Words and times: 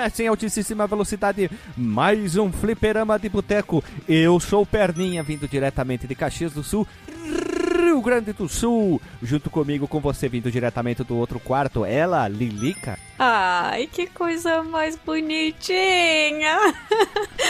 Começa 0.00 0.22
em 0.22 0.28
altíssima 0.28 0.86
velocidade, 0.86 1.50
mais 1.76 2.34
um 2.34 2.50
fliperama 2.50 3.18
de 3.18 3.28
boteco. 3.28 3.84
Eu 4.08 4.40
sou 4.40 4.64
Perninha, 4.64 5.22
vindo 5.22 5.46
diretamente 5.46 6.06
de 6.06 6.14
Caxias 6.14 6.54
do 6.54 6.64
Sul, 6.64 6.88
Rio 7.76 8.00
Grande 8.00 8.32
do 8.32 8.48
Sul. 8.48 8.98
Junto 9.22 9.50
comigo, 9.50 9.86
com 9.86 10.00
você, 10.00 10.26
vindo 10.26 10.50
diretamente 10.50 11.04
do 11.04 11.18
outro 11.18 11.38
quarto, 11.38 11.84
ela, 11.84 12.26
Lilica. 12.28 12.98
Ai, 13.18 13.90
que 13.92 14.06
coisa 14.06 14.62
mais 14.62 14.96
bonitinha! 14.96 16.56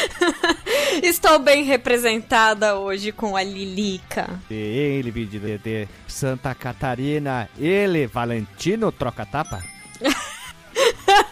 Estou 1.04 1.38
bem 1.38 1.62
representada 1.62 2.76
hoje 2.76 3.12
com 3.12 3.36
a 3.36 3.44
Lilica. 3.44 4.28
Ele, 4.50 5.12
vindo 5.12 5.38
de, 5.38 5.56
de 5.58 5.88
Santa 6.08 6.52
Catarina, 6.52 7.48
ele, 7.56 8.08
Valentino 8.08 8.90
Troca-Tapa. 8.90 9.62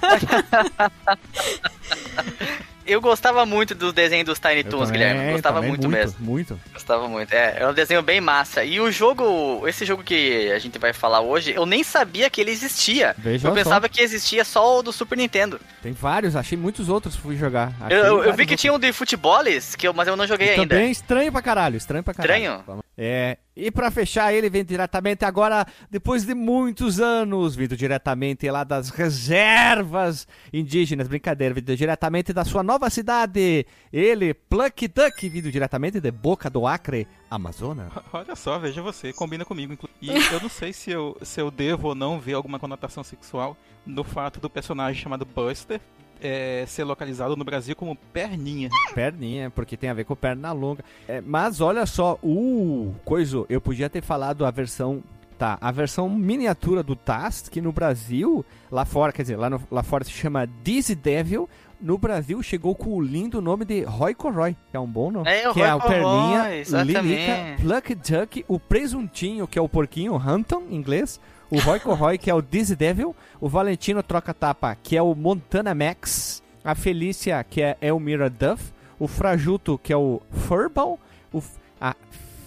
Eu 2.88 3.02
gostava 3.02 3.44
muito 3.44 3.74
do 3.74 3.92
desenho 3.92 4.24
dos 4.24 4.38
Tiny 4.38 4.64
Toons, 4.64 4.88
também, 4.88 5.06
Guilherme. 5.08 5.32
Gostava 5.32 5.56
também, 5.56 5.68
muito, 5.68 5.88
mesmo. 5.90 6.16
Muito. 6.20 6.58
Gostava 6.72 7.06
muito. 7.06 7.30
É, 7.34 7.58
é 7.60 7.68
um 7.68 7.74
desenho 7.74 8.00
bem 8.00 8.18
massa. 8.18 8.64
E 8.64 8.80
o 8.80 8.90
jogo, 8.90 9.68
esse 9.68 9.84
jogo 9.84 10.02
que 10.02 10.50
a 10.50 10.58
gente 10.58 10.78
vai 10.78 10.94
falar 10.94 11.20
hoje, 11.20 11.52
eu 11.54 11.66
nem 11.66 11.84
sabia 11.84 12.30
que 12.30 12.40
ele 12.40 12.50
existia. 12.50 13.14
Veja 13.18 13.46
eu 13.46 13.50
só. 13.50 13.54
pensava 13.54 13.90
que 13.90 14.00
existia 14.00 14.42
só 14.42 14.78
o 14.78 14.82
do 14.82 14.90
Super 14.90 15.18
Nintendo. 15.18 15.60
Tem 15.82 15.92
vários, 15.92 16.34
achei 16.34 16.56
muitos 16.56 16.88
outros 16.88 17.14
fui 17.14 17.36
jogar. 17.36 17.74
Achei 17.78 17.98
Eu, 17.98 18.24
eu- 18.24 18.32
vi 18.32 18.46
que 18.46 18.52
outros. 18.52 18.60
tinha 18.62 18.72
um 18.72 18.78
de 18.78 18.90
futeboles, 18.90 19.76
que 19.76 19.86
eu, 19.86 19.92
mas 19.92 20.08
eu 20.08 20.16
não 20.16 20.26
joguei 20.26 20.48
ainda. 20.50 20.66
Também 20.66 20.90
estranho 20.90 21.30
pra 21.30 21.42
caralho, 21.42 21.76
estranho 21.76 22.02
pra 22.02 22.14
caralho. 22.14 22.42
Estranho? 22.60 22.80
É, 22.96 23.36
e 23.58 23.72
pra 23.72 23.90
fechar, 23.90 24.32
ele 24.32 24.48
vem 24.48 24.64
diretamente 24.64 25.24
agora, 25.24 25.66
depois 25.90 26.24
de 26.24 26.32
muitos 26.32 27.00
anos, 27.00 27.56
vindo 27.56 27.76
diretamente 27.76 28.48
lá 28.48 28.62
das 28.62 28.88
reservas 28.88 30.28
indígenas, 30.52 31.08
brincadeira, 31.08 31.52
vindo 31.52 31.76
diretamente 31.76 32.32
da 32.32 32.44
sua 32.44 32.62
nova 32.62 32.88
cidade, 32.88 33.66
ele, 33.92 34.32
Pluck 34.32 34.86
Duck, 34.86 35.28
vindo 35.28 35.50
diretamente 35.50 36.00
de 36.00 36.10
Boca 36.12 36.48
do 36.48 36.68
Acre, 36.68 37.08
Amazonas. 37.28 37.90
Olha 38.12 38.36
só, 38.36 38.60
veja 38.60 38.80
você, 38.80 39.12
combina 39.12 39.44
comigo. 39.44 39.76
E 40.00 40.08
eu 40.08 40.40
não 40.40 40.48
sei 40.48 40.72
se 40.72 40.92
eu, 40.92 41.16
se 41.22 41.40
eu 41.40 41.50
devo 41.50 41.88
ou 41.88 41.94
não 41.96 42.20
ver 42.20 42.34
alguma 42.34 42.60
conotação 42.60 43.02
sexual 43.02 43.56
no 43.84 44.04
fato 44.04 44.38
do 44.38 44.48
personagem 44.48 45.02
chamado 45.02 45.24
Buster 45.24 45.80
é, 46.22 46.64
ser 46.66 46.84
localizado 46.84 47.36
no 47.36 47.44
Brasil 47.44 47.74
como 47.76 47.96
Perninha. 48.12 48.68
Perninha, 48.94 49.50
porque 49.50 49.76
tem 49.76 49.90
a 49.90 49.94
ver 49.94 50.04
com 50.04 50.14
perna 50.16 50.52
longa. 50.52 50.84
É, 51.06 51.20
mas 51.20 51.60
olha 51.60 51.84
só, 51.86 52.18
o 52.22 52.94
coisa, 53.04 53.44
eu 53.48 53.60
podia 53.60 53.88
ter 53.90 54.02
falado 54.02 54.44
a 54.44 54.50
versão. 54.50 55.02
Tá, 55.38 55.56
a 55.60 55.70
versão 55.70 56.08
miniatura 56.10 56.82
do 56.82 56.96
Tast, 56.96 57.48
que 57.48 57.60
no 57.60 57.70
Brasil, 57.70 58.44
lá 58.72 58.84
fora, 58.84 59.12
quer 59.12 59.22
dizer, 59.22 59.36
lá, 59.36 59.48
no- 59.48 59.62
lá 59.70 59.84
fora 59.84 60.02
se 60.02 60.10
chama 60.10 60.48
Dizzy 60.64 60.96
Devil. 60.96 61.48
No 61.80 61.96
Brasil 61.96 62.42
chegou 62.42 62.74
com 62.74 62.90
o 62.96 63.00
lindo 63.00 63.40
nome 63.40 63.64
de 63.64 63.82
Roy 63.84 64.14
Corroy, 64.14 64.56
que 64.68 64.76
é 64.76 64.80
um 64.80 64.86
bom 64.88 65.12
nome. 65.12 65.30
É, 65.30 65.48
o 65.48 65.54
que 65.54 65.62
é 65.62 65.70
Roy 65.70 65.78
o 65.78 65.82
Perninha. 65.86 66.82
Lilica, 66.82 67.62
Pluck 67.62 67.94
Duck, 67.94 68.44
o 68.48 68.58
Presuntinho, 68.58 69.46
que 69.46 69.56
é 69.56 69.62
o 69.62 69.68
porquinho, 69.68 70.16
Hampton, 70.16 70.64
em 70.70 70.74
inglês. 70.74 71.20
O 71.50 71.58
Roy 71.60 71.80
Corroy, 71.80 72.18
que 72.18 72.30
é 72.30 72.34
o 72.34 72.42
Dizzy 72.42 72.76
Devil. 72.76 73.16
O 73.40 73.48
Valentino 73.48 74.02
Troca-Tapa, 74.02 74.76
que 74.82 74.96
é 74.96 75.02
o 75.02 75.14
Montana 75.14 75.74
Max. 75.74 76.42
A 76.62 76.74
Felícia, 76.74 77.42
que 77.42 77.62
é 77.62 77.78
Elmira 77.80 78.28
Duff. 78.28 78.72
O 78.98 79.08
Frajuto, 79.08 79.78
que 79.78 79.90
é 79.90 79.96
o 79.96 80.20
Furball. 80.30 80.98
O, 81.32 81.42
a 81.80 81.96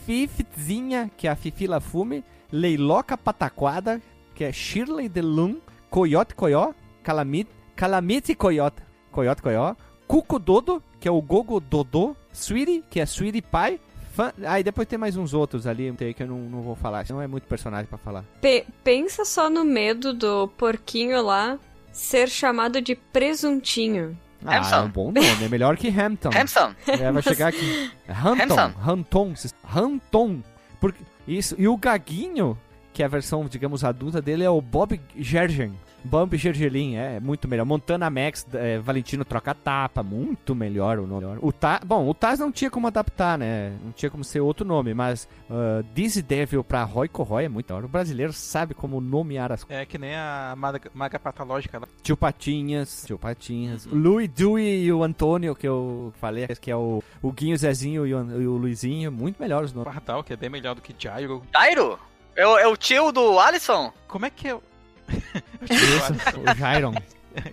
Fifzinha, 0.05 1.09
que 1.17 1.27
é 1.27 1.31
a 1.31 1.35
Fifi 1.35 1.65
Lafume. 1.65 2.23
Leiloca 2.51 3.17
Pataquada, 3.17 3.99
que 4.35 4.43
é 4.43 4.51
Shirley 4.51 5.09
DeLun. 5.09 5.55
Coyote 5.89 6.35
Coyó. 6.35 6.73
Calamite, 7.01 7.49
Calamite 7.75 8.35
Coyote. 8.35 8.83
Coyote 9.11 9.41
Coyó. 9.41 9.75
Cuco 10.05 10.37
Dodo, 10.37 10.83
que 10.99 11.07
é 11.07 11.11
o 11.11 11.21
Gogo 11.21 11.59
Dodô. 11.59 12.15
Sweetie, 12.31 12.83
que 12.87 12.99
é 12.99 13.05
Sweetie 13.05 13.41
Pie. 13.41 13.79
Fan... 14.11 14.31
Aí 14.45 14.63
depois 14.63 14.87
tem 14.87 14.99
mais 14.99 15.15
uns 15.15 15.33
outros 15.33 15.65
ali 15.65 15.93
que 16.15 16.23
eu 16.23 16.27
não, 16.27 16.37
não 16.37 16.61
vou 16.61 16.75
falar. 16.75 17.05
Não 17.09 17.21
é 17.21 17.27
muito 17.27 17.47
personagem 17.47 17.85
pra 17.87 17.97
falar. 17.97 18.23
Pe- 18.41 18.65
pensa 18.83 19.23
só 19.25 19.49
no 19.49 19.63
medo 19.63 20.13
do 20.13 20.47
porquinho 20.49 21.21
lá 21.23 21.57
ser 21.91 22.29
chamado 22.29 22.81
de 22.81 22.95
presuntinho. 22.95 24.17
Ah, 24.45 24.57
Hampton. 24.57 24.75
é 24.75 24.81
um 24.81 24.89
bom 24.89 25.11
nome. 25.11 25.43
É 25.45 25.47
melhor 25.49 25.77
que 25.77 25.87
Hampton. 25.87 26.29
Hamson. 26.35 26.73
É, 26.87 27.11
vai 27.11 27.21
chegar 27.21 27.47
aqui. 27.49 27.91
Hampton. 28.09 28.53
Hampton. 28.53 28.91
Hampton. 28.91 29.33
Hampton. 29.75 30.43
Porque, 30.79 31.03
isso. 31.27 31.55
E 31.59 31.67
o 31.67 31.77
Gaguinho, 31.77 32.57
que 32.93 33.01
é 33.01 33.05
a 33.05 33.09
versão, 33.09 33.45
digamos, 33.45 33.83
adulta 33.83 34.21
dele, 34.21 34.43
é 34.43 34.49
o 34.49 34.61
Bob 34.61 34.99
Gergen. 35.17 35.73
Bob 36.03 36.35
Gergelin, 36.35 36.95
é 36.95 37.19
muito 37.19 37.47
melhor. 37.47 37.65
Montana 37.65 38.09
Max, 38.09 38.45
é, 38.53 38.79
Valentino 38.79 39.23
Troca 39.23 39.53
Tapa, 39.53 40.01
muito 40.01 40.55
melhor 40.55 40.97
o 40.97 41.05
nome. 41.05 41.37
O 41.41 41.51
Ta, 41.51 41.79
bom, 41.85 42.07
o 42.07 42.13
Taz 42.13 42.39
não 42.39 42.51
tinha 42.51 42.71
como 42.71 42.87
adaptar, 42.87 43.37
né? 43.37 43.77
Não 43.83 43.91
tinha 43.91 44.09
como 44.09 44.23
ser 44.23 44.39
outro 44.39 44.65
nome, 44.65 44.93
mas 44.93 45.27
uh, 45.49 45.83
Dizzy 45.93 46.21
Devil 46.21 46.63
pra 46.63 46.83
Roy 46.83 47.07
Corroy 47.07 47.45
é 47.45 47.49
muito 47.49 47.71
melhor. 47.71 47.85
O 47.85 47.87
brasileiro 47.87 48.33
sabe 48.33 48.73
como 48.73 48.99
nomear 48.99 49.51
as 49.51 49.65
É 49.69 49.85
que 49.85 49.97
nem 49.97 50.15
a 50.15 50.55
maga, 50.57 50.81
maga 50.93 51.19
patológica 51.19 51.79
lá. 51.79 51.87
Tio 52.01 52.17
Patinhas, 52.17 53.03
Tio 53.05 53.19
Patinhas, 53.19 53.85
o 53.85 53.95
Louis 53.95 54.27
Dewey 54.27 54.83
e 54.83 54.91
o 54.91 55.03
Antônio, 55.03 55.55
que 55.55 55.67
eu 55.67 56.11
falei, 56.19 56.47
que 56.47 56.71
é 56.71 56.75
o, 56.75 57.03
o 57.21 57.31
Guinho 57.31 57.55
Zezinho 57.55 58.07
e 58.07 58.13
o, 58.13 58.41
e 58.41 58.47
o 58.47 58.57
Luizinho, 58.57 59.11
muito 59.11 59.39
melhores 59.39 59.71
os 59.71 59.73
nomes. 59.73 59.91
Pardal, 59.91 60.23
que 60.23 60.33
é 60.33 60.35
bem 60.35 60.49
melhor 60.49 60.75
do 60.75 60.81
que 60.81 60.93
Gyro. 60.97 61.41
Jairo? 61.53 61.99
É 62.41 62.47
o, 62.47 62.57
é 62.57 62.67
o 62.67 62.75
tio 62.75 63.11
do 63.11 63.39
Alisson? 63.39 63.93
Como 64.07 64.25
é 64.25 64.31
que 64.31 64.47
é 64.47 64.55
o... 64.55 64.63
O 66.41 66.55
Jairon. 66.57 66.93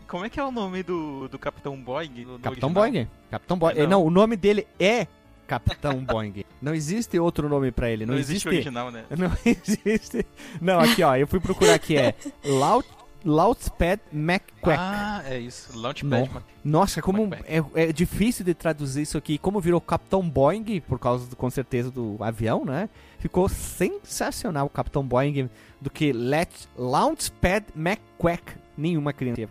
Como 0.07 0.25
é 0.25 0.31
que 0.31 0.41
é 0.41 0.43
o 0.45 0.51
nome 0.51 0.83
do, 0.83 1.29
do 1.29 1.39
Capitão 1.39 1.77
Boing? 1.77 2.25
no- 2.25 2.33
no 2.33 2.39
Capitão 2.39 2.71
original? 2.71 2.91
Boing. 3.05 3.09
Capitão 3.31 3.59
Boing. 3.59 3.75
Não. 3.75 3.87
Não. 3.87 4.03
o 4.05 4.11
nome 4.11 4.35
dele 4.35 4.67
é 4.81 5.07
Capitão 5.47 6.03
Boing. 6.03 6.43
Não 6.63 6.75
existe 6.75 7.19
outro 7.19 7.51
nome 7.51 7.71
pra 7.71 7.91
ele, 7.91 8.07
não, 8.07 8.15
Não 8.15 8.21
existe 8.21 8.49
existe. 8.49 8.49
o 8.49 8.51
original, 8.51 8.91
né? 8.91 9.05
Não 9.15 9.31
existe. 9.45 10.27
Não, 10.61 10.81
aqui 10.81 11.03
ó, 11.03 11.15
eu 11.17 11.27
fui 11.27 11.39
procurar 11.39 11.75
aqui, 11.75 11.97
é 11.99 12.15
Loud, 12.45 12.87
Loudspeed 13.29 14.01
McQuack. 14.13 14.79
Ah, 14.81 15.23
é 15.27 15.39
isso. 15.39 15.79
Launchpad. 15.79 16.31
No- 16.33 16.43
Nossa, 16.65 17.03
como 17.03 17.29
é, 17.47 17.63
é 17.75 17.93
difícil 17.93 18.45
de 18.45 18.55
traduzir 18.55 19.03
isso 19.03 19.19
aqui. 19.19 19.37
Como 19.39 19.61
virou 19.61 19.81
Capitão 19.81 20.29
Boeing, 20.29 20.81
por 20.81 20.99
causa, 20.99 21.27
do, 21.29 21.37
com 21.37 21.51
certeza, 21.51 21.91
do 21.91 22.17
avião, 22.21 22.65
né? 22.65 22.89
Ficou 23.19 23.49
sensacional 23.49 24.67
o 24.67 24.71
Capitão 24.71 25.05
Boeing 25.07 25.51
do 25.81 25.91
que 25.91 26.13
Let 26.13 26.51
Launchpad 26.77 27.67
McQuack. 27.77 28.55
Nenhuma 28.77 29.13
criança. 29.13 29.43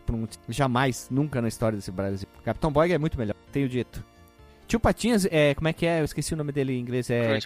Jamais, 0.49 1.07
nunca 1.11 1.41
na 1.41 1.47
história 1.47 1.75
desse 1.77 1.91
Brasil. 1.91 2.27
Capitão 2.43 2.71
Boeing 2.71 2.93
é 2.93 2.97
muito 2.97 3.17
melhor, 3.17 3.35
tenho 3.51 3.67
dito. 3.69 4.03
Tio 4.67 4.79
Patinhas, 4.79 5.25
é, 5.29 5.53
como 5.53 5.67
é 5.67 5.73
que 5.73 5.85
é? 5.85 6.01
Eu 6.01 6.05
esqueci 6.05 6.33
o 6.33 6.37
nome 6.37 6.51
dele 6.51 6.73
em 6.73 6.79
inglês. 6.79 7.09
É. 7.09 7.37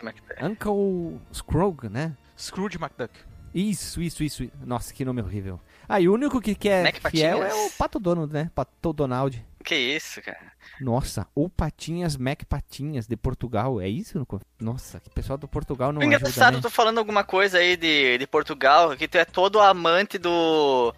Uncle 0.42 1.19
Scrooge, 1.34 1.90
né? 1.90 2.13
Scrooge 2.38 2.78
McDuck. 2.78 3.13
Isso, 3.53 4.02
isso, 4.02 4.24
isso. 4.24 4.48
Nossa, 4.66 4.94
que 4.94 5.03
nome 5.03 5.22
horrível. 5.22 5.59
Ah, 5.94 6.00
e 6.00 6.07
o 6.07 6.13
único 6.13 6.40
que, 6.40 6.56
que 6.56 6.69
é 6.69 6.84
Mac 6.84 6.96
fiel 7.12 7.44
é 7.44 7.53
o 7.53 7.69
Pato 7.72 8.00
Donald, 8.00 8.31
né? 8.34 8.50
Pato 8.56 8.94
Donald. 8.94 9.44
Que 9.63 9.75
isso, 9.75 10.22
cara? 10.22 10.40
Nossa, 10.79 11.28
ou 11.35 11.47
Patinhas 11.47 12.18
Mac 12.18 12.44
Patinhas 12.50 13.06
de 13.06 13.16
Portugal, 13.16 13.79
é 13.79 13.88
isso? 13.88 14.25
Nossa, 14.59 15.00
que 15.00 15.09
pessoal 15.12 15.38
do 15.38 15.47
Portugal 15.47 15.91
não 15.94 16.01
Engraçado, 16.01 16.30
ajuda, 16.30 16.51
né? 16.57 16.62
tu 16.63 16.69
falando 16.72 16.97
alguma 16.97 17.24
coisa 17.24 17.59
aí 17.59 17.78
de, 17.78 18.18
de 18.18 18.25
Portugal, 18.25 18.96
que 18.97 19.07
tu 19.07 19.18
é 19.19 19.25
todo 19.25 19.59
amante 19.59 20.18
do, 20.18 20.91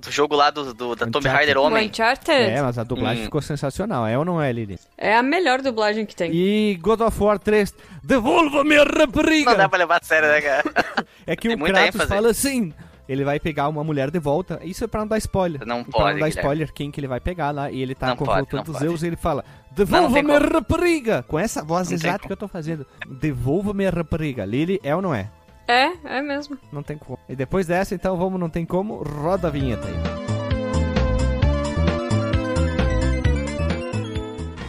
do 0.00 0.10
jogo 0.10 0.34
lá 0.34 0.50
do, 0.50 0.74
do- 0.74 0.96
da 0.96 1.06
Tomb. 1.06 1.28
Raider 1.28 1.58
Homem. 1.58 1.86
Uncharted 1.88 2.32
É, 2.32 2.60
mas 2.60 2.76
a 2.78 2.82
dublagem 2.82 3.22
Hum. 3.22 3.26
ficou 3.26 3.40
sensacional, 3.42 4.04
é 4.06 4.18
ou 4.18 4.24
não 4.24 4.42
é, 4.42 4.50
Lili? 4.50 4.80
é 4.96 5.14
a 5.16 5.22
melhor 5.22 5.62
dublagem 5.62 6.04
que 6.04 6.16
tem. 6.16 6.32
E 6.34 6.76
God 6.80 7.02
of 7.02 7.22
War 7.22 7.38
3, 7.38 7.72
devolva-me 8.02 8.76
a 8.76 8.84
Não 8.84 8.92
dá 8.92 9.00
rapariga! 9.04 9.68
pra 9.68 9.78
levar 9.78 10.00
a 10.02 10.04
sério, 10.04 10.28
né, 10.28 10.40
cara? 10.40 10.64
É 11.26 11.36
que 11.36 11.48
Tem 11.48 11.56
o 11.56 11.64
Kratos 11.64 11.94
ênfase. 11.94 12.08
fala 12.08 12.30
assim, 12.30 12.72
ele 13.08 13.24
vai 13.24 13.40
pegar 13.40 13.68
uma 13.68 13.82
mulher 13.82 14.10
de 14.10 14.18
volta, 14.18 14.60
isso 14.62 14.84
é 14.84 14.86
pra 14.86 15.00
não 15.00 15.06
dar 15.08 15.18
spoiler. 15.18 15.64
Não 15.66 15.82
pra 15.82 15.92
pode, 15.92 16.12
não 16.14 16.20
dar 16.20 16.28
Guilherme. 16.28 16.40
spoiler 16.40 16.72
quem 16.72 16.90
que 16.90 17.00
ele 17.00 17.08
vai 17.08 17.20
pegar 17.20 17.50
lá, 17.50 17.70
e 17.70 17.80
ele 17.80 17.94
tá 17.94 18.08
Não 18.08 18.16
confrontando 18.16 18.70
os. 18.70 18.78
Zeus 18.78 19.02
e 19.02 19.06
ele 19.06 19.16
fala, 19.16 19.44
devolva-me 19.70 20.32
a 20.32 20.38
rapariga! 20.38 21.24
Com 21.26 21.38
essa 21.38 21.62
voz 21.62 21.88
Não 21.88 21.94
exata 21.96 22.26
que 22.26 22.32
eu 22.32 22.36
tô 22.36 22.46
fazendo. 22.48 22.86
Devolva-me 23.08 23.86
a 23.86 23.90
rapariga. 23.90 24.44
Lili, 24.44 24.78
é 24.82 24.94
ou 24.94 25.02
não 25.02 25.14
é? 25.14 25.30
É, 25.66 26.18
é 26.18 26.22
mesmo. 26.22 26.58
Não 26.72 26.82
tem 26.82 26.96
como. 26.96 27.18
E 27.28 27.36
depois 27.36 27.66
dessa, 27.66 27.94
então, 27.94 28.16
vamos, 28.16 28.38
não 28.40 28.48
tem 28.48 28.64
como, 28.64 29.02
roda 29.02 29.48
a 29.48 29.50
vinheta 29.50 29.86
aí. 29.86 30.27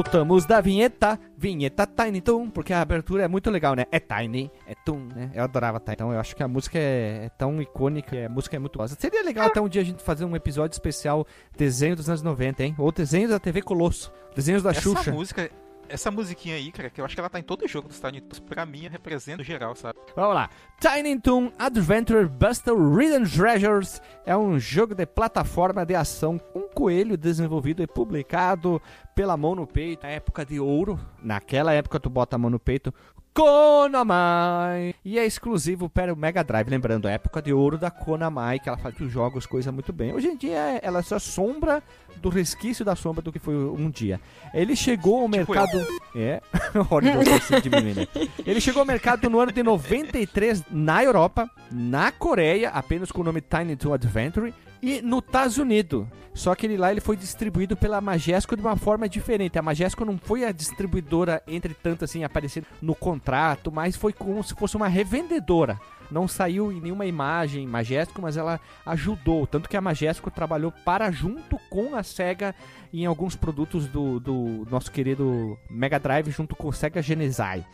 Voltamos 0.00 0.46
da 0.46 0.62
vinheta, 0.62 1.20
vinheta 1.36 1.86
Tiny 1.86 2.22
Toon, 2.22 2.48
porque 2.48 2.72
a 2.72 2.80
abertura 2.80 3.24
é 3.24 3.28
muito 3.28 3.50
legal, 3.50 3.74
né? 3.74 3.84
É 3.92 4.00
Tiny, 4.00 4.50
é 4.66 4.74
Toon, 4.74 5.08
né? 5.14 5.30
Eu 5.34 5.44
adorava 5.44 5.78
Tiny. 5.78 5.92
Então 5.92 6.10
eu 6.10 6.18
acho 6.18 6.34
que 6.34 6.42
a 6.42 6.48
música 6.48 6.78
é, 6.78 7.26
é 7.26 7.28
tão 7.28 7.60
icônica, 7.60 8.16
a 8.24 8.28
música 8.30 8.56
é 8.56 8.58
muito 8.58 8.78
boa. 8.78 8.88
Seria 8.88 9.22
legal 9.22 9.48
até 9.48 9.60
um 9.60 9.68
dia 9.68 9.82
a 9.82 9.84
gente 9.84 10.02
fazer 10.02 10.24
um 10.24 10.34
episódio 10.34 10.72
especial 10.74 11.26
desenho 11.54 11.96
dos 11.96 12.08
anos 12.08 12.22
90, 12.22 12.64
hein? 12.64 12.74
Ou 12.78 12.90
desenhos 12.90 13.28
da 13.30 13.38
TV 13.38 13.60
Colosso, 13.60 14.10
desenhos 14.34 14.62
da 14.62 14.70
Essa 14.70 14.80
Xuxa. 14.80 15.12
música, 15.12 15.50
essa 15.90 16.10
musiquinha 16.10 16.54
aí, 16.54 16.70
cara, 16.70 16.88
que 16.88 17.00
eu 17.00 17.04
acho 17.04 17.14
que 17.14 17.20
ela 17.20 17.28
tá 17.28 17.38
em 17.38 17.42
todo 17.42 17.66
jogo 17.66 17.88
dos 17.88 18.00
Tiny 18.00 18.20
Toons, 18.20 18.38
pra 18.40 18.64
mim 18.64 18.88
representa 18.88 19.42
o 19.42 19.44
geral, 19.44 19.74
sabe? 19.74 19.98
Vamos 20.14 20.34
lá. 20.34 20.48
Tiny 20.80 21.20
Toon 21.20 21.52
Adventure 21.58 22.26
Buster 22.26 22.74
Hidden 22.74 23.24
Treasures 23.24 24.00
é 24.24 24.36
um 24.36 24.58
jogo 24.58 24.94
de 24.94 25.04
plataforma 25.04 25.84
de 25.84 25.94
ação 25.94 26.38
com 26.38 26.62
coelho 26.62 27.16
desenvolvido 27.16 27.82
e 27.82 27.86
publicado 27.86 28.80
pela 29.14 29.36
mão 29.36 29.54
no 29.54 29.66
peito, 29.66 30.04
na 30.04 30.10
época 30.10 30.46
de 30.46 30.60
ouro. 30.60 30.98
Naquela 31.22 31.72
época 31.72 32.00
tu 32.00 32.08
bota 32.08 32.36
a 32.36 32.38
mão 32.38 32.50
no 32.50 32.58
peito. 32.58 32.94
Konami! 33.32 34.94
E 35.04 35.18
é 35.18 35.24
exclusivo 35.24 35.88
para 35.88 36.12
o 36.12 36.16
Mega 36.16 36.42
Drive. 36.42 36.68
Lembrando, 36.68 37.06
a 37.06 37.10
época 37.10 37.40
de 37.40 37.52
ouro 37.52 37.78
da 37.78 37.90
Konami, 37.90 38.58
que 38.60 38.68
ela 38.68 38.78
fazia 38.78 39.06
os 39.06 39.12
jogos, 39.12 39.46
coisa 39.46 39.70
muito 39.70 39.92
bem. 39.92 40.12
Hoje 40.12 40.28
em 40.28 40.36
dia, 40.36 40.78
ela 40.82 40.98
é 40.98 41.02
só 41.02 41.18
sombra 41.18 41.82
do 42.16 42.28
resquício 42.28 42.84
da 42.84 42.96
sombra 42.96 43.22
do 43.22 43.32
que 43.32 43.38
foi 43.38 43.54
um 43.54 43.88
dia. 43.90 44.20
Ele 44.52 44.74
chegou 44.74 45.22
ao 45.22 45.28
mercado. 45.28 45.86
É, 46.14 46.42
olha 46.90 47.16
você 47.40 47.60
diminuir, 47.60 47.94
né? 47.94 48.08
Ele 48.44 48.60
chegou 48.60 48.80
ao 48.80 48.86
mercado 48.86 49.30
no 49.30 49.38
ano 49.38 49.52
de 49.52 49.62
93 49.62 50.64
na 50.70 51.02
Europa, 51.02 51.48
na 51.70 52.10
Coreia, 52.10 52.70
apenas 52.70 53.12
com 53.12 53.20
o 53.20 53.24
nome 53.24 53.40
Tiny 53.40 53.76
Toon 53.76 53.94
Adventure, 53.94 54.52
e 54.82 55.00
no 55.02 55.18
Estados 55.18 55.58
Unidos. 55.58 56.06
Só 56.32 56.54
que 56.54 56.66
ele 56.66 56.76
lá 56.76 56.90
ele 56.92 57.00
foi 57.00 57.16
distribuído 57.16 57.76
pela 57.76 58.00
Majesco 58.00 58.56
de 58.56 58.62
uma 58.62 58.76
forma 58.76 59.08
diferente. 59.08 59.58
A 59.58 59.62
Majesco 59.62 60.04
não 60.04 60.16
foi 60.16 60.44
a 60.44 60.52
distribuidora, 60.52 61.42
entre 61.46 61.74
tanto 61.74 62.04
assim, 62.04 62.22
aparecendo 62.22 62.66
no 62.80 62.94
contrato, 62.94 63.72
mas 63.72 63.96
foi 63.96 64.12
como 64.12 64.42
se 64.42 64.54
fosse 64.54 64.76
uma 64.76 64.88
revendedora. 64.88 65.78
Não 66.10 66.26
saiu 66.26 66.72
em 66.72 66.80
nenhuma 66.80 67.06
imagem 67.06 67.66
Majesco, 67.66 68.20
mas 68.20 68.36
ela 68.36 68.60
ajudou. 68.86 69.46
Tanto 69.46 69.68
que 69.68 69.76
a 69.76 69.80
Majesco 69.80 70.30
trabalhou 70.30 70.72
para 70.84 71.10
junto 71.10 71.58
com 71.68 71.94
a 71.94 72.02
SEGA 72.02 72.54
em 72.92 73.06
alguns 73.06 73.36
produtos 73.36 73.86
do, 73.86 74.18
do 74.18 74.66
nosso 74.70 74.90
querido 74.90 75.58
Mega 75.68 75.98
Drive, 75.98 76.30
junto 76.30 76.56
com 76.56 76.68
o 76.68 76.72
SEGA 76.72 77.02
Genesai. 77.02 77.64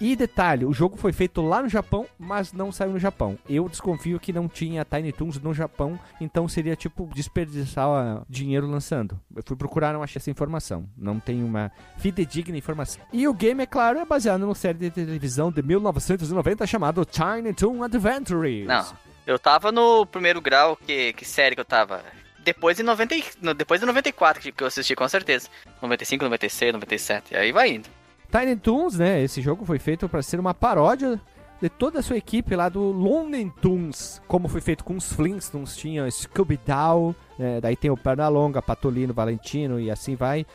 E 0.00 0.14
detalhe, 0.14 0.64
o 0.64 0.72
jogo 0.72 0.96
foi 0.96 1.12
feito 1.12 1.42
lá 1.42 1.60
no 1.62 1.68
Japão, 1.68 2.06
mas 2.18 2.52
não 2.52 2.70
saiu 2.70 2.92
no 2.92 2.98
Japão. 3.00 3.36
Eu 3.48 3.68
desconfio 3.68 4.20
que 4.20 4.32
não 4.32 4.46
tinha 4.48 4.84
Tiny 4.84 5.12
Toons 5.12 5.40
no 5.40 5.52
Japão, 5.52 5.98
então 6.20 6.46
seria 6.46 6.76
tipo 6.76 7.08
desperdiçar 7.12 7.86
ah, 7.88 8.22
dinheiro 8.28 8.66
lançando. 8.68 9.18
Eu 9.34 9.42
fui 9.44 9.56
procurar, 9.56 9.92
não 9.92 10.02
achei 10.02 10.20
essa 10.20 10.30
informação. 10.30 10.88
Não 10.96 11.18
tem 11.18 11.42
uma 11.42 11.72
fidedigna 11.98 12.56
informação. 12.56 13.02
E 13.12 13.26
o 13.26 13.34
game, 13.34 13.62
é 13.62 13.66
claro, 13.66 13.98
é 13.98 14.04
baseado 14.04 14.40
numa 14.40 14.54
série 14.54 14.78
de 14.78 14.90
televisão 14.90 15.50
de 15.50 15.62
1990 15.62 16.66
chamado 16.66 17.04
Tiny 17.04 17.52
Toon 17.52 17.82
Adventures. 17.82 18.66
Não, 18.66 18.86
eu 19.26 19.38
tava 19.38 19.72
no 19.72 20.06
primeiro 20.06 20.40
grau, 20.40 20.76
que, 20.76 21.12
que 21.12 21.24
série 21.24 21.56
que 21.56 21.60
eu 21.60 21.64
tava? 21.64 22.02
Depois 22.44 22.76
de, 22.76 22.82
90, 22.84 23.14
e- 23.16 23.24
no- 23.42 23.52
depois 23.52 23.80
de 23.80 23.86
94 23.86 24.40
que 24.40 24.52
que 24.52 24.62
eu 24.62 24.68
assisti, 24.68 24.94
com 24.94 25.08
certeza. 25.08 25.48
95, 25.82 26.24
96, 26.24 26.72
97, 26.72 27.36
aí 27.36 27.50
vai 27.52 27.72
indo. 27.72 27.88
Tiny 28.30 28.56
Toons, 28.56 28.98
né? 28.98 29.22
Esse 29.22 29.40
jogo 29.40 29.64
foi 29.64 29.78
feito 29.78 30.08
para 30.08 30.22
ser 30.22 30.38
uma 30.38 30.52
paródia 30.54 31.20
de 31.60 31.68
toda 31.68 31.98
a 31.98 32.02
sua 32.02 32.16
equipe 32.16 32.54
lá 32.54 32.68
do 32.68 32.80
Looney 32.80 33.52
Tunes, 33.60 34.22
como 34.28 34.48
foi 34.48 34.60
feito 34.60 34.84
com 34.84 34.96
os 34.96 35.12
Flintstones, 35.12 35.76
tinha 35.76 36.08
Scooby-Doo, 36.08 37.14
né, 37.36 37.60
daí 37.60 37.74
tem 37.74 37.90
o 37.90 37.96
Pernalonga, 37.96 38.62
Patolino, 38.62 39.12
Valentino 39.12 39.80
e 39.80 39.90
assim 39.90 40.14
vai. 40.14 40.46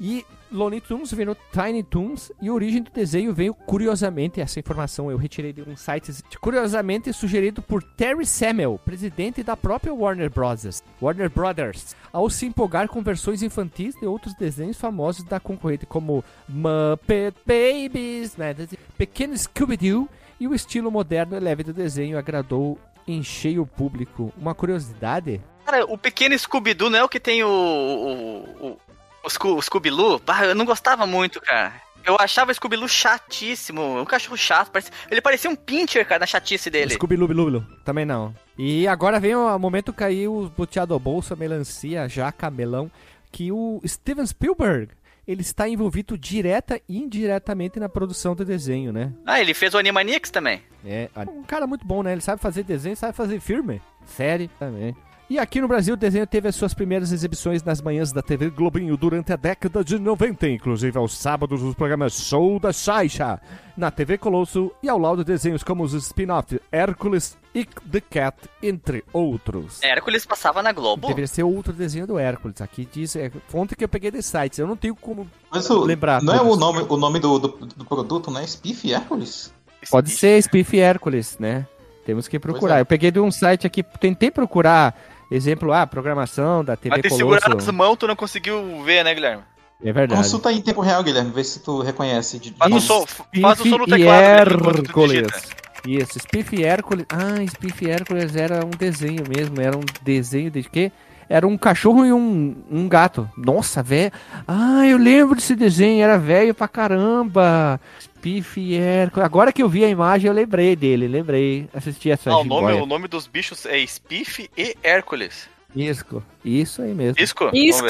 E 0.00 0.24
Looney 0.52 0.80
Tunes 0.80 1.12
virou 1.12 1.36
Tiny 1.52 1.82
Toons 1.82 2.32
e 2.42 2.48
a 2.48 2.52
origem 2.52 2.82
do 2.82 2.90
desenho 2.90 3.32
veio 3.32 3.54
curiosamente, 3.54 4.40
essa 4.40 4.58
informação 4.58 5.10
eu 5.10 5.16
retirei 5.16 5.52
de 5.52 5.62
um 5.62 5.76
site, 5.76 6.12
curiosamente 6.40 7.12
sugerido 7.12 7.62
por 7.62 7.82
Terry 7.82 8.26
Samuel, 8.26 8.80
presidente 8.84 9.42
da 9.42 9.56
própria 9.56 9.94
Warner 9.94 10.28
Brothers. 10.28 10.82
Warner 11.00 11.30
Brothers, 11.30 11.94
ao 12.12 12.28
se 12.28 12.46
empolgar 12.46 12.88
com 12.88 13.02
versões 13.02 13.42
infantis 13.42 13.94
de 13.94 14.06
outros 14.06 14.34
desenhos 14.34 14.76
famosos 14.76 15.24
da 15.24 15.38
concorrente, 15.38 15.86
como 15.86 16.24
Muppet 16.48 17.34
Babies, 17.46 18.36
né, 18.36 18.54
Pequeno 18.98 19.36
Scooby-Doo, 19.36 20.08
e 20.40 20.48
o 20.48 20.54
estilo 20.54 20.90
moderno 20.90 21.36
e 21.36 21.40
leve 21.40 21.62
do 21.62 21.72
desenho 21.72 22.18
agradou 22.18 22.78
em 23.06 23.22
cheio 23.22 23.62
o 23.62 23.66
público. 23.66 24.32
Uma 24.36 24.54
curiosidade 24.54 25.40
Cara, 25.70 25.84
o 25.84 25.96
pequeno 25.96 26.36
Scooby-Doo 26.36 26.90
não 26.90 26.98
é 26.98 27.04
o 27.04 27.08
que 27.08 27.20
tem 27.20 27.44
o, 27.44 27.48
o, 27.48 28.78
o, 29.24 29.30
Scoo- 29.30 29.56
o 29.56 29.62
Scooby-Loo? 29.62 30.20
Eu 30.42 30.54
não 30.54 30.64
gostava 30.64 31.06
muito, 31.06 31.40
cara. 31.40 31.72
Eu 32.04 32.16
achava 32.18 32.50
o 32.50 32.54
Scooby-Loo 32.54 32.88
chatíssimo. 32.88 34.00
Um 34.00 34.04
cachorro 34.04 34.36
chato. 34.36 34.70
parecia- 34.70 34.92
ele 35.10 35.20
parecia 35.20 35.50
um 35.50 35.56
pincher, 35.56 36.06
cara, 36.06 36.20
na 36.20 36.26
chatice 36.26 36.70
dele. 36.70 36.94
Scooby 36.94 37.16
Loo 37.16 37.64
também 37.84 38.04
não. 38.04 38.34
E 38.56 38.86
agora 38.88 39.20
vem 39.20 39.34
o 39.34 39.58
momento 39.58 39.92
caiu 39.92 40.34
o 40.34 40.48
boteado 40.48 40.98
bolsa, 40.98 41.36
melancia, 41.36 42.08
jaca, 42.08 42.50
melão, 42.50 42.90
que 43.30 43.52
o 43.52 43.80
Steven 43.86 44.26
Spielberg, 44.26 44.92
ele 45.28 45.42
está 45.42 45.68
envolvido 45.68 46.16
direta 46.18 46.80
e 46.88 46.98
indiretamente 46.98 47.78
na 47.78 47.88
produção 47.88 48.34
do 48.34 48.44
desenho, 48.44 48.92
né? 48.92 49.12
Ah, 49.26 49.40
ele 49.40 49.54
fez 49.54 49.74
o 49.74 49.78
Animaniacs 49.78 50.30
também. 50.30 50.62
É, 50.84 51.08
um 51.28 51.42
cara 51.44 51.66
muito 51.66 51.86
bom, 51.86 52.02
né? 52.02 52.12
Ele 52.12 52.20
sabe 52.20 52.40
fazer 52.40 52.64
desenho, 52.64 52.96
sabe 52.96 53.14
fazer 53.16 53.38
filme, 53.40 53.80
série 54.06 54.48
também. 54.58 54.96
E 55.30 55.38
aqui 55.38 55.60
no 55.60 55.68
Brasil 55.68 55.94
o 55.94 55.96
desenho 55.96 56.26
teve 56.26 56.48
as 56.48 56.56
suas 56.56 56.74
primeiras 56.74 57.12
exibições 57.12 57.62
nas 57.62 57.80
manhãs 57.80 58.10
da 58.10 58.20
TV 58.20 58.50
Globinho 58.50 58.96
durante 58.96 59.32
a 59.32 59.36
década 59.36 59.84
de 59.84 59.96
90, 59.96 60.48
inclusive 60.48 60.98
aos 60.98 61.16
sábados 61.16 61.62
nos 61.62 61.76
programas 61.76 62.14
Show 62.14 62.58
da 62.58 62.72
Saixa, 62.72 63.40
na 63.76 63.92
TV 63.92 64.18
Colosso 64.18 64.72
e 64.82 64.88
ao 64.88 64.98
lado 64.98 65.22
desenhos 65.22 65.62
como 65.62 65.84
os 65.84 65.94
spin-off 65.94 66.60
Hércules 66.72 67.38
e 67.54 67.64
The 67.64 68.00
Cat, 68.00 68.38
entre 68.60 69.04
outros. 69.12 69.80
Hércules 69.84 70.26
passava 70.26 70.64
na 70.64 70.72
Globo. 70.72 71.06
Deveria 71.06 71.28
ser 71.28 71.44
outro 71.44 71.72
desenho 71.72 72.08
do 72.08 72.18
Hércules. 72.18 72.60
Aqui 72.60 72.88
diz, 72.92 73.14
é 73.14 73.30
fonte 73.46 73.76
que 73.76 73.84
eu 73.84 73.88
peguei 73.88 74.10
de 74.10 74.22
sites. 74.22 74.58
Eu 74.58 74.66
não 74.66 74.76
tenho 74.76 74.96
como 74.96 75.30
Mas 75.48 75.70
o, 75.70 75.78
lembrar. 75.84 76.20
não 76.20 76.34
é 76.34 76.42
o 76.42 76.56
nome, 76.56 76.84
o 76.88 76.96
nome 76.96 77.20
do, 77.20 77.38
do, 77.38 77.48
do 77.50 77.84
produto, 77.84 78.32
né? 78.32 78.44
Spiff 78.44 78.92
Hércules? 78.92 79.54
Pode 79.92 80.10
ser 80.10 80.42
Spiff 80.42 80.76
Hércules, 80.76 81.38
né? 81.38 81.68
Temos 82.04 82.26
que 82.26 82.40
procurar. 82.40 82.78
É. 82.78 82.80
Eu 82.80 82.86
peguei 82.86 83.12
de 83.12 83.20
um 83.20 83.30
site 83.30 83.68
aqui, 83.68 83.84
tentei 83.84 84.32
procurar 84.32 84.98
exemplo, 85.30 85.72
ah, 85.72 85.86
programação 85.86 86.64
da 86.64 86.76
TV 86.76 86.96
Mas 86.96 87.02
Colosso. 87.02 87.16
segurado 87.16 87.56
as 87.58 87.74
mãos, 87.74 87.96
tu 87.96 88.06
não 88.06 88.16
conseguiu 88.16 88.82
ver, 88.82 89.04
né, 89.04 89.14
Guilherme? 89.14 89.42
É 89.82 89.92
verdade. 89.92 90.22
Consulta 90.22 90.50
aí 90.50 90.58
em 90.58 90.62
tempo 90.62 90.80
real, 90.80 91.02
Guilherme, 91.02 91.30
vê 91.30 91.42
se 91.42 91.60
tu 91.60 91.80
reconhece. 91.80 92.38
De, 92.38 92.50
de 92.50 92.56
Faz 92.56 92.74
o 92.74 92.80
som, 92.80 93.06
faz 93.40 93.60
o 93.60 93.68
som 93.68 93.78
no 93.78 93.84
e 93.84 93.90
teclado 93.90 94.82
digita. 95.08 95.40
Isso, 95.86 96.18
Spiff 96.18 96.62
Hércules. 96.62 97.06
Ah, 97.08 97.44
Spiff 97.46 97.88
Hércules 97.88 98.36
era 98.36 98.64
um 98.64 98.70
desenho 98.70 99.24
mesmo. 99.26 99.60
Era 99.60 99.76
um 99.76 99.84
desenho 100.02 100.50
de 100.50 100.62
quê? 100.62 100.92
Era 101.28 101.46
um 101.46 101.56
cachorro 101.56 102.04
e 102.04 102.12
um, 102.12 102.56
um 102.70 102.88
gato. 102.88 103.28
Nossa, 103.36 103.82
velho. 103.82 104.12
Ah, 104.46 104.86
eu 104.86 104.98
lembro 104.98 105.36
desse 105.36 105.54
desenho. 105.54 106.02
Era 106.02 106.18
velho 106.18 106.54
pra 106.54 106.68
caramba. 106.68 107.80
Spiff 108.20 108.60
e 108.60 108.76
Hércules. 108.76 109.24
Agora 109.24 109.52
que 109.52 109.62
eu 109.62 109.68
vi 109.68 109.82
a 109.84 109.88
imagem, 109.88 110.28
eu 110.28 110.34
lembrei 110.34 110.76
dele. 110.76 111.08
Lembrei. 111.08 111.68
Assisti 111.74 112.10
essa 112.10 112.30
Ah, 112.30 112.38
o 112.38 112.44
nome, 112.44 112.72
o 112.74 112.84
nome 112.86 113.08
dos 113.08 113.26
bichos 113.26 113.64
é 113.66 113.84
Spiff 113.86 114.50
e 114.56 114.76
Hércules. 114.82 115.48
Isco. 115.74 116.22
Isso 116.44 116.82
aí 116.82 116.92
mesmo. 116.94 117.22
Isco? 117.22 117.50
Isco. 117.54 117.86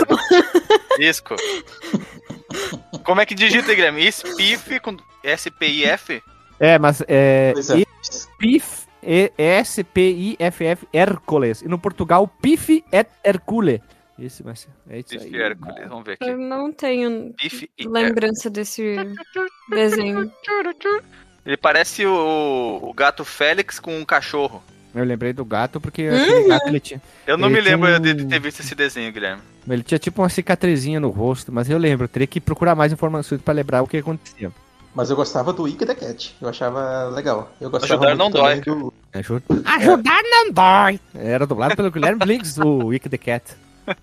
Isco. 1.01 1.35
Como 3.05 3.21
é 3.21 3.27
que 3.27 3.35
digita, 3.35 3.75
Guilherme? 3.75 4.11
Spiff 4.11 4.79
com 4.81 4.97
S-P-I-F? 5.25 6.23
É, 6.59 6.79
mas 6.79 7.01
é. 7.09 7.53
É. 7.57 7.85
Pif, 8.39 8.87
E- 9.03 9.33
S-P-I-F-F, 9.39 10.87
Hércules. 10.93 11.63
E 11.63 11.69
no 11.69 11.79
Portugal, 11.79 12.29
Pif 12.41 12.85
et 12.93 13.09
Hercule. 13.25 13.81
Isso, 14.21 14.43
mas 14.45 14.69
é 14.89 14.99
isso 15.00 15.19
aí. 15.19 15.35
Hércules, 15.35 15.89
vamos 15.89 16.05
ver 16.05 16.19
Eu 16.21 16.35
aqui. 16.35 16.37
não 16.45 16.73
tenho 16.73 17.35
e 17.43 17.47
Hércules. 17.47 17.71
lembrança 17.89 18.50
desse 18.50 18.97
desenho. 19.71 20.31
Ele 21.47 21.57
parece 21.57 22.05
o, 22.05 22.79
o 22.83 22.93
gato 22.93 23.25
Félix 23.25 23.81
com 23.81 23.97
um 23.99 24.05
cachorro. 24.05 24.62
Eu 24.95 25.05
lembrei 25.05 25.33
do 25.33 25.45
gato 25.45 25.81
porque 25.81 26.03
aquele 26.03 26.49
gato 26.49 26.69
ele 26.69 26.81
tinha. 26.81 27.00
Eu 27.27 27.39
não 27.39 27.49
me 27.49 27.61
lembro 27.61 27.89
um- 27.97 28.00
de, 28.00 28.27
ter 28.27 28.41
visto 28.41 28.61
esse 28.61 28.75
desenho, 28.75 29.12
Guilherme. 29.12 29.41
Ele 29.69 29.83
tinha 29.83 29.99
tipo 29.99 30.21
uma 30.21 30.29
cicatrizinha 30.29 30.99
no 30.99 31.11
rosto, 31.11 31.53
mas 31.53 31.71
eu 31.71 31.79
lembro, 31.79 32.05
eu 32.05 32.09
teria 32.09 32.27
que 32.27 32.41
procurar 32.41 32.75
mais 32.75 32.93
informações 32.93 33.41
pra 33.41 33.55
lembrar 33.55 33.83
o 33.83 33.87
que 33.87 33.97
acontecia. 33.99 34.50
Mas 34.93 35.09
eu 35.09 35.15
gostava 35.15 35.53
do 35.53 35.69
Ike 35.69 35.87
the 35.87 35.95
Cat. 35.95 36.35
Eu 36.43 36.49
achava 36.49 37.09
legal. 37.15 37.53
Eu 37.61 37.71
gostava 37.71 37.95
Ajudar 37.95 38.17
não 38.17 38.29
dói, 38.31 38.61
do... 38.61 38.93
Ajuda. 39.15 39.45
Ajudar 39.65 40.21
não 40.25 40.50
dói! 40.50 40.99
Era 41.15 41.47
dublado 41.47 41.77
pelo 41.77 41.91
Guilherme 41.93 42.19
Blinks, 42.19 42.59
o 42.59 42.87
Wick 42.87 43.09
the 43.09 43.17
Cat. 43.17 43.45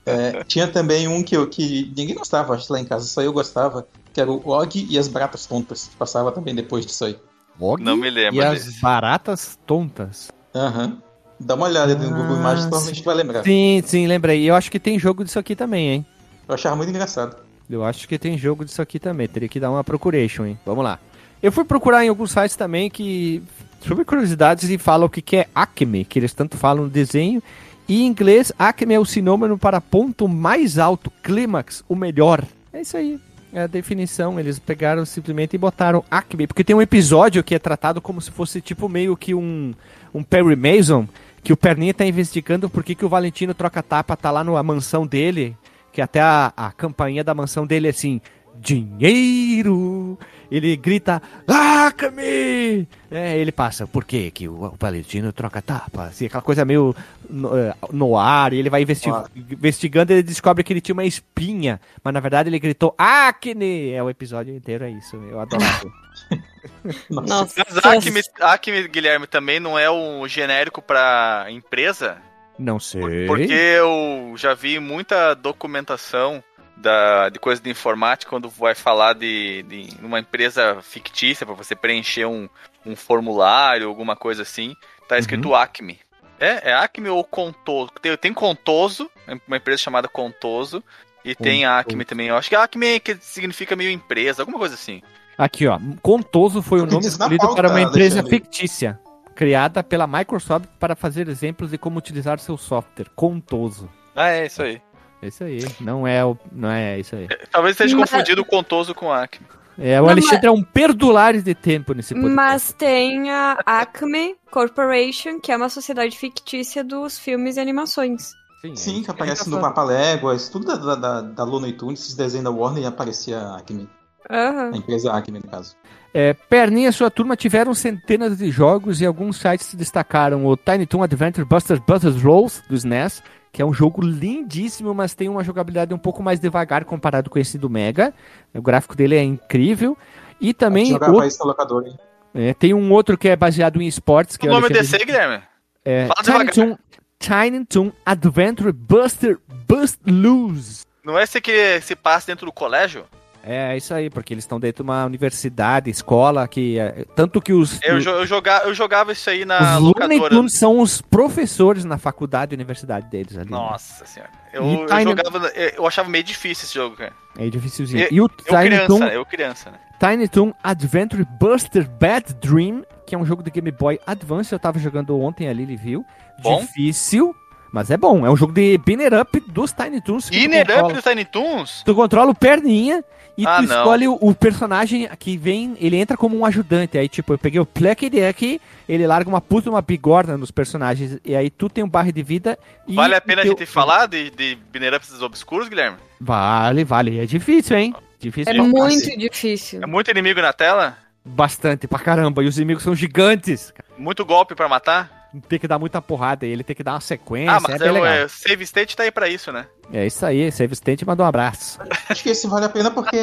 É, 0.06 0.44
tinha 0.44 0.68
também 0.68 1.08
um 1.08 1.22
que, 1.24 1.36
eu, 1.36 1.48
que 1.48 1.92
ninguém 1.96 2.16
gostava, 2.16 2.54
acho, 2.56 2.72
lá 2.72 2.80
em 2.80 2.86
casa, 2.86 3.06
só 3.06 3.22
eu 3.22 3.32
gostava, 3.34 3.88
que 4.14 4.20
era 4.22 4.32
o 4.32 4.42
Og 4.50 4.88
e 4.90 4.98
as 4.98 5.08
Baratas 5.08 5.46
Tontas. 5.46 5.90
Passava 5.98 6.32
também 6.32 6.54
depois 6.56 6.86
disso 6.86 7.06
aí. 7.06 7.18
Og 7.60 7.80
Não 7.82 7.98
me 7.98 8.10
lembro 8.10 8.36
E 8.40 8.44
as 8.44 8.66
desse. 8.66 8.82
baratas 8.82 9.58
tontas. 9.66 10.32
Aham. 10.54 10.98
Dá 11.40 11.56
uma 11.56 11.68
olhada 11.68 11.94
no 11.96 12.10
Google 12.10 12.36
Ah, 12.36 12.40
Imagens, 12.40 12.66
provavelmente 12.68 13.04
vai 13.04 13.16
lembrar. 13.16 13.44
Sim, 13.44 13.84
sim, 13.86 14.08
lembrei. 14.08 14.42
E 14.42 14.48
eu 14.48 14.56
acho 14.56 14.72
que 14.72 14.80
tem 14.80 14.98
jogo 14.98 15.24
disso 15.24 15.38
aqui 15.38 15.56
também, 15.56 15.90
hein? 15.90 16.06
Eu 16.48 16.56
achava 16.56 16.76
muito 16.76 16.90
engraçado. 16.90 17.38
Eu 17.70 17.84
acho 17.84 18.08
que 18.08 18.18
tem 18.18 18.38
jogo 18.38 18.64
disso 18.66 18.82
aqui 18.82 18.98
também. 19.00 19.28
Teria 19.28 19.50
que 19.50 19.60
dar 19.60 19.70
uma 19.70 19.84
procuration, 19.84 20.46
hein? 20.46 20.60
Vamos 20.66 20.84
lá. 20.84 21.00
Eu 21.44 21.52
fui 21.52 21.64
procurar 21.64 22.04
em 22.04 22.10
alguns 22.10 22.32
sites 22.32 22.56
também 22.56 22.90
que. 22.90 23.44
sobre 23.86 24.04
curiosidades 24.06 24.70
e 24.70 24.78
falam 24.78 25.06
o 25.06 25.10
que, 25.10 25.22
que 25.22 25.38
é 25.38 25.48
Acme, 25.54 26.04
que 26.06 26.18
eles 26.18 26.34
tanto 26.34 26.58
falam 26.58 26.86
no 26.86 26.90
desenho. 26.90 27.42
E 27.88 28.04
em 28.04 28.08
inglês, 28.08 28.52
Acme 28.60 28.94
é 28.94 29.00
o 29.00 29.06
sinônimo 29.06 29.58
para 29.58 29.80
ponto 29.80 30.28
mais 30.28 30.78
alto, 30.78 31.12
clímax, 31.24 31.84
o 31.88 31.96
melhor. 31.96 32.44
É 32.74 32.82
isso 32.82 32.98
aí. 32.98 33.20
É 33.54 33.62
a 33.62 33.68
definição. 33.68 34.40
Eles 34.40 34.60
pegaram 34.60 35.06
simplesmente 35.06 35.54
e 35.54 35.58
botaram 35.58 36.04
Acme. 36.12 36.48
Porque 36.48 36.64
tem 36.64 36.76
um 36.76 36.82
episódio 36.82 37.44
que 37.44 37.56
é 37.56 37.60
tratado 37.60 38.02
como 38.02 38.22
se 38.22 38.30
fosse 38.30 38.60
tipo 38.60 38.90
meio 38.90 39.16
que 39.16 39.34
um, 39.34 39.74
um 40.14 40.22
Perry 40.22 40.56
Mason. 40.56 41.08
Que 41.42 41.54
o 41.54 41.58
Perninha 41.58 41.94
tá 41.94 42.06
investigando 42.06 42.70
por 42.70 42.84
que, 42.84 42.94
que 42.94 43.06
o 43.06 43.10
Valentino 43.10 43.54
troca-tapa 43.54 44.18
tá 44.18 44.32
lá 44.32 44.44
na 44.44 44.62
mansão 44.62 45.08
dele. 45.08 45.56
Que 45.94 46.02
até 46.02 46.20
a, 46.20 46.52
a 46.58 46.72
campainha 46.74 47.24
da 47.24 47.34
mansão 47.34 47.66
dele 47.66 47.88
é 47.88 47.92
assim: 47.92 48.20
Dinheiro! 48.60 50.18
Ele 50.52 50.76
grita: 50.78 51.22
Acme! 51.48 52.88
É, 53.10 53.38
ele 53.38 53.52
passa, 53.52 53.88
por 53.88 54.04
quê? 54.06 54.32
Que 54.32 54.48
o, 54.48 54.66
o 54.66 54.76
Valentino 54.80 55.32
troca 55.34 55.62
tapa? 55.62 56.06
Assim, 56.06 56.26
aquela 56.26 56.42
coisa 56.42 56.66
meio 56.66 56.96
no, 57.30 57.58
eh, 57.58 57.74
no 57.92 58.18
ar, 58.18 58.54
e 58.54 58.60
ele 58.60 58.70
vai 58.70 58.82
investi 58.82 59.10
Claro. 59.10 59.30
investigando 59.36 60.12
e 60.12 60.16
ele 60.16 60.24
descobre 60.24 60.64
que 60.64 60.74
ele 60.74 60.82
tinha 60.82 60.94
uma 60.94 61.06
espinha, 61.06 61.80
mas 62.04 62.14
na 62.14 62.20
verdade 62.20 62.50
ele 62.50 62.60
gritou 62.60 62.94
Acne! 62.98 63.92
É 63.92 64.02
o 64.04 64.10
episódio 64.10 64.56
inteiro, 64.56 64.84
é 64.86 64.90
isso. 64.90 65.16
Eu 65.16 65.40
adorava. 65.40 65.92
Nossa. 67.10 67.64
Mas 67.70 67.86
Acme, 67.86 68.22
Acme, 68.42 68.88
Guilherme, 68.88 69.28
também 69.28 69.60
não 69.60 69.78
é 69.78 69.90
um 69.90 70.28
genérico 70.28 70.82
pra 70.82 71.46
empresa? 71.50 72.18
Não 72.58 72.80
sei. 72.80 73.28
Porque 73.28 73.54
eu 73.54 74.34
já 74.36 74.54
vi 74.54 74.80
muita 74.80 75.34
documentação 75.36 76.44
da, 76.78 77.30
de 77.30 77.40
coisa 77.40 77.62
de 77.62 77.70
informática 77.70 78.30
quando 78.30 78.50
vai 78.50 78.76
falar 78.76 79.14
de, 79.14 79.64
de 79.64 79.90
uma 80.02 80.20
empresa 80.20 80.80
fictícia 80.82 81.46
para 81.46 81.56
você 81.56 81.76
preencher 81.76 82.26
um, 82.26 82.48
um 82.86 82.96
formulário, 82.96 83.88
alguma 83.88 84.16
coisa 84.16 84.44
assim. 84.44 84.76
Tá 85.08 85.18
escrito 85.18 85.56
Acme. 85.56 86.00
É, 86.40 86.72
é 86.72 86.74
Acme 86.74 87.10
ou 87.10 87.24
Contoso? 87.24 87.92
Tem, 88.02 88.16
tem 88.18 88.34
Contoso, 88.34 89.10
uma 89.48 89.58
empresa 89.58 89.82
chamada 89.82 90.08
Contoso. 90.08 90.84
E 91.26 91.36
tem 91.36 91.62
Contoso. 91.62 91.80
Acme 91.80 92.06
também. 92.06 92.28
Eu 92.28 92.38
acho 92.38 92.50
que 92.50 92.56
Acme 92.56 93.00
que 93.00 93.18
significa 93.20 93.76
meio 93.76 93.92
empresa, 93.92 94.44
alguma 94.44 94.60
coisa 94.60 94.76
assim. 94.76 95.02
Aqui, 95.38 95.68
ó. 95.68 95.80
Contoso 96.02 96.62
foi 96.62 96.80
o 96.82 96.86
Me 96.86 96.92
nome 96.92 97.08
escolhido 97.08 97.46
pauta, 97.46 97.56
para 97.56 97.70
uma 97.70 97.82
empresa 97.82 98.20
Alexandre. 98.20 98.30
fictícia, 98.30 99.00
criada 99.36 99.84
pela 99.84 100.08
Microsoft 100.08 100.68
para 100.80 100.96
fazer 100.96 101.28
exemplos 101.28 101.72
de 101.72 101.78
como 101.78 101.98
utilizar 102.00 102.40
seu 102.40 102.58
software. 102.58 103.10
Contoso. 103.16 103.90
Ah, 104.16 104.30
é 104.30 104.48
isso 104.48 104.64
aí. 104.64 104.82
É 105.22 105.28
isso 105.28 105.44
aí. 105.44 105.60
Não 105.80 106.08
é, 106.08 106.24
o, 106.24 106.38
não 106.52 106.70
é 106.70 107.00
isso 107.00 107.16
aí. 107.16 107.28
Talvez 107.52 107.74
esteja 107.74 107.96
Mas- 107.98 108.10
confundido 108.10 108.42
o 108.42 108.46
Contoso 108.46 108.94
com 108.94 109.12
Acme. 109.12 109.46
É, 109.80 110.00
o 110.02 110.06
Não, 110.06 110.12
Alexandre 110.12 110.48
é 110.48 110.52
um 110.52 110.64
perdulares 110.64 111.44
de 111.44 111.54
tempo 111.54 111.94
nesse 111.94 112.16
podcast. 112.16 112.36
Mas 112.36 112.74
tem 112.74 113.30
a 113.30 113.60
Acme 113.64 114.36
Corporation, 114.50 115.40
que 115.40 115.52
é 115.52 115.56
uma 115.58 115.70
sociedade 115.70 116.18
fictícia 116.18 116.84
dos 116.84 117.20
filmes 117.20 117.58
e 117.58 117.60
animações. 117.60 118.32
Sim, 118.62 118.72
é 118.72 118.76
Sim, 118.76 118.94
isso 118.96 119.04
que 119.04 119.12
aparece 119.12 119.44
gente 119.44 119.54
no 119.54 119.62
Papaléguas, 119.62 120.50
tudo 120.50 120.66
da, 120.66 120.76
da, 120.76 120.96
da, 120.96 121.22
da 121.22 121.44
Looney 121.44 121.74
Tunes, 121.74 122.00
esses 122.02 122.16
desenhos 122.16 122.46
da 122.46 122.50
Warner, 122.52 122.88
aparecia 122.88 123.38
a 123.38 123.58
Acme. 123.58 123.88
Aham. 124.30 124.72
A 124.74 124.78
empresa 124.78 125.12
Acme, 125.14 125.40
no 125.40 125.48
caso. 125.48 125.76
É, 126.12 126.34
Perninha 126.34 126.90
e 126.90 126.94
sua 126.94 127.12
turma 127.12 127.36
tiveram 127.36 127.76
centenas 127.76 128.38
de 128.40 128.50
jogos 128.50 129.00
e 129.00 129.06
alguns 129.06 129.38
sites 129.38 129.76
destacaram 129.76 130.44
o 130.48 130.58
Tiny 130.58 130.88
Toon 130.88 131.04
Adventure 131.04 131.46
Buster 131.46 131.80
Butters 131.80 132.20
Rolls 132.22 132.64
do 132.68 132.74
SNES, 132.76 133.22
que 133.58 133.62
é 133.64 133.66
um 133.66 133.74
jogo 133.74 134.04
lindíssimo, 134.06 134.94
mas 134.94 135.16
tem 135.16 135.28
uma 135.28 135.44
jogabilidade 135.44 135.92
um 135.92 135.98
pouco 135.98 136.22
mais 136.22 136.40
devagar 136.40 136.86
comparado 136.86 137.28
com 137.28 137.40
esse 137.40 137.58
do 137.58 137.68
Mega. 137.68 138.14
O 138.54 138.62
gráfico 138.62 138.96
dele 138.96 139.16
é 139.16 139.24
incrível. 139.24 139.98
E 140.40 140.54
também 140.54 140.86
Jogava 140.86 141.12
outro- 141.14 141.28
isso 141.28 141.40
no 141.40 141.48
locador, 141.48 141.84
hein? 141.88 141.98
é, 142.36 142.54
tem 142.54 142.76
um 142.76 142.92
outro 142.94 143.18
que 143.18 143.28
é 143.28 143.36
baseado 143.36 143.82
em 143.82 143.88
esportes. 143.88 144.38
Que 144.38 144.46
o 144.46 144.50
é 144.50 144.54
nome 144.54 144.68
Alexandre- 144.68 144.92
desse, 144.92 145.06
Guilherme? 145.06 145.44
é, 145.84 146.06
Fala 146.06 146.46
Tiny. 146.46 146.52
Toon, 146.52 146.78
Tiny 147.18 147.66
Toon 147.66 147.92
Adventure 148.06 148.72
Buster 148.72 149.40
Bust 149.68 149.98
Loose. 150.06 150.86
Não 151.04 151.18
é 151.18 151.24
esse 151.24 151.42
que 151.42 151.82
se 151.82 151.96
passa 151.96 152.28
dentro 152.28 152.46
do 152.46 152.52
colégio? 152.52 153.06
É 153.50 153.78
isso 153.78 153.94
aí, 153.94 154.10
porque 154.10 154.34
eles 154.34 154.44
estão 154.44 154.60
dentro 154.60 154.84
de 154.84 154.90
uma 154.90 155.06
universidade, 155.06 155.90
escola, 155.90 156.48
que 156.48 156.78
é, 156.78 157.06
tanto 157.16 157.42
que 157.42 157.54
os, 157.54 157.80
Eu, 157.82 158.00
jo- 158.00 158.10
eu, 158.10 158.26
joga, 158.26 158.62
eu 158.66 158.74
jogava 158.74 159.14
isso 159.14 159.30
aí 159.30 159.46
na 159.46 159.78
os 159.78 159.82
Looney 159.84 160.18
locadora. 160.18 160.30
Tunes 160.36 160.54
são 160.54 160.80
os 160.80 161.02
professores 161.02 161.86
na 161.86 161.98
faculdade 161.98 162.54
e 162.54 162.56
universidade 162.56 163.08
deles 163.08 163.38
ali. 163.38 163.50
né? 163.50 163.58
Nossa 163.58 164.06
senhora. 164.06 164.32
Eu, 164.52 164.64
E 164.66 164.74
eu 164.82 164.86
Tiny- 164.88 165.04
jogava. 165.04 165.48
Eu 165.56 165.70
eu 165.78 165.88
achava 165.88 166.10
meio 166.10 166.24
difícil 166.24 166.66
esse 166.66 166.74
jogo, 166.74 166.96
cara. 166.98 167.14
É 167.38 167.48
dificilzinho. 167.50 168.04
Eu- 168.04 168.08
E 168.12 168.22
o 168.22 168.26
Eu 168.26 168.30
Tiny 168.46 168.62
criança, 168.66 168.88
Toon, 168.88 169.04
eu 169.06 169.26
criança, 169.26 169.72
né? 169.72 169.78
Tiny 170.00 170.28
Toon 170.28 170.54
Adventure 170.64 171.26
Buster 171.40 171.90
Bad 171.90 172.34
Dream, 172.36 172.84
que 173.06 173.16
é 173.16 173.18
um 173.18 173.26
jogo 173.26 173.42
de 173.44 173.50
Game 173.50 173.72
Boy 173.72 174.00
Advance, 174.06 174.52
eu 174.52 174.60
tava 174.60 174.78
jogando 174.80 175.18
ontem 175.20 175.48
ali, 175.48 175.64
ele 175.64 175.76
viu. 175.78 176.06
Bom. 176.42 176.60
Difícil, 176.60 177.34
mas 177.72 177.90
é 177.92 177.98
bom. 177.98 178.26
É 178.26 178.30
um 178.32 178.36
jogo 178.38 178.54
de 178.54 178.78
Binner 178.78 179.14
Up 179.20 179.40
dos 179.48 179.72
Tiny 179.72 180.02
Toons. 180.02 180.30
Inner 180.32 180.62
Up 180.64 180.72
controla- 180.74 180.94
do 180.94 181.02
Tiny 181.02 181.26
Toons? 181.26 181.84
Tu 181.86 181.96
controla 181.96 182.32
o 182.32 182.36
perninha 182.36 183.04
e 183.38 183.46
Ah, 183.46 183.58
tu 183.62 183.68
não. 183.68 183.78
escolhe 183.78 184.08
o, 184.08 184.18
o 184.20 184.34
personagem 184.34 185.08
que 185.20 185.38
vem, 185.38 185.76
ele 185.80 185.96
entra 185.98 186.18
como 186.18 186.38
um 186.38 186.44
ajudante. 186.46 186.98
Aí, 186.98 187.08
tipo, 187.08 187.34
eu 187.34 187.38
peguei 187.38 187.60
o 187.60 187.66
Plucky 187.66 188.10
aqui, 188.24 188.60
ele 188.90 189.06
larga 189.06 189.30
uma 189.30 189.40
puta, 189.42 189.70
uma 189.70 189.82
bigorna 189.82 190.38
nos 190.38 190.50
personagens. 190.50 191.20
E 191.24 191.36
aí 191.36 191.50
tu 191.50 191.70
tem 191.70 191.84
um 191.84 191.90
barra 191.90 192.12
de 192.12 192.24
vida 192.24 192.58
e. 192.88 192.96
Vale 192.96 193.16
a 193.16 193.22
pena 193.22 193.40
o 193.40 193.42
a 193.42 193.44
teu- 193.48 193.58
gente 193.58 193.66
falar 193.68 194.08
de, 194.08 194.30
de 194.32 194.58
Binner 194.72 194.94
Ups 194.96 195.22
Obscuros, 195.22 195.68
Guilherme? 195.70 195.98
Vale, 196.20 196.84
vale. 196.84 197.20
É 197.20 197.26
difícil, 197.26 197.78
hein? 197.78 197.96
Difícil 198.20 198.52
É 198.52 198.56
pra 198.56 198.64
muito 198.64 198.96
cacete. 198.96 199.18
difícil. 199.18 199.84
É 199.84 199.86
muito 199.86 200.10
inimigo 200.10 200.42
na 200.42 200.52
tela? 200.52 200.98
Bastante, 201.24 201.88
pra 201.88 202.00
caramba. 202.00 202.44
E 202.44 202.48
os 202.48 202.58
inimigos 202.58 202.82
são 202.84 202.96
gigantes. 202.96 203.72
Muito 203.98 204.26
golpe 204.26 204.56
pra 204.56 204.68
matar? 204.68 205.17
Tem 205.42 205.60
que 205.60 205.68
dar 205.68 205.78
muita 205.80 206.02
porrada 206.02 206.46
e 206.46 206.50
ele 206.50 206.64
tem 206.64 206.76
que 206.76 206.84
dar 206.84 206.94
uma 206.94 207.02
sequência. 207.02 207.54
ah, 207.54 207.58
é 207.58 207.60
mas 207.72 207.80
bem 207.80 207.88
é, 207.88 207.92
legal. 207.92 208.08
é, 208.08 208.28
Save 208.28 208.64
State 208.64 208.96
tá 208.96 209.04
aí 209.04 209.12
pra 209.12 209.28
isso, 209.28 209.52
né? 209.52 209.68
É 209.92 210.06
isso 210.06 210.26
aí, 210.26 210.52
Save 210.52 210.74
State 210.74 211.06
mandou 211.06 211.26
um 211.26 211.30
abraço. 211.30 211.80
Acho 212.10 212.24
que 212.24 212.30
esse 212.30 212.48
vale 212.48 212.66
a 212.66 212.70
pena 212.70 212.92
porque 212.92 213.16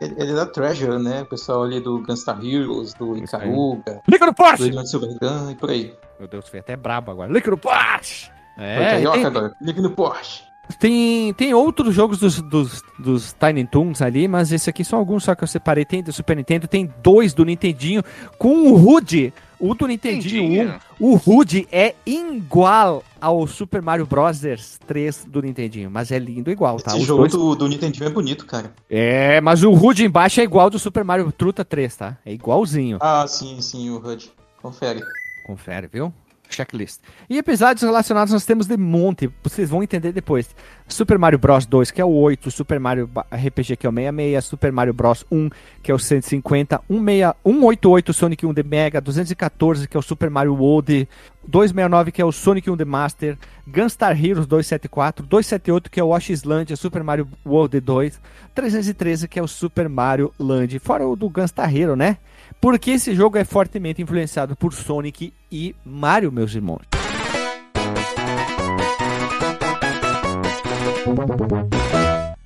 ele 0.00 0.30
é 0.32 0.34
da 0.34 0.46
Treasure, 0.46 0.98
né? 1.02 1.22
O 1.22 1.26
pessoal 1.26 1.62
ali 1.64 1.80
do 1.80 2.00
Gunstar 2.02 2.38
Heroes, 2.44 2.94
do. 2.94 3.16
Icaruga, 3.16 4.00
Liga 4.08 4.26
no 4.26 4.32
do 4.32 4.34
Porsche! 4.34 4.64
Ilhão 4.64 4.82
de 4.82 4.90
Silvergun 4.90 5.50
e 5.50 5.54
por 5.54 5.70
aí. 5.70 5.94
Meu 6.18 6.28
Deus, 6.28 6.48
foi 6.48 6.60
até 6.60 6.76
brabo 6.76 7.10
agora. 7.10 7.32
Liga 7.32 7.50
no 7.50 7.58
Porsche! 7.58 8.30
Foi 8.56 8.64
É, 8.64 8.90
carioca 8.90 9.16
tem, 9.18 9.26
agora. 9.26 9.54
Liga 9.62 9.80
no 9.82 9.90
Porsche. 9.90 10.47
Tem, 10.80 11.32
tem 11.34 11.54
outros 11.54 11.94
jogos 11.94 12.18
dos, 12.18 12.40
dos, 12.42 12.82
dos 12.98 13.32
Tiny 13.32 13.66
Toons 13.66 14.02
ali, 14.02 14.28
mas 14.28 14.52
esse 14.52 14.68
aqui 14.68 14.84
são 14.84 14.98
alguns 14.98 15.24
só 15.24 15.34
que 15.34 15.42
eu 15.44 15.48
separei. 15.48 15.84
Tem 15.84 16.02
do 16.02 16.12
Super 16.12 16.36
Nintendo, 16.36 16.66
tem 16.68 16.92
dois 17.02 17.32
do 17.34 17.44
Nintendinho 17.44 18.02
com 18.38 18.70
o 18.70 18.76
Rude. 18.76 19.32
O 19.60 19.74
do 19.74 19.88
Nintendinho 19.88 20.44
1, 20.44 20.48
Nintendinho. 20.50 20.80
o 21.00 21.16
Rude 21.16 21.66
é 21.72 21.92
igual 22.06 23.02
ao 23.20 23.44
Super 23.48 23.82
Mario 23.82 24.06
Bros. 24.06 24.40
3 24.86 25.24
do 25.28 25.42
Nintendinho, 25.42 25.90
mas 25.90 26.12
é 26.12 26.18
lindo 26.20 26.48
igual, 26.48 26.76
tá? 26.76 26.92
Esse 26.92 27.00
Os 27.00 27.06
jogo 27.06 27.22
dois- 27.22 27.32
do, 27.32 27.54
do 27.56 27.66
Nintendo 27.68 28.04
é 28.04 28.08
bonito, 28.08 28.46
cara. 28.46 28.72
É, 28.88 29.40
mas 29.40 29.64
o 29.64 29.72
Rude 29.72 30.04
embaixo 30.04 30.40
é 30.40 30.44
igual 30.44 30.64
ao 30.66 30.70
do 30.70 30.78
Super 30.78 31.02
Mario 31.02 31.32
Truta 31.32 31.64
3, 31.64 31.96
tá? 31.96 32.16
É 32.24 32.32
igualzinho. 32.32 32.98
Ah, 33.00 33.26
sim, 33.26 33.60
sim, 33.60 33.90
o 33.90 33.96
HUD. 33.98 34.30
Confere. 34.62 35.00
Confere, 35.44 35.88
viu? 35.92 36.12
Checklist. 36.48 37.00
E 37.28 37.38
episódios 37.38 37.82
relacionados 37.82 38.32
nós 38.32 38.44
temos 38.44 38.66
de 38.66 38.76
monte, 38.76 39.30
vocês 39.42 39.70
vão 39.70 39.82
entender 39.82 40.12
depois. 40.12 40.54
Super 40.88 41.18
Mario 41.18 41.38
Bros 41.38 41.66
2, 41.66 41.90
que 41.90 42.00
é 42.00 42.04
o 42.04 42.10
8, 42.10 42.50
Super 42.50 42.80
Mario 42.80 43.10
RPG, 43.30 43.76
que 43.76 43.86
é 43.86 43.90
o 43.90 43.92
66, 43.92 44.44
Super 44.44 44.72
Mario 44.72 44.94
Bros 44.94 45.24
1, 45.30 45.50
que 45.82 45.90
é 45.90 45.94
o 45.94 45.98
150, 45.98 46.82
16 46.88 47.34
188 47.44 48.12
Sonic 48.12 48.46
1 48.46 48.54
The 48.54 48.62
Mega, 48.62 49.00
214, 49.00 49.86
que 49.86 49.96
é 49.96 50.00
o 50.00 50.02
Super 50.02 50.30
Mario 50.30 50.54
World, 50.54 51.08
269, 51.46 52.12
que 52.12 52.22
é 52.22 52.24
o 52.24 52.32
Sonic 52.32 52.70
1 52.70 52.76
The 52.76 52.84
Master, 52.84 53.38
Gunstar 53.66 54.12
Heroes 54.12 54.46
274, 54.46 55.26
278, 55.26 55.90
que 55.90 56.00
é 56.00 56.04
o 56.04 56.08
Washislandia, 56.08 56.76
Super 56.76 57.04
Mario 57.04 57.28
World 57.44 57.78
2, 57.80 58.20
313, 58.54 59.28
que 59.28 59.38
é 59.38 59.42
o 59.42 59.48
Super 59.48 59.88
Mario 59.88 60.32
Land, 60.38 60.78
fora 60.78 61.06
o 61.06 61.14
do 61.14 61.28
Gunstar 61.28 61.74
Hero, 61.74 61.94
né? 61.94 62.16
Porque 62.60 62.92
esse 62.92 63.14
jogo 63.14 63.38
é 63.38 63.44
fortemente 63.44 64.02
influenciado 64.02 64.56
por 64.56 64.72
Sonic 64.72 65.32
e 65.50 65.74
Mario, 65.84 66.32
meus 66.32 66.54
irmãos. 66.54 66.82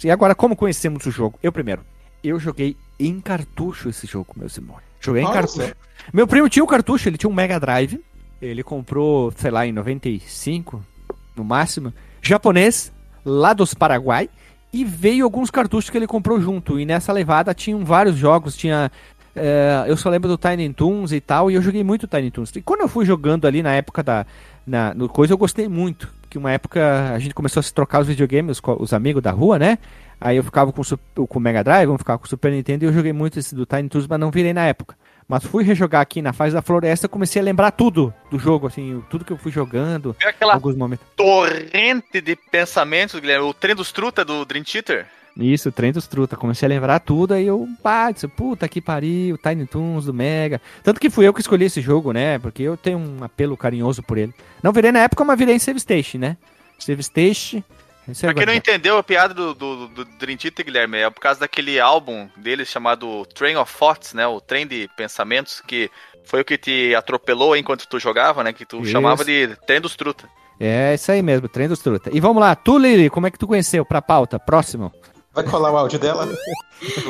E 0.04 0.10
agora, 0.10 0.34
como 0.34 0.56
conhecemos 0.56 1.06
o 1.06 1.10
jogo? 1.10 1.38
Eu 1.42 1.52
primeiro. 1.52 1.82
Eu 2.22 2.38
joguei 2.38 2.76
em 2.98 3.20
cartucho 3.20 3.88
esse 3.88 4.06
jogo, 4.06 4.34
meus 4.36 4.56
irmãos. 4.56 4.80
Joguei 5.00 5.22
em 5.22 5.26
Olha 5.26 5.34
cartucho. 5.34 5.74
Meu 6.12 6.26
primo 6.26 6.48
tinha 6.48 6.62
um 6.64 6.66
cartucho, 6.66 7.08
ele 7.08 7.16
tinha 7.16 7.30
um 7.30 7.34
Mega 7.34 7.58
Drive. 7.58 8.00
Ele 8.40 8.62
comprou, 8.62 9.32
sei 9.36 9.50
lá, 9.50 9.66
em 9.66 9.72
95, 9.72 10.84
no 11.36 11.44
máximo. 11.44 11.92
Japonês, 12.20 12.92
lá 13.24 13.52
dos 13.52 13.74
Paraguai. 13.74 14.28
E 14.72 14.84
veio 14.84 15.24
alguns 15.24 15.50
cartuchos 15.50 15.90
que 15.90 15.96
ele 15.96 16.06
comprou 16.06 16.40
junto. 16.40 16.80
E 16.80 16.84
nessa 16.84 17.12
levada 17.12 17.54
tinham 17.54 17.84
vários 17.84 18.16
jogos. 18.16 18.56
Tinha. 18.56 18.90
É, 19.34 19.84
eu 19.86 19.96
só 19.96 20.08
lembro 20.10 20.28
do 20.28 20.36
Tiny 20.36 20.72
Toons 20.72 21.12
e 21.12 21.20
tal. 21.20 21.50
E 21.50 21.54
eu 21.54 21.62
joguei 21.62 21.82
muito 21.82 22.06
Tiny 22.06 22.30
Toons. 22.30 22.50
E 22.54 22.62
quando 22.62 22.80
eu 22.80 22.88
fui 22.88 23.04
jogando 23.04 23.46
ali 23.46 23.62
na 23.62 23.72
época 23.74 24.02
da. 24.02 24.26
Na, 24.66 24.94
no 24.94 25.08
coisa, 25.08 25.32
eu 25.32 25.38
gostei 25.38 25.68
muito. 25.68 26.08
Que 26.28 26.38
uma 26.38 26.52
época 26.52 27.12
a 27.12 27.18
gente 27.18 27.34
começou 27.34 27.60
a 27.60 27.62
se 27.62 27.74
trocar 27.74 28.00
os 28.00 28.06
videogames, 28.06 28.60
com 28.60 28.76
os 28.80 28.92
amigos 28.92 29.22
da 29.22 29.30
rua, 29.30 29.58
né? 29.58 29.78
Aí 30.20 30.36
eu 30.36 30.44
ficava 30.44 30.72
com 30.72 30.82
com 31.26 31.38
o 31.38 31.42
Mega 31.42 31.64
Drive, 31.64 31.90
um 31.90 31.98
ficava 31.98 32.18
com 32.18 32.26
o 32.26 32.28
Super 32.28 32.52
Nintendo 32.52 32.84
e 32.84 32.86
eu 32.88 32.92
joguei 32.92 33.12
muito 33.12 33.40
esse 33.40 33.54
do 33.54 33.66
Tiny 33.66 33.88
Toons, 33.88 34.06
mas 34.06 34.20
não 34.20 34.30
virei 34.30 34.52
na 34.52 34.64
época. 34.66 34.96
Mas 35.26 35.44
fui 35.44 35.64
rejogar 35.64 36.00
aqui 36.00 36.22
na 36.22 36.32
fase 36.32 36.54
da 36.54 36.62
floresta, 36.62 37.08
comecei 37.08 37.40
a 37.40 37.44
lembrar 37.44 37.72
tudo 37.72 38.14
do 38.30 38.38
jogo, 38.38 38.66
assim, 38.66 39.02
tudo 39.10 39.24
que 39.24 39.32
eu 39.32 39.36
fui 39.36 39.50
jogando, 39.50 40.14
aquela 40.24 40.54
alguns 40.54 40.76
momentos. 40.76 41.04
torrente 41.16 42.20
de 42.20 42.36
pensamentos, 42.36 43.18
Guilherme? 43.18 43.46
O 43.46 43.54
trem 43.54 43.74
dos 43.74 43.90
truta 43.90 44.24
do 44.24 44.44
Dream 44.44 44.64
Theater? 44.64 45.06
Isso, 45.36 45.70
o 45.70 45.72
trem 45.72 45.92
dos 45.92 46.06
truta. 46.06 46.36
Comecei 46.36 46.66
a 46.66 46.68
lembrar 46.68 46.98
tudo, 47.00 47.34
aí 47.34 47.46
eu, 47.46 47.66
pá, 47.82 48.10
disse, 48.10 48.28
puta 48.28 48.68
que 48.68 48.80
pariu, 48.80 49.38
Tiny 49.38 49.66
Toons 49.66 50.04
do 50.04 50.14
Mega. 50.14 50.60
Tanto 50.82 51.00
que 51.00 51.10
fui 51.10 51.26
eu 51.26 51.32
que 51.32 51.40
escolhi 51.40 51.64
esse 51.64 51.80
jogo, 51.80 52.12
né? 52.12 52.38
Porque 52.38 52.62
eu 52.62 52.76
tenho 52.76 52.98
um 52.98 53.24
apelo 53.24 53.56
carinhoso 53.56 54.02
por 54.02 54.18
ele. 54.18 54.34
Não 54.62 54.72
virei 54.72 54.92
na 54.92 55.00
época, 55.00 55.24
mas 55.24 55.38
virei 55.38 55.54
em 55.54 55.58
Save 55.58 55.80
Station, 55.80 56.18
né? 56.18 56.36
Save 56.78 57.02
Station. 57.02 57.62
esse 58.08 58.22
Pra 58.22 58.34
quem 58.34 58.46
não 58.46 58.54
entendeu 58.54 58.98
a 58.98 59.02
piada 59.02 59.32
do, 59.32 59.54
do, 59.54 59.88
do 59.88 60.04
Dream 60.04 60.36
Theater, 60.36 60.66
Guilherme, 60.66 60.98
é 60.98 61.08
por 61.08 61.20
causa 61.20 61.40
daquele 61.40 61.80
álbum 61.80 62.28
deles 62.36 62.68
chamado 62.68 63.24
Train 63.34 63.56
of 63.56 63.72
Thoughts, 63.74 64.12
né? 64.12 64.26
O 64.26 64.40
Trem 64.40 64.66
de 64.66 64.88
Pensamentos, 64.96 65.62
que 65.66 65.90
foi 66.24 66.42
o 66.42 66.44
que 66.44 66.58
te 66.58 66.94
atropelou 66.94 67.56
enquanto 67.56 67.88
tu 67.88 67.98
jogava, 67.98 68.44
né? 68.44 68.52
Que 68.52 68.66
tu 68.66 68.82
Isso. 68.82 68.92
chamava 68.92 69.24
de 69.24 69.56
Trem 69.66 69.80
dos 69.80 69.96
Truta. 69.96 70.28
É 70.64 70.94
isso 70.94 71.10
aí 71.10 71.22
mesmo, 71.22 71.48
trem 71.48 71.66
dos 71.66 71.80
truta. 71.80 72.08
E 72.12 72.20
vamos 72.20 72.40
lá, 72.40 72.54
tu, 72.54 72.78
Lili, 72.78 73.10
como 73.10 73.26
é 73.26 73.32
que 73.32 73.38
tu 73.38 73.48
conheceu 73.48 73.84
pra 73.84 74.00
pauta? 74.00 74.38
Próximo. 74.38 74.92
Vai 75.34 75.44
colar 75.44 75.72
o 75.72 75.76
áudio 75.76 75.98
dela? 75.98 76.28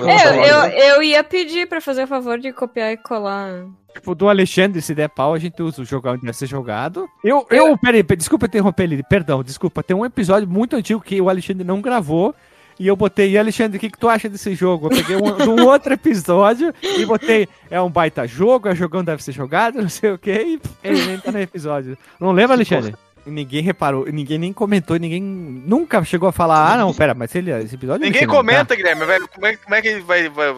É, 0.06 0.28
eu, 0.28 0.44
eu, 0.44 0.66
eu 0.66 1.02
ia 1.02 1.24
pedir 1.24 1.66
pra 1.66 1.80
fazer 1.80 2.04
o 2.04 2.06
favor 2.06 2.38
de 2.38 2.52
copiar 2.52 2.92
e 2.92 2.96
colar. 2.98 3.64
Tipo, 3.94 4.14
do 4.14 4.28
Alexandre, 4.28 4.82
se 4.82 4.94
der 4.94 5.08
pau, 5.08 5.32
a 5.32 5.38
gente 5.38 5.62
usa 5.62 5.80
o 5.80 5.84
jogar 5.84 6.12
onde 6.12 6.20
deve 6.20 6.36
ser 6.36 6.46
jogado. 6.46 7.08
Eu, 7.24 7.46
eu, 7.50 7.78
peraí, 7.78 8.04
peraí, 8.04 8.18
desculpa 8.18 8.44
interromper 8.44 8.82
ele, 8.82 9.02
perdão, 9.02 9.42
desculpa. 9.42 9.82
Tem 9.82 9.96
um 9.96 10.04
episódio 10.04 10.46
muito 10.46 10.76
antigo 10.76 11.00
que 11.00 11.18
o 11.22 11.30
Alexandre 11.30 11.64
não 11.64 11.80
gravou. 11.80 12.34
E 12.78 12.86
eu 12.86 12.96
botei, 12.96 13.30
e 13.30 13.38
Alexandre, 13.38 13.76
o 13.76 13.80
que, 13.80 13.90
que 13.90 13.98
tu 13.98 14.08
acha 14.08 14.28
desse 14.28 14.54
jogo? 14.54 14.86
Eu 14.86 14.90
peguei 14.90 15.16
um, 15.16 15.36
de 15.36 15.48
um 15.48 15.64
outro 15.68 15.92
episódio 15.92 16.74
e 16.82 17.04
botei, 17.06 17.48
é 17.70 17.80
um 17.80 17.90
baita 17.90 18.26
jogo, 18.26 18.68
é 18.68 18.74
jogão 18.74 19.04
deve 19.04 19.22
ser 19.22 19.32
jogado, 19.32 19.76
não 19.80 19.88
sei 19.88 20.10
o 20.10 20.18
que, 20.18 20.32
e 20.32 20.60
ele 20.82 21.12
entra 21.12 21.30
no 21.30 21.40
episódio. 21.40 21.96
Não 22.18 22.32
lembra, 22.32 22.56
Alexandre? 22.56 22.94
Ninguém 23.24 23.62
reparou, 23.62 24.06
ninguém 24.06 24.36
nem 24.38 24.52
comentou, 24.52 24.96
ninguém 24.96 25.22
nunca 25.22 26.02
chegou 26.04 26.28
a 26.28 26.32
falar, 26.32 26.72
ah, 26.72 26.76
não, 26.76 26.92
pera, 26.92 27.14
mas 27.14 27.32
ele, 27.34 27.52
esse 27.52 27.74
episódio... 27.76 28.04
Ninguém 28.04 28.22
não 28.26 28.28
tá?" 28.32 28.36
comenta, 28.36 28.74
Guilherme. 28.74 29.04
Vai- 29.04 29.20
como, 29.20 29.46
é, 29.46 29.56
como 29.56 29.74
é 29.74 29.82
que 29.82 29.88
ele 29.88 30.00
vai, 30.00 30.28
vai, 30.28 30.52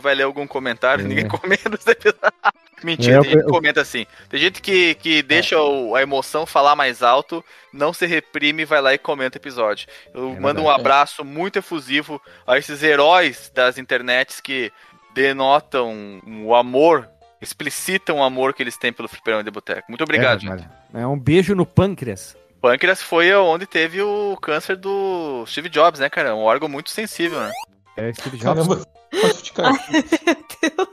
vai 0.00 0.14
ler 0.14 0.22
algum 0.22 0.46
comentário? 0.46 1.04
É. 1.04 1.08
Ninguém 1.08 1.26
comenta 1.26 1.74
esse 1.74 1.90
episódio. 1.90 2.20
Mentira, 2.84 3.16
É, 3.16 3.20
tem 3.20 3.30
gente 3.30 3.38
eu- 3.40 3.46
que 3.46 3.50
comenta 3.52 3.80
assim. 3.80 4.06
Tem 4.28 4.38
gente 4.38 4.60
que, 4.62 4.94
que 4.96 5.22
deixa 5.22 5.58
o- 5.60 5.94
a 5.96 6.02
emoção 6.02 6.44
falar 6.46 6.76
mais 6.76 7.02
alto, 7.02 7.42
não 7.72 7.92
se 7.92 8.06
reprime 8.06 8.64
vai 8.64 8.80
lá 8.80 8.94
e 8.94 8.98
comenta 8.98 9.36
o 9.36 9.40
episódio. 9.40 9.88
Eu 10.14 10.34
É 10.36 10.40
mando 10.40 10.60
um 10.60 10.64
verdade. 10.64 10.80
abraço 10.80 11.24
muito 11.24 11.58
efusivo 11.58 12.20
a 12.46 12.58
esses 12.58 12.82
heróis 12.82 13.50
das 13.54 13.76
internets 13.78 14.40
que 14.40 14.70
denotam 15.14 16.20
o 16.44 16.54
amor, 16.54 17.08
explicitam 17.40 18.18
o 18.18 18.22
amor 18.22 18.52
que 18.52 18.62
eles 18.62 18.76
têm 18.76 18.92
pelo 18.92 19.08
Fliperama 19.08 19.42
de 19.42 19.50
Boteco. 19.50 19.84
Muito 19.88 20.04
obrigado, 20.04 20.38
é, 20.38 20.40
gente. 20.40 20.68
É 20.94 21.06
um 21.06 21.18
beijo 21.18 21.54
no 21.54 21.66
pâncreas. 21.66 22.36
Pâncreas 22.60 23.02
foi 23.02 23.34
onde 23.34 23.66
teve 23.66 24.00
o 24.00 24.36
câncer 24.40 24.76
do 24.76 25.44
Steve 25.46 25.68
Jobs, 25.68 26.00
né, 26.00 26.08
cara? 26.08 26.34
Um 26.34 26.40
órgão 26.44 26.68
muito 26.68 26.90
sensível, 26.90 27.40
né? 27.40 27.52
É 27.96 28.12
Steve 28.12 28.38
Jobs. 28.38 28.66
Caramba, 28.66 28.86
pode 29.20 29.42
ficar. 29.44 29.72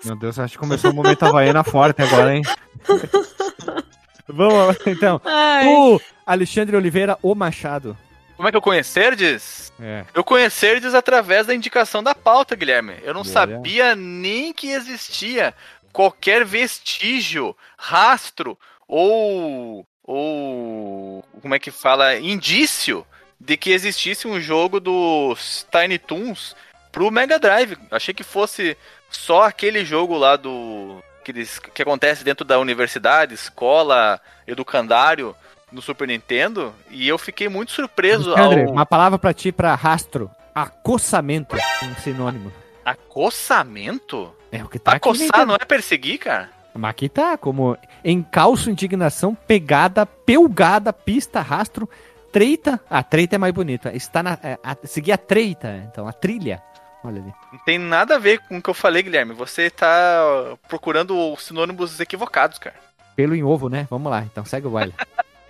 Meu 0.03 0.15
Deus, 0.15 0.37
acho 0.39 0.53
que 0.53 0.59
começou 0.59 0.91
o 0.91 0.93
momento 0.93 1.23
Havaiana 1.23 1.63
forte 1.63 2.01
agora, 2.01 2.35
hein? 2.35 2.41
Vamos 4.27 4.53
lá, 4.53 4.75
então. 4.87 5.21
Ai, 5.25 5.67
O 5.67 5.99
Alexandre 6.25 6.75
Oliveira, 6.75 7.17
o 7.21 7.35
Machado. 7.35 7.97
Como 8.35 8.47
é 8.47 8.51
que 8.51 8.57
eu 8.57 8.61
conhecerdes? 8.61 9.71
É. 9.79 10.03
Eu 10.15 10.23
conhecerdes 10.23 10.93
através 10.95 11.45
da 11.45 11.53
indicação 11.53 12.01
da 12.01 12.15
pauta, 12.15 12.55
Guilherme. 12.55 12.95
Eu 13.03 13.13
não 13.13 13.21
Olha. 13.21 13.29
sabia 13.29 13.95
nem 13.95 14.51
que 14.51 14.71
existia 14.71 15.53
qualquer 15.93 16.43
vestígio, 16.43 17.55
rastro 17.77 18.57
ou 18.87 19.85
ou 20.11 21.23
como 21.41 21.55
é 21.55 21.59
que 21.59 21.71
fala, 21.71 22.17
indício 22.17 23.05
de 23.39 23.55
que 23.55 23.71
existisse 23.71 24.27
um 24.27 24.41
jogo 24.41 24.79
dos 24.79 25.65
Tiny 25.71 25.97
Toons 25.97 26.53
pro 26.91 27.09
Mega 27.09 27.39
Drive. 27.39 27.77
Achei 27.89 28.13
que 28.13 28.23
fosse 28.23 28.77
só 29.09 29.43
aquele 29.43 29.85
jogo 29.85 30.17
lá 30.17 30.35
do 30.35 31.01
que, 31.23 31.33
que 31.73 31.81
acontece 31.81 32.25
dentro 32.25 32.45
da 32.45 32.59
universidade, 32.59 33.33
escola, 33.33 34.19
educandário 34.45 35.33
no 35.71 35.81
Super 35.81 36.09
Nintendo, 36.09 36.75
e 36.89 37.07
eu 37.07 37.17
fiquei 37.17 37.47
muito 37.47 37.71
surpreso 37.71 38.33
Alexandre, 38.33 38.65
ao 38.65 38.71
uma 38.71 38.85
palavra 38.85 39.17
pra 39.17 39.33
ti 39.33 39.53
pra 39.53 39.73
rastro. 39.75 40.29
Acossamento. 40.53 41.55
Um 41.81 41.95
sinônimo. 41.95 42.51
acossamento. 42.83 44.35
É 44.51 44.61
o 44.61 44.67
que 44.67 44.77
tá 44.77 44.91
aqui. 44.91 45.09
Acossar 45.09 45.45
não 45.45 45.55
é 45.55 45.59
perseguir, 45.59 46.19
cara? 46.19 46.49
Mas 46.73 46.91
aqui 46.91 47.07
tá, 47.07 47.37
como 47.37 47.77
encalço, 48.03 48.69
indignação, 48.69 49.35
pegada, 49.35 50.05
pelgada, 50.05 50.91
pista, 50.93 51.41
rastro, 51.41 51.89
treita. 52.31 52.79
A 52.89 53.03
treita 53.03 53.35
é 53.35 53.37
mais 53.37 53.53
bonita. 53.53 53.95
Está 53.95 54.21
na. 54.23 54.37
é, 54.43 54.57
a- 54.63 54.77
seguir 54.83 55.11
a 55.11 55.17
treita, 55.17 55.83
então, 55.87 56.07
a 56.07 56.13
trilha. 56.13 56.61
Olha 57.03 57.21
ali. 57.21 57.33
Não 57.51 57.59
tem 57.65 57.79
nada 57.79 58.15
a 58.15 58.19
ver 58.19 58.39
com 58.47 58.57
o 58.57 58.61
que 58.61 58.69
eu 58.69 58.73
falei, 58.75 59.01
Guilherme. 59.01 59.33
Você 59.33 59.69
tá 59.69 60.55
procurando 60.67 61.35
sinônimos 61.37 61.99
equivocados, 61.99 62.59
cara. 62.59 62.75
Pelo 63.15 63.35
em 63.35 63.43
ovo, 63.43 63.69
né? 63.69 63.87
Vamos 63.89 64.11
lá, 64.11 64.21
então 64.21 64.45
segue 64.45 64.67
o 64.67 64.71
baile. 64.71 64.93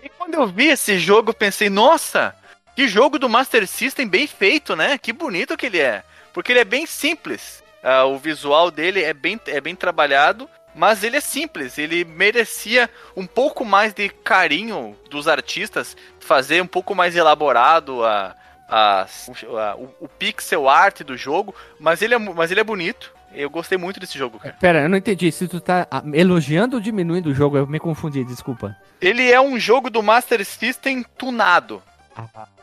E 0.04 0.10
quando 0.10 0.34
eu 0.34 0.48
vi 0.48 0.66
esse 0.70 0.98
jogo, 0.98 1.30
eu 1.30 1.34
pensei, 1.36 1.70
nossa, 1.70 2.34
que 2.76 2.88
jogo 2.88 3.20
do 3.20 3.30
Master 3.30 3.68
System 3.68 4.08
bem 4.08 4.26
feito, 4.26 4.76
né? 4.76 4.98
Que 4.98 5.14
bonito 5.14 5.56
que 5.56 5.68
ele 5.68 5.80
é. 5.80 6.04
Porque 6.34 6.52
ele 6.52 6.60
é 6.60 6.66
bem 6.66 6.88
simples. 6.88 7.62
Ah, 7.84 8.06
o 8.06 8.18
visual 8.18 8.72
dele 8.72 9.04
é 9.04 9.14
bem, 9.14 9.40
é 9.46 9.62
bem 9.62 9.76
trabalhado, 9.76 10.50
mas 10.76 11.04
ele 11.04 11.18
é 11.18 11.22
simples. 11.22 11.78
Ele 11.78 12.04
merecia 12.06 12.90
um 13.16 13.26
pouco 13.26 13.64
mais 13.66 13.94
de 13.94 14.10
carinho 14.10 14.96
dos 15.10 15.28
artistas, 15.28 15.96
fazer 16.20 16.62
um 16.62 16.68
pouco 16.68 16.94
mais 16.96 17.16
elaborado 17.16 18.04
a, 18.04 18.36
a- 18.70 19.06
a- 19.06 19.76
o, 19.76 19.90
o 20.06 20.08
pixel 20.08 20.68
art 20.70 21.02
do 21.04 21.18
jogo, 21.18 21.54
mas 21.80 22.02
ele, 22.02 22.16
é, 22.16 22.20
mas 22.20 22.52
ele 22.52 22.60
é 22.60 22.64
bonito. 22.64 23.12
Eu 23.34 23.50
gostei 23.50 23.78
muito 23.78 23.98
desse 23.98 24.18
jogo, 24.18 24.38
cara. 24.40 24.58
Pera, 24.60 24.82
eu 24.82 24.90
não 24.90 24.98
entendi. 24.98 25.32
Se 25.32 25.48
tu 25.48 25.62
tá 25.62 25.88
ah, 25.90 26.04
elogiando 26.14 26.76
ou 26.76 26.82
diminuindo 26.82 27.30
o 27.30 27.34
jogo, 27.34 27.56
eu 27.58 27.66
me 27.66 27.80
confundi, 27.80 28.26
desculpa. 28.26 28.76
Ele 29.00 29.32
é 29.32 29.40
um 29.40 29.58
jogo 29.58 29.90
do 29.90 30.04
Master 30.04 30.44
System 30.46 31.04
tunado. 31.18 31.82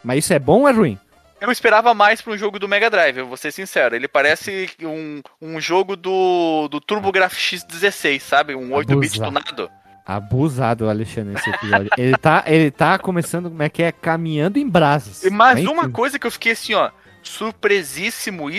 Mas 0.05 0.25
isso 0.25 0.35
é 0.35 0.39
bom 0.39 0.61
ou 0.61 0.69
é 0.69 0.73
ruim? 0.73 0.99
Eu 1.41 1.51
esperava 1.51 1.95
mais 1.95 2.21
pra 2.21 2.33
um 2.33 2.39
jogo 2.39 2.59
do 2.59 2.69
Mega 2.69 2.91
Drive, 2.91 3.19
eu 3.19 3.27
vou 3.27 3.37
ser 3.37 3.53
sincero. 3.53 3.95
Ele 3.95 4.09
parece 4.09 4.71
um, 4.83 5.23
um 5.41 5.61
jogo 5.61 5.97
do, 5.97 6.69
do 6.69 6.81
TurboGrafx 6.81 7.65
16, 7.65 8.23
sabe? 8.23 8.55
Um 8.55 8.71
8-bit 8.71 9.21
Abusado. 9.23 9.25
tunado. 9.25 9.71
Abusado 10.05 10.87
o 10.87 10.89
Alexandre 10.89 11.35
nesse 11.35 11.51
episódio. 11.51 11.91
ele, 11.97 12.17
tá, 12.17 12.43
ele 12.47 12.71
tá 12.71 12.99
começando, 12.99 13.51
como 13.51 13.63
é 13.63 13.69
que 13.69 13.83
é? 13.83 13.93
Caminhando 13.93 14.59
em 14.59 14.69
brasas. 14.69 15.23
E 15.23 15.31
mais 15.31 15.57
Bem 15.57 15.69
uma 15.69 15.89
coisa 15.91 16.19
que 16.19 16.27
eu 16.27 16.31
fiquei 16.31 16.53
assim, 16.53 16.75
ó, 16.75 16.91
surpresíssimo 17.23 18.51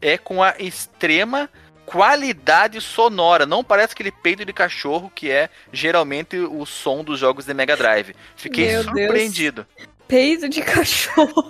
é 0.00 0.16
com 0.16 0.42
a 0.42 0.54
extrema 0.58 1.50
qualidade 1.84 2.80
sonora. 2.80 3.46
Não 3.46 3.62
parece 3.62 3.92
aquele 3.92 4.10
peido 4.10 4.44
de 4.44 4.52
cachorro 4.52 5.10
que 5.14 5.30
é 5.30 5.48
geralmente 5.72 6.36
o 6.36 6.64
som 6.66 7.02
dos 7.04 7.18
jogos 7.18 7.46
de 7.46 7.54
Mega 7.54 7.76
Drive. 7.76 8.14
Fiquei 8.34 8.72
Meu 8.72 8.84
Deus. 8.92 9.66
Peido 10.08 10.48
de 10.48 10.62
cachorro. 10.62 11.44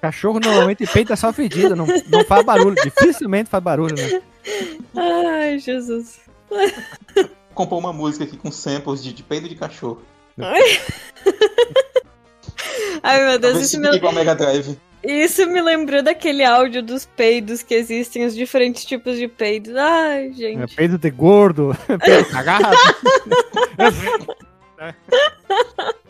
Cachorro 0.00 0.38
normalmente 0.40 0.86
peita 0.86 1.16
só 1.16 1.32
fedido, 1.32 1.74
não, 1.74 1.86
não 2.08 2.24
faz 2.24 2.44
barulho. 2.44 2.76
Dificilmente 2.82 3.50
faz 3.50 3.62
barulho, 3.62 3.96
né? 3.96 4.22
Ai, 4.96 5.58
Jesus. 5.58 6.20
Compôs 7.54 7.80
uma 7.82 7.92
música 7.92 8.24
aqui 8.24 8.36
com 8.36 8.50
samples 8.52 9.02
de, 9.02 9.12
de 9.12 9.22
peido 9.22 9.48
de 9.48 9.56
cachorro. 9.56 10.00
Ai, 13.02 13.24
meu 13.26 13.38
Deus, 13.38 13.60
isso 13.60 13.80
me, 13.80 13.88
igual 13.96 14.12
Mega 14.12 14.34
Drive. 14.34 14.78
isso 15.02 15.46
me 15.46 15.60
lembrou 15.60 16.02
daquele 16.02 16.44
áudio 16.44 16.82
dos 16.82 17.04
peidos 17.04 17.62
que 17.62 17.74
existem, 17.74 18.24
os 18.24 18.34
diferentes 18.34 18.84
tipos 18.84 19.16
de 19.16 19.26
peidos. 19.28 19.74
Ai, 19.74 20.28
É, 20.28 20.32
gente. 20.32 20.74
Peido 20.76 20.98
de 20.98 21.10
gordo, 21.10 21.76
peido 22.04 22.28
cagado. 22.30 22.76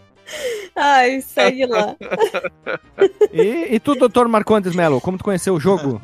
Ai, 0.77 1.21
segue 1.21 1.67
lá. 1.67 1.97
E, 3.33 3.75
e 3.75 3.81
tu, 3.81 3.95
doutor 3.95 4.29
Marcondes 4.29 4.75
Melo, 4.75 5.01
como 5.01 5.19
tu 5.19 5.25
conheceu 5.25 5.55
o 5.55 5.61
jogo? 5.61 6.01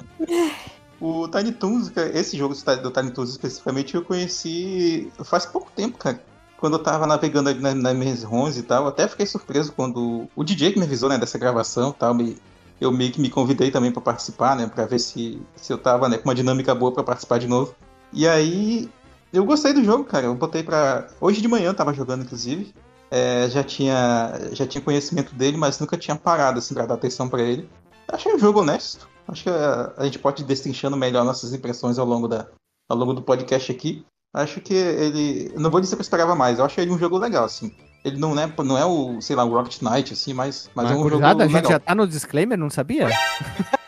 O 1.01 1.29
Tiny 1.29 1.53
Toons, 1.53 1.93
esse 2.15 2.37
jogo 2.37 2.55
do 2.83 2.91
Tiny 2.91 3.11
Toons 3.11 3.31
especificamente, 3.31 3.95
eu 3.95 4.03
conheci 4.03 5.13
faz 5.25 5.45
pouco 5.47 5.71
tempo, 5.75 5.99
cara. 5.99 6.21
Quando 6.59 6.75
eu 6.75 6.83
tava 6.83 7.07
navegando 7.07 7.51
ali 7.51 7.61
na- 7.61 7.75
nas 7.75 7.95
minhas 7.97 8.23
ROMs 8.23 8.59
e 8.59 8.63
tal, 8.63 8.87
até 8.87 9.07
fiquei 9.07 9.27
surpreso 9.27 9.73
quando 9.73 10.27
o 10.35 10.43
DJ 10.45 10.73
que 10.73 10.79
me 10.79 10.87
avisou, 10.87 11.09
né, 11.11 11.19
dessa 11.19 11.37
gravação 11.39 11.91
e 11.91 11.95
tal, 11.95 12.15
me, 12.15 12.39
eu 12.81 12.91
meio 12.91 13.13
que 13.13 13.21
me 13.21 13.29
convidei 13.29 13.71
também 13.71 13.93
pra 13.93 14.01
participar, 14.01 14.57
né, 14.57 14.67
pra 14.67 14.87
ver 14.87 14.99
se, 14.99 15.43
se 15.57 15.73
eu 15.73 15.77
tava, 15.77 16.09
né, 16.09 16.17
com 16.17 16.29
uma 16.29 16.35
dinâmica 16.35 16.75
boa 16.75 16.91
pra 16.93 17.03
participar 17.03 17.39
de 17.39 17.47
novo. 17.49 17.75
E 18.13 18.27
aí, 18.27 18.89
eu 19.31 19.45
gostei 19.45 19.75
do 19.75 19.85
jogo, 19.85 20.05
cara, 20.05 20.27
eu 20.27 20.35
botei 20.35 20.63
pra... 20.63 21.09
Hoje 21.21 21.43
de 21.43 21.49
manhã 21.49 21.67
eu 21.67 21.75
tava 21.75 21.93
jogando, 21.93 22.23
inclusive, 22.23 22.73
É, 23.11 23.49
já, 23.49 23.63
tinha, 23.63 24.33
já 24.53 24.67
tinha 24.67 24.83
conhecimento 24.83 25.35
dele, 25.35 25.57
mas 25.57 25.79
nunca 25.79 25.97
tinha 25.97 26.17
parado, 26.17 26.59
assim, 26.59 26.75
pra 26.75 26.87
dar 26.87 26.95
atenção 26.95 27.29
pra 27.29 27.43
ele. 27.43 27.69
Achei 28.09 28.35
um 28.35 28.39
jogo 28.39 28.61
honesto. 28.61 29.09
Acho 29.29 29.45
que 29.45 29.51
a, 29.51 29.93
a 29.97 30.05
gente 30.05 30.19
pode 30.19 30.43
ir 30.43 30.47
destrinchando 30.47 30.97
melhor 30.97 31.25
nossas 31.25 31.53
impressões 31.55 31.99
ao 31.99 32.07
longo, 32.07 32.27
da, 32.29 32.47
ao 32.89 32.97
longo 32.97 33.15
do 33.15 33.23
podcast 33.23 33.71
aqui. 33.71 34.05
Acho 34.35 34.61
que 34.61 34.75
ele. 34.75 35.53
eu 35.55 35.61
Não 35.61 35.71
vou 35.71 35.81
dizer 35.81 35.95
que 35.97 36.01
eu 36.01 36.05
esperava 36.05 36.35
mais, 36.35 36.59
eu 36.59 36.65
achei 36.65 36.83
ele 36.85 36.91
um 36.93 36.99
jogo 36.99 37.17
legal, 37.17 37.45
assim. 37.45 37.73
Ele 38.05 38.19
não 38.19 38.39
é, 38.39 38.53
não 38.65 38.77
é 38.77 38.85
o, 38.85 39.21
sei 39.23 39.35
lá, 39.35 39.45
o 39.45 39.51
Rocket 39.55 39.81
Knight, 39.81 40.13
assim, 40.13 40.35
mas, 40.35 40.69
mas 40.75 40.91
é 40.91 40.95
um 40.95 41.09
jogo 41.09 41.25
a 41.25 41.29
gente 41.47 41.55
legal. 41.55 41.71
já 41.73 41.79
tá 41.79 41.95
no 41.95 42.07
disclaimer, 42.07 42.59
não 42.59 42.69
sabia? 42.69 43.09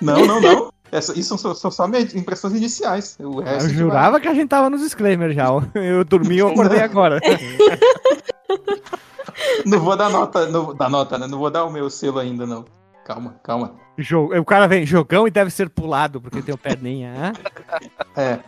Não, 0.00 0.24
não, 0.24 0.40
não. 0.40 0.72
Essa- 0.90 1.18
isso 1.18 1.36
são, 1.36 1.54
são 1.54 1.70
só 1.70 1.86
minhas 1.88 2.14
impressões 2.14 2.54
iniciais. 2.54 3.16
O 3.20 3.40
resto 3.40 3.68
Eu 3.68 3.74
jurava 3.74 4.20
que 4.20 4.28
a 4.28 4.32
gente 4.34 4.48
tava 4.48 4.70
no 4.70 4.78
disclaimer 4.78 5.32
já. 5.32 5.48
Eu 5.74 6.04
dormi 6.04 6.36
e 6.36 6.38
eu 6.38 6.48
acordei 6.48 6.80
agora. 6.80 7.20
Não 9.64 9.80
vou 9.80 9.96
dar 9.96 10.08
nota, 10.10 10.46
não, 10.46 10.74
dar 10.74 10.88
nota, 10.90 11.18
né? 11.18 11.26
Não 11.26 11.38
vou 11.38 11.50
dar 11.50 11.64
o 11.64 11.70
meu 11.70 11.88
selo 11.90 12.18
ainda, 12.18 12.46
não. 12.46 12.64
Calma, 13.04 13.36
calma. 13.42 13.74
Jo- 13.98 14.30
O 14.38 14.44
cara 14.44 14.66
vem, 14.66 14.84
jogão 14.84 15.26
e 15.26 15.30
deve 15.30 15.50
ser 15.50 15.68
pulado, 15.70 16.20
porque 16.20 16.42
tem 16.42 16.54
o 16.54 16.58
perninha. 16.58 17.32
É, 18.16 18.38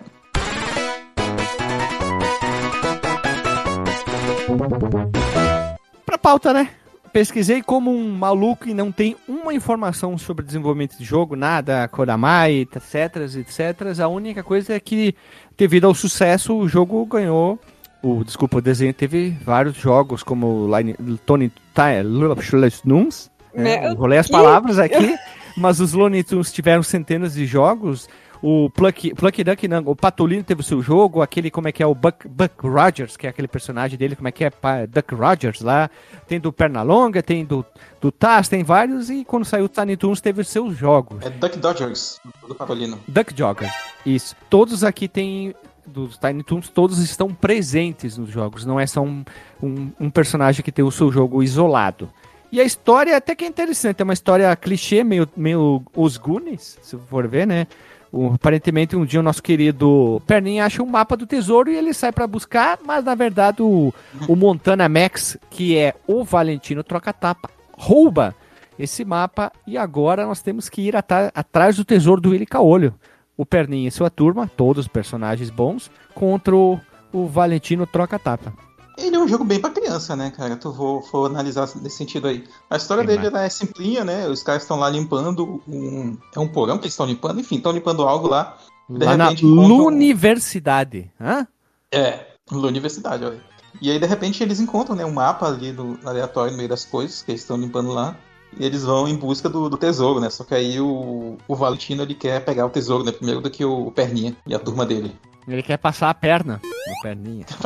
Pra 6.04 6.18
pauta, 6.18 6.52
né? 6.52 6.70
Pesquisei 7.12 7.62
como 7.62 7.90
um 7.90 8.10
maluco 8.12 8.68
e 8.68 8.74
não 8.74 8.92
tem 8.92 9.16
uma 9.26 9.52
informação 9.54 10.16
sobre 10.18 10.44
desenvolvimento 10.44 10.96
de 10.98 11.04
jogo, 11.04 11.34
nada, 11.34 11.88
Kodamai, 11.88 12.56
etc, 12.60 13.16
etc. 13.38 13.98
A 14.02 14.08
única 14.08 14.42
coisa 14.42 14.74
é 14.74 14.80
que, 14.80 15.14
devido 15.56 15.86
ao 15.86 15.94
sucesso, 15.94 16.54
o 16.56 16.68
jogo 16.68 17.04
ganhou. 17.06 17.58
O, 18.02 18.22
desculpa, 18.22 18.58
o 18.58 18.62
desenho 18.62 18.94
teve 18.94 19.30
vários 19.44 19.76
jogos, 19.76 20.22
como 20.22 20.68
Line, 20.76 20.94
Tony 21.26 21.52
Tunes. 21.74 23.30
Né? 23.54 23.92
Rolei 23.92 24.18
as 24.18 24.28
palavras 24.28 24.78
aqui, 24.80 25.16
mas 25.56 25.80
os 25.80 25.92
Looney 25.92 26.22
Tunes 26.22 26.52
tiveram 26.52 26.82
centenas 26.82 27.34
de 27.34 27.44
jogos. 27.46 28.08
O 28.40 28.70
Plucky, 28.70 29.14
Plucky 29.14 29.42
Duck, 29.42 29.66
não, 29.66 29.82
o 29.86 29.96
Patolino 29.96 30.44
teve 30.44 30.60
o 30.60 30.64
seu 30.64 30.80
jogo, 30.80 31.22
aquele, 31.22 31.50
como 31.50 31.68
é 31.68 31.72
que 31.72 31.82
é, 31.82 31.86
o 31.86 31.94
Buck, 31.94 32.28
Buck 32.28 32.54
Rogers, 32.62 33.16
que 33.16 33.26
é 33.26 33.30
aquele 33.30 33.48
personagem 33.48 33.98
dele, 33.98 34.14
como 34.14 34.28
é 34.28 34.32
que 34.32 34.44
é, 34.44 34.52
Duck 34.88 35.14
Rogers 35.14 35.60
lá. 35.60 35.90
Tem 36.26 36.38
do 36.38 36.52
Pernalonga, 36.52 37.22
tem 37.22 37.44
do, 37.44 37.64
do 38.00 38.12
Taz, 38.12 38.48
tem 38.48 38.62
vários, 38.62 39.10
e 39.10 39.24
quando 39.24 39.44
saiu 39.44 39.64
o 39.64 39.68
Tiny 39.68 39.96
Toons 39.96 40.20
teve 40.20 40.42
os 40.42 40.48
seus 40.48 40.76
jogos. 40.76 41.24
é 41.24 41.30
Duck 41.30 41.58
Dodgers, 41.58 42.20
do 42.46 42.54
Patolino. 42.54 43.00
Duck 43.08 43.36
Jogger, 43.36 43.72
isso. 44.06 44.36
Todos 44.48 44.84
aqui 44.84 45.08
têm, 45.08 45.52
dos 45.88 46.16
Tiny 46.18 46.42
Toons, 46.42 46.68
todos 46.68 46.98
estão 46.98 47.32
presentes 47.34 48.16
nos 48.16 48.30
jogos, 48.30 48.64
não 48.64 48.78
é 48.78 48.86
só 48.86 49.00
um, 49.02 49.24
um, 49.62 49.90
um 49.98 50.10
personagem 50.10 50.62
que 50.62 50.70
tem 50.72 50.84
o 50.84 50.90
seu 50.90 51.10
jogo 51.10 51.42
isolado. 51.42 52.08
E 52.52 52.60
a 52.60 52.64
história 52.64 53.16
até 53.16 53.34
que 53.34 53.44
é 53.44 53.48
interessante, 53.48 54.00
é 54.00 54.04
uma 54.04 54.12
história 54.14 54.54
clichê, 54.56 55.02
meio, 55.04 55.28
meio 55.36 55.82
os 55.94 56.16
Goonies, 56.16 56.78
se 56.82 56.96
for 56.96 57.26
ver, 57.28 57.46
né? 57.46 57.66
O- 58.10 58.32
aparentemente 58.32 58.96
um 58.96 59.04
dia 59.04 59.20
o 59.20 59.22
nosso 59.22 59.42
querido 59.42 60.22
Perninha 60.26 60.64
acha 60.64 60.82
um 60.82 60.86
mapa 60.86 61.14
do 61.14 61.26
tesouro 61.26 61.70
e 61.70 61.76
ele 61.76 61.92
sai 61.92 62.10
pra 62.10 62.26
buscar, 62.26 62.78
mas 62.86 63.04
na 63.04 63.14
verdade 63.14 63.60
o, 63.62 63.92
o 64.26 64.34
Montana 64.34 64.88
Max, 64.88 65.36
que 65.50 65.76
é 65.76 65.94
o 66.06 66.24
Valentino 66.24 66.82
Troca-Tapa, 66.82 67.50
rouba 67.72 68.34
esse 68.78 69.04
mapa 69.04 69.52
e 69.66 69.76
agora 69.76 70.24
nós 70.24 70.40
temos 70.40 70.70
que 70.70 70.80
ir 70.80 70.94
atrás 71.34 71.76
do 71.76 71.84
tesouro 71.84 72.20
do 72.20 72.30
Willy 72.30 72.46
Caolho. 72.46 72.94
O 73.38 73.46
Perninha 73.46 73.88
e 73.88 73.92
sua 73.92 74.10
turma, 74.10 74.50
todos 74.56 74.86
os 74.86 74.88
personagens 74.88 75.48
bons, 75.48 75.90
contra 76.12 76.54
o, 76.54 76.78
o 77.12 77.26
Valentino 77.26 77.86
Troca-Tapa. 77.86 78.52
Ele 78.98 79.14
é 79.14 79.18
um 79.18 79.28
jogo 79.28 79.44
bem 79.44 79.60
pra 79.60 79.70
criança, 79.70 80.16
né, 80.16 80.32
cara? 80.32 80.56
Tu 80.56 80.72
vou, 80.72 81.00
vou 81.12 81.26
analisar 81.26 81.68
nesse 81.76 81.96
sentido 81.96 82.26
aí. 82.26 82.44
A 82.68 82.76
história 82.76 83.04
Bem 83.04 83.14
dele 83.14 83.28
ela 83.28 83.44
é 83.44 83.48
simplinha, 83.48 84.04
né? 84.04 84.26
Os 84.26 84.42
caras 84.42 84.62
estão 84.62 84.76
lá 84.76 84.90
limpando 84.90 85.62
um. 85.68 86.18
É 86.34 86.40
um 86.40 86.48
porão 86.48 86.78
que 86.78 86.84
eles 86.84 86.94
estão 86.94 87.06
limpando, 87.06 87.38
enfim, 87.38 87.56
estão 87.58 87.70
limpando 87.70 88.02
algo 88.02 88.26
lá. 88.26 88.58
De 88.90 89.04
Lá 89.04 89.16
na 89.16 89.30
Universidade. 89.30 91.08
Hã? 91.20 91.46
É, 91.92 92.26
universidade, 92.50 93.24
olha. 93.24 93.40
E 93.80 93.88
aí, 93.88 94.00
de 94.00 94.06
repente, 94.06 94.42
eles 94.42 94.58
encontram 94.58 94.96
né, 94.96 95.04
um 95.04 95.12
mapa 95.12 95.46
ali 95.46 95.70
do 95.70 95.96
aleatório 96.04 96.50
no 96.50 96.56
meio 96.56 96.68
das 96.68 96.84
coisas 96.84 97.22
que 97.22 97.30
eles 97.30 97.42
estão 97.42 97.56
limpando 97.56 97.90
lá. 97.90 98.16
E 98.56 98.64
eles 98.64 98.84
vão 98.84 99.08
em 99.08 99.16
busca 99.16 99.48
do, 99.48 99.68
do 99.68 99.76
tesouro, 99.76 100.20
né? 100.20 100.30
Só 100.30 100.44
que 100.44 100.54
aí 100.54 100.80
o, 100.80 101.36
o 101.46 101.54
Valentino 101.54 102.02
ele 102.02 102.14
quer 102.14 102.44
pegar 102.44 102.66
o 102.66 102.70
tesouro, 102.70 103.04
né? 103.04 103.12
Primeiro 103.12 103.40
do 103.40 103.50
que 103.50 103.64
o 103.64 103.90
Perninha 103.90 104.36
e 104.46 104.54
a 104.54 104.58
turma 104.58 104.86
dele. 104.86 105.14
Ele 105.46 105.62
quer 105.62 105.78
passar 105.78 106.10
a 106.10 106.14
perna 106.14 106.60
no 106.62 107.02
Perninha. 107.02 107.46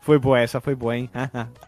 foi 0.00 0.18
boa, 0.18 0.40
essa 0.40 0.60
foi 0.60 0.74
boa, 0.74 0.96
hein? 0.96 1.10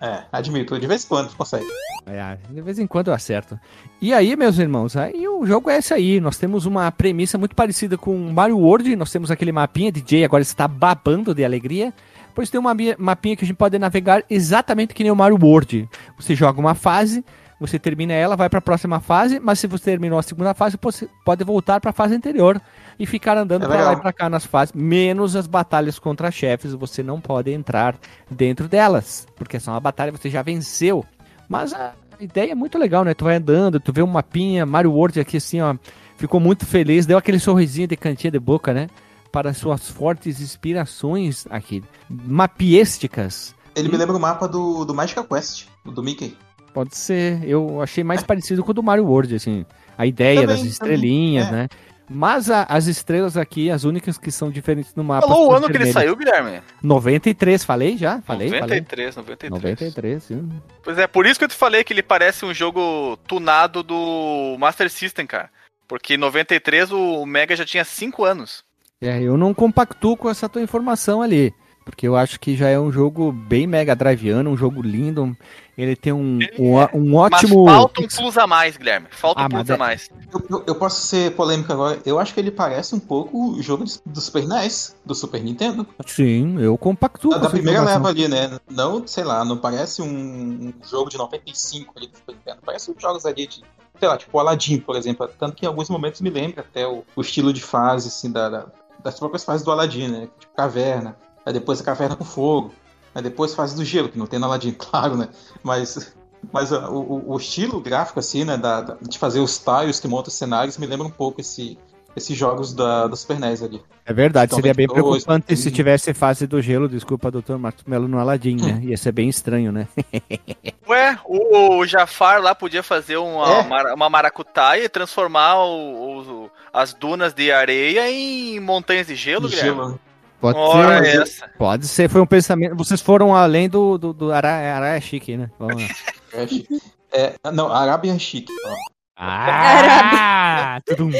É, 0.00 0.22
admito, 0.32 0.78
de 0.78 0.86
vez 0.86 1.04
em 1.04 1.08
quando 1.08 1.36
consegue. 1.36 1.66
É, 2.06 2.38
de 2.50 2.62
vez 2.62 2.78
em 2.78 2.86
quando 2.86 3.08
eu 3.08 3.14
acerto. 3.14 3.58
E 4.00 4.14
aí, 4.14 4.34
meus 4.36 4.58
irmãos, 4.58 4.96
aí 4.96 5.28
o 5.28 5.44
jogo 5.44 5.68
é 5.68 5.78
esse 5.78 5.92
aí. 5.92 6.20
Nós 6.20 6.38
temos 6.38 6.64
uma 6.64 6.90
premissa 6.90 7.36
muito 7.36 7.54
parecida 7.54 7.98
com 7.98 8.16
Mario 8.16 8.58
World. 8.58 8.96
Nós 8.96 9.12
temos 9.12 9.30
aquele 9.30 9.52
mapinha, 9.52 9.92
DJ 9.92 10.24
agora 10.24 10.42
está 10.42 10.66
babando 10.66 11.34
de 11.34 11.44
alegria. 11.44 11.92
Pois 12.38 12.50
tem 12.50 12.60
uma 12.60 12.72
mapinha 12.96 13.34
que 13.34 13.44
a 13.44 13.48
gente 13.48 13.56
pode 13.56 13.76
navegar 13.80 14.22
exatamente 14.30 14.94
que 14.94 15.02
nem 15.02 15.10
o 15.10 15.16
Mario 15.16 15.36
World. 15.42 15.88
Você 16.16 16.36
joga 16.36 16.60
uma 16.60 16.72
fase, 16.72 17.24
você 17.58 17.80
termina 17.80 18.12
ela, 18.12 18.36
vai 18.36 18.48
para 18.48 18.60
a 18.60 18.62
próxima 18.62 19.00
fase, 19.00 19.40
mas 19.40 19.58
se 19.58 19.66
você 19.66 19.86
terminou 19.86 20.20
a 20.20 20.22
segunda 20.22 20.54
fase, 20.54 20.78
você 20.80 21.08
pode 21.24 21.42
voltar 21.42 21.80
para 21.80 21.90
a 21.90 21.92
fase 21.92 22.14
anterior 22.14 22.62
e 22.96 23.06
ficar 23.06 23.36
andando 23.36 23.64
É 23.64 23.66
para 23.66 23.84
lá 23.86 23.92
e 23.94 23.96
para 23.96 24.12
cá 24.12 24.30
nas 24.30 24.46
fases, 24.46 24.72
menos 24.72 25.34
as 25.34 25.48
batalhas 25.48 25.98
contra 25.98 26.30
chefes, 26.30 26.74
você 26.74 27.02
não 27.02 27.20
pode 27.20 27.50
entrar 27.50 27.96
dentro 28.30 28.68
delas, 28.68 29.26
porque 29.34 29.58
são 29.58 29.74
uma 29.74 29.80
batalha 29.80 30.12
que 30.12 30.18
você 30.18 30.30
já 30.30 30.40
venceu. 30.40 31.04
Mas 31.48 31.74
a 31.74 31.92
ideia 32.20 32.52
é 32.52 32.54
muito 32.54 32.78
legal, 32.78 33.04
né? 33.04 33.14
Tu 33.14 33.24
vai 33.24 33.34
andando, 33.34 33.80
tu 33.80 33.92
vê 33.92 34.00
um 34.00 34.06
mapinha, 34.06 34.64
Mario 34.64 34.92
World 34.92 35.18
aqui 35.18 35.38
assim, 35.38 35.60
ó, 35.60 35.74
ficou 36.16 36.38
muito 36.38 36.64
feliz, 36.64 37.04
deu 37.04 37.18
aquele 37.18 37.40
sorrisinho 37.40 37.88
de 37.88 37.96
cantinha 37.96 38.30
de 38.30 38.38
boca, 38.38 38.72
né? 38.72 38.86
Para 39.32 39.52
suas 39.52 39.88
fortes 39.90 40.40
inspirações 40.40 41.46
aqui, 41.50 41.82
mapiêsticas. 42.08 43.54
Ele 43.76 43.88
me 43.88 43.96
lembra 43.96 44.16
o 44.16 44.20
mapa 44.20 44.48
do, 44.48 44.84
do 44.84 44.94
Magical 44.94 45.24
Quest, 45.24 45.66
do 45.84 46.02
Mickey. 46.02 46.36
Pode 46.74 46.96
ser, 46.96 47.42
eu 47.44 47.80
achei 47.82 48.02
mais 48.02 48.22
parecido 48.22 48.62
com 48.64 48.70
o 48.70 48.74
do 48.74 48.82
Mario 48.82 49.04
World, 49.06 49.34
assim, 49.34 49.64
a 49.96 50.06
ideia 50.06 50.42
Também, 50.42 50.56
das 50.56 50.64
estrelinhas, 50.64 51.46
também, 51.46 51.60
é. 51.60 51.62
né? 51.64 51.68
Mas 52.10 52.50
a- 52.50 52.62
as 52.64 52.86
estrelas 52.86 53.36
aqui, 53.36 53.70
as 53.70 53.84
únicas 53.84 54.16
que 54.16 54.30
são 54.30 54.50
diferentes 54.50 54.94
no 54.94 55.04
mapa. 55.04 55.26
Falou 55.28 55.48
o 55.48 55.52
ano 55.52 55.66
que 55.66 55.72
ele 55.76 55.84
vermelhas. 55.84 55.92
saiu, 55.94 56.16
Guilherme? 56.16 56.62
93, 56.82 57.64
falei 57.64 57.98
já? 57.98 58.22
Falei, 58.22 58.48
falei. 58.48 58.60
93, 58.80 59.16
93. 59.16 59.62
93, 59.62 60.22
sim. 60.22 60.48
Pois 60.82 60.96
é, 60.96 61.06
por 61.06 61.26
isso 61.26 61.38
que 61.38 61.44
eu 61.44 61.48
te 61.48 61.54
falei 61.54 61.84
que 61.84 61.92
ele 61.92 62.02
parece 62.02 62.46
um 62.46 62.54
jogo 62.54 63.18
tunado 63.26 63.82
do 63.82 64.56
Master 64.58 64.90
System, 64.90 65.26
cara. 65.26 65.50
Porque 65.86 66.14
em 66.14 66.18
93 66.18 66.90
o 66.92 67.26
Mega 67.26 67.54
já 67.54 67.64
tinha 67.66 67.84
5 67.84 68.24
anos. 68.24 68.62
É, 69.00 69.22
eu 69.22 69.36
não 69.36 69.54
compactuo 69.54 70.16
com 70.16 70.28
essa 70.28 70.48
tua 70.48 70.60
informação 70.62 71.22
ali. 71.22 71.54
Porque 71.84 72.06
eu 72.06 72.16
acho 72.16 72.38
que 72.38 72.54
já 72.54 72.68
é 72.68 72.78
um 72.78 72.92
jogo 72.92 73.32
bem 73.32 73.66
Mega 73.66 73.96
Driveano, 73.96 74.50
um 74.50 74.56
jogo 74.58 74.82
lindo. 74.82 75.34
Ele 75.76 75.96
tem 75.96 76.12
um, 76.12 76.38
um, 76.58 76.74
um 76.92 77.14
ótimo. 77.14 77.64
Mas 77.64 77.74
falta 77.76 78.00
um 78.02 78.06
plus 78.08 78.36
a 78.36 78.46
mais, 78.46 78.76
Guilherme. 78.76 79.06
Falta 79.10 79.40
Ah, 79.40 79.46
um 79.46 79.48
plus 79.48 79.60
mas 79.60 79.70
a 79.70 79.74
é- 79.74 79.76
mais. 79.78 80.10
Eu, 80.30 80.44
eu- 80.50 80.64
eu 80.66 80.74
posso 80.74 81.00
ser 81.06 81.32
polêmico 81.34 81.72
agora. 81.72 81.98
Eu 82.04 82.18
acho 82.18 82.34
que 82.34 82.40
ele 82.40 82.50
parece 82.50 82.94
um 82.94 82.98
pouco 83.00 83.52
o 83.54 83.62
jogo 83.62 83.84
do 84.04 84.20
Super 84.20 84.46
NES, 84.46 84.96
do 85.06 85.14
Super 85.14 85.42
Nintendo. 85.42 85.86
Sim, 86.04 86.60
eu 86.60 86.76
compactuo 86.76 87.30
Da, 87.30 87.36
com 87.38 87.42
da 87.44 87.50
primeira 87.50 87.78
informação. 87.82 88.02
leva 88.02 88.08
ali, 88.10 88.28
né? 88.28 88.58
Não, 88.70 89.06
sei 89.06 89.24
lá, 89.24 89.42
não 89.42 89.56
parece 89.56 90.02
um, 90.02 90.06
um 90.06 90.72
jogo 90.86 91.08
de 91.08 91.16
95 91.16 91.94
ali 91.96 92.08
do 92.08 92.18
Super 92.18 92.34
Nintendo. 92.34 92.58
Parece 92.66 92.90
uns 92.90 93.00
jogos 93.00 93.24
ali 93.24 93.46
de, 93.46 93.62
sei 93.98 94.08
lá, 94.08 94.18
tipo 94.18 94.36
o 94.36 94.40
Aladdin, 94.40 94.78
por 94.80 94.94
exemplo. 94.94 95.26
Tanto 95.38 95.56
que 95.56 95.64
em 95.64 95.68
alguns 95.68 95.88
momentos 95.88 96.20
me 96.20 96.28
lembra 96.28 96.60
até 96.60 96.86
o, 96.86 97.02
o 97.16 97.20
estilo 97.22 97.50
de 97.50 97.62
fase, 97.62 98.08
assim, 98.08 98.30
da, 98.30 98.50
da- 98.50 98.66
das 99.02 99.18
próprias 99.18 99.44
fases 99.44 99.64
do 99.64 99.70
Aladdin, 99.70 100.08
né? 100.08 100.28
Tipo 100.38 100.54
caverna, 100.56 101.16
aí 101.46 101.52
depois 101.52 101.80
a 101.80 101.84
caverna 101.84 102.16
com 102.16 102.24
fogo, 102.24 102.72
aí 103.14 103.22
depois 103.22 103.54
fase 103.54 103.74
do 103.76 103.84
gelo, 103.84 104.08
que 104.08 104.18
não 104.18 104.26
tem 104.26 104.38
no 104.38 104.46
Aladdin, 104.46 104.72
claro, 104.78 105.16
né? 105.16 105.28
Mas, 105.62 106.14
mas 106.52 106.72
ó, 106.72 106.90
o, 106.90 106.98
o- 107.28 107.32
o 107.34 107.36
estilo 107.36 107.80
gráfico, 107.80 108.18
assim, 108.20 108.44
né? 108.44 108.56
da- 108.56 108.80
da- 108.80 108.96
de 109.00 109.18
fazer 109.18 109.40
os 109.40 109.58
tiles 109.58 110.00
que 110.00 110.08
montam 110.08 110.28
os 110.28 110.34
cenários 110.34 110.76
me 110.78 110.86
lembra 110.86 111.06
um 111.06 111.10
pouco 111.10 111.40
esse, 111.40 111.78
esses 112.16 112.36
jogos 112.36 112.72
da, 112.72 113.06
do 113.06 113.16
Super 113.16 113.38
NES 113.38 113.62
ali. 113.62 113.80
É 114.04 114.12
verdade, 114.12 114.46
Então, 114.46 114.56
seria 114.56 114.72
bem 114.74 114.86
22, 114.86 115.22
preocupante 115.24 115.54
se 115.56 115.64
tem- 115.64 115.72
tivesse 115.72 116.14
fase 116.14 116.46
do 116.46 116.60
gelo, 116.62 116.88
desculpa, 116.88 117.30
Dr. 117.30 117.56
Marcos 117.58 117.84
Melo 117.84 118.08
no 118.08 118.18
Aladdin, 118.18 118.56
né? 118.56 118.80
Ia 118.90 118.96
ser 118.96 119.12
bem 119.12 119.28
estranho, 119.28 119.70
né? 119.70 119.86
Ué, 120.88 121.18
o, 121.26 121.76
o 121.78 121.86
Jafar 121.86 122.40
lá 122.40 122.54
podia 122.54 122.82
fazer 122.82 123.18
uma, 123.18 123.46
É. 123.90 123.94
uma 123.94 124.08
maracutaia 124.08 124.84
e 124.84 124.88
transformar 124.88 125.58
o- 125.62 126.20
o- 126.44 126.50
as 126.78 126.94
dunas 126.94 127.32
de 127.34 127.50
areia 127.50 128.08
em 128.10 128.60
montanhas 128.60 129.06
de 129.08 129.16
gelo, 129.16 129.48
gelo. 129.48 129.98
Pode 130.40 130.56
Ora 130.56 131.02
ser, 131.04 131.22
essa. 131.22 131.48
pode 131.58 131.88
ser, 131.88 132.08
foi 132.08 132.20
um 132.20 132.26
pensamento. 132.26 132.76
Vocês 132.76 133.00
foram 133.00 133.34
além 133.34 133.68
do, 133.68 133.98
do, 133.98 134.12
do 134.12 134.32
Ara- 134.32 134.76
Araia 134.76 135.00
Chique, 135.00 135.36
né? 135.36 135.50
Vamos 135.58 135.82
lá. 135.82 135.88
É, 136.32 136.46
chique. 136.46 136.80
É, 137.12 137.34
não, 137.52 137.72
Arábia 137.72 138.12
é 138.14 138.18
chique. 138.18 138.52
ó. 138.66 138.74
Ah! 139.16 140.80
Tudum. 140.86 141.10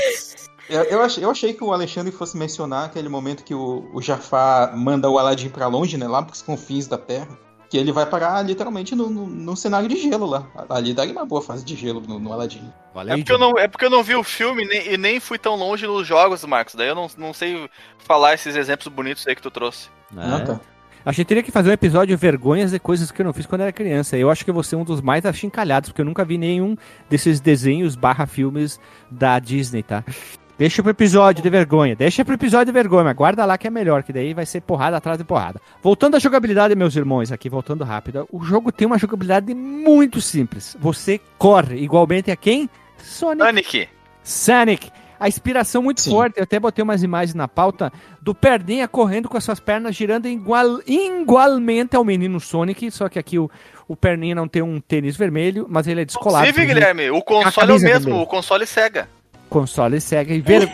Eu, 0.69 0.83
eu, 0.85 1.03
achei, 1.03 1.25
eu 1.25 1.31
achei 1.31 1.53
que 1.53 1.65
o 1.65 1.73
Alexandre 1.73 2.13
fosse 2.13 2.37
mencionar 2.37 2.85
aquele 2.85 3.09
momento 3.09 3.43
que 3.43 3.55
o, 3.55 3.91
o 3.93 4.01
Jafar 4.01 4.77
manda 4.77 5.11
o 5.11 5.19
Aladdin 5.19 5.49
pra 5.49 5.67
longe, 5.67 5.97
né? 5.97 6.07
Lá 6.07 6.23
pros 6.23 6.43
confins 6.43 6.87
da 6.87 6.97
Terra. 6.99 7.37
Que 7.71 7.77
ele 7.77 7.93
vai 7.93 8.07
parar 8.07 8.41
literalmente 8.43 8.95
no, 8.97 9.11
no, 9.11 9.27
no 9.27 9.55
cenário 9.57 9.89
de 9.89 9.97
gelo 9.97 10.25
lá. 10.27 10.47
Ali 10.71 10.95
daria 10.95 11.13
uma 11.13 11.27
boa 11.27 11.43
fase 11.43 11.65
de 11.65 11.75
gelo 11.77 12.01
no, 12.01 12.19
no 12.19 12.33
Aladdin. 12.33 12.73
Valeu, 12.95 13.15
É 13.15 13.17
porque, 13.19 13.33
eu 13.33 13.39
não, 13.39 13.59
é 13.59 13.69
porque 13.69 13.85
eu 13.85 13.91
não 13.91 14.03
vi 14.03 14.15
o 14.15 14.23
filme 14.25 14.65
nem- 14.65 14.95
e 14.95 14.97
nem 14.97 15.21
fui 15.21 15.39
tão 15.39 15.55
longe 15.55 15.87
nos 15.87 16.07
jogos, 16.07 16.43
Marcos. 16.45 16.75
Daí 16.75 16.89
eu 16.89 16.95
não, 16.95 17.09
não 17.19 17.35
sei 17.35 17.69
falar 17.99 18.33
esses 18.35 18.57
exemplos 18.57 18.89
bonitos 18.89 19.27
aí 19.27 19.35
que 19.37 19.43
tu 19.43 19.51
trouxe. 19.51 19.89
Ah, 20.17 20.39
É. 20.39 20.45
tá. 20.45 20.61
A 21.05 21.13
gente 21.13 21.27
teria 21.27 21.43
que 21.43 21.51
fazer 21.53 21.71
um 21.71 21.73
episódio 21.73 22.15
de 22.15 22.21
vergonhas 22.21 22.73
e 22.75 22.79
coisas 22.79 23.11
que 23.11 23.21
eu 23.23 23.25
não 23.25 23.33
fiz 23.33 23.47
quando 23.47 23.61
era 23.63 23.73
criança. 23.73 24.17
Eu 24.17 24.31
acho 24.31 24.45
que 24.45 24.51
eu 24.51 24.55
vou 24.55 24.63
ser 24.63 24.77
um 24.77 24.85
dos 24.85 25.01
mais 25.01 25.25
achincalhados, 25.25 25.91
porque 25.91 26.01
eu 26.03 26.05
nunca 26.07 26.25
vi 26.25 26.37
nenhum 26.37 26.77
desses 27.09 27.41
desenhos 27.41 27.95
barra 27.97 28.27
filmes 28.27 28.79
da 29.11 29.39
Disney, 29.39 29.83
tá? 29.83 30.05
Deixa 30.59 30.83
pro 30.83 30.91
episódio 30.91 31.41
de 31.41 31.49
vergonha. 31.49 31.95
Deixa 31.95 32.25
pro 32.25 32.35
episódio 32.35 32.67
de 32.67 32.73
vergonha, 32.73 33.05
mas 33.05 33.17
guarda 33.17 33.45
lá 33.45 33.57
que 33.57 33.69
é 33.69 33.71
melhor, 33.71 34.03
que 34.03 34.13
daí 34.13 34.35
vai 34.35 34.45
ser 34.45 34.61
porrada 34.61 34.97
atrás 34.97 35.17
de 35.17 35.23
porrada. 35.23 35.61
Voltando 35.81 36.17
à 36.17 36.19
jogabilidade, 36.19 36.75
meus 36.75 36.97
irmãos, 36.97 37.31
aqui 37.31 37.49
voltando 37.49 37.85
rápido. 37.85 38.29
O 38.33 38.43
jogo 38.43 38.73
tem 38.73 38.85
uma 38.85 38.99
jogabilidade 38.99 39.55
muito 39.55 40.21
simples. 40.21 40.77
Você 40.81 41.21
corre 41.39 41.77
igualmente 41.77 42.33
a 42.33 42.37
quem? 42.37 42.69
Sonic. 42.99 43.45
Sonic. 43.45 43.89
Sonic. 44.25 44.91
A 45.21 45.29
inspiração 45.29 45.81
muito 45.81 46.01
Sim. 46.01 46.11
forte, 46.11 46.39
eu 46.39 46.43
até 46.45 46.59
botei 46.59 46.83
umas 46.83 47.05
imagens 47.05 47.35
na 47.35 47.47
pauta 47.47 47.93
do 48.21 48.35
Perninha 48.35 48.89
correndo 48.89 49.29
com 49.29 49.37
as 49.37 49.45
suas 49.45 49.61
pernas 49.61 49.95
girando 49.95 50.27
igual, 50.27 50.81
igualmente 50.87 51.95
ao 51.95 52.05
menino 52.05 52.39
Sonic, 52.41 52.91
só 52.91 53.09
que 53.09 53.19
aqui 53.19 53.39
o, 53.39 53.51
o 53.87 53.97
Perninha 53.97 54.35
não 54.35 54.47
tem 54.47 54.63
um 54.63 54.81
tênis 54.81 55.17
vermelho, 55.17 55.67
mas 55.69 55.87
ele 55.87 56.03
é 56.03 56.05
descolado. 56.05 56.47
Inclusive, 56.47 56.73
Guilherme, 56.73 57.11
o 57.11 57.23
console 57.23 57.73
é 57.73 57.75
o 57.75 57.81
mesmo, 57.81 58.05
vermelha. 58.05 58.23
o 58.23 58.27
console 58.27 58.67
Sega. 58.67 59.09
Console 59.49 60.01
segue 60.01 60.35
e 60.35 60.41
ver... 60.41 60.69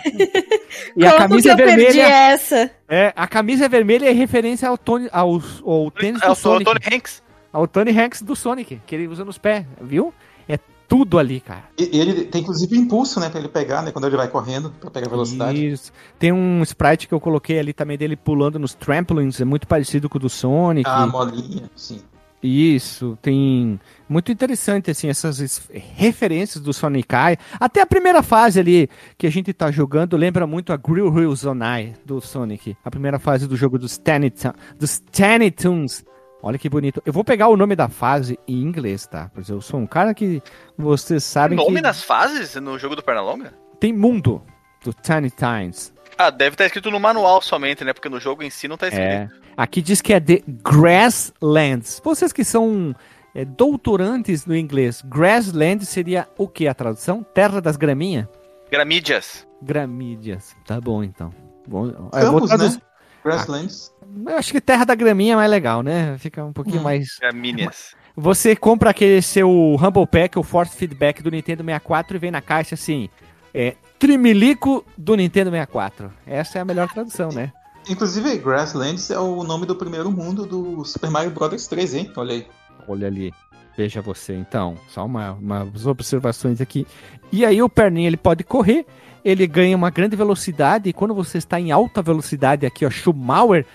e 0.97 1.07
a 1.07 1.17
camisa 1.17 1.55
que 1.55 1.63
eu 1.63 1.67
perdi 1.67 1.85
vermelha, 1.85 2.09
essa? 2.09 2.71
é, 2.89 3.13
a 3.17 3.27
camisa 3.27 3.69
vermelha 3.69 4.09
é 4.09 4.13
referência 4.13 4.69
ao 4.69 4.77
Tony, 4.77 5.09
ao, 5.13 5.41
ao 5.65 5.91
tênis 5.91 6.21
É 6.23 6.27
do 6.27 6.33
o 6.33 6.35
Sonic, 6.35 6.65
Tony 6.65 6.97
Hanks. 6.97 7.23
ao 7.53 7.67
Tony 7.67 7.99
Hanks 7.99 8.23
do 8.23 8.35
Sonic, 8.37 8.81
que 8.87 8.95
ele 8.95 9.09
usa 9.09 9.25
nos 9.25 9.39
pés, 9.39 9.65
viu? 9.81 10.13
É 10.49 10.59
tudo 10.87 11.19
ali, 11.19 11.41
cara. 11.41 11.65
E 11.79 11.99
ele 11.99 12.25
tem 12.25 12.43
inclusive 12.43 12.77
impulso, 12.77 13.19
né? 13.19 13.31
Pra 13.31 13.41
ele 13.41 13.49
pegar, 13.49 13.83
né? 13.83 13.91
Quando 13.91 14.07
ele 14.07 14.17
vai 14.17 14.29
correndo, 14.29 14.71
pra 14.81 14.91
pegar 14.91 15.09
velocidade. 15.09 15.67
Isso. 15.67 15.91
Tem 16.19 16.31
um 16.33 16.63
sprite 16.63 17.09
que 17.09 17.15
eu 17.15 17.21
coloquei 17.21 17.59
ali 17.59 17.73
também 17.73 17.97
dele 17.97 18.17
pulando 18.17 18.59
nos 18.59 18.75
trampolins, 18.75 19.41
é 19.41 19.45
muito 19.45 19.67
parecido 19.67 20.09
com 20.09 20.19
o 20.19 20.21
do 20.21 20.29
Sonic. 20.29 20.89
A 20.89 21.07
molinha, 21.07 21.71
sim. 21.75 22.01
Isso, 22.47 23.17
tem 23.23 23.81
muito 24.07 24.31
interessante 24.31 24.91
assim 24.91 25.09
essas 25.09 25.41
es- 25.41 25.67
referências 25.73 26.63
do 26.63 26.75
Sonic 26.75 27.09
Eye. 27.15 27.39
Até 27.59 27.81
a 27.81 27.87
primeira 27.87 28.23
fase 28.23 28.61
ali 28.61 28.87
que 29.17 29.27
a 29.27 29.31
gente 29.31 29.51
tá 29.55 29.71
jogando 29.71 30.15
lembra 30.15 30.47
muito 30.47 30.71
a 30.71 30.77
Grill 30.77 31.07
Hill 31.19 31.35
Zonai 31.35 31.95
do 32.05 32.21
Sonic. 32.21 32.77
A 32.85 32.91
primeira 32.91 33.19
fase 33.19 33.47
do 33.49 33.57
jogo 33.57 33.79
dos 33.79 33.97
Tiny, 33.97 34.31
dos 34.79 35.03
Tiny 35.11 35.51
Toons. 35.51 36.05
Olha 36.43 36.59
que 36.59 36.69
bonito. 36.69 37.01
Eu 37.07 37.15
vou 37.15 37.25
pegar 37.25 37.49
o 37.49 37.57
nome 37.57 37.75
da 37.75 37.89
fase 37.89 38.39
em 38.47 38.61
inglês, 38.61 39.07
tá? 39.07 39.31
Pois 39.33 39.49
eu 39.49 39.63
sou 39.63 39.81
um 39.81 39.87
cara 39.87 40.13
que 40.13 40.43
vocês 40.77 41.25
sabem 41.25 41.57
Nome 41.57 41.77
que 41.77 41.81
nas 41.81 42.03
fases 42.03 42.55
no 42.57 42.79
jogo 42.79 42.95
do 42.95 43.03
Pernalonga? 43.03 43.55
tem 43.81 43.91
mundo 43.95 44.43
do 44.85 44.93
Tiny 44.93 45.31
Tines. 45.31 45.94
Ah, 46.17 46.31
deve 46.31 46.55
estar 46.55 46.67
escrito 46.67 46.91
no 46.91 47.01
manual 47.01 47.41
somente, 47.43 47.85
né? 47.85 47.93
Porque 47.93 48.09
no 48.09 48.21
jogo 48.21 48.43
em 48.43 48.51
si 48.51 48.69
não 48.69 48.77
tá 48.77 48.89
escrito. 48.89 49.05
É. 49.05 49.29
Aqui 49.57 49.81
diz 49.83 50.01
que 50.01 50.13
é 50.13 50.21
The 50.21 50.43
Grasslands. 50.47 52.01
Vocês 52.05 52.33
que 52.33 52.45
são 52.45 52.95
é, 53.35 53.45
doutorantes 53.45 54.47
no 54.47 54.57
inglês, 54.57 55.03
Grassland 55.05 55.85
seria 55.85 56.29
o 56.39 56.47
que 56.49 56.69
a 56.69 56.75
tradução? 56.75 57.23
Terra 57.23 57.61
das 57.61 57.77
graminhas? 57.77 58.27
Gramídeas. 58.71 59.47
Gramídeas. 59.63 60.55
Tá 60.67 60.81
bom, 60.81 61.03
então. 61.03 61.31
Bom, 61.67 61.91
Campos, 62.11 62.51
né? 62.51 62.81
Grasslands. 63.25 63.93
eu 64.27 64.37
acho 64.37 64.53
que 64.53 64.61
Terra 64.61 64.85
da 64.85 64.95
Graminha 64.95 65.33
é 65.33 65.37
mais 65.37 65.51
legal, 65.51 65.83
né? 65.83 66.17
Fica 66.19 66.45
um 66.45 66.53
pouquinho 66.53 66.81
Hum. 66.81 66.85
mais... 66.85 67.17
Gramíneas. 67.21 67.95
Você 68.17 68.55
compra 68.55 68.91
aquele 68.91 69.21
seu 69.23 69.49
Humble 69.51 70.07
Pack, 70.07 70.39
o 70.39 70.43
Force 70.43 70.77
Feedback 70.77 71.23
do 71.23 71.31
Nintendo 71.31 71.65
64 71.65 72.17
e 72.17 72.21
vem 72.21 72.31
na 72.31 72.41
caixa 72.43 72.75
assim... 72.75 73.09
É, 73.57 73.77
Trimilico 73.99 74.85
do 74.97 75.15
Nintendo 75.15 75.51
64. 75.51 76.13
Essa 76.27 76.59
é 76.59 76.61
a 76.61 76.65
melhor 76.65 76.89
tradução, 76.89 77.31
né? 77.31 77.53
Inclusive, 77.89 78.39
Grasslands 78.39 79.11
é 79.11 79.19
o 79.19 79.45
nome 79.45 79.67
do 79.67 79.77
primeiro 79.77 80.11
mundo 80.11 80.47
do 80.47 80.85
Super 80.85 81.11
Mario 81.11 81.31
Bros 81.31 81.67
3, 81.67 81.95
hein? 81.95 82.13
Olha 82.17 82.35
aí. 82.35 82.47
Olha 82.89 83.07
ali. 83.07 83.33
Veja 83.77 84.01
você, 84.01 84.35
então. 84.35 84.77
Só 84.89 85.05
uma, 85.05 85.33
umas 85.33 85.87
observações 85.87 86.61
aqui. 86.61 86.87
E 87.33 87.45
aí 87.45 87.61
o 87.61 87.69
Perninha, 87.69 88.07
ele 88.07 88.17
pode 88.17 88.45
correr, 88.45 88.87
ele 89.25 89.47
ganha 89.47 89.77
uma 89.77 89.91
grande 89.91 90.17
velocidade, 90.17 90.89
e 90.89 90.93
quando 90.93 91.15
você 91.15 91.39
está 91.39 91.61
em 91.61 91.73
alta 91.73 92.01
velocidade 92.01 92.65
aqui, 92.65 92.87
ó, 92.87 92.91
Schumauer, 92.91 93.67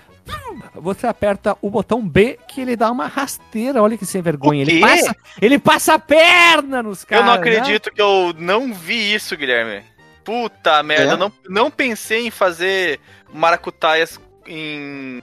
você 0.74 1.06
aperta 1.06 1.56
o 1.60 1.70
botão 1.70 2.06
B, 2.06 2.38
que 2.48 2.60
ele 2.60 2.76
dá 2.76 2.90
uma 2.90 3.06
rasteira, 3.06 3.82
olha 3.82 3.96
que 3.96 4.06
sem 4.06 4.22
vergonha. 4.22 4.62
Ele 4.62 4.80
passa, 4.80 5.16
ele 5.40 5.58
passa 5.58 5.94
a 5.94 5.98
perna 5.98 6.82
nos 6.82 7.04
caras. 7.04 7.24
eu 7.24 7.26
não 7.26 7.34
né? 7.34 7.38
acredito 7.38 7.92
que 7.92 8.00
eu 8.00 8.34
não 8.38 8.72
vi 8.72 9.14
isso, 9.14 9.36
Guilherme. 9.36 9.82
Puta 10.30 10.82
merda, 10.82 11.10
É? 11.10 11.12
eu 11.14 11.16
não, 11.16 11.32
não 11.48 11.70
pensei 11.70 12.26
em 12.26 12.30
fazer 12.30 13.00
maracutaias 13.32 14.20
em... 14.46 15.20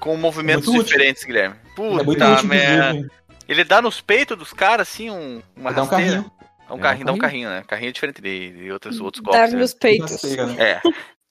com 0.00 0.16
movimentos 0.16 0.66
muito 0.66 0.80
útil. 0.80 0.92
diferentes, 0.92 1.24
Guilherme. 1.24 1.54
é 1.76 1.80
muito 1.80 2.04
Puta 2.04 2.32
útil, 2.34 2.48
merda. 2.48 2.88
inclusive. 2.90 3.10
Ele 3.48 3.64
dá 3.64 3.80
nos 3.82 4.00
peitos 4.00 4.36
dos 4.36 4.52
caras, 4.52 4.88
assim, 4.88 5.10
um, 5.10 5.42
uma 5.56 5.72
Vai 5.72 5.74
dar 5.74 5.82
um 5.82 5.86
rasteira. 5.86 6.10
carrinho. 6.16 6.32
É 6.68 6.72
um 6.72 6.76
É, 6.78 6.80
carrinho, 6.80 7.02
um 7.02 7.06
dá 7.06 7.12
um 7.12 7.18
carrinho. 7.18 7.44
carrinho, 7.46 7.50
né? 7.60 7.64
Carrinho 7.66 7.88
é 7.88 7.92
diferente 7.92 8.22
de, 8.22 8.50
de 8.50 8.72
outros, 8.72 9.00
outros 9.00 9.22
golpes. 9.22 9.52
né? 9.52 9.58
nos 9.58 9.74
peitos. 9.74 10.12
Rasteira, 10.12 10.46
né? 10.46 10.62
É. 10.62 10.80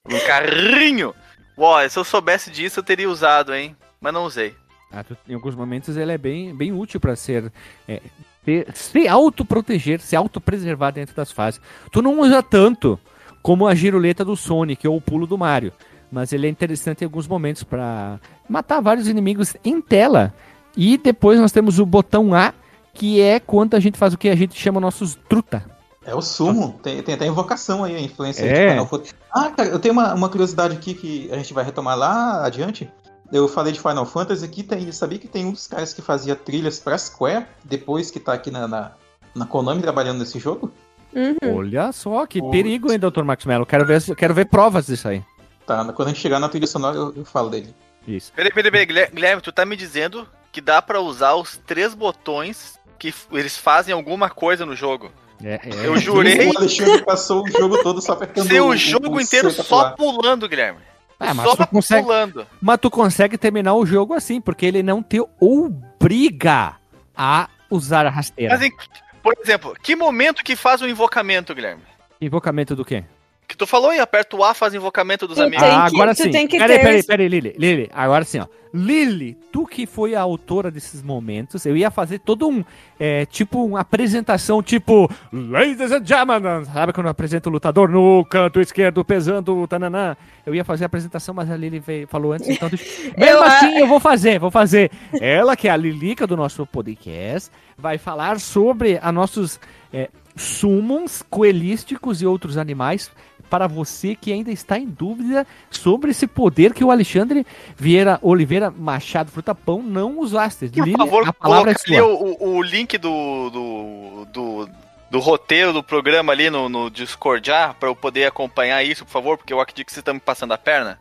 Um 0.08 0.20
carrinho! 0.28 1.16
Uó, 1.58 1.88
se 1.88 1.98
eu 2.00 2.04
soubesse 2.04 2.50
disso, 2.50 2.80
eu 2.80 2.84
teria 2.84 3.10
usado, 3.10 3.54
hein? 3.54 3.76
Mas 4.00 4.14
não 4.14 4.26
usei. 4.26 4.56
Ah, 4.92 5.04
tu- 5.04 5.18
em 5.28 5.34
alguns 5.36 5.56
momentos 5.56 5.96
ele 5.96 6.12
é 6.12 6.18
bem, 6.18 6.54
bem 6.56 6.72
útil 6.74 7.00
para 7.00 7.16
ser 7.16 7.52
é, 7.88 8.02
ter- 8.46 8.68
se 8.74 9.08
autoproteger, 9.08 10.00
se 10.00 10.16
autopreservar 10.16 10.92
dentro 10.94 11.16
das 11.16 11.32
fases. 11.32 11.60
Tu 11.92 12.02
não 12.02 12.20
usa 12.20 12.42
tanto 12.42 13.00
como 13.42 13.68
a 13.68 13.74
giroleta 13.76 14.24
do 14.24 14.36
Sonic 14.36 14.88
ou 14.88 14.98
o 14.98 15.02
pulo 15.02 15.26
do 15.26 15.38
Mario, 15.38 15.72
mas 16.12 16.32
ele 16.34 16.48
é 16.48 16.50
interessante 16.50 17.02
em 17.02 17.06
alguns 17.06 17.28
momentos 17.28 17.64
para 17.64 18.20
matar 18.48 18.82
vários 18.82 19.08
inimigos 19.08 19.56
em 19.64 19.82
tela. 19.82 20.34
E 20.76 20.98
depois 20.98 21.40
nós 21.40 21.52
temos 21.52 21.80
o 21.80 21.86
botão 21.86 22.34
A, 22.34 22.54
que 22.94 23.20
é 23.22 23.40
quando 23.40 23.76
a 23.76 23.80
gente 23.80 23.98
faz 23.98 24.14
o 24.14 24.18
que 24.18 24.30
a 24.30 24.36
gente 24.36 24.58
chama 24.60 24.80
nossos 24.80 25.18
truta. 25.28 25.64
É 26.06 26.16
o 26.16 26.22
sumo. 26.22 26.80
Tem, 26.82 27.02
tem 27.04 27.14
até 27.16 27.28
invocação 27.28 27.84
aí, 27.84 27.96
a 27.96 28.00
influência 28.02 28.44
É. 28.44 28.74
de 28.80 28.88
Fantasy. 28.90 29.14
Ah, 29.32 29.50
cara, 29.52 29.70
eu 29.70 29.78
tenho 29.80 29.94
uma, 29.94 30.14
uma 30.14 30.30
curiosidade 30.30 30.76
aqui 30.76 30.94
que 30.96 31.30
a 31.32 31.38
gente 31.38 31.54
vai 31.54 31.64
retomar 31.64 31.96
lá 31.98 32.44
adiante. 32.46 32.90
Eu 33.32 33.48
falei 33.48 33.72
de 33.72 33.80
Final 33.80 34.06
Fantasy 34.06 34.44
aqui, 34.44 34.62
tem, 34.62 34.92
sabia 34.92 35.18
que 35.18 35.28
tem 35.28 35.46
um 35.46 35.52
dos 35.52 35.68
caras 35.68 35.94
que 35.94 36.02
fazia 36.02 36.36
trilhas 36.36 36.80
pra 36.80 36.98
Square, 36.98 37.46
depois 37.64 38.12
que 38.12 38.20
tá 38.20 38.34
aqui 38.34 38.52
na, 38.52 38.68
na, 38.68 38.92
na 39.34 39.46
Konami 39.46 39.82
trabalhando 39.82 40.20
nesse 40.20 40.38
jogo? 40.38 40.72
Uhum. 41.14 41.58
Olha 41.58 41.92
só, 41.92 42.26
que 42.26 42.42
Oi. 42.42 42.52
perigo, 42.52 42.92
hein, 42.92 43.00
Dr. 43.00 43.24
Max 43.24 43.46
Mello. 43.46 43.66
Quero 43.66 43.86
ver, 43.86 44.02
quero 44.16 44.34
ver 44.34 44.46
provas 44.46 44.88
disso 44.88 45.08
aí. 45.08 45.24
Tá, 45.66 45.86
quando 45.94 46.10
a 46.10 46.12
gente 46.12 46.22
chegar 46.22 46.40
na 46.40 46.50
trilha 46.50 46.68
sonora 46.68 46.98
eu, 46.98 47.14
eu 47.16 47.26
falo 47.26 47.50
dele. 47.50 47.74
Isso. 48.08 48.32
Peraí, 48.36 48.52
peraí, 48.52 48.72
peraí, 48.72 49.08
Guilherme, 49.12 49.42
tu 49.42 49.52
tá 49.52 49.66
me 49.66 49.76
dizendo 49.76 50.28
que 50.52 50.60
dá 50.60 50.82
pra 50.82 51.00
usar 51.00 51.36
os 51.36 51.58
três 51.58 51.94
botões 51.94 52.80
que 53.00 53.14
eles 53.32 53.58
fazem 53.58 53.94
alguma 53.94 54.30
coisa 54.30 54.66
no 54.66 54.76
jogo. 54.76 55.12
É, 55.44 55.60
é. 55.64 55.88
Eu 55.88 55.98
jurei 55.98 56.50
O 56.50 56.58
Alexandre 56.58 57.04
passou 57.04 57.44
o 57.44 57.50
jogo 57.50 57.82
todo 57.82 58.02
só 58.02 58.14
apertando 58.14 58.48
ser 58.48 58.62
o 58.62 58.76
jogo 58.76 59.20
inteiro 59.20 59.50
C 59.50 59.56
pra 59.56 59.66
só 59.66 59.92
pular. 59.94 59.96
pulando, 59.96 60.48
Guilherme. 60.48 60.80
Ah, 61.22 61.34
mas 61.36 61.46
só 61.48 61.56
tu 61.56 61.68
consegue, 61.68 62.02
pulando. 62.02 62.48
Mas 62.60 62.80
tu 62.80 62.90
consegue 62.90 63.38
terminar 63.38 63.76
o 63.76 63.86
jogo 63.86 64.14
assim, 64.14 64.42
porque 64.42 64.66
ele 64.66 64.82
não 64.82 65.04
te 65.04 65.24
obriga 65.40 66.78
a 67.16 67.48
usar 67.70 68.08
a 68.08 68.10
rasteira. 68.10 68.58
Mas, 68.58 68.74
por 69.22 69.34
exemplo, 69.40 69.76
que 69.82 69.96
momento 69.96 70.44
que 70.44 70.56
faz 70.56 70.82
o 70.82 70.88
invocamento, 70.88 71.54
Guilherme? 71.54 71.84
Invocamento 72.20 72.76
do 72.76 72.84
quê? 72.84 73.04
Que 73.52 73.58
Tu 73.58 73.68
falou 73.68 73.90
aí, 73.90 74.00
aperta 74.00 74.38
o 74.38 74.44
A, 74.46 74.54
faz 74.54 74.74
invocamento 74.74 75.28
dos 75.28 75.36
Tu 75.36 75.44
amigos. 75.44 75.62
tem 75.62 75.70
ah, 75.76 75.88
que- 75.90 75.96
agora 75.96 76.16
tu 76.16 76.24
sim. 76.24 76.32
tem 76.32 76.48
que 76.48 76.58
peraí, 76.58 76.78
ter 76.78 76.84
peraí, 76.84 77.04
peraí, 77.04 77.28
Lili. 77.28 77.54
Lili, 77.58 77.90
agora 77.94 78.24
sim, 78.24 78.40
ó. 78.40 78.48
Lili, 78.74 79.38
tu 79.52 79.68
que 79.68 79.86
foi 79.86 80.16
a 80.16 80.22
autora 80.22 80.72
desses 80.72 81.02
momentos, 81.04 81.66
eu 81.66 81.76
ia 81.76 81.92
fazer 81.92 82.20
todo 82.20 82.48
um, 82.48 82.64
é, 82.98 83.26
tipo, 83.26 83.66
uma 83.66 83.82
apresentação, 83.82 84.64
tipo, 84.64 85.12
Ladies 85.34 85.92
and 85.92 86.06
Gentlemen, 86.06 86.64
sabe 86.64 86.94
quando 86.94 87.08
apresenta 87.08 87.50
o 87.50 87.52
lutador 87.52 87.90
no 87.90 88.24
canto 88.24 88.62
esquerdo, 88.62 89.04
pesando, 89.04 89.68
tananã. 89.68 90.16
Eu 90.46 90.56
ia 90.56 90.64
fazer 90.64 90.86
a 90.86 90.88
apresentação, 90.88 91.36
mas 91.36 91.52
a 91.52 91.58
Lili 91.58 91.80
veio, 91.80 92.08
falou 92.08 92.32
antes, 92.32 92.48
então 92.48 92.70
deixa... 92.70 92.86
Mesmo 93.18 93.26
Eu, 93.26 93.44
assim, 93.44 93.78
eu 93.78 93.88
vou 93.88 94.00
fazer, 94.00 94.40
vou 94.40 94.50
fazer. 94.50 94.90
Ela, 95.20 95.58
que 95.58 95.68
é 95.68 95.72
a 95.72 95.76
Lilica 95.76 96.26
do 96.26 96.38
nosso 96.38 96.66
podcast, 96.66 97.52
vai 97.78 97.98
falar 97.98 98.40
sobre 98.40 98.98
a 99.02 99.12
nossos 99.12 99.60
é, 99.92 100.08
summons 100.34 101.22
coelísticos 101.30 102.22
e 102.22 102.26
outros 102.26 102.58
animais 102.58 103.12
para 103.52 103.68
você 103.68 104.16
que 104.16 104.32
ainda 104.32 104.50
está 104.50 104.80
em 104.80 104.88
dúvida 104.88 105.46
sobre 105.70 106.12
esse 106.12 106.26
poder 106.26 106.74
que 106.74 106.86
o 106.86 106.90
Alexandre 106.90 107.46
Vieira 107.76 108.18
Oliveira 108.22 108.72
Machado 108.72 109.30
Frutapão 109.30 109.84
não 109.84 110.20
usaste. 110.20 110.70
Por 110.70 110.86
Lili, 110.86 110.98
favor, 110.98 111.28
a 111.28 111.34
palavra 111.34 111.72
é 111.72 111.76
coloca 111.76 112.02
sua. 112.02 112.46
o, 112.48 112.56
o, 112.56 112.62
link 112.62 112.98
do, 112.98 113.50
do, 113.50 114.26
do, 114.32 114.70
do 115.12 115.20
roteiro 115.20 115.74
do 115.74 115.84
programa 115.84 116.32
ali 116.32 116.50
no, 116.50 116.70
no 116.70 116.90
Discord 116.90 117.46
já, 117.46 117.74
pra 117.74 117.90
eu 117.90 117.96
poder 117.96 118.26
acompanhar 118.26 118.82
isso, 118.84 119.04
por 119.04 119.12
favor, 119.12 119.38
porque 119.38 119.52
eu 119.52 119.60
acredito 119.60 119.88
que 119.88 119.92
vocês 119.92 120.02
estão 120.02 120.14
me 120.14 120.22
passando 120.22 120.54
a 120.54 120.58
perna. 120.58 120.98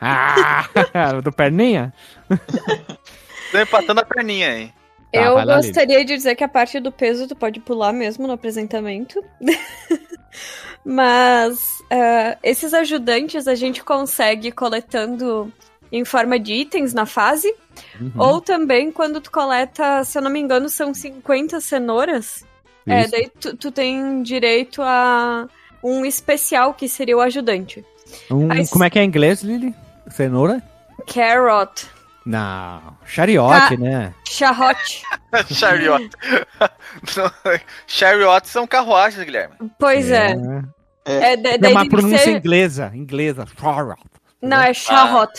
Ah, 0.00 0.64
do 1.22 1.30
perninha? 1.30 1.92
Estão 2.30 3.60
me 3.60 3.66
passando 3.66 3.98
a 3.98 4.04
perninha 4.06 4.48
aí. 4.48 4.72
Tá, 5.12 5.20
eu 5.20 5.34
gostaria 5.44 6.04
de 6.04 6.14
dizer 6.16 6.34
que 6.34 6.42
a 6.44 6.48
parte 6.48 6.80
do 6.80 6.90
peso 6.90 7.28
tu 7.28 7.36
pode 7.36 7.60
pular 7.60 7.92
mesmo 7.92 8.26
no 8.26 8.32
apresentamento. 8.32 9.22
Mas 10.84 11.58
eh, 11.90 12.38
esses 12.42 12.72
ajudantes 12.74 13.46
a 13.46 13.54
gente 13.54 13.84
consegue 13.84 14.50
coletando 14.50 15.52
em 15.90 16.04
forma 16.04 16.38
de 16.38 16.54
itens 16.54 16.94
na 16.94 17.06
fase. 17.06 17.54
Uhum, 18.00 18.12
Ou 18.16 18.40
também 18.40 18.90
quando 18.90 19.20
tu 19.20 19.30
coleta, 19.30 20.02
se 20.04 20.16
eu 20.18 20.22
não 20.22 20.30
me 20.30 20.40
engano, 20.40 20.68
são 20.68 20.92
50 20.94 21.60
cenouras. 21.60 22.44
É, 22.86 23.02
isso. 23.02 23.10
daí 23.10 23.30
tu, 23.40 23.56
tu 23.56 23.70
tem 23.70 24.22
direito 24.22 24.82
a 24.82 25.46
um 25.84 26.04
especial 26.04 26.74
que 26.74 26.88
seria 26.88 27.16
o 27.16 27.20
ajudante. 27.20 27.84
Um- 28.30 28.48
como 28.70 28.84
é 28.84 28.90
que 28.90 28.98
é 28.98 29.02
em 29.04 29.06
inglês, 29.06 29.42
Lili? 29.42 29.74
Cenoura? 30.10 30.62
Carrot. 31.06 31.86
Não, 32.24 32.96
chariote, 33.04 33.74
Ah. 33.74 33.76
né? 33.76 34.14
Charrote. 34.28 35.02
Chariot. 35.52 36.08
Chariot 37.86 38.48
são 38.48 38.66
carruagens, 38.66 39.24
Guilherme. 39.24 39.54
Pois 39.78 40.10
é. 40.10 40.34
É, 41.04 41.36
da- 41.36 41.50
É 41.50 41.58
daí 41.58 41.72
uma 41.72 41.88
pronúncia 41.88 42.18
ser... 42.18 42.36
inglesa, 42.36 42.92
inglesa. 42.94 43.46
Chariot. 43.60 44.00
Não, 44.40 44.60
é 44.60 44.72
charrot. 44.74 45.32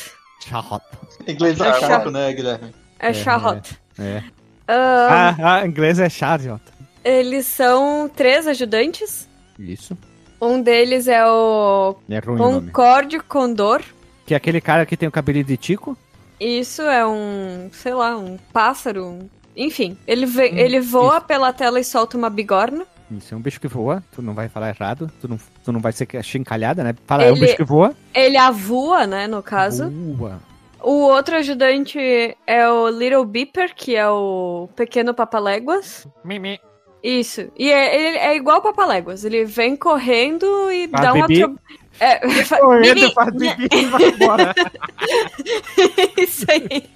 Charrot. 0.46 0.84
Inglês 1.28 1.60
é 1.60 1.70
Ah, 1.70 1.74
chato, 1.80 2.12
né, 2.12 2.34
Guilherme? 2.34 2.74
É 3.00 3.14
charrot. 3.14 3.78
É. 4.00 4.24
Ah, 4.68 5.36
Ah, 5.40 5.56
ah, 5.56 5.66
inglês 5.68 6.00
é 6.00 6.10
chariot. 6.10 6.62
Eles 7.04 7.46
são 7.46 8.10
três 8.14 8.48
ajudantes. 8.48 9.30
Isso. 9.60 9.98
Um 10.42 10.62
deles 10.62 11.08
é 11.08 11.26
o 11.26 11.96
É 12.10 12.20
ruim 12.20 12.36
o 12.36 12.38
nome. 12.38 12.68
Concorde 12.68 13.20
Condor. 13.20 13.82
Que 14.26 14.34
é 14.34 14.38
aquele 14.38 14.60
cara 14.62 14.86
que 14.86 14.96
tem 14.98 15.08
o 15.08 15.12
cabelo 15.12 15.44
de 15.44 15.56
tico. 15.58 15.98
Isso 16.44 16.82
é 16.82 17.06
um, 17.06 17.70
sei 17.72 17.94
lá, 17.94 18.18
um 18.18 18.38
pássaro. 18.52 19.06
um- 19.06 19.30
Enfim, 19.56 19.96
ele, 20.08 20.26
ve- 20.26 20.50
Hum, 20.52 20.58
ele 20.58 20.80
voa 20.80 21.18
isso. 21.18 21.26
pela 21.28 21.54
tela 21.54 21.80
e 21.80 21.84
solta 21.84 22.18
uma 22.18 22.30
bigorna. 22.30 22.86
Isso 23.12 23.34
é 23.34 23.38
um 23.38 23.42
bicho 23.42 23.62
que 23.62 23.68
voa, 23.68 24.04
tu 24.12 24.22
não 24.22 24.34
vai 24.34 24.50
falar 24.50 24.70
errado, 24.70 25.12
tu 25.22 25.28
não, 25.28 25.38
tu 25.64 25.72
não 25.72 25.80
vai 25.80 25.92
ser 25.92 26.08
chincalhada, 26.24 26.84
né? 26.84 26.96
Fala, 27.06 27.24
é 27.24 27.32
um 27.32 27.36
Ele- 27.36 27.42
bicho 27.46 27.58
que 27.58 27.64
voa. 27.64 27.94
Ele 28.16 28.36
avua, 28.38 29.06
né, 29.06 29.28
no 29.28 29.44
caso. 29.44 29.92
Voa. 30.18 30.40
O 30.82 31.04
outro 31.08 31.36
ajudante 31.38 32.00
é 32.48 32.68
o 32.70 32.90
Little 32.90 33.24
Beeper, 33.26 33.74
que 33.76 33.96
é 33.96 34.10
o 34.10 34.68
pequeno 34.76 35.14
papaléguas. 35.14 36.08
Mimi. 36.26 36.60
Isso. 37.04 37.52
E 37.58 37.70
é, 37.70 37.96
ele 38.10 38.18
é 38.18 38.36
igual 38.36 38.60
o 38.60 38.62
papaléguas. 38.62 39.26
Ele 39.26 39.44
vem 39.44 39.76
correndo 39.76 40.72
e 40.72 40.88
Faz 40.88 41.04
dá 41.04 41.14
uma... 41.14 41.26
atro- 41.26 41.60
É, 42.00 42.30
fa- 42.46 42.60
Correndo, 42.60 42.96
Mimi, 42.96 43.14
faz 43.14 43.32
bibi 43.34 43.68
e 43.72 43.86
vai 43.86 44.04
embora. 44.10 44.56
Isso 46.18 46.46
aí. 46.50 46.90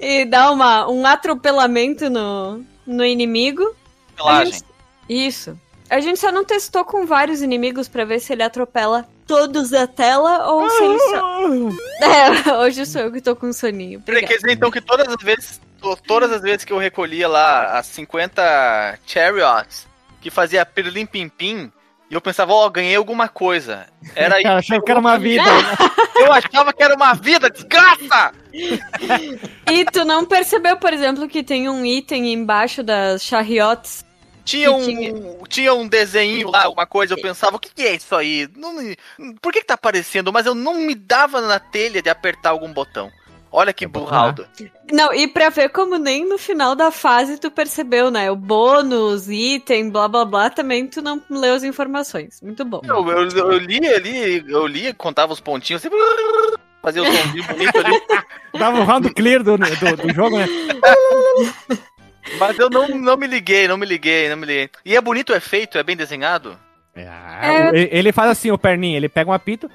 E 0.00 0.24
dá 0.24 0.50
uma, 0.50 0.88
um 0.90 1.04
atropelamento 1.06 2.08
no, 2.08 2.64
no 2.86 3.04
inimigo. 3.04 3.74
Pelagem. 4.16 4.60
Isso. 5.08 5.58
A 5.90 6.00
gente 6.00 6.18
só 6.18 6.32
não 6.32 6.44
testou 6.44 6.84
com 6.84 7.06
vários 7.06 7.42
inimigos 7.42 7.86
pra 7.88 8.04
ver 8.04 8.18
se 8.20 8.32
ele 8.32 8.42
atropela 8.42 9.06
todos 9.26 9.70
da 9.70 9.86
tela 9.86 10.46
ou 10.50 10.68
se 10.70 10.82
ele 10.84 10.98
só... 10.98 11.36
É, 12.48 12.52
hoje 12.58 12.84
sou 12.86 13.02
eu 13.02 13.12
que 13.12 13.20
tô 13.20 13.34
com 13.34 13.52
soninho. 13.52 14.00
Quer 14.02 14.12
Obrigada. 14.12 14.34
dizer, 14.36 14.52
então, 14.52 14.70
que 14.70 14.80
todas 14.80 15.08
as 15.08 15.16
vezes, 15.22 15.60
to- 15.80 15.98
todas 16.06 16.30
as 16.32 16.42
vezes 16.42 16.64
que 16.64 16.72
eu 16.72 16.78
recolhia 16.78 17.26
lá 17.28 17.78
as 17.78 17.86
50 17.86 18.98
chariots, 19.06 19.86
que 20.20 20.30
fazia 20.30 20.64
pirlim 20.66 21.06
pim 21.06 21.28
pim, 21.28 21.72
e 22.08 22.14
eu 22.14 22.20
pensava, 22.20 22.52
ó, 22.52 22.68
ganhei 22.68 22.94
alguma 22.94 23.28
coisa. 23.28 23.86
Era 24.14 24.38
isso. 24.40 24.48
achava 24.48 24.82
que 24.82 24.90
era 24.90 25.00
uma 25.00 25.18
vida. 25.18 25.44
né? 25.44 25.76
Eu 26.16 26.32
achava 26.32 26.72
que 26.72 26.82
era 26.82 26.94
uma 26.94 27.12
vida, 27.12 27.50
desgraça! 27.50 28.32
E 29.70 29.84
tu 29.92 30.02
não 30.06 30.24
percebeu, 30.24 30.78
por 30.78 30.90
exemplo, 30.90 31.28
que 31.28 31.42
tem 31.42 31.68
um 31.68 31.84
item 31.84 32.32
embaixo 32.32 32.82
das 32.82 33.22
chariotes? 33.22 34.02
Tinha 34.46 34.70
um, 34.72 34.80
tinha- 34.82 35.14
tinha 35.48 35.74
um 35.74 35.86
desenho 35.88 36.50
lá, 36.50 36.68
uma 36.70 36.86
coisa, 36.86 37.12
eu 37.14 37.20
pensava, 37.20 37.56
o 37.56 37.58
que, 37.58 37.68
que 37.74 37.82
é 37.82 37.94
isso 37.96 38.14
aí? 38.14 38.48
Não 38.56 38.72
me- 38.74 38.96
por 39.42 39.52
que, 39.52 39.60
que 39.60 39.66
tá 39.66 39.74
aparecendo? 39.74 40.32
Mas 40.32 40.46
eu 40.46 40.54
não 40.54 40.74
me 40.74 40.94
dava 40.94 41.40
na 41.42 41.58
telha 41.58 42.00
de 42.00 42.08
apertar 42.08 42.50
algum 42.50 42.72
botão. 42.72 43.10
Olha 43.50 43.72
que 43.72 43.86
burraldo. 43.86 44.46
Não, 44.92 45.14
e 45.14 45.26
pra 45.26 45.48
ver 45.48 45.70
como 45.70 45.96
nem 45.98 46.28
no 46.28 46.36
final 46.36 46.74
da 46.74 46.90
fase 46.90 47.38
tu 47.38 47.50
percebeu, 47.50 48.10
né? 48.10 48.30
O 48.30 48.36
bônus, 48.36 49.28
item, 49.28 49.88
blá 49.90 50.06
blá 50.08 50.24
blá, 50.24 50.50
também 50.50 50.86
tu 50.86 51.00
não 51.00 51.22
leu 51.30 51.54
as 51.54 51.64
informações. 51.64 52.40
Muito 52.42 52.64
bom. 52.64 52.82
Eu, 52.84 53.08
eu, 53.08 53.28
eu 53.30 53.58
li 53.58 53.86
ali, 53.88 54.44
eu 54.48 54.66
li, 54.66 54.92
contava 54.92 55.32
os 55.32 55.40
pontinhos, 55.40 55.80
sempre 55.82 55.98
fazia 56.82 57.02
o 57.02 57.06
somzinho 57.06 57.44
bonito 57.44 57.78
ali. 57.78 58.00
Dava 58.58 58.78
um 58.78 58.84
round 58.84 59.10
clear 59.14 59.42
do, 59.42 59.56
do, 59.56 59.96
do 59.96 60.14
jogo, 60.14 60.36
né? 60.38 60.46
Mas 62.38 62.58
eu 62.58 62.68
não, 62.68 62.88
não 62.88 63.16
me 63.16 63.26
liguei, 63.26 63.66
não 63.68 63.76
me 63.76 63.86
liguei, 63.86 64.28
não 64.28 64.36
me 64.36 64.46
liguei. 64.46 64.70
E 64.84 64.96
é 64.96 65.00
bonito 65.00 65.32
o 65.32 65.36
efeito, 65.36 65.78
é 65.78 65.82
bem 65.82 65.96
desenhado? 65.96 66.56
É, 66.94 67.70
o- 67.70 67.74
ele- 67.76 68.12
faz 68.12 68.30
assim, 68.30 68.50
o 68.50 68.58
perninho, 68.58 68.96
ele 68.96 69.08
pega 69.08 69.30
um 69.30 69.32
apito, 69.32 69.70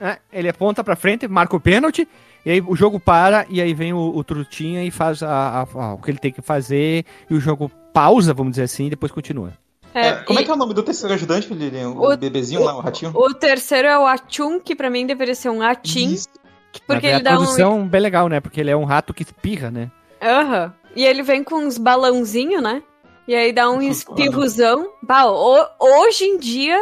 né, 0.00 0.18
ele 0.32 0.48
aponta 0.48 0.82
pra 0.82 0.96
frente, 0.96 1.28
marca 1.28 1.54
o 1.56 1.60
pênalti, 1.60 2.06
e 2.44 2.50
aí 2.50 2.60
o 2.60 2.74
jogo 2.74 2.98
para, 2.98 3.46
e 3.48 3.60
aí 3.60 3.72
vem 3.74 3.92
o, 3.92 3.98
o 4.16 4.24
Trutinha 4.24 4.82
e 4.84 4.90
faz 4.90 5.22
a- 5.22 5.28
a- 5.28 5.78
a- 5.80 5.94
o 5.94 5.98
que 5.98 6.10
ele 6.10 6.18
tem 6.18 6.32
que 6.32 6.42
fazer, 6.42 7.04
e 7.28 7.34
o 7.34 7.40
jogo 7.40 7.70
pausa, 7.92 8.34
vamos 8.34 8.52
dizer 8.52 8.64
assim, 8.64 8.86
e 8.86 8.90
depois 8.90 9.12
continua. 9.12 9.52
É, 9.92 10.12
como 10.14 10.38
é 10.38 10.42
e 10.42 10.44
que 10.44 10.50
é 10.50 10.54
o 10.54 10.56
nome 10.56 10.72
do 10.74 10.82
terceiro 10.84 11.14
ajudante, 11.14 11.52
Lilian? 11.52 11.90
O, 11.90 12.12
O- 12.12 12.16
bebezinho 12.16 12.62
lá, 12.62 12.76
o 12.76 12.80
ratinho? 12.80 13.10
O 13.14 13.34
terceiro 13.34 13.88
é 13.88 13.98
o 13.98 14.06
Achum, 14.06 14.60
que 14.60 14.74
pra 14.76 14.88
mim 14.88 15.04
deveria 15.06 15.34
ser 15.34 15.48
um 15.50 15.60
Atim, 15.62 16.14
porque 16.86 16.94
Mas 16.94 17.04
ele 17.04 17.12
a 17.14 17.18
dá 17.18 17.32
um... 17.32 17.36
produção 17.38 17.88
bem 17.88 18.00
legal, 18.00 18.28
né? 18.28 18.38
Porque 18.40 18.60
ele 18.60 18.70
é 18.70 18.76
um 18.76 18.84
rato 18.84 19.12
que 19.12 19.22
espirra, 19.24 19.68
né? 19.70 19.90
Aham. 20.22 20.72
E 20.96 21.04
ele 21.04 21.22
vem 21.22 21.42
com 21.44 21.56
uns 21.56 21.78
balãozinhos, 21.78 22.62
né? 22.62 22.82
E 23.28 23.34
aí 23.34 23.52
dá 23.52 23.70
um 23.70 23.80
espirrozão. 23.80 24.90
Bah, 25.02 25.24
ho- 25.26 25.68
hoje 25.78 26.24
em 26.24 26.38
dia 26.38 26.78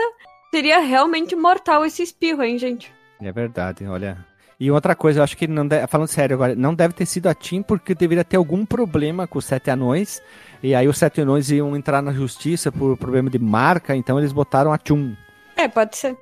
seria 0.50 0.78
realmente 0.80 1.36
mortal 1.36 1.84
esse 1.84 2.02
espirro, 2.02 2.42
hein, 2.42 2.58
gente? 2.58 2.92
É 3.20 3.30
verdade, 3.32 3.86
olha. 3.86 4.16
E 4.60 4.70
outra 4.70 4.94
coisa, 4.96 5.20
eu 5.20 5.24
acho 5.24 5.36
que 5.36 5.46
não 5.46 5.66
deve, 5.66 5.86
falando 5.86 6.08
sério 6.08 6.34
agora, 6.34 6.54
não 6.54 6.74
deve 6.74 6.92
ter 6.94 7.06
sido 7.06 7.28
a 7.28 7.34
Tim 7.34 7.62
porque 7.62 7.94
deveria 7.94 8.24
ter 8.24 8.36
algum 8.36 8.64
problema 8.66 9.26
com 9.26 9.38
os 9.38 9.44
sete 9.44 9.70
anões. 9.70 10.20
E 10.62 10.74
aí 10.74 10.88
os 10.88 10.98
sete 10.98 11.20
anões 11.20 11.50
iam 11.50 11.76
entrar 11.76 12.02
na 12.02 12.12
justiça 12.12 12.72
por 12.72 12.96
problema 12.96 13.30
de 13.30 13.38
marca, 13.38 13.94
então 13.94 14.18
eles 14.18 14.32
botaram 14.32 14.72
a 14.72 14.78
Tchum. 14.78 15.14
É, 15.56 15.68
pode 15.68 15.96
ser. 15.96 16.16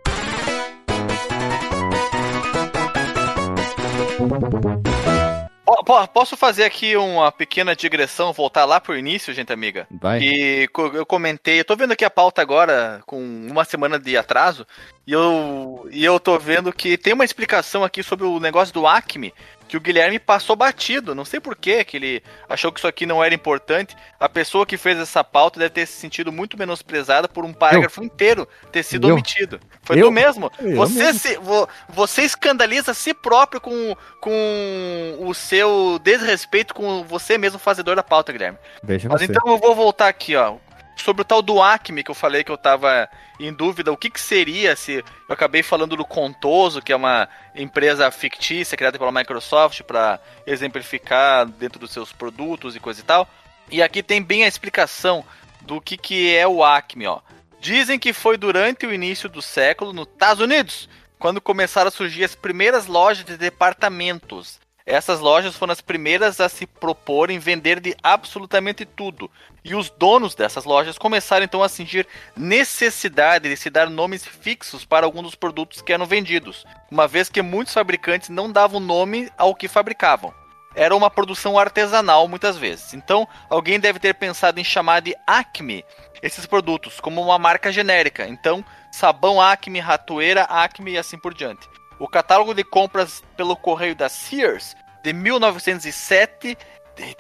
Posso 6.13 6.37
fazer 6.37 6.63
aqui 6.63 6.97
uma 6.97 7.33
pequena 7.33 7.75
digressão, 7.75 8.33
voltar 8.33 8.65
lá 8.65 8.81
pro 8.81 8.97
início, 8.97 9.35
gente 9.35 9.53
amiga? 9.53 9.87
Vai. 9.91 10.21
E 10.21 10.69
eu 10.95 11.05
comentei, 11.05 11.59
eu 11.59 11.65
tô 11.65 11.75
vendo 11.75 11.93
aqui 11.93 12.05
a 12.05 12.11
pauta 12.11 12.41
agora 12.41 13.03
com 13.05 13.19
uma 13.19 13.65
semana 13.65 13.99
de 13.99 14.17
atraso, 14.17 14.65
e 15.05 15.13
eu, 15.13 15.89
e 15.91 16.05
eu 16.05 16.21
tô 16.21 16.39
vendo 16.39 16.73
que 16.73 16.97
tem 16.97 17.13
uma 17.13 17.25
explicação 17.25 17.83
aqui 17.83 18.03
sobre 18.03 18.25
o 18.25 18.39
negócio 18.39 18.73
do 18.73 18.87
Acme, 18.87 19.35
que 19.69 19.77
o 19.77 19.81
Guilherme 19.81 20.19
passou 20.19 20.55
batido. 20.55 21.15
Não 21.15 21.25
sei 21.25 21.41
por 21.41 21.57
quê, 21.57 21.85
que 21.85 21.97
ele 21.97 22.23
achou 22.49 22.71
que 22.71 22.79
isso 22.81 22.87
aqui 22.87 23.05
não 23.07 23.23
era 23.23 23.35
importante. 23.35 23.97
A 24.19 24.29
pessoa 24.29 24.65
que 24.67 24.77
fez 24.77 24.99
essa 24.99 25.25
pauta 25.25 25.59
deve 25.59 25.71
ter 25.71 25.87
se 25.87 25.95
sentido 25.95 26.31
muito 26.31 26.57
menosprezada 26.59 27.29
por 27.29 27.45
um 27.45 27.53
parágrafo 27.53 28.03
inteiro 28.03 28.49
ter 28.71 28.83
sido 28.83 29.09
Eu? 29.09 29.15
omitido. 29.15 29.59
Foi 29.83 29.99
Eu? 30.01 30.07
tu 30.07 30.13
mesmo. 30.13 30.51
Eu 30.61 30.77
Você, 30.77 31.13
se, 31.15 31.37
vo- 31.39 31.69
você 31.89 32.23
escandaliza 32.23 32.93
a 32.93 32.95
si 32.95 33.13
próprio 33.13 33.61
com, 33.61 33.97
com 34.21 35.17
o 35.21 35.35
seu 35.35 35.99
desrespeito 36.03 36.75
com 36.75 37.05
você 37.05 37.39
mesmo 37.39 37.59
fazedor 37.59 37.97
da 37.97 38.03
pauta, 38.03 38.33
Guilherme. 38.33 38.59
Veja 38.83 39.09
Mas 39.09 39.23
então 39.23 39.43
eu 39.51 39.59
vou 39.59 39.75
voltar 39.75 40.09
aqui, 40.09 40.37
ó. 40.37 40.57
Sobre 40.97 41.23
o 41.23 41.25
tal 41.25 41.43
do 41.43 41.63
Acme 41.63 42.03
que 42.03 42.11
eu 42.11 42.15
falei 42.15 42.43
que 42.43 42.51
eu 42.51 42.59
tava 42.59 43.09
em 43.39 43.53
dúvida 43.53 43.93
o 43.93 43.97
que, 43.97 44.11
que 44.11 44.21
seria 44.21 44.75
se 44.75 45.05
eu 45.29 45.33
acabei 45.33 45.63
falando 45.63 45.97
do 45.97 46.05
Contoso, 46.05 46.81
que 46.81 46.93
é 46.93 46.97
uma 46.97 47.29
empresa 47.55 48.11
fictícia 48.11 48.77
criada 48.77 48.99
pela 48.99 49.13
Microsoft 49.13 49.83
para 49.83 50.19
exemplificar 50.47 51.47
dentro 51.47 51.79
dos 51.79 51.91
seus 51.91 52.13
produtos 52.13 52.75
e 52.75 52.81
coisa 52.81 53.01
e 53.01 53.05
tal. 53.05 53.29
E 53.71 53.83
aqui 53.83 54.03
tem 54.03 54.23
bem 54.23 54.45
a 54.45 54.49
explicação 54.49 55.25
do 55.61 55.81
que, 55.81 55.97
que 55.97 56.35
é 56.35 56.47
o 56.47 56.65
Acme, 56.65 57.07
ó. 57.07 57.21
Dizem 57.61 57.99
que 57.99 58.13
foi 58.13 58.37
durante 58.37 58.87
o 58.87 58.93
início 58.93 59.29
do 59.29 59.43
século 59.43 59.93
nos 59.93 60.09
Estados 60.09 60.43
Unidos 60.43 60.89
quando 61.19 61.41
começaram 61.41 61.89
a 61.89 61.91
surgir 61.91 62.25
as 62.25 62.35
primeiras 62.35 62.87
lojas 62.87 63.25
de 63.25 63.37
departamentos. 63.37 64.61
Essas 64.85 65.19
lojas 65.19 65.57
foram 65.57 65.73
as 65.73 65.81
primeiras 65.81 66.41
a 66.41 66.49
se 66.49 66.65
propor 66.65 67.31
em 67.31 67.41
vender 67.41 67.81
de 67.81 67.97
absolutamente 68.03 68.85
tudo. 68.85 69.29
E 69.69 69.75
os 69.75 69.91
donos 69.91 70.37
dessas 70.37 70.65
lojas 70.65 70.97
começaram 70.97 71.45
então 71.45 71.61
a 71.61 71.69
sentir 71.69 72.07
necessidade 72.37 73.49
de 73.49 73.57
se 73.57 73.69
dar 73.69 73.91
nomes 73.91 74.25
fixos 74.25 74.85
para 74.85 75.05
alguns 75.05 75.25
dos 75.25 75.35
produtos 75.35 75.83
que 75.83 75.93
eram 75.93 76.07
vendidos, 76.07 76.65
uma 76.89 77.09
vez 77.09 77.29
que 77.29 77.43
muitos 77.43 77.75
fabricantes 77.75 78.29
não 78.29 78.53
davam 78.53 78.79
nome 78.79 79.29
ao 79.37 79.57
que 79.57 79.67
fabricavam. 79.67 80.33
Era 80.73 80.95
uma 80.95 81.11
produção 81.11 81.59
artesanal 81.59 82.29
muitas 82.29 82.57
vezes. 82.57 82.95
Então, 82.95 83.27
alguém 83.51 83.81
deve 83.81 83.99
ter 83.99 84.15
pensado 84.15 84.61
em 84.61 84.65
chamar 84.65 85.01
de 85.01 85.17
Acme 85.27 85.85
esses 86.23 86.47
produtos 86.47 87.01
como 87.01 87.21
uma 87.21 87.37
marca 87.37 87.73
genérica. 87.73 88.25
Então, 88.29 88.65
sabão 88.93 89.41
Acme, 89.41 89.81
ratoeira 89.81 90.43
Acme 90.45 90.93
e 90.93 90.99
assim 90.99 91.19
por 91.19 91.35
diante. 91.35 91.69
O 91.99 92.07
catálogo 92.07 92.55
de 92.55 92.63
compras 92.63 93.21
pelo 93.37 93.57
correio 93.57 93.97
da 93.97 94.09
Sears 94.09 94.77
de 95.03 95.13
1907 95.13 96.57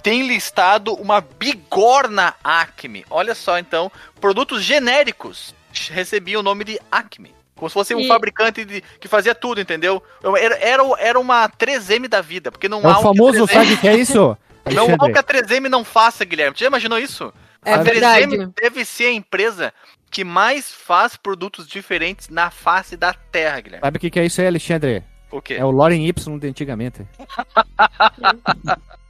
tem 0.03 0.27
listado 0.27 0.95
uma 0.95 1.21
bigorna 1.21 2.35
Acme. 2.43 3.05
Olha 3.11 3.35
só, 3.35 3.59
então, 3.59 3.91
produtos 4.21 4.63
genéricos 4.63 5.55
recebiam 5.91 6.41
o 6.41 6.45
nome 6.45 6.65
de 6.65 6.81
Acme. 6.91 7.35
Como 7.55 7.69
se 7.71 7.75
fosse 7.75 7.95
um 7.95 8.01
E- 8.01 8.09
fabricante 8.09 8.65
de, 8.65 8.83
que 9.01 9.09
fazia 9.09 9.35
tudo, 9.35 9.61
entendeu? 9.61 10.03
Era, 10.39 10.57
era, 10.59 10.83
era 10.99 11.21
uma 11.21 11.49
3M 11.49 12.07
da 12.09 12.21
vida, 12.21 12.51
porque 12.53 12.69
não 12.69 12.83
É 12.83 12.87
há 12.87 12.99
o 12.99 13.03
famoso, 13.03 13.45
3M 13.47 13.53
sabe 13.53 13.73
o 13.75 13.79
que 13.79 13.89
é 13.89 13.97
isso? 13.97 14.37
Não 14.75 14.89
há 14.99 15.05
o 15.07 15.13
que 15.13 15.19
a 15.19 15.23
3M 15.23 15.69
não 15.69 15.85
faça, 15.85 16.25
Guilherme. 16.25 16.57
Você 16.59 16.65
já 16.65 16.69
imaginou 16.69 16.99
isso? 16.99 17.33
É 17.65 17.75
a 17.75 17.79
3M 17.85 17.87
verdade. 18.31 18.53
deve 18.61 18.85
ser 18.85 19.05
a 19.07 19.13
empresa 19.13 19.73
que 20.11 20.25
mais 20.25 20.73
faz 20.73 21.17
produtos 21.17 21.69
diferentes 21.69 22.29
na 22.29 22.51
face 22.51 22.97
da 22.97 23.15
Terra, 23.15 23.61
Guilherme. 23.61 23.85
Sabe 23.85 23.97
o 23.97 24.01
que, 24.01 24.11
que 24.11 24.19
é 24.19 24.27
isso 24.27 24.41
aí, 24.41 24.49
Alexandre? 24.49 25.05
O 25.31 25.41
quê? 25.41 25.55
É 25.55 25.65
o 25.65 25.71
Loren 25.71 26.05
Y 26.05 26.39
de 26.41 26.49
antigamente. 26.49 27.07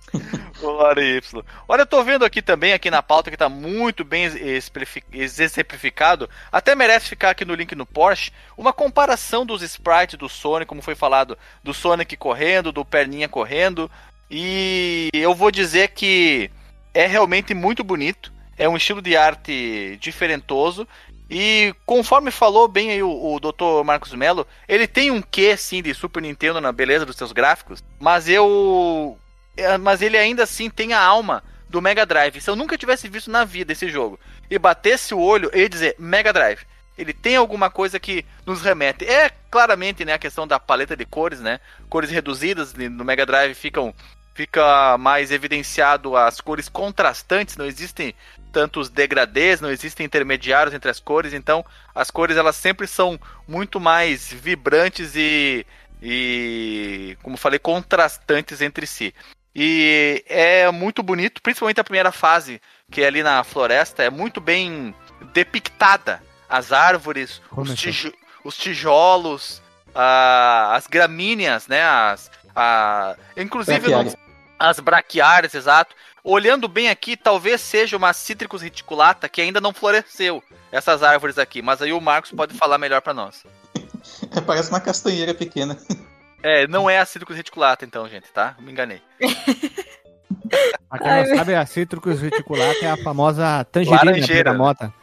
Glória 0.60 1.02
Y. 1.18 1.42
Olha, 1.68 1.82
eu 1.82 1.86
tô 1.86 2.02
vendo 2.02 2.24
aqui 2.24 2.40
também, 2.40 2.72
aqui 2.72 2.90
na 2.90 3.02
pauta, 3.02 3.30
que 3.30 3.36
tá 3.36 3.48
muito 3.48 4.04
bem 4.04 4.24
exemplifi- 4.24 5.04
exemplificado, 5.12 6.28
até 6.50 6.74
merece 6.74 7.08
ficar 7.08 7.30
aqui 7.30 7.44
no 7.44 7.54
link 7.54 7.74
no 7.74 7.86
Porsche, 7.86 8.32
uma 8.56 8.72
comparação 8.72 9.44
dos 9.44 9.62
sprites 9.62 10.18
do 10.18 10.28
Sonic, 10.28 10.68
como 10.68 10.82
foi 10.82 10.94
falado, 10.94 11.36
do 11.62 11.74
Sonic 11.74 12.16
correndo, 12.16 12.72
do 12.72 12.84
Perninha 12.84 13.28
correndo, 13.28 13.90
e 14.30 15.10
eu 15.12 15.34
vou 15.34 15.50
dizer 15.50 15.88
que 15.88 16.50
é 16.94 17.06
realmente 17.06 17.52
muito 17.54 17.84
bonito, 17.84 18.32
é 18.56 18.68
um 18.68 18.76
estilo 18.76 19.02
de 19.02 19.16
arte 19.16 19.98
diferentoso, 20.00 20.88
e 21.28 21.74
conforme 21.84 22.30
falou 22.30 22.68
bem 22.68 22.90
aí 22.90 23.02
o, 23.02 23.34
o 23.34 23.40
Dr. 23.40 23.84
Marcos 23.84 24.14
Mello, 24.14 24.46
ele 24.68 24.86
tem 24.86 25.10
um 25.10 25.20
quê, 25.20 25.56
sim, 25.56 25.82
de 25.82 25.92
Super 25.92 26.22
Nintendo 26.22 26.60
na 26.60 26.72
beleza 26.72 27.04
dos 27.04 27.16
seus 27.16 27.32
gráficos, 27.32 27.82
mas 28.00 28.28
eu 28.28 29.18
mas 29.80 30.02
ele 30.02 30.16
ainda 30.16 30.42
assim 30.42 30.68
tem 30.68 30.92
a 30.92 31.00
alma 31.00 31.42
do 31.68 31.82
Mega 31.82 32.06
Drive. 32.06 32.40
Se 32.40 32.50
eu 32.50 32.56
nunca 32.56 32.78
tivesse 32.78 33.08
visto 33.08 33.30
na 33.30 33.44
vida 33.44 33.72
esse 33.72 33.88
jogo 33.88 34.18
e 34.50 34.58
batesse 34.58 35.14
o 35.14 35.20
olho, 35.20 35.50
eu 35.52 35.60
ia 35.60 35.68
dizer 35.68 35.96
Mega 35.98 36.32
Drive. 36.32 36.60
Ele 36.96 37.12
tem 37.12 37.36
alguma 37.36 37.68
coisa 37.68 38.00
que 38.00 38.24
nos 38.46 38.62
remete. 38.62 39.04
É 39.04 39.30
claramente 39.50 40.04
né, 40.04 40.14
a 40.14 40.18
questão 40.18 40.46
da 40.46 40.58
paleta 40.58 40.96
de 40.96 41.04
cores, 41.04 41.40
né? 41.40 41.60
Cores 41.90 42.10
reduzidas 42.10 42.72
no 42.74 43.04
Mega 43.04 43.26
Drive 43.26 43.54
ficam 43.54 43.94
fica 44.34 44.98
mais 44.98 45.30
evidenciado 45.30 46.14
as 46.14 46.42
cores 46.42 46.68
contrastantes, 46.68 47.56
não 47.56 47.64
existem 47.64 48.14
tantos 48.52 48.90
degradês, 48.90 49.62
não 49.62 49.70
existem 49.70 50.04
intermediários 50.04 50.74
entre 50.74 50.90
as 50.90 51.00
cores, 51.00 51.32
então 51.32 51.64
as 51.94 52.10
cores 52.10 52.36
elas 52.36 52.54
sempre 52.54 52.86
são 52.86 53.18
muito 53.48 53.80
mais 53.80 54.30
vibrantes 54.30 55.14
e, 55.16 55.66
e 56.02 57.16
como 57.22 57.38
falei, 57.38 57.58
contrastantes 57.58 58.60
entre 58.60 58.86
si. 58.86 59.14
E 59.58 60.22
é 60.28 60.70
muito 60.70 61.02
bonito, 61.02 61.40
principalmente 61.40 61.80
a 61.80 61.84
primeira 61.84 62.12
fase, 62.12 62.60
que 62.90 63.00
é 63.00 63.06
ali 63.06 63.22
na 63.22 63.42
floresta, 63.42 64.02
é 64.02 64.10
muito 64.10 64.38
bem 64.38 64.94
depictada. 65.32 66.22
As 66.46 66.72
árvores, 66.72 67.40
os, 67.40 67.48
Começou. 67.48 67.76
tijo- 67.76 68.12
os 68.44 68.54
tijolos, 68.56 69.62
as 69.94 70.86
gramíneas, 70.86 71.66
né? 71.68 71.82
As, 71.82 72.30
a, 72.54 73.16
inclusive 73.34 73.80
Braquiária. 73.80 74.10
no- 74.10 74.18
as 74.58 74.78
braquiárias, 74.78 75.54
exato. 75.54 75.94
Olhando 76.22 76.68
bem 76.68 76.90
aqui, 76.90 77.16
talvez 77.16 77.60
seja 77.60 77.96
uma 77.96 78.12
Citrus 78.12 78.60
reticulata 78.60 79.26
que 79.28 79.40
ainda 79.40 79.60
não 79.60 79.72
floresceu, 79.72 80.42
essas 80.70 81.02
árvores 81.02 81.38
aqui. 81.38 81.62
Mas 81.62 81.80
aí 81.80 81.92
o 81.94 82.00
Marcos 82.00 82.30
pode 82.30 82.52
falar 82.54 82.76
melhor 82.78 83.00
pra 83.00 83.14
nós. 83.14 83.42
É, 84.36 84.40
parece 84.40 84.68
uma 84.70 84.80
castanheira 84.80 85.32
pequena. 85.34 85.78
É, 86.46 86.64
não 86.68 86.88
é 86.88 86.96
a 86.96 87.04
Citrus 87.04 87.36
reticulata 87.36 87.84
então, 87.84 88.08
gente, 88.08 88.30
tá? 88.30 88.54
Me 88.60 88.70
enganei. 88.70 89.02
Pra 90.88 90.98
quem 91.00 91.10
Ai, 91.10 91.26
não 91.26 91.36
sabe, 91.38 91.56
a 91.56 91.66
Citrus 91.66 92.20
reticulata 92.20 92.84
é 92.84 92.88
a 92.88 92.96
famosa 92.96 93.64
tangerina 93.64 94.04
Laranjeira. 94.04 94.44
bergamota. 94.44 94.94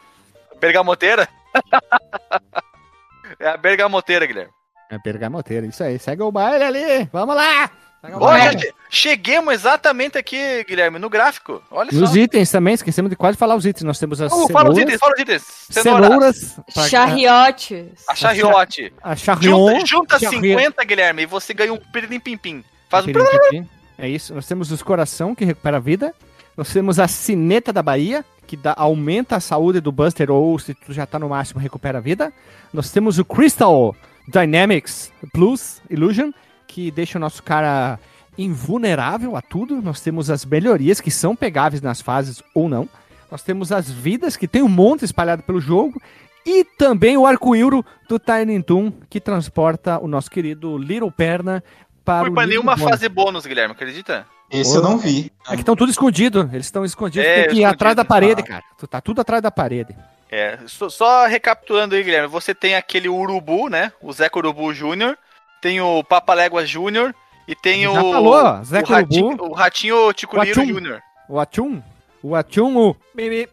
Bergamoteira? 0.58 1.28
é 3.38 3.46
a 3.46 3.58
bergamoteira, 3.58 4.24
Guilherme. 4.24 4.50
É 4.90 4.96
bergamoteira, 4.96 5.66
isso 5.66 5.84
aí. 5.84 5.98
Segue 5.98 6.22
o 6.22 6.32
baile 6.32 6.64
ali. 6.64 7.10
Vamos 7.12 7.36
lá! 7.36 7.70
Baile. 8.18 8.56
che- 8.58 8.72
cheguemos 8.90 9.54
exatamente 9.54 10.18
aqui, 10.18 10.64
Guilherme, 10.68 10.98
no 10.98 11.08
gráfico. 11.08 11.62
Olha 11.70 11.88
E 11.92 11.96
os 11.96 12.10
só. 12.10 12.16
itens 12.16 12.50
também, 12.50 12.74
esquecemos 12.74 13.10
de 13.10 13.16
quase 13.16 13.36
falar 13.38 13.54
os 13.56 13.64
itens. 13.66 13.82
Nós 13.84 13.98
temos 13.98 14.20
as 14.20 14.32
Oh, 14.32 14.46
fala 14.48 14.70
os 14.70 14.76
cenouras, 14.76 14.78
itens, 14.82 15.00
fala 15.00 15.12
os 15.14 15.20
itens. 15.20 15.42
Cenoura, 15.70 16.06
cenouras, 16.06 16.60
pra- 16.74 16.88
Charriotes. 16.88 17.86
a 18.08 18.14
charriote. 18.14 18.92
a 19.02 19.16
charrion, 19.16 19.68
Junta, 19.80 19.86
junta 19.86 20.18
charrion- 20.18 20.40
50, 20.42 20.84
Guilherme, 20.84 21.22
e 21.22 21.26
você 21.26 21.54
ganha 21.54 21.72
um 21.72 21.78
pirilim 21.78 22.20
pim 22.20 22.36
pim. 22.36 22.64
Faz 22.88 23.04
um 23.06 23.12
Pirim, 23.12 23.24
pirim. 23.50 23.68
É 23.98 24.08
isso. 24.08 24.34
Nós 24.34 24.46
temos 24.46 24.70
os 24.70 24.82
coração, 24.82 25.34
que 25.34 25.44
recupera 25.44 25.76
a 25.78 25.80
vida. 25.80 26.14
Nós 26.56 26.72
temos 26.72 26.98
a 27.00 27.08
sineta 27.08 27.72
da 27.72 27.82
Bahia, 27.82 28.24
que 28.46 28.56
dá, 28.56 28.74
aumenta 28.76 29.36
a 29.36 29.40
saúde 29.40 29.80
do 29.80 29.90
Buster, 29.90 30.30
ou 30.30 30.58
se 30.58 30.74
tu 30.74 30.92
já 30.92 31.06
tá 31.06 31.18
no 31.18 31.28
máximo, 31.30 31.58
recupera 31.60 31.98
a 31.98 32.00
vida. 32.00 32.32
Nós 32.72 32.90
temos 32.90 33.18
o 33.18 33.24
Crystal 33.24 33.94
Dynamics 34.28 35.10
Plus 35.32 35.80
Illusion, 35.90 36.30
que 36.74 36.90
deixa 36.90 37.18
o 37.18 37.20
nosso 37.20 37.40
cara 37.40 38.00
invulnerável 38.36 39.36
a 39.36 39.40
tudo. 39.40 39.80
Nós 39.80 40.00
temos 40.00 40.28
as 40.28 40.44
melhorias, 40.44 41.00
que 41.00 41.08
são 41.08 41.36
pegáveis 41.36 41.80
nas 41.80 42.00
fases 42.00 42.42
ou 42.52 42.68
não. 42.68 42.88
Nós 43.30 43.44
temos 43.44 43.70
as 43.70 43.88
vidas, 43.88 44.36
que 44.36 44.48
tem 44.48 44.60
um 44.60 44.68
monte 44.68 45.04
espalhado 45.04 45.44
pelo 45.44 45.60
jogo. 45.60 46.02
E 46.44 46.64
também 46.64 47.16
o 47.16 47.26
arco-íro 47.26 47.86
do 48.08 48.18
Tiny 48.18 48.60
Toon, 48.60 48.92
que 49.08 49.20
transporta 49.20 50.00
o 50.00 50.08
nosso 50.08 50.28
querido 50.28 50.76
Little 50.76 51.12
Perna 51.12 51.62
para 52.04 52.28
pra 52.28 52.44
nível 52.44 52.48
nenhuma 52.48 52.74
bônus. 52.74 52.90
fase 52.90 53.08
bônus, 53.08 53.46
Guilherme, 53.46 53.72
acredita? 53.72 54.26
Esse 54.50 54.76
eu 54.76 54.82
não 54.82 54.98
vi. 54.98 55.30
É 55.48 55.54
que 55.54 55.62
estão 55.62 55.76
tudo 55.76 55.90
escondido. 55.90 56.50
Eles 56.52 56.66
estão 56.66 56.84
escondidos. 56.84 57.24
É, 57.24 57.34
tem 57.34 57.42
que 57.44 57.48
ir 57.50 57.50
escondido. 57.50 57.72
atrás 57.72 57.94
da 57.94 58.04
parede, 58.04 58.42
cara. 58.42 58.64
Tu 58.76 58.86
tá 58.88 59.00
tudo 59.00 59.20
atrás 59.20 59.40
da 59.40 59.50
parede. 59.52 59.94
É, 60.28 60.58
só, 60.66 60.90
só 60.90 61.26
recapitulando 61.26 61.94
aí, 61.94 62.02
Guilherme, 62.02 62.26
você 62.26 62.52
tem 62.52 62.74
aquele 62.74 63.08
Urubu, 63.08 63.68
né? 63.68 63.92
O 64.02 64.12
Zeca 64.12 64.38
Urubu 64.38 64.74
Júnior, 64.74 65.16
tem 65.64 65.80
o 65.80 66.04
Papaléguas 66.04 66.68
Júnior 66.68 67.14
e 67.48 67.54
tem 67.54 67.84
Já 67.84 67.90
o. 68.02 68.12
falou, 68.12 68.62
Zeca 68.64 68.86
o 68.92 68.94
ratinho. 68.94 69.36
O 69.40 69.52
Ratinho 69.54 70.12
Ticuliro. 70.12 70.62
Júnior. 70.66 71.02
O 71.26 71.40
Atchum. 71.40 71.82
O 72.22 72.34
Atchum, 72.36 72.76
o 72.90 72.96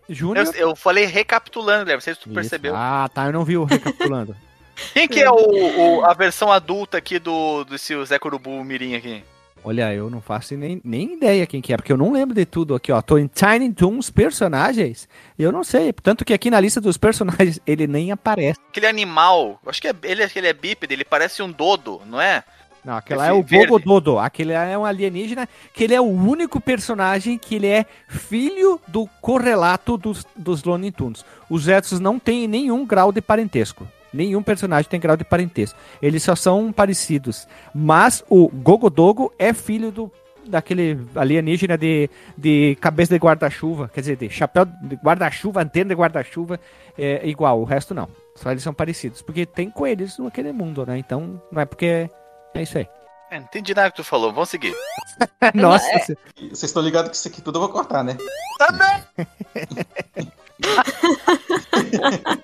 Júnior. 0.09 0.45
Eu, 0.47 0.51
eu 0.71 0.75
falei 0.75 1.05
recapitulando, 1.05 1.79
Guilherme, 1.85 1.93
não 1.95 2.01
sei 2.01 2.13
se 2.13 2.19
tu 2.19 2.25
Isso. 2.27 2.35
percebeu. 2.35 2.73
Ah, 2.75 3.09
tá. 3.13 3.27
Eu 3.27 3.31
não 3.31 3.45
vi 3.45 3.55
o 3.55 3.63
recapitulando. 3.63 4.35
Quem 4.93 5.07
que 5.07 5.21
é 5.21 5.31
o, 5.31 5.99
o- 5.99 6.05
a 6.05 6.13
versão 6.13 6.51
adulta 6.51 6.97
aqui 6.97 7.17
do 7.17 7.63
desse 7.63 7.93
Zeca 8.03 8.27
Urubu 8.27 8.61
Mirim 8.61 8.95
aqui? 8.95 9.23
Olha, 9.63 9.93
eu 9.93 10.09
não 10.09 10.21
faço 10.21 10.55
nem, 10.55 10.81
nem 10.83 11.13
ideia 11.13 11.45
quem 11.45 11.61
que 11.61 11.71
é, 11.71 11.77
porque 11.77 11.91
eu 11.91 11.97
não 11.97 12.11
lembro 12.11 12.33
de 12.33 12.45
tudo 12.45 12.73
aqui, 12.73 12.91
ó. 12.91 13.01
Tô 13.01 13.17
em 13.17 13.27
Tiny 13.27 13.71
Toons 13.71 14.09
personagens. 14.09 15.07
Eu 15.37 15.51
não 15.51 15.63
sei. 15.63 15.93
Tanto 15.93 16.25
que 16.25 16.33
aqui 16.33 16.49
na 16.49 16.59
lista 16.59 16.81
dos 16.81 16.97
personagens 16.97 17.59
ele 17.67 17.85
nem 17.85 18.11
aparece. 18.11 18.59
Aquele 18.69 18.87
animal, 18.87 19.59
acho 19.65 19.81
que 19.81 19.87
é, 19.87 19.93
ele, 20.03 20.23
ele 20.35 20.47
é 20.47 20.53
bípede, 20.53 20.93
ele 20.93 21.05
parece 21.05 21.43
um 21.43 21.51
dodo, 21.51 22.01
não 22.07 22.19
é? 22.19 22.43
Não, 22.83 22.95
aquela 22.95 23.25
Esse 23.25 23.31
é 23.31 23.33
o 23.33 23.43
verde. 23.43 23.67
Gogododo. 23.67 24.17
Aquele 24.17 24.53
é 24.53 24.75
um 24.75 24.83
alienígena 24.83 25.47
que 25.73 25.83
ele 25.83 25.93
é 25.93 26.01
o 26.01 26.05
único 26.05 26.59
personagem 26.59 27.37
que 27.37 27.55
ele 27.55 27.67
é 27.67 27.85
filho 28.07 28.81
do 28.87 29.07
correlato 29.21 29.97
dos, 29.97 30.25
dos 30.35 30.63
Looney 30.63 30.91
Tunes. 30.91 31.23
Os 31.47 31.63
Zetos 31.65 31.99
não 31.99 32.17
têm 32.17 32.47
nenhum 32.47 32.83
grau 32.83 33.11
de 33.11 33.21
parentesco. 33.21 33.87
Nenhum 34.13 34.43
personagem 34.43 34.89
tem 34.89 34.99
grau 34.99 35.15
de 35.17 35.23
parentesco. 35.23 35.77
Eles 36.01 36.21
só 36.23 36.35
são 36.35 36.71
parecidos. 36.71 37.47
Mas 37.73 38.23
o 38.29 38.47
Gogodogo 38.49 39.33
é 39.39 39.53
filho 39.53 39.91
do 39.91 40.11
daquele 40.43 40.99
alienígena 41.15 41.77
de, 41.77 42.09
de 42.35 42.75
cabeça 42.81 43.13
de 43.13 43.19
guarda-chuva, 43.19 43.89
quer 43.93 44.01
dizer, 44.01 44.15
de 44.17 44.27
chapéu 44.27 44.65
de 44.65 44.95
guarda-chuva, 44.95 45.61
antena 45.61 45.89
de 45.89 45.95
guarda-chuva, 45.95 46.59
é 46.97 47.25
igual, 47.27 47.61
o 47.61 47.63
resto 47.63 47.93
não. 47.93 48.09
Só 48.35 48.49
eles 48.51 48.63
são 48.63 48.73
parecidos, 48.73 49.21
porque 49.21 49.45
tem 49.45 49.69
coelhos 49.69 50.17
naquele 50.17 50.51
mundo, 50.51 50.83
né? 50.83 50.97
Então, 50.97 51.39
não 51.51 51.61
é 51.61 51.65
porque 51.65 52.09
é 52.55 52.61
isso 52.63 52.75
aí. 52.79 52.87
É, 53.29 53.37
não 53.39 53.45
entendi 53.45 53.73
nada 53.75 53.91
que 53.91 53.97
tu 53.97 54.03
falou, 54.03 54.33
vamos 54.33 54.49
seguir. 54.49 54.73
Nossa, 55.53 55.85
é- 55.91 55.99
você- 55.99 56.17
Vocês 56.49 56.63
estão 56.63 56.81
ligados 56.81 57.11
que 57.11 57.17
isso 57.17 57.27
aqui 57.27 57.39
tudo 57.41 57.57
eu 57.57 57.61
vou 57.61 57.69
cortar, 57.69 58.03
né? 58.03 58.17
Também! 58.57 59.03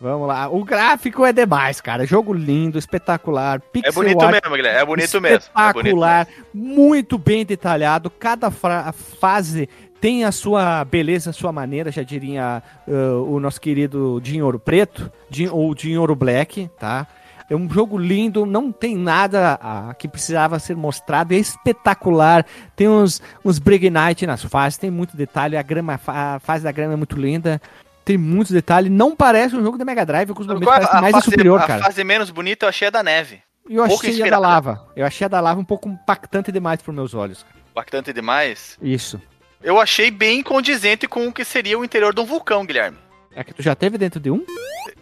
vamos 0.00 0.28
lá. 0.28 0.48
O 0.48 0.64
gráfico 0.64 1.24
é 1.24 1.32
demais, 1.32 1.80
cara. 1.80 2.06
Jogo 2.06 2.32
lindo, 2.32 2.78
espetacular. 2.78 3.56
É 3.56 3.58
pixel 3.72 3.92
bonito 3.92 4.20
art 4.22 4.42
mesmo, 4.42 4.56
Guilherme. 4.56 4.80
É 4.80 4.84
bonito 4.84 5.20
mesmo. 5.20 5.50
É 5.54 5.72
bonito 5.72 5.86
espetacular, 5.86 6.28
muito 6.52 7.18
bem 7.18 7.44
detalhado. 7.44 8.10
Cada 8.10 8.50
fase 8.50 9.68
tem 10.00 10.24
a 10.24 10.32
sua 10.32 10.84
beleza, 10.84 11.30
a 11.30 11.32
sua 11.32 11.52
maneira, 11.52 11.90
já 11.90 12.02
diria 12.02 12.62
uh, 12.86 13.34
o 13.34 13.40
nosso 13.40 13.60
querido 13.60 14.20
Dinho 14.22 14.44
Ouro 14.44 14.58
Preto, 14.58 15.10
ou 15.50 15.74
Dinho 15.74 16.00
Ouro 16.00 16.14
Black, 16.14 16.70
tá? 16.78 17.06
É 17.48 17.54
um 17.54 17.70
jogo 17.70 17.96
lindo, 17.96 18.44
não 18.44 18.72
tem 18.72 18.96
nada 18.96 19.56
ah, 19.62 19.94
que 19.96 20.08
precisava 20.08 20.58
ser 20.58 20.74
mostrado, 20.74 21.32
é 21.32 21.36
espetacular. 21.36 22.44
Tem 22.74 22.88
uns, 22.88 23.22
uns 23.44 23.60
Brig 23.60 23.88
Night 23.88 24.26
nas 24.26 24.42
fases, 24.42 24.78
tem 24.78 24.90
muito 24.90 25.16
detalhe, 25.16 25.56
a, 25.56 25.62
grama, 25.62 26.00
a 26.08 26.40
fase 26.40 26.64
da 26.64 26.72
grama 26.72 26.94
é 26.94 26.96
muito 26.96 27.16
linda, 27.16 27.62
tem 28.06 28.16
muitos 28.16 28.52
detalhes. 28.52 28.90
Não 28.90 29.16
parece 29.16 29.56
um 29.56 29.62
jogo 29.62 29.76
da 29.76 29.84
Mega 29.84 30.06
Drive, 30.06 30.32
com 30.32 30.40
os 30.40 30.46
momentos 30.46 30.68
é 30.68 30.70
parece 30.70 30.96
a, 30.96 31.00
mais 31.00 31.12
fase, 31.12 31.24
superior, 31.24 31.60
a 31.60 31.66
cara. 31.66 31.82
fase 31.82 32.04
menos 32.04 32.30
bonita 32.30 32.64
eu 32.64 32.68
achei 32.68 32.86
a 32.86 32.90
da 32.90 33.02
neve. 33.02 33.42
E 33.68 33.74
eu 33.74 33.84
pouco 33.84 34.06
achei 34.06 34.22
a 34.22 34.30
da 34.30 34.38
lava. 34.38 34.88
Eu 34.94 35.04
achei 35.04 35.24
a 35.24 35.28
da 35.28 35.40
lava 35.40 35.60
um 35.60 35.64
pouco 35.64 35.88
impactante 35.88 36.52
demais 36.52 36.80
para 36.80 36.92
meus 36.92 37.14
olhos. 37.14 37.42
cara. 37.42 37.56
Bastante 37.74 38.12
demais. 38.12 38.78
Isso. 38.80 39.20
Eu 39.60 39.80
achei 39.80 40.08
bem 40.12 40.40
condizente 40.40 41.08
com 41.08 41.26
o 41.26 41.32
que 41.32 41.44
seria 41.44 41.76
o 41.76 41.84
interior 41.84 42.14
de 42.14 42.20
um 42.20 42.24
vulcão, 42.24 42.64
Guilherme. 42.64 42.96
É 43.34 43.42
que 43.42 43.52
tu 43.52 43.60
já 43.60 43.74
teve 43.74 43.98
dentro 43.98 44.20
de 44.20 44.30
um? 44.30 44.46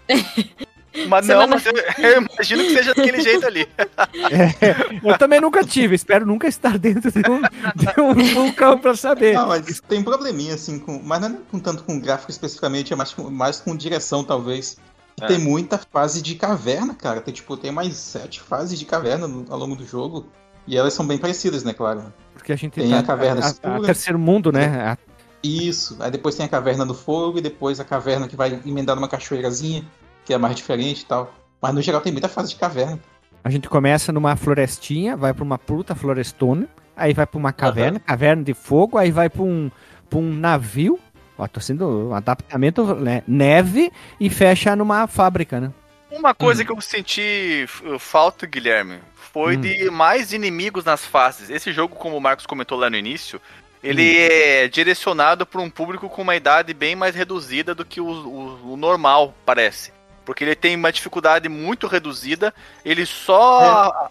Mas 1.09 1.27
Semana- 1.27 1.47
não, 1.47 1.57
mas 1.57 1.67
eu, 1.67 1.73
eu 2.05 2.23
imagino 2.23 2.63
que 2.65 2.71
seja 2.75 2.95
daquele 2.95 3.21
jeito 3.21 3.47
ali. 3.47 3.69
Eu 5.05 5.19
também 5.19 5.41
nunca 5.41 5.65
tive. 5.65 5.95
Espero 5.95 6.25
nunca 6.27 6.47
estar 6.47 6.79
dentro 6.79 7.11
de 7.11 7.19
um, 7.31 7.41
de 7.75 8.01
um 8.01 8.35
vulcão 8.35 8.79
pra 8.79 8.95
saber. 8.97 9.37
Ah, 9.37 9.47
mas 9.47 9.81
tem 9.81 9.99
um 10.01 10.05
probleminha, 10.05 10.55
assim, 10.55 10.79
com, 10.79 11.01
mas 11.03 11.21
não 11.21 11.29
é 11.29 11.37
com 11.51 11.59
tanto 11.59 11.83
com 11.85 11.99
gráfico 12.01 12.31
especificamente, 12.31 12.93
é 12.93 12.97
mais 12.97 13.13
com, 13.13 13.29
mais 13.31 13.61
com 13.61 13.77
direção, 13.77 14.23
talvez. 14.25 14.77
É. 15.21 15.27
Tem 15.27 15.39
muita 15.39 15.79
fase 15.93 16.21
de 16.23 16.35
caverna, 16.35 16.95
cara. 16.95 17.21
Tem, 17.21 17.33
tipo, 17.35 17.57
tem 17.57 17.71
mais 17.71 17.95
sete 17.97 18.41
fases 18.41 18.79
de 18.79 18.85
caverna 18.85 19.27
no- 19.29 19.45
ao 19.53 19.59
longo 19.59 19.77
do 19.77 19.87
jogo. 19.87 20.27
E 20.67 20.77
elas 20.77 20.95
são 20.95 21.07
bem 21.07 21.19
parecidas, 21.19 21.63
né, 21.63 21.75
claro. 21.75 22.05
Porque 22.33 22.53
a 22.53 22.57
gente 22.57 22.73
Tem 22.75 22.95
a 22.95 23.03
caverna 23.03 23.43
a, 23.43 23.47
a, 23.47 23.51
escura. 23.51 23.83
terceiro 23.83 24.19
mundo, 24.19 24.51
né? 24.51 24.67
A- 24.93 24.99
Isso. 25.43 25.97
Aí 26.01 26.11
depois 26.11 26.35
tem 26.35 26.47
a 26.47 26.49
caverna 26.49 26.87
do 26.87 26.95
fogo 26.95 27.39
e 27.39 27.43
depois 27.43 27.79
a 27.79 27.85
caverna 27.85 28.27
que 28.27 28.35
vai 28.35 28.59
emendar 28.65 28.97
numa 28.97 29.09
cachoeirazinha, 29.09 29.85
que 30.25 30.33
é 30.35 30.39
mais 30.39 30.55
diferente 30.57 31.03
e 31.03 31.07
tal. 31.07 31.35
Mas 31.61 31.75
no 31.75 31.83
geral 31.83 32.01
tem 32.01 32.13
muita 32.13 32.29
fase 32.29 32.51
de 32.51 32.57
caverna. 32.57 32.99
A, 33.43 33.51
gente 33.51 33.69
começa 33.69 34.11
numa 34.13 34.37
florestinha, 34.37 35.17
vai 35.17 35.33
pra 35.35 35.45
uma 35.45 35.59
puta 35.59 35.95
florestona, 35.95 36.67
aí 36.97 37.13
vai 37.13 37.27
pra 37.27 37.39
uma 37.39 37.53
caverna, 37.53 38.01
caverna 38.01 38.43
de 38.43 38.55
fogo, 38.55 38.97
aí 38.97 39.11
vai 39.11 39.29
pra 39.29 39.43
um, 39.43 39.71
pra 40.09 40.19
um 40.19 40.33
navio. 40.33 40.99
Ó, 41.37 41.47
tô 41.49 41.61
sendo 41.61 42.09
um 42.09 42.15
adaptamento, 42.15 42.95
né? 42.95 43.23
Neve 43.27 43.91
e 44.21 44.31
fecha 44.31 44.75
numa 44.77 45.07
fábrica, 45.07 45.61
né? 45.61 45.73
Uma 46.11 46.33
coisa 46.33 46.65
que 46.65 46.71
eu 46.71 46.81
senti 46.81 47.65
f- 47.67 47.99
falta, 47.99 48.47
Guilherme, 48.47 48.99
foi 49.15 49.57
Hum. 49.57 49.61
de 49.61 49.91
mais 49.91 50.33
inimigos 50.33 50.85
nas 50.85 51.05
fases. 51.05 51.51
Esse 51.51 51.73
jogo, 51.73 51.97
como 51.97 52.17
o 52.17 52.21
Marcos 52.21 52.47
comentou 52.47 52.79
lá 52.79 52.89
no 52.89 52.97
início, 52.97 53.41
ele 53.83 54.17
é 54.17 54.69
direcionado 54.69 55.45
para 55.45 55.61
um 55.61 55.69
público 55.69 56.09
com 56.09 56.23
uma 56.23 56.37
idade 56.37 56.73
bem 56.73 56.95
mais 56.95 57.15
reduzida 57.17 57.75
do 57.75 57.85
que 57.85 58.01
o, 58.01 58.07
o- 58.07 58.73
o 58.75 58.77
normal, 58.77 59.35
parece. 59.45 59.93
Porque 60.25 60.43
ele 60.43 60.55
tem 60.55 60.75
uma 60.75 60.91
dificuldade 60.93 61.49
muito 61.49 61.87
reduzida, 61.87 62.53
ele 62.85 63.05
só 63.05 63.61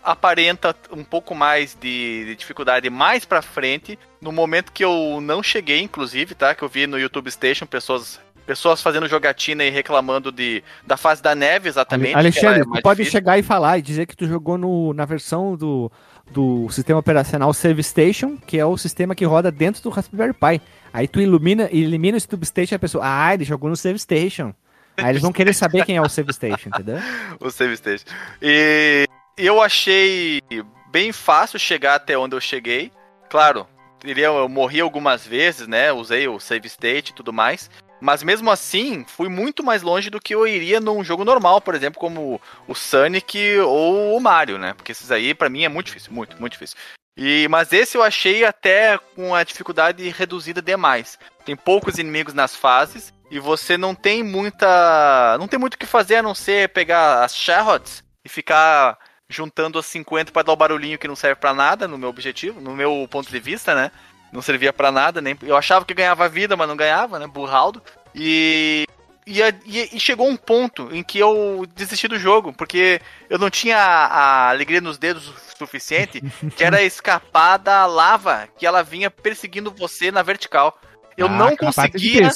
a- 0.04 0.12
aparenta 0.12 0.76
um 0.92 1.04
pouco 1.04 1.34
mais 1.34 1.76
de, 1.80 2.26
de 2.26 2.36
dificuldade 2.36 2.90
mais 2.90 3.26
pra 3.26 3.42
frente, 3.42 3.98
no 4.22 4.32
momento 4.32 4.72
que 4.72 4.84
eu 4.86 5.20
não 5.22 5.42
cheguei, 5.42 5.82
inclusive, 5.82 6.36
tá? 6.36 6.54
Que 6.54 6.64
eu 6.64 6.70
vi 6.70 6.86
no 6.86 7.00
YouTube 7.00 7.32
Station 7.32 7.66
pessoas, 7.66 8.20
pessoas 8.46 8.82
fazendo 8.82 9.08
jogatina 9.08 9.64
e 9.64 9.70
reclamando 9.72 10.32
de, 10.32 10.64
da 10.86 10.98
fase 10.98 11.22
da 11.22 11.34
neve, 11.34 11.68
exatamente. 11.68 12.16
Alexandre, 12.16 12.62
é 12.62 12.64
tu 12.64 12.82
pode 12.84 12.98
difícil. 12.98 13.12
chegar 13.20 13.38
e 13.40 13.44
falar 13.44 13.80
e 13.80 13.82
dizer 13.82 14.06
que 14.06 14.16
tu 14.16 14.28
jogou 14.28 14.58
no, 14.58 14.94
na 14.94 15.06
versão 15.06 15.56
do, 15.56 15.92
do 16.32 16.70
sistema 16.70 17.00
operacional 17.00 17.52
Save 17.54 17.82
Station, 17.84 18.38
que 18.38 18.60
é 18.60 18.66
o 18.66 18.78
sistema 18.78 19.16
que 19.16 19.26
roda 19.26 19.52
dentro 19.52 19.82
do 19.82 19.90
Raspberry 19.90 20.34
Pi. 20.34 20.62
Aí 20.94 21.08
tu 21.08 21.20
ilumina, 21.20 21.68
elimina 21.72 22.18
o 22.18 22.22
Save 22.22 22.46
Station 22.46 22.76
e 22.76 22.78
a 22.78 22.80
pessoa, 22.80 23.04
ah, 23.04 23.34
ele 23.34 23.44
jogou 23.44 23.68
no 23.70 23.76
Save 23.76 23.98
Station. 23.98 24.54
Aí 24.98 25.10
eles 25.10 25.22
vão 25.22 25.32
querer 25.32 25.54
saber 25.54 25.86
quem 25.86 25.98
é 25.98 26.02
o 26.02 26.10
Save 26.10 26.34
Station, 26.34 26.70
entendeu? 26.70 26.98
o 27.40 27.50
save 27.50 27.74
state. 27.74 28.06
E 28.42 29.06
eu 29.38 29.62
achei 29.62 30.40
bem 30.92 31.12
fácil 31.12 31.58
chegar 31.60 31.96
até 31.96 32.18
onde 32.18 32.36
eu 32.36 32.42
cheguei. 32.42 32.92
Claro, 33.30 33.68
iria- 34.04 34.28
eu 34.28 34.48
morri 34.48 34.80
algumas 34.80 35.26
vezes, 35.26 35.68
né? 35.68 35.92
Usei 35.92 36.28
o 36.28 36.40
save 36.40 36.68
state 36.68 37.12
e 37.12 37.16
tudo 37.16 37.34
mais. 37.34 37.70
Mas 38.00 38.22
mesmo 38.22 38.52
assim, 38.52 39.06
fui 39.08 39.30
muito 39.30 39.64
mais 39.64 39.82
longe 39.82 40.10
do 40.10 40.20
que 40.20 40.36
eu 40.36 40.46
iria 40.46 40.80
num 40.82 41.04
jogo 41.06 41.24
normal, 41.24 41.62
por 41.62 41.74
exemplo, 41.74 42.00
como 42.00 42.40
o 42.68 42.76
Sonic 42.76 43.58
ou 43.60 44.18
o 44.18 44.20
Mario, 44.20 44.58
né? 44.58 44.74
Porque 44.74 44.92
esses 44.92 45.10
aí, 45.10 45.34
pra 45.34 45.50
mim, 45.50 45.64
é 45.64 45.70
muito 45.70 45.86
difícil, 45.88 46.12
muito, 46.12 46.38
muito 46.40 46.52
difícil. 46.52 46.76
E, 47.18 47.48
mas 47.50 47.72
esse 47.72 47.96
eu 47.96 48.04
achei 48.04 48.44
até 48.44 48.98
com 49.16 49.34
a 49.34 49.44
dificuldade 49.44 50.08
reduzida 50.10 50.62
demais. 50.62 51.18
Tem 51.46 51.56
poucos 51.56 51.98
inimigos 51.98 52.34
nas 52.34 52.56
fases 52.56 53.14
e 53.34 53.40
você 53.40 53.78
não 53.78 53.96
tem 53.96 54.22
muita. 54.24 55.36
Não 55.40 55.48
tem 55.48 55.60
muito 55.60 55.74
o 55.74 55.78
que 55.78 55.86
fazer 55.88 56.18
a 56.18 56.24
não 56.24 56.36
ser 56.36 56.70
pegar 56.70 57.24
as 57.24 57.36
Charrots 57.36 58.04
e 58.24 58.30
ficar 58.30 58.98
juntando 59.28 59.80
as 59.80 59.88
50 59.88 60.32
para 60.32 60.44
dar 60.44 60.52
o 60.54 60.56
barulhinho 60.56 61.00
que 61.00 61.08
não 61.08 61.16
serve 61.16 61.42
pra 61.42 61.54
nada, 61.54 61.88
no 61.88 61.98
meu 61.98 62.10
objetivo, 62.10 62.62
no 62.62 62.76
meu 62.76 63.08
ponto 63.10 63.32
de 63.32 63.40
vista, 63.40 63.74
né? 63.74 63.92
Não 64.32 64.42
servia 64.42 64.72
pra 64.72 64.92
nada, 64.92 65.20
nem. 65.22 65.36
Eu 65.42 65.58
achava 65.58 65.84
que 65.86 65.94
ganhava 65.94 66.30
vida, 66.30 66.56
mas 66.56 66.68
não 66.68 66.76
ganhava, 66.78 67.18
né? 67.18 67.26
Burraldo. 67.28 67.82
E. 68.14 68.86
E, 69.26 69.40
e- 69.42 69.90
e 69.94 70.00
chegou 70.02 70.28
um 70.28 70.36
ponto 70.36 70.90
em 70.92 71.02
que 71.02 71.18
eu 71.18 71.66
desisti 71.74 72.10
do 72.10 72.20
jogo, 72.20 72.52
porque 72.52 73.00
eu 73.30 73.40
não 73.40 73.50
tinha 73.50 73.78
a, 73.78 74.06
a 74.06 74.50
alegria 74.50 74.82
nos 74.82 74.98
dedos 74.98 75.30
o 75.30 75.34
suficiente, 75.58 76.22
que 76.58 76.64
era 76.64 76.84
escapar 76.84 77.58
da 77.58 77.86
lava 77.86 78.50
que 78.58 78.66
ela 78.66 78.84
vinha 78.84 79.10
perseguindo 79.10 79.72
você 79.72 80.12
na 80.12 80.22
vertical. 80.22 80.78
Eu 81.18 81.28
Ah, 81.28 81.30
não 81.30 81.56
conseguia. 81.56 82.30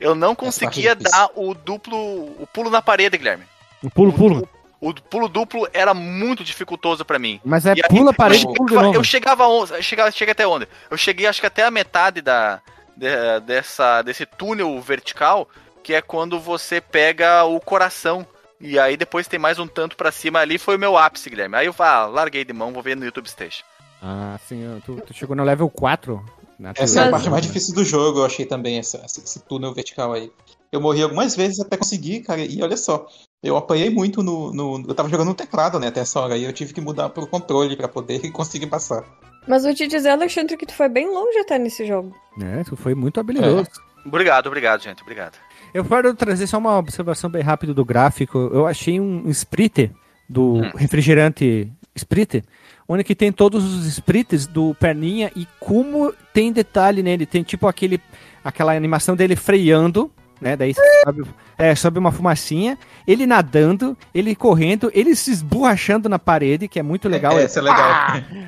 Eu 0.00 0.14
não 0.14 0.34
parte 0.34 0.46
conseguia 0.46 0.92
é 0.92 0.94
dar 0.94 1.30
o 1.34 1.54
duplo, 1.54 1.96
o 1.96 2.46
pulo 2.52 2.70
na 2.70 2.82
parede, 2.82 3.16
Guilherme. 3.18 3.44
O 3.82 3.90
pulo, 3.90 4.12
pulo. 4.12 4.48
O, 4.80 4.90
o 4.90 4.94
pulo 4.94 5.28
duplo 5.28 5.68
era 5.72 5.94
muito 5.94 6.44
dificultoso 6.44 7.04
pra 7.04 7.18
mim. 7.18 7.40
Mas 7.44 7.66
é 7.66 7.74
E 7.74 7.82
aí, 7.82 7.88
pula 7.88 8.10
a 8.10 8.14
parede 8.14 8.44
eu, 8.44 8.54
chegava- 8.68 8.94
eu 8.94 9.04
chegava, 9.04 9.44
eu 9.44 9.82
chegava, 9.82 10.10
cheguei 10.10 10.32
até 10.32 10.46
onde? 10.46 10.68
Eu 10.90 10.96
cheguei 10.96 11.26
acho 11.26 11.40
que 11.40 11.46
até 11.46 11.64
a 11.64 11.70
metade 11.70 12.20
da 12.20 12.60
de- 12.96 13.40
dessa 13.46 14.02
desse 14.02 14.24
túnel 14.26 14.80
vertical, 14.80 15.48
que 15.82 15.94
é 15.94 16.00
quando 16.02 16.38
você 16.38 16.80
pega 16.80 17.44
o 17.44 17.60
coração. 17.60 18.26
E 18.60 18.78
aí 18.78 18.96
depois 18.96 19.26
tem 19.28 19.38
mais 19.38 19.58
um 19.58 19.66
tanto 19.66 19.96
pra 19.96 20.12
cima 20.12 20.38
ali, 20.38 20.58
foi 20.58 20.76
o 20.76 20.78
meu 20.78 20.96
ápice, 20.96 21.28
Guilherme. 21.28 21.56
Aí 21.56 21.66
eu 21.66 21.74
ah, 21.78 22.06
larguei 22.06 22.44
de 22.44 22.52
mão, 22.52 22.72
vou 22.72 22.82
ver 22.82 22.96
no 22.96 23.04
YouTube 23.04 23.28
Station. 23.28 23.64
Ah, 24.02 24.38
sim, 24.46 24.80
tu, 24.86 25.00
tu 25.06 25.12
chegou 25.14 25.34
no 25.34 25.42
level 25.44 25.68
4. 25.68 26.24
Na 26.58 26.72
Essa 26.76 27.00
é 27.00 27.08
a 27.08 27.10
parte 27.10 27.28
mais 27.30 27.42
difícil 27.46 27.74
do 27.74 27.84
jogo, 27.84 28.20
eu 28.20 28.24
achei 28.24 28.46
também, 28.46 28.78
essa, 28.78 29.02
esse, 29.04 29.20
esse 29.20 29.40
túnel 29.44 29.74
vertical 29.74 30.12
aí. 30.12 30.30
Eu 30.70 30.80
morri 30.80 31.02
algumas 31.02 31.34
vezes 31.36 31.60
até 31.60 31.76
conseguir, 31.76 32.20
cara, 32.22 32.40
e 32.40 32.62
olha 32.62 32.76
só, 32.76 33.06
eu 33.42 33.56
apanhei 33.56 33.90
muito 33.90 34.22
no, 34.22 34.52
no- 34.52 34.84
Eu 34.88 34.94
tava 34.94 35.08
jogando 35.08 35.28
no 35.28 35.34
teclado, 35.34 35.78
né, 35.78 35.88
até 35.88 36.00
essa 36.00 36.18
hora, 36.20 36.36
e 36.36 36.44
eu 36.44 36.52
tive 36.52 36.72
que 36.72 36.80
mudar 36.80 37.08
pro 37.10 37.26
controle 37.26 37.76
pra 37.76 37.88
poder 37.88 38.20
conseguir 38.32 38.66
passar. 38.66 39.04
Mas 39.46 39.62
vou 39.64 39.74
te 39.74 39.86
dizer, 39.86 40.08
Alexandre, 40.10 40.56
que 40.56 40.64
tu 40.66 40.74
foi 40.74 40.88
bem 40.88 41.06
longe 41.08 41.38
até 41.38 41.58
nesse 41.58 41.84
jogo. 41.86 42.14
É, 42.40 42.64
tu 42.64 42.76
foi 42.76 42.94
muito 42.94 43.20
habilidoso. 43.20 43.68
Obrigado, 44.06 44.46
obrigado, 44.46 44.82
gente, 44.82 45.02
obrigado. 45.02 45.36
Eu 45.72 45.84
quero 45.84 46.14
trazer 46.14 46.46
só 46.46 46.58
uma 46.58 46.78
observação 46.78 47.28
bem 47.30 47.42
rápida 47.42 47.74
do 47.74 47.84
gráfico. 47.84 48.38
Eu 48.52 48.66
achei 48.66 49.00
um 49.00 49.28
Sprite 49.30 49.90
do 50.28 50.56
Hum. 50.62 50.70
refrigerante 50.76 51.70
Sprite, 51.94 52.42
onde 52.88 53.04
que 53.04 53.14
tem 53.14 53.32
todos 53.32 53.64
os 53.64 53.86
sprites 53.86 54.46
do 54.46 54.74
Perninha 54.74 55.30
e 55.34 55.46
como 55.58 56.12
tem 56.32 56.52
detalhe 56.52 57.02
nele. 57.02 57.26
Tem 57.26 57.42
tipo 57.42 57.66
aquele, 57.66 58.00
aquela 58.44 58.74
animação 58.74 59.16
dele 59.16 59.36
freando, 59.36 60.10
né? 60.40 60.56
Daí 60.56 60.74
sobe, 61.04 61.24
é, 61.56 61.74
sobe 61.74 61.98
uma 61.98 62.12
fumacinha, 62.12 62.78
ele 63.06 63.26
nadando, 63.26 63.96
ele 64.14 64.34
correndo, 64.34 64.90
ele 64.94 65.14
se 65.16 65.30
esborrachando 65.30 66.08
na 66.08 66.18
parede, 66.18 66.68
que 66.68 66.78
é 66.78 66.82
muito 66.82 67.08
legal. 67.08 67.38
É, 67.38 67.44
isso 67.44 67.58
é 67.58 67.62
legal. 67.62 67.88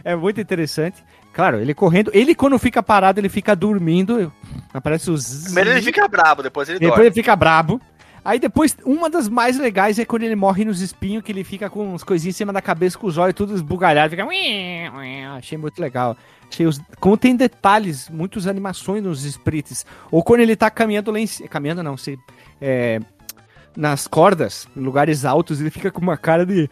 é 0.04 0.16
muito 0.16 0.40
interessante. 0.40 1.02
Claro, 1.32 1.60
ele 1.60 1.74
correndo, 1.74 2.10
ele 2.14 2.34
quando 2.34 2.58
fica 2.58 2.82
parado, 2.82 3.20
ele 3.20 3.28
fica 3.28 3.54
dormindo, 3.54 4.32
aparece 4.72 5.10
os... 5.10 5.44
Primeiro 5.44 5.70
ele 5.70 5.82
fica 5.82 6.08
brabo, 6.08 6.42
depois 6.42 6.66
ele 6.68 6.78
Depois 6.78 6.94
dorme. 6.96 7.08
ele 7.08 7.14
fica 7.14 7.36
brabo. 7.36 7.80
Aí 8.26 8.40
depois, 8.40 8.76
uma 8.84 9.08
das 9.08 9.28
mais 9.28 9.56
legais 9.56 10.00
é 10.00 10.04
quando 10.04 10.24
ele 10.24 10.34
morre 10.34 10.64
nos 10.64 10.80
espinhos, 10.80 11.22
que 11.22 11.30
ele 11.30 11.44
fica 11.44 11.70
com 11.70 11.94
uns 11.94 12.02
coisinhas 12.02 12.34
em 12.34 12.38
cima 12.38 12.52
da 12.52 12.60
cabeça, 12.60 12.98
com 12.98 13.06
os 13.06 13.16
olhos 13.16 13.36
todos 13.36 13.54
esbugalhados, 13.54 14.10
fica... 14.10 14.26
Achei 15.36 15.56
muito 15.56 15.80
legal. 15.80 16.16
Achei 16.50 16.66
os... 16.66 16.80
Como 16.98 17.16
tem 17.16 17.36
detalhes, 17.36 18.10
muitas 18.10 18.48
animações 18.48 19.00
nos 19.00 19.24
sprites. 19.24 19.86
Ou 20.10 20.24
quando 20.24 20.40
ele 20.40 20.56
tá 20.56 20.68
caminhando 20.68 21.12
lá 21.12 21.20
em 21.20 21.26
cima... 21.28 21.48
Caminhando 21.48 21.84
não, 21.84 21.96
se... 21.96 22.18
É... 22.60 22.98
Nas 23.76 24.08
cordas, 24.08 24.66
em 24.76 24.80
lugares 24.80 25.24
altos, 25.24 25.60
ele 25.60 25.70
fica 25.70 25.92
com 25.92 26.00
uma 26.00 26.16
cara 26.16 26.44
de... 26.44 26.68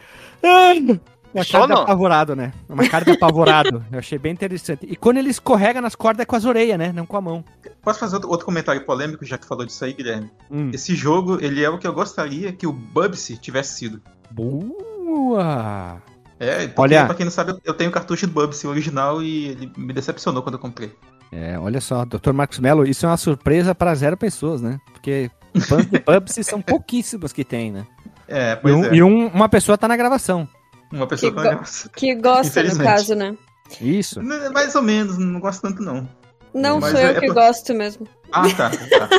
Uma 1.35 1.45
cara 1.45 1.67
de 1.67 1.73
apavorado, 1.73 2.37
né? 2.37 2.53
Uma 2.69 2.89
cara 2.89 3.05
de 3.05 3.11
apavorado. 3.13 3.85
Eu 3.91 3.99
achei 3.99 4.19
bem 4.19 4.33
interessante. 4.33 4.87
E 4.89 4.95
quando 4.97 5.17
ele 5.19 5.31
escorrega 5.31 5.81
nas 5.81 5.95
cordas 5.95 6.23
é 6.23 6.25
com 6.25 6.37
as 6.37 6.45
orelhas, 6.45 6.79
né? 6.79 6.93
Não 6.93 7.05
com 7.05 7.17
a 7.17 7.21
mão. 7.21 7.45
Posso 7.83 7.99
fazer 7.99 8.17
outro, 8.25 8.47
comentário 8.47 8.85
polêmico, 8.85 9.25
já 9.25 9.37
que 9.37 9.47
falou 9.47 9.65
disso 9.67 9.85
aí, 9.85 9.93
Guilherme? 9.93 10.31
Hum. 10.51 10.71
Esse 10.73 10.95
jogo, 10.95 11.39
ele 11.45 11.63
é 11.63 11.69
o 11.69 11.79
que 11.79 11.87
eu 11.87 11.93
gostaria 11.93 12.53
que 12.53 12.67
o 12.67 12.73
Bubsy 12.73 13.37
tivesse 13.37 13.79
sido. 13.79 14.01
Boa! 14.31 16.03
É, 16.39 16.67
porque, 16.67 16.81
Olha- 16.81 17.07
pra 17.07 17.15
quem 17.15 17.25
não 17.25 17.33
sabe, 17.33 17.55
eu 17.65 17.75
tenho 17.75 17.91
o 17.91 17.93
cartucho 17.93 18.27
do 18.27 18.33
Bubsy 18.33 18.67
original 18.67 19.23
e 19.23 19.47
ele 19.49 19.73
me 19.77 19.93
decepcionou 19.93 20.43
quando 20.43 20.55
eu 20.55 20.59
comprei. 20.61 20.93
É, 21.33 21.59
olha 21.59 21.81
só, 21.81 22.05
Dr. 22.05 22.33
Marcos 22.33 22.59
Mello, 22.59 22.87
isso 22.87 23.07
é 23.07 23.09
uma 23.09 23.17
surpresa 23.17 23.75
para 23.75 23.95
zero 23.95 24.17
pessoas, 24.17 24.61
né? 24.63 24.79
Porque 24.93 25.31
fãs 25.63 25.87
de 25.87 25.99
Pubsy 25.99 26.45
são 26.45 26.61
pouquíssimos 26.63 27.33
que 27.33 27.45
tem, 27.45 27.73
né? 27.73 27.87
É, 28.27 28.53
E, 28.53 28.57
pois 28.57 28.75
um- 28.75 28.85
é. 28.87 28.95
e 28.95 29.03
um- 29.03 29.27
uma 29.27 29.51
pessoa 29.51 29.77
tá 29.77 29.87
na 29.87 29.99
gravação. 29.99 30.49
Uma 30.95 31.07
pessoa 31.07 31.33
Que 31.33 31.37
go- 31.43 31.43
negócio. 31.51 31.91
Que 31.91 32.15
gosta, 32.15 32.43
no 32.43 32.49
Infelizmente. 32.49 32.87
caso, 32.87 33.15
né? 33.15 33.37
Isso. 33.81 34.21
N- 34.21 34.49
Mais 34.51 34.75
ou 34.75 34.83
menos, 34.83 35.19
não 35.19 35.41
gosto 35.41 35.63
tanto 35.63 35.83
não. 35.83 36.09
Não 36.55 36.79
Mas 36.81 36.93
sou 36.93 37.01
eu 37.01 37.09
é 37.09 37.15
que 37.21 37.27
por- 37.27 37.35
gosto 37.35 37.75
mesmo. 37.75 38.07
Ah, 38.33 38.43
tá. 38.55 38.71
tá. 38.71 39.09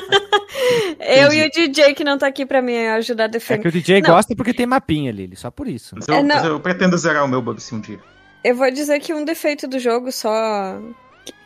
Eu 1.00 1.32
e 1.32 1.46
o 1.46 1.52
DJ 1.52 1.94
que 1.94 2.04
não 2.04 2.18
tá 2.18 2.28
aqui 2.28 2.46
pra 2.46 2.62
me 2.62 2.88
ajudar 2.90 3.24
a 3.24 3.26
É 3.26 3.30
que 3.30 3.34
defender. 3.34 3.68
o 3.68 3.72
DJ 3.72 4.02
Não. 4.02 4.10
gosta 4.16 4.36
porque 4.36 4.54
tem 4.54 4.66
mapinha, 4.66 5.12
Lili, 5.12 5.36
só 5.36 5.52
por 5.52 5.68
isso. 5.68 5.96
Mas 5.96 6.08
eu, 6.08 6.16
É, 6.16 6.24
mas 6.24 6.44
eu 6.46 6.60
pretendo 6.60 6.98
zerar 6.98 7.24
o 7.24 7.28
meu 7.28 7.42
Bubsy 7.42 7.76
um 7.76 7.80
dia. 7.82 8.00
Eu 8.44 8.56
vou 8.56 8.72
dizer 8.72 9.00
que 9.00 9.14
um 9.14 9.24
defeito 9.24 9.68
do 9.68 9.78
jogo 9.78 10.12
só 10.12 10.80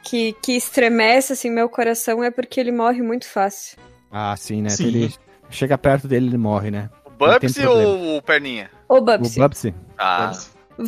que, 0.04 0.34
que 0.42 0.54
estremece 0.56 1.34
assim 1.34 1.50
meu 1.50 1.68
coração 1.68 2.24
é 2.24 2.32
porque 2.32 2.60
ele 2.60 2.72
morre 2.72 3.02
muito 3.02 3.28
fácil. 3.28 3.78
Ah, 4.12 4.36
sim, 4.38 4.62
né? 4.62 4.70
Sim. 4.70 4.88
Ele 4.88 5.14
chega 5.50 5.78
perto 5.78 6.08
dele, 6.08 6.28
ele 6.28 6.38
morre, 6.38 6.72
né? 6.72 6.90
O 7.20 7.28
Bubsy 7.28 7.66
ou 7.66 8.18
o 8.18 8.22
Perninha? 8.22 8.72
O 8.88 9.02
Bubsy, 9.02 9.40
Bubsy. 9.40 9.76
Ah, 9.98 10.32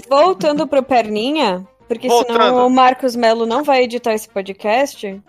voltando 0.09 0.65
pro 0.65 0.81
Perninha, 0.81 1.67
porque 1.87 2.07
Voltando. 2.07 2.41
senão 2.41 2.65
o 2.67 2.69
Marcos 2.69 3.15
Melo 3.15 3.45
não 3.45 3.63
vai 3.63 3.83
editar 3.83 4.13
esse 4.13 4.29
podcast, 4.29 5.21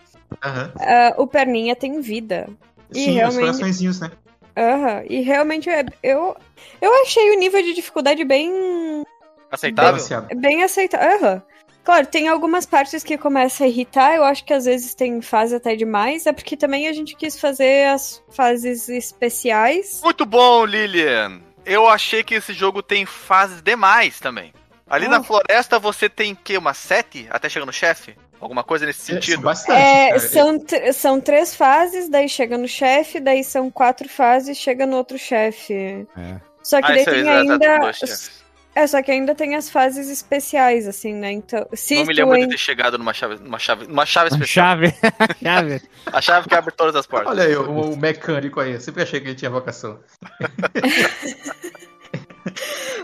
Aham. 0.44 0.72
ah, 0.78 1.14
o 1.18 1.26
Perninha 1.26 1.74
tem 1.74 2.00
vida. 2.00 2.48
E 2.94 3.00
Sim, 3.04 3.08
os 3.10 3.14
realmente- 3.16 3.40
coraçõezinhos, 3.40 4.00
né? 4.00 4.10
Aham, 4.56 5.02
e 5.08 5.20
realmente 5.22 5.68
eu, 6.02 6.36
eu 6.80 7.02
achei 7.02 7.34
o 7.34 7.38
nível 7.38 7.62
de 7.62 7.72
dificuldade 7.74 8.22
bem 8.24 9.02
aceitável? 9.50 9.92
Balanceado. 9.92 10.28
Bem 10.40 10.62
aceitável. 10.62 11.16
Aham. 11.28 11.42
Claro, 11.84 12.06
tem 12.06 12.28
algumas 12.28 12.64
partes 12.64 13.02
que 13.02 13.18
começa 13.18 13.64
a 13.64 13.66
irritar, 13.66 14.14
eu 14.14 14.22
acho 14.24 14.44
que 14.44 14.52
às 14.54 14.64
vezes 14.66 14.94
tem 14.94 15.20
fase 15.20 15.56
até 15.56 15.74
demais, 15.74 16.26
é 16.26 16.32
porque 16.32 16.56
também 16.56 16.86
a 16.86 16.92
gente 16.92 17.16
quis 17.16 17.38
fazer 17.40 17.88
as 17.88 18.22
fases 18.30 18.88
especiais. 18.88 20.00
Muito 20.02 20.24
bom, 20.24 20.64
Lilian. 20.64 21.40
Eu 21.66 21.88
achei 21.88 22.22
que 22.22 22.34
esse 22.36 22.52
jogo 22.52 22.82
tem 22.82 23.04
fases 23.06 23.60
demais 23.62 24.18
também. 24.20 24.52
Ali 24.88 25.06
Oh. 25.06 25.10
na 25.10 25.22
floresta 25.22 25.78
você 25.78 26.08
tem 26.08 26.34
que 26.34 26.56
umas 26.58 26.76
sete 26.76 27.26
até 27.30 27.48
chegar 27.48 27.66
no 27.66 27.72
chefe? 27.72 28.14
Alguma 28.40 28.64
coisa 28.64 28.84
nesse 28.84 29.00
É, 29.02 29.04
são 29.04 29.14
sentido? 29.14 29.42
bastante, 29.42 29.80
É, 29.80 30.18
são, 30.18 30.58
tr- 30.58 30.92
são 30.92 31.20
três 31.20 31.54
fases, 31.54 32.08
daí 32.08 32.28
chega 32.28 32.58
no 32.58 32.66
chefe, 32.66 33.20
daí 33.20 33.44
são 33.44 33.70
quatro 33.70 34.08
fases, 34.08 34.58
chega 34.58 34.84
no 34.84 34.96
outro 34.96 35.16
chefe. 35.18 35.72
É. 36.16 36.40
Só 36.62 36.80
que 36.80 36.86
Ah, 36.92 36.94
daí 36.94 37.04
tem 37.04 37.20
exato, 37.20 37.52
ainda. 37.52 37.92
chefes. 37.92 38.41
É, 38.74 38.86
só 38.86 39.02
que 39.02 39.10
ainda 39.10 39.34
tem 39.34 39.54
as 39.54 39.68
fases 39.68 40.08
especiais, 40.08 40.88
assim, 40.88 41.12
né? 41.14 41.30
Então, 41.32 41.66
se 41.74 41.94
Não 41.96 42.06
me 42.06 42.14
lembro 42.14 42.36
de 42.38 42.44
en- 42.44 42.48
ter 42.48 42.56
chegado 42.58 42.96
numa 42.98 43.12
chave, 43.12 43.36
numa 43.42 43.58
chave, 43.58 43.86
numa 43.86 44.06
chave 44.06 44.30
Uma 44.30 44.36
especial. 44.36 44.66
chave. 44.66 44.94
chave. 45.42 45.82
A 46.06 46.20
chave 46.22 46.48
que 46.48 46.54
abre 46.54 46.72
todas 46.74 46.96
as 46.96 47.06
portas. 47.06 47.30
Olha 47.30 47.44
aí, 47.44 47.54
o, 47.54 47.70
o 47.70 47.96
mecânico 47.96 48.60
aí. 48.60 48.72
Eu 48.72 48.80
sempre 48.80 49.02
achei 49.02 49.20
que 49.20 49.28
ele 49.28 49.34
tinha 49.34 49.50
vocação. 49.50 50.00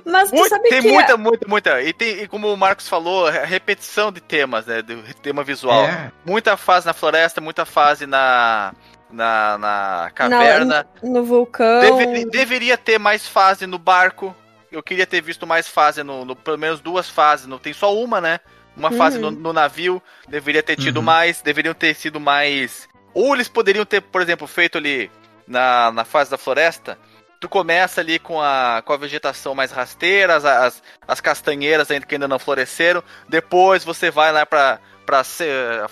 Mas 0.04 0.30
tu 0.30 0.36
Muito- 0.36 0.48
sabe 0.48 0.68
tem 0.68 0.82
que. 0.82 0.90
muita, 0.90 1.16
muita, 1.16 1.46
muita. 1.48 1.82
E 1.82 1.92
tem, 1.92 2.22
e 2.22 2.28
como 2.28 2.52
o 2.52 2.56
Marcos 2.56 2.88
falou, 2.88 3.26
a 3.26 3.30
repetição 3.44 4.10
de 4.10 4.20
temas, 4.20 4.66
né? 4.66 4.80
Do 4.82 5.02
tema 5.22 5.44
visual. 5.44 5.84
É. 5.84 6.10
Muita 6.24 6.56
fase 6.56 6.86
na 6.86 6.92
floresta, 6.94 7.40
muita 7.40 7.64
fase 7.64 8.06
na. 8.06 8.72
Na, 9.10 9.56
na 9.58 10.10
caverna. 10.14 10.86
No 11.02 11.24
vulcão. 11.24 11.80
Deve- 11.80 12.26
deveria 12.26 12.76
ter 12.76 12.98
mais 12.98 13.26
fase 13.26 13.66
no 13.66 13.78
barco. 13.78 14.34
Eu 14.70 14.82
queria 14.82 15.06
ter 15.06 15.20
visto 15.22 15.46
mais 15.46 15.66
fase 15.68 16.02
no, 16.02 16.24
no- 16.24 16.36
pelo 16.36 16.58
menos 16.58 16.80
duas 16.80 17.08
fases. 17.08 17.46
Não 17.46 17.58
tem 17.58 17.72
só 17.72 17.94
uma, 17.96 18.20
né? 18.20 18.40
Uma 18.76 18.92
fase 18.92 19.18
no, 19.18 19.28
Uhum. 19.28 19.34
no 19.34 19.52
navio. 19.52 20.02
Deveria 20.28 20.62
ter 20.62 20.76
tido 20.76 20.98
Uhum. 20.98 21.02
mais. 21.04 21.42
Deveriam 21.42 21.74
ter 21.74 21.94
sido 21.94 22.20
mais. 22.20 22.88
Ou 23.14 23.34
eles 23.34 23.48
poderiam 23.48 23.84
ter, 23.84 24.00
por 24.02 24.20
exemplo, 24.22 24.46
feito 24.46 24.78
ali 24.78 25.10
na, 25.46 25.90
na 25.92 26.04
fase 26.04 26.30
da 26.30 26.38
floresta. 26.38 26.98
Tu 27.40 27.48
começa 27.48 28.00
ali 28.00 28.18
com 28.18 28.40
a, 28.40 28.82
com 28.84 28.92
a 28.92 28.96
vegetação 28.96 29.54
mais 29.54 29.70
rasteira, 29.70 30.34
as, 30.36 30.44
as, 30.44 30.82
as 31.06 31.20
castanheiras 31.20 31.90
ainda 31.90 32.04
que 32.04 32.14
ainda 32.16 32.28
não 32.28 32.38
floresceram. 32.38 33.02
Depois 33.28 33.84
você 33.84 34.10
vai 34.10 34.32
lá 34.32 34.44
pra, 34.44 34.80
pra 35.06 35.22
se- 35.24 35.44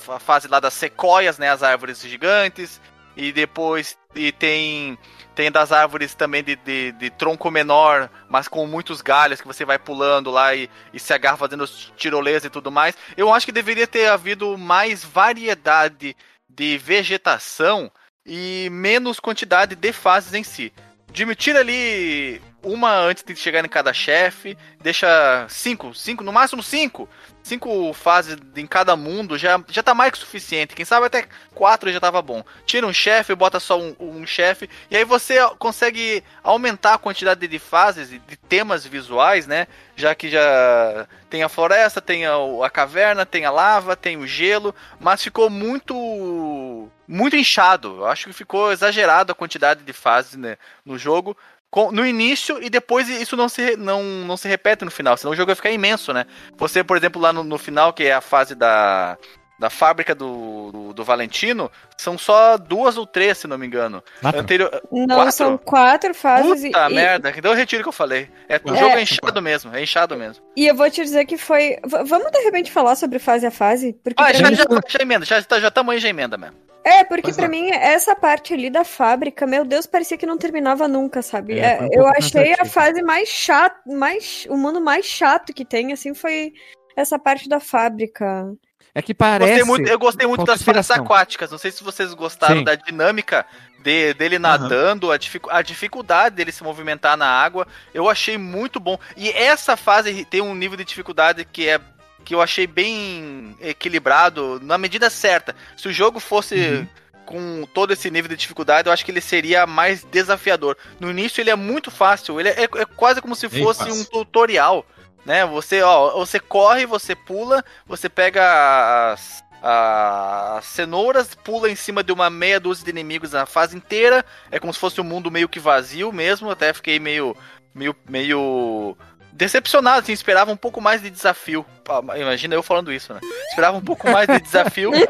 a 0.08 0.18
fase 0.18 0.48
lá 0.48 0.60
das 0.60 0.74
sequoias, 0.74 1.38
né? 1.38 1.48
As 1.50 1.62
árvores 1.62 2.00
gigantes. 2.02 2.80
E 3.16 3.32
depois 3.32 3.96
e 4.14 4.30
tem 4.30 4.98
tem 5.36 5.52
das 5.52 5.70
árvores 5.70 6.14
também 6.14 6.42
de, 6.42 6.56
de, 6.56 6.92
de 6.92 7.10
tronco 7.10 7.50
menor, 7.50 8.10
mas 8.26 8.48
com 8.48 8.66
muitos 8.66 9.02
galhos 9.02 9.38
que 9.38 9.46
você 9.46 9.66
vai 9.66 9.78
pulando 9.78 10.30
lá 10.30 10.54
e, 10.54 10.68
e 10.94 10.98
se 10.98 11.12
agarra 11.12 11.36
fazendo 11.36 11.62
os 11.62 11.92
tirolês 11.94 12.42
e 12.44 12.50
tudo 12.50 12.72
mais. 12.72 12.96
Eu 13.18 13.32
acho 13.32 13.44
que 13.44 13.52
deveria 13.52 13.86
ter 13.86 14.08
havido 14.08 14.56
mais 14.56 15.04
variedade 15.04 16.16
de 16.48 16.78
vegetação 16.78 17.92
e 18.24 18.68
menos 18.72 19.20
quantidade 19.20 19.76
de 19.76 19.92
fases 19.92 20.32
em 20.32 20.42
si. 20.42 20.72
Admitir 21.10 21.54
ali 21.54 22.40
uma 22.66 22.92
antes 22.98 23.22
de 23.22 23.36
chegar 23.36 23.64
em 23.64 23.68
cada 23.68 23.92
chefe, 23.92 24.58
deixa 24.80 25.46
cinco, 25.48 25.94
cinco, 25.94 26.24
no 26.24 26.32
máximo 26.32 26.62
cinco. 26.62 27.08
Cinco 27.42 27.92
fases 27.92 28.36
em 28.56 28.66
cada 28.66 28.96
mundo 28.96 29.38
já, 29.38 29.62
já 29.68 29.80
tá 29.80 29.94
mais 29.94 30.10
que 30.10 30.18
suficiente. 30.18 30.74
Quem 30.74 30.84
sabe 30.84 31.06
até 31.06 31.26
quatro 31.54 31.92
já 31.92 32.00
tava 32.00 32.20
bom. 32.20 32.42
Tira 32.64 32.84
um 32.84 32.92
chefe, 32.92 33.36
bota 33.36 33.60
só 33.60 33.78
um, 33.78 33.94
um 34.00 34.26
chefe, 34.26 34.68
e 34.90 34.96
aí 34.96 35.04
você 35.04 35.36
consegue 35.56 36.24
aumentar 36.42 36.94
a 36.94 36.98
quantidade 36.98 37.46
de 37.46 37.58
fases 37.60 38.10
e 38.10 38.18
de 38.18 38.36
temas 38.36 38.84
visuais, 38.84 39.46
né? 39.46 39.68
Já 39.94 40.12
que 40.12 40.28
já 40.28 41.06
tem 41.30 41.44
a 41.44 41.48
floresta, 41.48 42.00
tem 42.00 42.26
a, 42.26 42.34
a 42.64 42.68
caverna, 42.68 43.24
tem 43.24 43.44
a 43.44 43.50
lava, 43.50 43.94
tem 43.94 44.16
o 44.16 44.26
gelo, 44.26 44.74
mas 44.98 45.22
ficou 45.22 45.48
muito 45.48 46.90
muito 47.06 47.36
inchado. 47.36 47.98
Eu 47.98 48.06
acho 48.06 48.26
que 48.26 48.32
ficou 48.32 48.72
exagerado 48.72 49.30
a 49.30 49.34
quantidade 49.34 49.84
de 49.84 49.92
fases 49.92 50.34
né, 50.36 50.58
no 50.84 50.98
jogo. 50.98 51.36
Com- 51.76 51.92
No 51.92 52.06
início 52.06 52.58
e 52.62 52.70
depois 52.70 53.06
isso 53.08 53.36
não 53.36 53.50
se, 53.50 53.76
não, 53.76 54.02
não 54.02 54.34
se 54.36 54.48
repete 54.48 54.82
no 54.82 54.90
final, 54.90 55.14
senão 55.16 55.32
o 55.32 55.36
jogo 55.36 55.48
vai 55.48 55.54
ficar 55.56 55.70
imenso, 55.70 56.10
né? 56.10 56.24
Você, 56.56 56.82
por 56.82 56.96
exemplo, 56.96 57.20
lá 57.20 57.34
no, 57.34 57.44
no 57.44 57.58
final, 57.58 57.92
que 57.92 58.04
é 58.04 58.14
a 58.14 58.22
fase 58.22 58.54
da, 58.54 59.18
da 59.58 59.68
fábrica 59.68 60.14
do, 60.14 60.72
do, 60.72 60.92
do 60.94 61.04
Valentino, 61.04 61.70
são 61.98 62.16
só 62.16 62.56
duas 62.56 62.96
ou 62.96 63.06
três, 63.06 63.36
se 63.36 63.46
não 63.46 63.58
me 63.58 63.66
engano. 63.66 64.02
Quatro. 64.22 64.40
Anterior... 64.40 64.82
Não, 64.90 65.16
Quatro? 65.16 65.32
são 65.32 65.58
quatro 65.58 66.14
fases 66.14 66.64
e- 66.64 66.68
Puta 66.68 66.90
e, 66.90 66.94
merda, 66.94 67.32
então 67.36 67.50
eu 67.50 67.56
retiro 67.56 67.80
o 67.80 67.84
que 67.84 67.88
eu 67.90 67.92
falei. 67.92 68.30
É, 68.48 68.58
o 68.64 68.74
É. 68.74 68.78
jogo 68.78 68.96
é 68.96 69.02
inchado 69.02 69.42
mesmo, 69.42 69.76
é 69.76 69.82
inchado 69.82 70.16
mesmo. 70.16 70.42
e 70.56 70.66
eu 70.66 70.74
vou 70.74 70.90
te 70.90 71.02
dizer 71.02 71.26
que 71.26 71.36
foi. 71.36 71.76
v- 71.84 72.04
vamos 72.04 72.30
de 72.32 72.38
repente 72.40 72.72
falar 72.72 72.96
sobre 72.96 73.18
fase 73.18 73.46
a 73.46 73.50
fase? 73.50 73.92
Porque 74.02 74.22
Ah, 74.22 74.32
já, 74.32 74.48
mim- 74.48 74.54
já, 74.56 74.64
já 74.88 74.98
emenda, 75.02 75.26
já, 75.26 75.42
tá- 75.42 75.60
já 75.60 75.68
estamos 75.68 75.92
aí, 75.92 76.00
já 76.00 76.08
emenda 76.08 76.38
mesmo. 76.38 76.56
É, 76.86 77.02
porque 77.02 77.32
pra 77.32 77.46
é. 77.46 77.48
mim, 77.48 77.70
essa 77.70 78.14
parte 78.14 78.54
ali 78.54 78.70
da 78.70 78.84
fábrica, 78.84 79.44
meu 79.46 79.64
Deus, 79.64 79.86
parecia 79.86 80.16
que 80.16 80.24
não 80.24 80.38
terminava 80.38 80.86
nunca, 80.86 81.20
sabe? 81.20 81.58
É, 81.58 81.78
É, 81.78 81.82
um 81.82 81.88
eu 81.92 82.06
achei 82.06 82.54
a 82.60 82.64
fase 82.64 83.02
mais 83.02 83.28
chata, 83.28 83.76
mais, 83.86 84.46
o 84.48 84.56
mundo 84.56 84.80
mais 84.80 85.04
chato 85.04 85.52
que 85.52 85.64
tem, 85.64 85.92
assim, 85.92 86.14
foi 86.14 86.52
essa 86.96 87.18
parte 87.18 87.48
da 87.48 87.58
fábrica. 87.58 88.52
É 88.94 89.02
que 89.02 89.12
parece. 89.12 89.50
Gostei 89.50 89.64
muito, 89.64 89.88
eu 89.90 89.98
gostei 89.98 90.26
muito 90.28 90.44
das 90.44 90.60
inspiração. 90.60 90.96
aquáticas. 90.96 91.50
Não 91.50 91.58
sei 91.58 91.70
se 91.72 91.82
vocês 91.84 92.14
gostaram 92.14 92.58
Sim. 92.58 92.64
da 92.64 92.74
dinâmica 92.76 93.44
de- 93.82 94.14
dele 94.14 94.38
nadando, 94.38 95.10
a, 95.12 95.18
dificu- 95.18 95.50
a 95.50 95.60
dificuldade 95.62 96.36
dele 96.36 96.50
se 96.52 96.62
movimentar 96.64 97.16
na 97.16 97.26
água. 97.28 97.66
Eu 97.92 98.08
achei 98.08 98.38
muito 98.38 98.80
bom. 98.80 98.96
E 99.16 99.28
essa 99.30 99.76
fase 99.76 100.24
tem 100.24 100.40
um 100.40 100.54
nível 100.54 100.78
de 100.78 100.84
dificuldade 100.84 101.44
que 101.44 101.68
é 101.68 101.78
que 102.26 102.34
eu 102.34 102.42
achei 102.42 102.66
bem 102.66 103.56
equilibrado 103.60 104.60
na 104.62 104.76
medida 104.76 105.08
certa. 105.08 105.54
Se 105.76 105.86
o 105.88 105.92
jogo 105.92 106.18
fosse 106.18 106.56
Uhum. 106.56 106.88
com 107.24 107.68
todo 107.72 107.92
esse 107.92 108.10
nível 108.10 108.28
de 108.28 108.36
dificuldade, 108.36 108.88
eu 108.88 108.92
acho 108.92 109.04
que 109.04 109.12
ele 109.12 109.20
seria 109.20 109.64
mais 109.66 110.02
desafiador. 110.04 110.76
No 111.00 111.08
início 111.10 111.40
ele 111.40 111.50
é 111.50 111.56
muito 111.56 111.90
fácil, 111.90 112.38
ele 112.40 112.48
é, 112.48 112.64
é 112.64 112.84
quase 112.96 113.20
como 113.22 113.34
se 113.36 113.48
fosse 113.48 113.90
um 113.90 114.04
tutorial, 114.04 114.84
né? 115.24 115.46
Você, 115.46 115.82
ó, 115.82 116.18
você 116.18 116.40
corre, 116.40 116.84
você 116.84 117.14
pula, 117.14 117.64
você 117.86 118.08
pega 118.08 119.12
as, 119.12 119.44
as 119.62 120.64
cenouras, 120.64 121.34
pula 121.34 121.70
em 121.70 121.76
cima 121.76 122.02
de 122.02 122.12
uma 122.12 122.28
meia 122.28 122.60
dúzia 122.60 122.84
de 122.84 122.90
inimigos 122.90 123.32
na 123.32 123.46
fase 123.46 123.76
inteira. 123.76 124.24
É 124.50 124.58
como 124.58 124.72
se 124.72 124.78
fosse 124.80 125.00
um 125.00 125.04
mundo 125.04 125.30
meio 125.30 125.48
que 125.48 125.58
vazio 125.60 126.12
mesmo. 126.12 126.50
Até 126.50 126.72
fiquei 126.72 126.98
meio. 127.00 127.36
meio. 127.74 127.94
meio. 128.08 128.96
Decepcionado, 129.36 130.00
assim, 130.00 130.12
esperava 130.12 130.50
um 130.50 130.56
pouco 130.56 130.80
mais 130.80 131.02
de 131.02 131.10
desafio. 131.10 131.64
Ah, 131.88 132.18
Imagina 132.18 132.54
eu 132.54 132.62
falando 132.62 132.92
isso, 132.92 133.12
né? 133.12 133.20
Esperava 133.48 133.76
um 133.76 133.82
pouco 133.84 134.10
mais 134.10 134.26
de 134.26 134.40
desafio. 134.40 134.92
e 134.94 135.02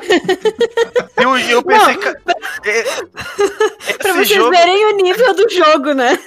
eu, 1.22 1.38
eu 1.38 1.62
pensei. 1.62 1.94
Não. 1.94 2.00
ca- 2.02 2.14
é- 2.64 2.84
Pra 3.98 4.12
vocês 4.12 4.28
jogo, 4.28 4.50
verem 4.50 4.84
o 4.86 4.96
nível 4.96 5.34
do 5.34 5.48
jogo, 5.48 5.92
né? 5.94 6.18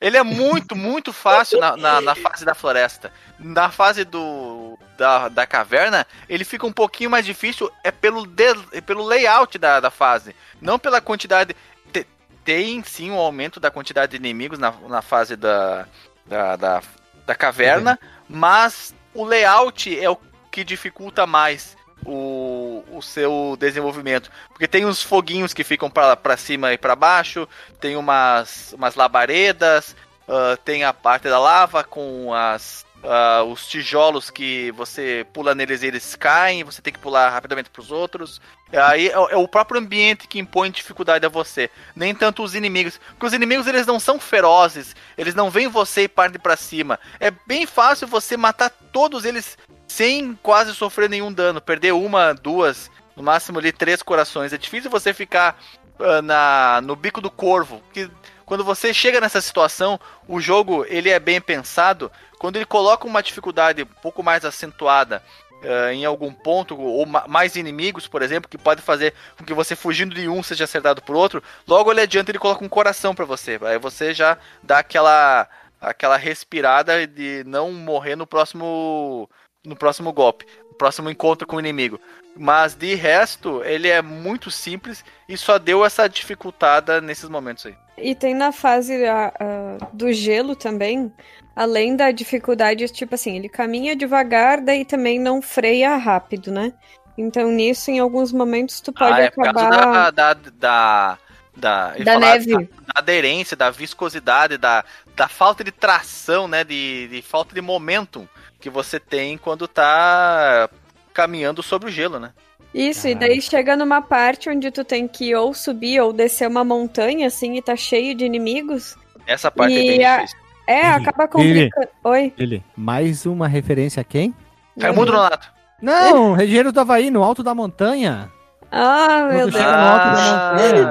ele 0.00 0.16
é 0.18 0.22
muito, 0.22 0.76
muito 0.76 1.12
fácil 1.14 1.58
na, 1.60 1.76
na, 1.78 2.00
na 2.00 2.14
fase 2.14 2.44
da 2.44 2.54
floresta. 2.54 3.10
Na 3.38 3.70
fase 3.70 4.04
do 4.04 4.78
da, 4.98 5.28
da 5.28 5.46
caverna, 5.46 6.06
ele 6.28 6.44
fica 6.44 6.66
um 6.66 6.72
pouquinho 6.72 7.10
mais 7.10 7.24
difícil 7.24 7.70
é 7.82 7.90
pelo, 7.90 8.26
de, 8.26 8.54
é 8.72 8.80
pelo 8.80 9.02
layout 9.04 9.56
da, 9.58 9.80
da 9.80 9.90
fase. 9.90 10.34
Não 10.60 10.78
pela 10.78 11.00
quantidade. 11.00 11.54
te- 11.92 12.06
tem 12.44 12.82
sim 12.84 13.10
um 13.10 13.18
aumento 13.18 13.58
da 13.58 13.70
quantidade 13.70 14.10
de 14.10 14.16
inimigos 14.16 14.58
na, 14.58 14.72
na 14.88 15.00
fase 15.02 15.36
da, 15.36 15.86
da, 16.26 16.56
da, 16.56 16.82
da 17.26 17.34
caverna, 17.34 17.98
mas 18.28 18.94
o 19.14 19.24
layout 19.24 19.98
é 19.98 20.08
o 20.10 20.18
que 20.50 20.64
dificulta 20.64 21.26
mais 21.26 21.76
o, 22.04 22.84
o 22.92 23.02
seu 23.02 23.56
desenvolvimento. 23.58 24.30
Porque 24.48 24.68
tem 24.68 24.84
uns 24.84 25.02
foguinhos 25.02 25.54
que 25.54 25.64
ficam 25.64 25.90
pra, 25.90 26.16
pra 26.16 26.36
cima 26.36 26.72
e 26.72 26.78
pra 26.78 26.94
baixo, 26.94 27.48
tem 27.80 27.96
umas, 27.96 28.72
umas 28.72 28.94
labaredas, 28.94 29.96
ah, 30.28 30.56
tem 30.64 30.84
a 30.84 30.92
parte 30.92 31.28
da 31.28 31.38
lava 31.38 31.84
com 31.84 32.32
as, 32.32 32.84
ah, 33.02 33.42
os 33.44 33.66
tijolos 33.66 34.30
que 34.30 34.70
você 34.72 35.26
pula 35.32 35.54
neles 35.54 35.82
e 35.82 35.86
eles 35.86 36.16
caem, 36.16 36.64
você 36.64 36.80
tem 36.80 36.92
que 36.92 36.98
pular 36.98 37.30
rapidamente 37.30 37.70
pros 37.70 37.90
outros. 37.90 38.40
Aí 38.76 39.08
é, 39.08 39.12
é 39.12 39.36
o 39.36 39.48
próprio 39.48 39.80
ambiente 39.80 40.26
que 40.26 40.38
impõe 40.38 40.70
dificuldade 40.70 41.24
a 41.24 41.28
você, 41.28 41.70
nem 41.94 42.14
tanto 42.14 42.42
os 42.42 42.54
inimigos. 42.54 43.00
Porque 43.10 43.26
os 43.26 43.32
inimigos 43.32 43.66
eles 43.66 43.86
não 43.86 44.00
são 44.00 44.18
ferozes, 44.18 44.94
eles 45.16 45.34
não 45.34 45.50
veem 45.50 45.68
você 45.68 46.02
e 46.02 46.08
partem 46.08 46.40
pra 46.40 46.56
cima. 46.56 46.98
É 47.20 47.30
bem 47.46 47.66
fácil 47.66 48.06
você 48.06 48.36
matar 48.36 48.70
todos 48.92 49.24
eles 49.24 49.56
sem 49.86 50.38
quase 50.42 50.74
sofrer 50.74 51.08
nenhum 51.08 51.32
dano, 51.32 51.60
perder 51.60 51.92
uma, 51.92 52.34
duas, 52.34 52.90
no 53.16 53.22
máximo 53.22 53.58
ali 53.58 53.70
três 53.70 54.02
corações. 54.02 54.52
É 54.52 54.58
difícil 54.58 54.90
você 54.90 55.14
ficar 55.14 55.56
ah, 55.98 56.20
na, 56.20 56.80
no 56.82 56.96
bico 56.96 57.20
do 57.20 57.30
corvo, 57.30 57.80
que 57.92 58.10
quando 58.44 58.64
você 58.64 58.92
chega 58.92 59.20
nessa 59.20 59.40
situação, 59.40 59.98
o 60.28 60.40
jogo 60.40 60.84
ele 60.88 61.10
é 61.10 61.18
bem 61.18 61.40
pensado. 61.40 62.10
Quando 62.38 62.56
ele 62.56 62.66
coloca 62.66 63.06
uma 63.06 63.22
dificuldade 63.22 63.82
um 63.82 64.00
pouco 64.02 64.22
mais 64.22 64.44
acentuada 64.44 65.22
ah, 65.64 65.92
em 65.92 66.04
algum 66.04 66.32
ponto, 66.32 66.78
ou 66.78 67.06
ma- 67.06 67.26
mais 67.28 67.56
inimigos, 67.56 68.06
por 68.06 68.22
exemplo, 68.22 68.48
que 68.48 68.58
pode 68.58 68.82
fazer 68.82 69.14
com 69.36 69.44
que 69.44 69.54
você 69.54 69.74
fugindo 69.76 70.14
de 70.14 70.28
um 70.28 70.42
seja 70.42 70.64
acertado 70.64 71.02
por 71.02 71.16
outro, 71.16 71.42
logo 71.66 71.90
ali 71.90 72.00
adiante 72.00 72.30
ele 72.30 72.38
coloca 72.38 72.64
um 72.64 72.68
coração 72.68 73.14
pra 73.14 73.24
você. 73.24 73.58
Aí 73.62 73.78
você 73.78 74.12
já 74.14 74.38
dá 74.62 74.78
aquela 74.78 75.48
aquela 75.80 76.16
respirada 76.16 77.06
de 77.06 77.44
não 77.44 77.72
morrer 77.72 78.16
no 78.16 78.26
próximo 78.26 79.28
no 79.64 79.76
próximo 79.76 80.12
golpe, 80.12 80.46
no 80.70 80.74
próximo 80.74 81.10
encontro 81.10 81.46
com 81.46 81.56
o 81.56 81.60
inimigo. 81.60 82.00
Mas 82.36 82.74
de 82.74 82.94
resto, 82.94 83.62
ele 83.64 83.88
é 83.88 84.02
muito 84.02 84.50
simples 84.50 85.04
e 85.28 85.36
só 85.36 85.58
deu 85.58 85.84
essa 85.84 86.08
dificultada 86.08 87.00
nesses 87.00 87.28
momentos 87.28 87.66
aí. 87.66 87.76
E 87.96 88.14
tem 88.14 88.34
na 88.34 88.50
fase 88.50 89.04
ah, 89.06 89.32
ah, 89.38 89.86
do 89.92 90.12
gelo 90.12 90.56
também, 90.56 91.12
além 91.54 91.94
da 91.94 92.10
dificuldade, 92.10 92.88
tipo 92.88 93.14
assim, 93.14 93.36
ele 93.36 93.48
caminha 93.48 93.94
devagar, 93.94 94.60
daí 94.60 94.84
também 94.84 95.18
não 95.18 95.40
freia 95.40 95.96
rápido, 95.96 96.50
né? 96.50 96.72
Então 97.16 97.50
nisso, 97.50 97.92
em 97.92 98.00
alguns 98.00 98.32
momentos, 98.32 98.80
tu 98.80 98.92
pode 98.92 99.20
ah, 99.20 99.24
é 99.24 99.30
por 99.30 99.46
acabar 99.46 99.70
causa 99.70 99.86
da. 99.86 100.10
da, 100.10 100.34
da, 100.34 101.18
da, 101.56 101.94
da 101.96 102.12
falar 102.12 102.18
neve. 102.18 102.52
Da, 102.52 102.58
da 102.58 102.68
aderência, 102.96 103.56
da 103.56 103.70
viscosidade, 103.70 104.58
da, 104.58 104.84
da 105.14 105.28
falta 105.28 105.62
de 105.62 105.70
tração, 105.70 106.48
né? 106.48 106.64
De, 106.64 107.06
de 107.06 107.22
falta 107.22 107.54
de 107.54 107.60
momentum 107.60 108.26
que 108.58 108.68
você 108.68 108.98
tem 108.98 109.38
quando 109.38 109.68
tá 109.68 110.68
caminhando 111.14 111.62
sobre 111.62 111.88
o 111.88 111.92
gelo, 111.92 112.18
né? 112.18 112.32
Isso, 112.74 113.06
e 113.06 113.14
daí 113.14 113.40
chega 113.40 113.76
numa 113.76 114.02
parte 114.02 114.50
onde 114.50 114.68
tu 114.72 114.84
tem 114.84 115.06
que 115.06 115.32
ou 115.34 115.54
subir 115.54 116.00
ou 116.00 116.12
descer 116.12 116.48
uma 116.48 116.64
montanha, 116.64 117.28
assim, 117.28 117.56
e 117.56 117.62
tá 117.62 117.76
cheio 117.76 118.14
de 118.16 118.24
inimigos. 118.24 118.96
Essa 119.26 119.48
parte 119.50 119.72
E 119.72 119.78
é 119.78 119.96
bem 119.96 120.04
a- 120.04 120.16
difícil. 120.16 120.38
É, 120.66 120.80
acaba 120.86 121.28
complicando. 121.28 121.88
Oi? 122.02 122.32
Ele, 122.38 122.64
mais 122.76 123.26
uma 123.26 123.46
referência 123.46 124.00
a 124.00 124.04
quem? 124.04 124.34
Raimundo 124.80 125.12
Nonato. 125.12 125.52
Não, 125.80 126.32
Regueiro 126.34 126.72
do 126.72 126.80
Havaí, 126.80 127.10
no 127.10 127.22
alto 127.22 127.42
da 127.44 127.54
montanha. 127.54 128.30
Ah, 128.72 129.28
meu 129.30 129.46
Quando 129.46 129.52
Deus. 129.52 129.62
chega 129.62 129.76
no 129.76 129.86
alto 129.86 130.04
da 130.06 130.20
Ah. 130.24 130.52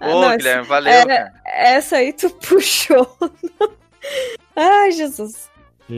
Ah, 0.00 0.08
Ô, 0.08 0.20
não, 0.22 0.36
Guilherme, 0.36 0.66
valeu, 0.66 0.92
era- 0.92 1.06
cara. 1.06 1.32
Essa 1.46 1.96
aí 1.96 2.12
tu 2.12 2.28
puxou. 2.46 3.16
Ai, 4.56 4.90
Jesus. 4.92 5.48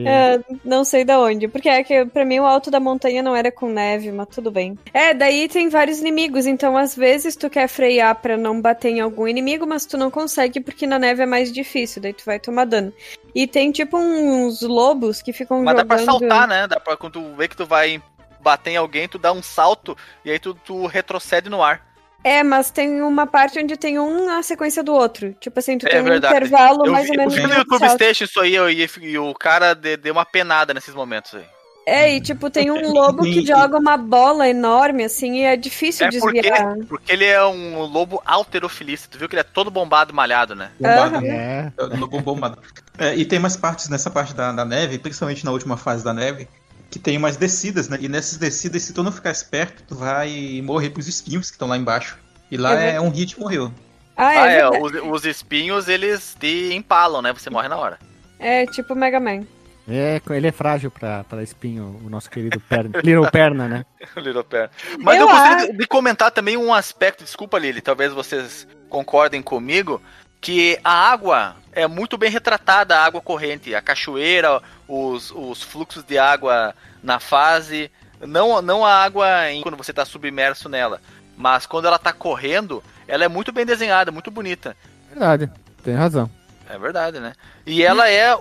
É, 0.06 0.40
não 0.64 0.84
sei 0.84 1.04
da 1.04 1.18
onde. 1.20 1.48
Porque 1.48 1.68
é 1.68 1.82
que 1.84 2.04
pra 2.06 2.24
mim 2.24 2.40
o 2.40 2.46
alto 2.46 2.70
da 2.70 2.80
montanha 2.80 3.22
não 3.22 3.34
era 3.36 3.50
com 3.52 3.68
neve, 3.68 4.10
mas 4.12 4.28
tudo 4.28 4.50
bem. 4.50 4.78
É, 4.92 5.12
daí 5.12 5.48
tem 5.48 5.68
vários 5.68 6.00
inimigos, 6.00 6.46
então 6.46 6.76
às 6.76 6.96
vezes 6.96 7.36
tu 7.36 7.50
quer 7.50 7.68
frear 7.68 8.14
pra 8.16 8.36
não 8.36 8.60
bater 8.60 8.90
em 8.90 9.00
algum 9.00 9.26
inimigo, 9.28 9.66
mas 9.66 9.86
tu 9.86 9.96
não 9.96 10.10
consegue 10.10 10.60
porque 10.60 10.86
na 10.86 10.98
neve 10.98 11.22
é 11.22 11.26
mais 11.26 11.52
difícil, 11.52 12.00
daí 12.02 12.12
tu 12.12 12.24
vai 12.24 12.38
tomar 12.38 12.64
dano. 12.64 12.92
E 13.34 13.46
tem 13.46 13.70
tipo 13.72 13.96
uns 13.98 14.62
lobos 14.62 15.22
que 15.22 15.32
ficam 15.32 15.62
Mas 15.62 15.76
dá 15.76 15.84
pra 15.84 15.98
jogando. 15.98 16.20
saltar, 16.20 16.48
né? 16.48 16.66
Dá 16.66 16.78
pra 16.78 16.96
quando 16.96 17.14
tu 17.14 17.34
vê 17.34 17.48
que 17.48 17.56
tu 17.56 17.66
vai 17.66 18.02
bater 18.40 18.70
em 18.70 18.76
alguém, 18.76 19.08
tu 19.08 19.18
dá 19.18 19.32
um 19.32 19.42
salto 19.42 19.96
e 20.24 20.30
aí 20.30 20.38
tu, 20.38 20.54
tu 20.54 20.86
retrocede 20.86 21.48
no 21.48 21.62
ar. 21.62 21.91
É, 22.24 22.42
mas 22.42 22.70
tem 22.70 23.02
uma 23.02 23.26
parte 23.26 23.58
onde 23.58 23.76
tem 23.76 23.98
um 23.98 24.24
na 24.26 24.42
sequência 24.42 24.82
do 24.82 24.92
outro. 24.94 25.34
Tipo 25.40 25.58
assim, 25.58 25.76
tu 25.78 25.86
É 25.86 25.90
tem 25.90 26.02
um 26.02 26.14
intervalo 26.14 26.86
Eu 26.86 26.92
mais 26.92 27.06
vi, 27.06 27.10
ou 27.12 27.16
menos. 27.18 27.34
eu 27.34 27.40
vi 27.42 27.46
de 27.48 27.52
no 27.52 27.58
YouTube 27.60 27.78
salto. 27.80 27.94
Station 27.94 28.24
isso 28.24 28.40
aí 28.40 28.54
eu- 28.54 28.70
e, 28.70 28.88
e 29.00 29.18
o 29.18 29.34
cara 29.34 29.74
de- 29.74 29.96
deu 29.96 30.12
uma 30.12 30.24
penada 30.24 30.72
nesses 30.72 30.94
momentos 30.94 31.34
aí. 31.34 31.44
É, 31.84 32.14
e 32.14 32.20
tipo, 32.20 32.48
tem 32.48 32.70
um 32.70 32.92
lobo 32.92 33.24
que 33.24 33.44
joga 33.44 33.76
uma 33.76 33.96
bola 33.96 34.48
enorme, 34.48 35.02
assim, 35.02 35.38
e 35.38 35.42
é 35.42 35.56
difícil 35.56 36.06
É 36.06 36.10
porque, 36.20 36.40
desviar. 36.40 36.76
porque 36.88 37.12
ele 37.12 37.24
é 37.24 37.44
um 37.44 37.80
lobo 37.86 38.22
alterofilista. 38.24 39.08
Tu 39.10 39.18
viu 39.18 39.28
que 39.28 39.34
ele 39.34 39.40
é 39.40 39.42
todo 39.42 39.68
bombado, 39.68 40.14
malhado, 40.14 40.54
né? 40.54 40.70
Bombado. 40.78 41.16
Aham. 41.16 41.26
É. 41.26 41.72
No 41.96 42.06
bom- 42.06 42.22
bombado. 42.22 42.56
É, 42.96 43.16
e 43.16 43.24
tem 43.24 43.40
mais 43.40 43.56
partes 43.56 43.88
nessa 43.88 44.10
parte 44.12 44.32
da, 44.32 44.52
da 44.52 44.64
neve, 44.64 44.96
principalmente 44.96 45.44
na 45.44 45.50
última 45.50 45.76
fase 45.76 46.04
da 46.04 46.12
neve, 46.14 46.46
que 46.92 46.98
tem 46.98 47.16
umas 47.16 47.36
descidas, 47.36 47.88
né? 47.88 47.96
E 48.00 48.08
nessas 48.08 48.36
descidas, 48.36 48.82
se 48.82 48.92
tu 48.92 49.02
não 49.02 49.10
ficar 49.10 49.30
esperto, 49.30 49.82
tu 49.88 49.94
vai 49.96 50.60
morrer 50.62 50.90
pros 50.90 51.08
espinhos 51.08 51.46
que 51.50 51.54
estão 51.54 51.66
lá 51.66 51.76
embaixo. 51.76 52.18
E 52.50 52.56
lá 52.58 52.78
É 52.78 52.96
é, 52.96 53.00
um 53.00 53.08
hit 53.08 53.40
morreu. 53.40 53.72
Ah, 54.14 54.34
é, 54.34 54.38
ah, 54.38 54.50
é. 54.52 54.68
Os, 54.68 54.92
os 54.92 55.24
espinhos, 55.24 55.88
eles 55.88 56.36
te 56.38 56.74
empalam, 56.74 57.22
né? 57.22 57.32
Você 57.32 57.48
morre 57.48 57.66
na 57.66 57.78
hora. 57.78 57.98
é 58.38 58.66
tipo 58.66 58.94
Mega 58.94 59.18
Man. 59.18 59.44
É, 59.88 60.20
ele 60.30 60.46
é 60.46 60.52
frágil 60.52 60.90
pra, 60.90 61.24
pra 61.24 61.42
espinho, 61.42 61.98
o 62.04 62.10
nosso 62.10 62.30
querido 62.30 62.60
Perna. 62.60 63.00
Little 63.02 63.28
Perna, 63.30 63.66
né? 63.68 63.86
Little 64.16 64.44
Bear. 64.44 64.70
Mas 65.00 65.16
eu, 65.16 65.22
Eu 65.22 65.28
gostaria 65.28 65.56
acho- 65.56 65.72
de, 65.72 65.78
de 65.78 65.86
comentar 65.86 66.30
também 66.30 66.56
um 66.58 66.72
aspecto, 66.74 67.24
desculpa, 67.24 67.58
Lili, 67.58 67.80
talvez 67.80 68.12
vocês 68.12 68.68
concordem 68.88 69.40
comigo, 69.42 70.00
que 70.42 70.78
a 70.84 71.10
água 71.10 71.56
é 71.72 71.86
muito 71.86 72.16
bem 72.18 72.30
retratada, 72.30 72.96
a 72.96 73.04
água 73.04 73.20
corrente, 73.20 73.74
a 73.74 73.80
cachoeira, 73.82 74.62
os, 74.86 75.30
os 75.30 75.62
fluxos 75.62 76.04
de 76.04 76.18
água 76.18 76.74
na 77.02 77.18
fase, 77.18 77.90
não, 78.20 78.60
não 78.62 78.84
a 78.84 78.94
água 79.02 79.50
em, 79.50 79.62
quando 79.62 79.76
você 79.76 79.90
está 79.90 80.04
submerso 80.04 80.68
nela, 80.68 81.00
mas 81.36 81.66
quando 81.66 81.86
ela 81.86 81.96
está 81.96 82.12
correndo, 82.12 82.82
ela 83.08 83.24
é 83.24 83.28
muito 83.28 83.50
bem 83.52 83.64
desenhada, 83.66 84.12
muito 84.12 84.30
bonita. 84.30 84.76
Verdade, 85.08 85.50
tem 85.82 85.94
razão. 85.94 86.30
É 86.68 86.78
verdade, 86.78 87.18
né? 87.20 87.32
E 87.66 87.82
ela 87.82 88.08
é 88.08 88.36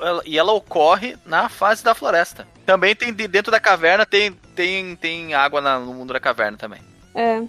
ela- 0.00 0.22
e 0.24 0.38
ela 0.38 0.52
ocorre 0.52 1.16
na 1.24 1.48
fase 1.48 1.82
da 1.84 1.94
floresta. 1.94 2.46
Também 2.66 2.94
tem 2.96 3.12
de- 3.12 3.28
dentro 3.28 3.50
da 3.52 3.60
caverna 3.60 4.04
tem 4.06 4.32
tem 4.54 4.96
tem 4.96 5.34
água 5.34 5.60
na- 5.60 5.78
no 5.78 5.92
mundo 5.94 6.12
da 6.12 6.20
caverna 6.20 6.56
também. 6.56 6.80
É. 7.14 7.42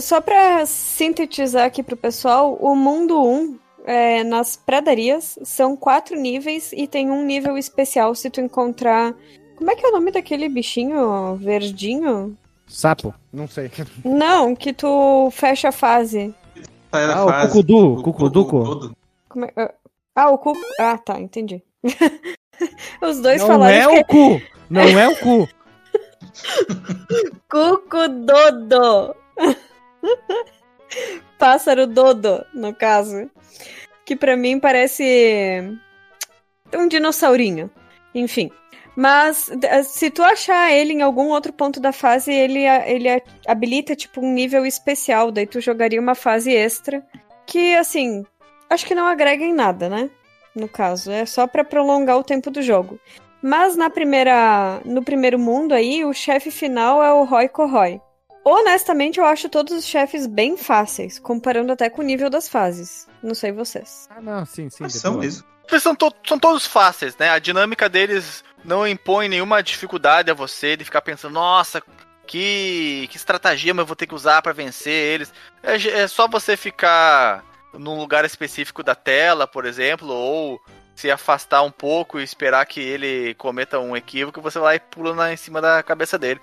Só 0.00 0.20
pra 0.20 0.64
sintetizar 0.66 1.66
aqui 1.66 1.82
pro 1.82 1.96
pessoal, 1.96 2.54
o 2.60 2.74
mundo 2.74 3.22
1, 3.22 3.58
é, 3.86 4.22
nas 4.24 4.56
pradarias, 4.56 5.38
são 5.44 5.76
quatro 5.76 6.18
níveis 6.20 6.72
e 6.72 6.86
tem 6.86 7.10
um 7.10 7.24
nível 7.24 7.56
especial 7.56 8.14
se 8.14 8.28
tu 8.28 8.40
encontrar. 8.40 9.14
Como 9.56 9.70
é 9.70 9.74
que 9.76 9.86
é 9.86 9.88
o 9.88 9.92
nome 9.92 10.10
daquele 10.10 10.48
bichinho 10.48 11.36
verdinho? 11.36 12.36
Sapo? 12.66 13.14
Não 13.32 13.46
sei. 13.48 13.70
Não, 14.04 14.54
que 14.54 14.72
tu 14.72 15.30
fecha 15.30 15.68
a 15.68 15.72
fase. 15.72 16.34
Da 16.90 17.14
Ah, 17.16 17.24
o 17.24 17.28
fase, 17.28 17.46
cucudu, 17.52 17.92
o- 17.94 18.02
cucuduco. 18.02 18.56
o- 18.58 18.64
todo. 18.64 18.96
Como 19.28 19.44
é- 19.44 19.52
ah, 19.56 19.72
Ah, 20.18 20.30
o 20.30 20.38
cu. 20.38 20.52
Ah, 20.80 20.96
tá, 20.98 21.20
entendi. 21.20 21.62
Os 23.02 23.20
dois 23.20 23.40
Não 23.42 23.48
falaram 23.48 23.76
é 23.92 24.02
que 24.02 24.14
o 24.14 24.38
cu! 24.38 24.42
Não 24.70 24.82
é 24.82 25.08
o 25.08 25.16
cu! 25.16 25.48
Cuco 27.50 28.08
Dodo. 28.08 29.14
Pássaro 31.38 31.86
Dodo, 31.86 32.44
no 32.54 32.74
caso. 32.74 33.30
Que 34.04 34.14
pra 34.16 34.36
mim 34.36 34.58
parece 34.60 35.62
um 36.74 36.88
dinossaurinho. 36.88 37.70
Enfim. 38.14 38.50
Mas 38.94 39.50
d- 39.54 39.82
se 39.84 40.10
tu 40.10 40.22
achar 40.22 40.72
ele 40.72 40.94
em 40.94 41.02
algum 41.02 41.28
outro 41.28 41.52
ponto 41.52 41.78
da 41.78 41.92
fase, 41.92 42.32
ele, 42.32 42.60
ele 42.86 43.22
habilita 43.46 43.94
tipo 43.94 44.20
um 44.24 44.32
nível 44.32 44.64
especial. 44.64 45.30
Daí 45.30 45.46
tu 45.46 45.60
jogaria 45.60 46.00
uma 46.00 46.14
fase 46.14 46.54
extra. 46.54 47.04
Que, 47.46 47.74
assim, 47.74 48.24
acho 48.70 48.86
que 48.86 48.94
não 48.94 49.06
agrega 49.06 49.44
em 49.44 49.52
nada, 49.52 49.88
né? 49.88 50.08
No 50.54 50.66
caso, 50.68 51.10
é 51.12 51.26
só 51.26 51.46
pra 51.46 51.62
prolongar 51.62 52.16
o 52.16 52.24
tempo 52.24 52.50
do 52.50 52.62
jogo. 52.62 52.98
Mas 53.42 53.76
na 53.76 53.90
primeira, 53.90 54.80
no 54.84 55.02
primeiro 55.02 55.38
mundo 55.38 55.74
aí, 55.74 56.02
o 56.04 56.14
chefe 56.14 56.50
final 56.50 57.02
é 57.02 57.12
o 57.12 57.24
Roy 57.24 57.48
Corroy. 57.48 58.00
Honestamente, 58.48 59.18
eu 59.18 59.24
acho 59.24 59.48
todos 59.48 59.76
os 59.76 59.84
chefes 59.84 60.24
bem 60.24 60.56
fáceis, 60.56 61.18
comparando 61.18 61.72
até 61.72 61.90
com 61.90 62.00
o 62.00 62.04
nível 62.04 62.30
das 62.30 62.48
fases. 62.48 63.08
Não 63.20 63.34
sei 63.34 63.50
vocês. 63.50 64.06
Ah, 64.08 64.20
não, 64.20 64.46
sim, 64.46 64.70
sim. 64.70 64.88
São 64.88 65.18
mesmo. 65.18 65.44
Eles 65.68 65.82
são, 65.82 65.96
to- 65.96 66.14
são 66.24 66.38
todos 66.38 66.64
fáceis, 66.64 67.16
né? 67.16 67.28
A 67.30 67.40
dinâmica 67.40 67.88
deles 67.88 68.44
não 68.64 68.86
impõe 68.86 69.28
nenhuma 69.28 69.64
dificuldade 69.64 70.30
a 70.30 70.34
você 70.34 70.76
de 70.76 70.84
ficar 70.84 71.00
pensando, 71.02 71.32
nossa, 71.32 71.82
que, 72.24 73.08
que 73.10 73.16
estratagema 73.16 73.82
eu 73.82 73.86
vou 73.86 73.96
ter 73.96 74.06
que 74.06 74.14
usar 74.14 74.40
pra 74.42 74.52
vencer 74.52 74.92
eles. 74.92 75.32
É, 75.60 75.74
é 76.02 76.06
só 76.06 76.28
você 76.28 76.56
ficar 76.56 77.44
num 77.72 77.98
lugar 77.98 78.24
específico 78.24 78.80
da 78.84 78.94
tela, 78.94 79.48
por 79.48 79.66
exemplo, 79.66 80.06
ou 80.08 80.60
se 80.96 81.10
afastar 81.10 81.62
um 81.62 81.70
pouco 81.70 82.18
e 82.18 82.24
esperar 82.24 82.64
que 82.64 82.80
ele 82.80 83.34
cometa 83.34 83.78
um 83.78 83.94
equívoco, 83.94 84.40
você 84.40 84.58
vai 84.58 84.68
lá 84.68 84.74
e 84.76 84.80
pula 84.80 85.14
na, 85.14 85.32
em 85.32 85.36
cima 85.36 85.60
da 85.60 85.82
cabeça 85.82 86.18
dele. 86.18 86.40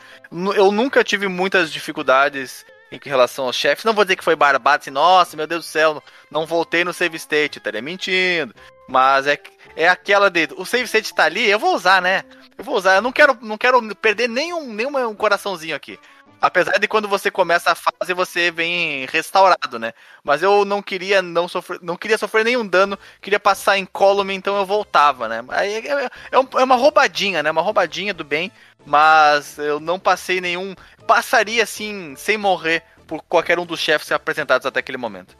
Eu 0.55 0.71
nunca 0.71 1.03
tive 1.03 1.27
muitas 1.27 1.73
dificuldades 1.73 2.63
em 2.91 2.99
relação 3.03 3.45
aos 3.45 3.55
chefes. 3.55 3.83
Não 3.83 3.93
vou 3.93 4.05
dizer 4.05 4.15
que 4.15 4.23
foi 4.23 4.35
barbado, 4.35 4.81
assim, 4.81 4.91
nossa, 4.91 5.35
meu 5.35 5.47
Deus 5.47 5.65
do 5.65 5.67
céu, 5.67 6.03
não 6.29 6.45
voltei 6.45 6.83
no 6.83 6.93
save 6.93 7.17
state, 7.17 7.57
estaria 7.57 7.81
mentindo. 7.81 8.53
Mas 8.87 9.25
é, 9.25 9.39
é 9.75 9.89
aquela 9.89 10.29
de. 10.29 10.47
O 10.55 10.65
save 10.65 10.83
state 10.83 11.15
tá 11.15 11.23
ali, 11.23 11.49
eu 11.49 11.57
vou 11.57 11.75
usar, 11.75 11.99
né? 11.99 12.23
Eu 12.55 12.63
vou 12.63 12.75
usar. 12.75 12.95
Eu 12.95 13.01
não 13.01 13.11
quero, 13.11 13.35
não 13.41 13.57
quero 13.57 13.95
perder 13.95 14.29
nenhum, 14.29 14.71
nenhum 14.71 14.95
um 15.09 15.15
coraçãozinho 15.15 15.75
aqui. 15.75 15.97
Apesar 16.43 16.77
de 16.77 16.89
quando 16.89 17.07
você 17.07 17.31
começa 17.31 17.71
a 17.71 17.75
fase, 17.75 18.13
você 18.13 18.51
vem 18.51 19.05
restaurado, 19.05 19.79
né? 19.79 19.93
Mas 20.21 20.43
eu 20.43 20.65
não 20.65 20.81
queria 20.81 21.21
não 21.21 21.47
sofrer, 21.47 21.79
não 21.81 21.95
queria 21.95 22.17
sofrer 22.17 22.43
nenhum 22.43 22.67
dano, 22.67 22.99
queria 23.21 23.39
passar 23.39 23.77
em 23.77 23.85
column, 23.85 24.33
então 24.35 24.57
eu 24.57 24.65
voltava, 24.65 25.29
né? 25.29 25.41
Aí 25.47 25.75
é, 25.75 26.09
é 26.33 26.37
um- 26.39 26.47
é 26.59 26.63
uma 26.65 26.75
roubadinha, 26.75 27.41
né? 27.41 27.49
Uma 27.49 27.61
roubadinha 27.61 28.13
do 28.13 28.25
bem, 28.25 28.51
mas 28.85 29.57
eu 29.57 29.79
não 29.79 29.97
passei 29.97 30.41
nenhum. 30.41 30.75
Passaria 31.07 31.63
assim, 31.63 32.13
sem 32.17 32.37
morrer, 32.37 32.83
por 33.07 33.23
qualquer 33.23 33.57
um 33.57 33.65
dos 33.65 33.79
chefes 33.79 34.11
apresentados 34.11 34.65
até 34.67 34.81
aquele 34.81 34.97
momento. 34.97 35.37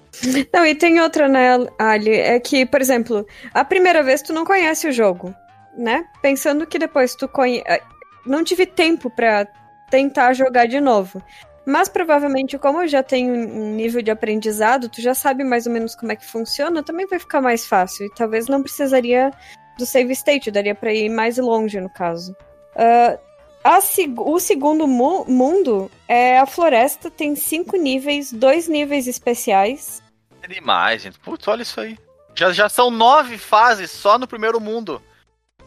Não, 0.54 0.66
e 0.66 0.74
tem 0.74 1.02
outra, 1.02 1.28
né, 1.28 1.50
Ali? 1.78 2.16
É 2.16 2.40
que, 2.40 2.66
por 2.66 2.80
exemplo, 2.80 3.28
a 3.54 3.66
primeira 3.66 4.02
vez 4.02 4.22
tu 4.22 4.32
não 4.32 4.46
conhece 4.46 4.88
o 4.88 4.92
jogo, 4.94 5.36
né? 5.78 6.06
Pensando 6.22 6.66
que 6.66 6.80
depois 6.80 7.14
tu 7.14 7.28
conhece. 7.28 7.82
Não 8.26 8.42
tive 8.42 8.66
tempo 8.66 9.10
pra 9.10 9.46
tentar 9.94 10.34
jogar 10.34 10.66
de 10.66 10.82
novo. 10.82 11.22
Mas 11.68 11.88
provavelmente, 11.88 12.58
como 12.58 12.82
eu 12.82 12.88
já 12.88 13.04
tenho 13.04 13.32
um 13.32 13.76
nível 13.76 14.02
de 14.02 14.10
aprendizado, 14.10 14.90
tu 14.90 15.00
já 15.00 15.14
sabe 15.14 15.44
mais 15.44 15.68
ou 15.68 15.72
menos 15.72 15.96
como 15.96 16.12
é 16.12 16.16
que 16.16 16.26
funciona, 16.26 16.82
também 16.82 17.06
vai 17.06 17.20
ficar 17.20 17.42
mais 17.42 17.68
fácil. 17.68 18.08
E 18.08 18.10
talvez 18.16 18.48
não 18.48 18.64
precisaria 18.64 19.32
do 19.78 19.86
save 19.86 20.12
state, 20.14 20.50
daria 20.50 20.74
pra 20.74 20.92
ir 20.92 21.10
mais 21.10 21.38
longe, 21.38 21.80
no 21.80 21.92
caso. 21.92 22.36
Ah, 22.76 23.20
a 23.64 23.80
o 24.18 24.40
segundo 24.40 24.88
mu- 24.88 25.26
mundo 25.26 25.92
é 26.08 26.40
a 26.40 26.46
floresta, 26.48 27.12
tem 27.12 27.36
cinco 27.36 27.78
níveis, 27.78 28.34
dois 28.34 28.68
níveis 28.68 29.06
especiais. 29.08 30.02
É 30.42 30.48
demais, 30.48 31.04
gente. 31.04 31.20
Putz, 31.20 31.48
olha 31.48 31.62
isso 31.62 31.80
aí. 31.80 31.98
Já, 32.36 32.52
já 32.52 32.68
são 32.68 32.90
nove 32.90 33.38
fases 33.38 33.92
só 33.92 34.18
no 34.18 34.28
primeiro 34.28 34.60
mundo. 34.60 35.00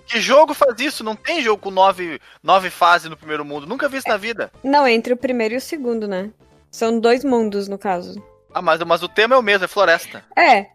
Que 0.07 0.21
jogo 0.21 0.55
faz 0.55 0.79
isso? 0.79 1.03
Não 1.03 1.17
tem 1.17 1.43
jogo 1.43 1.61
com 1.61 1.71
nove, 1.71 2.21
nove 2.43 2.71
fases 2.71 3.11
no 3.11 3.17
primeiro 3.17 3.45
mundo. 3.45 3.67
Nunca 3.67 3.89
vi 3.89 3.99
isso 3.99 4.09
na 4.09 4.17
vida. 4.17 4.53
Não, 4.63 4.87
entre 4.87 5.13
o 5.13 5.17
primeiro 5.17 5.55
e 5.55 5.57
o 5.57 5.61
segundo, 5.61 6.07
né? 6.07 6.31
São 6.71 7.01
dois 7.01 7.25
mundos, 7.25 7.69
no 7.69 7.77
caso. 7.77 8.23
Ah, 8.55 8.63
mas, 8.63 8.81
mas 8.81 9.03
o 9.03 9.09
tema 9.09 9.35
é 9.35 9.39
o 9.39 9.43
mesmo, 9.43 9.65
é 9.65 9.69
floresta. 9.69 10.25
É, 10.37 10.67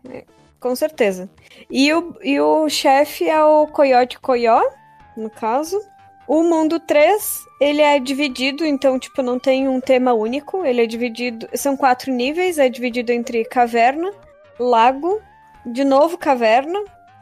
com 0.60 0.76
certeza. 0.76 1.30
E 1.70 1.92
o, 1.94 2.16
e 2.22 2.40
o 2.40 2.70
chefe 2.70 3.28
é 3.28 3.44
o 3.44 3.68
Coyote 3.68 4.20
Coyó, 4.20 4.62
no 5.16 5.30
caso. 5.30 5.82
O 6.28 6.44
mundo 6.44 6.80
3, 6.80 7.46
ele 7.60 7.82
é 7.82 8.00
dividido, 8.00 8.66
então, 8.66 9.00
tipo, 9.00 9.22
não 9.22 9.40
tem 9.40 9.68
um 9.68 9.82
tema 9.82 10.14
único. 10.14 10.66
Ele 10.66 10.84
é 10.84 10.86
dividido. 10.86 11.48
São 11.56 11.76
quatro 11.76 12.12
níveis, 12.12 12.60
é 12.60 12.70
dividido 12.70 13.12
entre 13.12 13.44
caverna, 13.46 14.12
lago, 14.60 15.22
de 15.66 15.84
novo 15.84 16.18
caverna. 16.18 16.80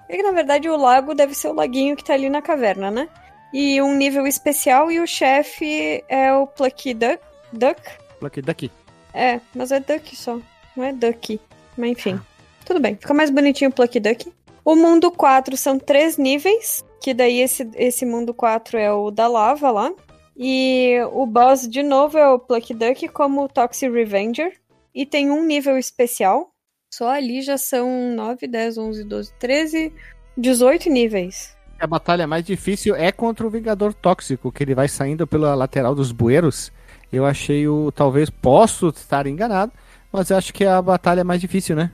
E 0.10 0.18
que 0.18 0.24
na 0.24 0.32
verdade 0.32 0.68
o 0.68 0.76
lago 0.76 1.14
deve 1.14 1.36
ser 1.36 1.50
o 1.50 1.54
laguinho 1.54 1.96
que 1.96 2.04
tá 2.04 2.14
ali 2.14 2.30
na 2.30 2.42
caverna, 2.42 2.90
né? 2.90 3.08
E 3.54 3.82
um 3.82 3.96
nível 3.96 4.26
especial, 4.28 4.92
e 4.92 5.00
o 5.00 5.08
chefe 5.08 6.04
é 6.08 6.34
o 6.34 6.48
Plucky 6.48 6.94
Duck. 6.94 7.20
Duck? 7.54 7.82
Daqui, 8.22 8.42
daqui. 8.42 8.72
É, 9.14 9.40
mas 9.56 9.72
é 9.72 9.80
Duck 9.80 10.16
só. 10.16 10.40
Não 10.76 10.84
é 10.84 10.94
Duck. 10.94 11.40
Mas 11.78 11.92
enfim. 11.92 12.20
Tudo 12.66 12.80
bem. 12.80 12.96
Fica 12.96 13.14
mais 13.14 13.30
bonitinho 13.30 13.70
o 13.70 13.74
Plucky 13.74 14.00
Duck. 14.00 14.32
O 14.64 14.76
mundo 14.76 15.12
4 15.12 15.58
são 15.58 15.80
três 15.80 16.18
níveis. 16.18 16.84
Que 17.02 17.14
daí 17.14 17.40
esse, 17.40 17.68
esse 17.76 18.06
mundo 18.06 18.34
4 18.34 18.78
é 18.78 18.92
o 18.92 19.10
da 19.10 19.28
lava 19.28 19.72
lá. 19.72 19.92
E 20.38 20.98
o 21.12 21.26
boss 21.26 21.68
de 21.68 21.82
novo 21.82 22.18
é 22.18 22.28
o 22.30 22.40
Plucky 22.40 22.74
Duck 22.74 23.08
como 23.10 23.44
o 23.44 23.50
Toxic 23.50 23.92
Revenger. 23.92 24.60
E 24.94 25.06
tem 25.06 25.32
um 25.32 25.44
nível 25.44 25.78
especial. 25.78 26.52
Só 26.90 27.10
ali 27.10 27.42
já 27.42 27.58
são 27.58 28.14
9, 28.16 28.48
10, 28.48 28.78
11, 28.78 29.04
12, 29.04 29.34
13, 29.40 29.94
18 30.36 30.90
níveis. 30.90 31.56
A 31.80 31.86
batalha 31.86 32.28
mais 32.28 32.44
difícil 32.44 32.96
é 32.96 33.12
contra 33.12 33.46
o 33.46 33.50
Vingador 33.50 33.94
Tóxico, 33.94 34.52
que 34.52 34.64
ele 34.64 34.76
vai 34.76 34.88
saindo 34.88 35.26
pela 35.28 35.56
lateral 35.56 35.94
dos 35.94 36.12
bueiros. 36.12 36.72
Eu 37.14 37.26
achei 37.26 37.68
o. 37.68 37.92
Talvez 37.92 38.30
posso 38.30 38.90
estar 38.90 39.28
enganado, 39.28 39.72
mas 40.12 40.30
eu 40.30 40.38
acho 40.38 40.54
que 40.54 40.64
é 40.64 40.68
a 40.70 40.82
batalha 40.82 41.24
mais 41.24 41.40
difícil, 41.40 41.76
né? 41.76 41.92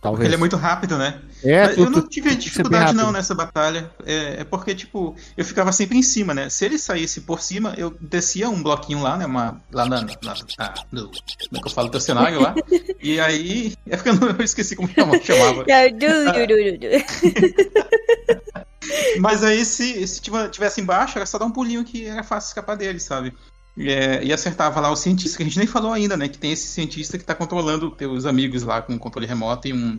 Porque 0.00 0.12
Talvez. 0.14 0.26
ele 0.28 0.34
é 0.34 0.38
muito 0.38 0.56
rápido, 0.56 0.96
né? 0.96 1.20
É, 1.44 1.66
Mas 1.66 1.74
tu- 1.74 1.80
eu 1.82 1.90
não 1.90 2.00
tive 2.08 2.34
dificuldade 2.34 2.94
não 2.94 3.12
nessa 3.12 3.34
batalha. 3.34 3.90
É, 4.06 4.40
é 4.40 4.44
porque, 4.44 4.74
tipo, 4.74 5.14
eu 5.36 5.44
ficava 5.44 5.72
sempre 5.72 5.98
em 5.98 6.02
cima, 6.02 6.32
né? 6.32 6.48
Se 6.48 6.64
ele 6.64 6.78
saísse 6.78 7.20
por 7.20 7.42
cima, 7.42 7.74
eu 7.76 7.94
descia 8.00 8.48
um 8.48 8.62
bloquinho 8.62 9.02
lá, 9.02 9.18
né? 9.18 9.26
Uma, 9.26 9.60
lá 9.70 9.84
na, 9.84 10.00
na- 10.00 10.06
na- 10.58 10.74
no, 10.90 11.02
como 11.08 11.20
é 11.54 11.60
que 11.60 11.68
eu 11.68 11.70
falo? 11.70 11.90
Do 11.90 12.00
cenário 12.00 12.40
lá. 12.40 12.54
e 13.02 13.20
aí. 13.20 13.74
É 13.86 13.96
porque 13.96 14.08
eu, 14.08 14.14
não, 14.14 14.28
eu 14.30 14.42
esqueci 14.42 14.74
como 14.74 14.88
chama- 14.88 15.20
chamava. 15.20 15.64
Du. 15.64 15.66
Mas 19.20 19.44
aí, 19.44 19.64
se, 19.64 20.06
se 20.06 20.20
tivesse 20.50 20.80
embaixo, 20.80 21.18
era 21.18 21.26
só 21.26 21.38
dar 21.38 21.44
um 21.44 21.50
pulinho 21.50 21.84
que 21.84 22.06
era 22.06 22.22
fácil 22.22 22.48
escapar 22.48 22.76
dele, 22.76 22.98
sabe? 22.98 23.32
É, 23.88 24.22
e 24.24 24.32
acertava 24.32 24.80
lá 24.80 24.90
o 24.90 24.96
cientista, 24.96 25.36
que 25.36 25.42
a 25.42 25.46
gente 25.46 25.58
nem 25.58 25.66
falou 25.66 25.92
ainda, 25.92 26.16
né? 26.16 26.28
Que 26.28 26.38
tem 26.38 26.52
esse 26.52 26.66
cientista 26.66 27.16
que 27.18 27.24
tá 27.24 27.34
controlando 27.34 27.90
teus 27.90 28.26
amigos 28.26 28.62
lá 28.62 28.82
com 28.82 28.92
um 28.92 28.98
controle 28.98 29.26
remoto 29.26 29.68
e 29.68 29.72
um, 29.72 29.98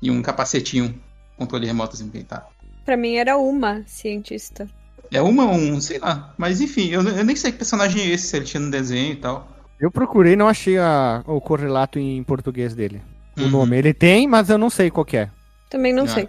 e 0.00 0.10
um 0.10 0.22
capacetinho 0.22 0.98
controle 1.36 1.66
remoto 1.66 1.94
assim 1.96 2.08
que 2.08 2.22
tá. 2.24 2.46
Pra 2.84 2.96
mim 2.96 3.16
era 3.16 3.36
uma 3.36 3.82
cientista. 3.86 4.68
É 5.12 5.20
uma 5.20 5.44
ou 5.44 5.54
um, 5.54 5.80
sei 5.80 5.98
lá. 5.98 6.32
Mas 6.38 6.60
enfim, 6.60 6.88
eu, 6.90 7.02
eu 7.02 7.24
nem 7.24 7.34
sei 7.36 7.50
que 7.52 7.58
personagem 7.58 8.02
é 8.02 8.06
esse, 8.10 8.28
se 8.28 8.36
ele 8.36 8.44
tinha 8.44 8.60
no 8.60 8.70
desenho 8.70 9.12
e 9.12 9.16
tal. 9.16 9.48
Eu 9.80 9.90
procurei 9.90 10.36
não 10.36 10.46
achei 10.48 10.78
a- 10.78 11.22
o 11.26 11.40
correlato 11.40 11.98
em 11.98 12.22
português 12.22 12.74
dele. 12.74 13.02
O 13.36 13.42
Uhum. 13.42 13.50
nome 13.50 13.76
ele 13.78 13.92
tem, 13.94 14.26
mas 14.28 14.48
eu 14.50 14.58
não 14.58 14.70
sei 14.70 14.90
qual 14.90 15.04
que 15.04 15.16
é. 15.16 15.30
Também 15.68 15.92
não 15.92 16.04
Ah. 16.04 16.08
sei. 16.08 16.28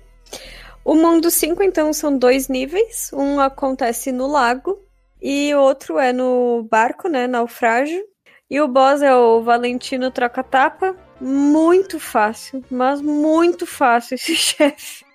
O 0.83 0.95
mundo 0.95 1.29
5, 1.29 1.61
então, 1.61 1.93
são 1.93 2.17
dois 2.17 2.47
níveis. 2.47 3.11
Um 3.13 3.39
acontece 3.39 4.11
no 4.11 4.25
lago 4.27 4.79
e 5.22 5.53
o 5.53 5.59
outro 5.59 5.97
é 5.99 6.11
no 6.11 6.67
barco, 6.69 7.07
né? 7.07 7.28
Naufrágio. 7.28 8.03
E 8.49 8.59
o 8.59 8.67
boss 8.67 9.01
é 9.01 9.15
o 9.15 9.41
Valentino 9.43 10.11
Troca-Tapa. 10.11 10.95
Muito 11.22 11.99
fácil, 11.99 12.63
mas 12.69 13.01
muito 13.01 13.65
fácil 13.65 14.15
esse 14.15 14.36
chefe. 14.36 15.05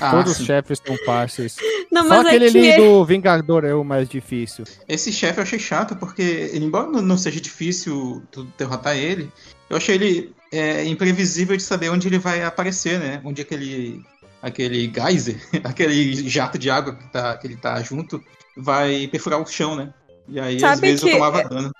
Ah, 0.00 0.10
Todos 0.12 0.38
os 0.38 0.46
chefes 0.46 0.80
são 0.86 0.96
fáceis. 1.04 1.56
Não, 1.90 2.02
Só 2.04 2.08
mas 2.08 2.26
aquele 2.26 2.46
é 2.46 2.50
que 2.50 2.58
ali 2.58 2.68
é- 2.70 2.76
do 2.78 3.04
Vingador 3.04 3.64
é 3.64 3.74
o 3.74 3.84
mais 3.84 4.08
difícil. 4.08 4.64
Esse 4.88 5.12
chefe 5.12 5.38
eu 5.38 5.42
achei 5.42 5.58
chato, 5.58 5.96
porque 5.96 6.22
ele, 6.22 6.64
embora 6.64 6.86
não- 6.88 7.18
seja 7.18 7.40
difícil 7.40 8.22
tu 8.30 8.44
derrotar 8.56 8.96
ele, 8.96 9.30
eu 9.68 9.76
achei 9.76 9.94
ele 9.96 10.34
é, 10.52 10.84
imprevisível 10.84 11.56
de 11.56 11.62
saber 11.62 11.90
onde 11.90 12.06
ele 12.08 12.18
vai 12.18 12.42
aparecer, 12.42 12.98
né? 12.98 13.20
Onde 13.24 13.42
aquele, 13.42 14.00
aquele 14.42 14.92
geyser, 14.92 15.36
aquele 15.64 16.28
jato 16.28 16.58
de 16.58 16.70
água 16.70 16.94
que, 16.94 17.08
tá, 17.12 17.36
que 17.36 17.46
ele 17.46 17.56
tá 17.56 17.80
junto, 17.82 18.22
vai 18.56 19.06
perfurar 19.08 19.40
o 19.40 19.46
chão, 19.46 19.74
né? 19.76 19.92
E 20.28 20.40
aí, 20.40 20.56
às 20.56 20.60
Sabe 20.62 20.80
vezes, 20.82 21.02
eu 21.02 21.08
que- 21.08 21.14
tomava 21.14 21.42
dano. 21.48 21.70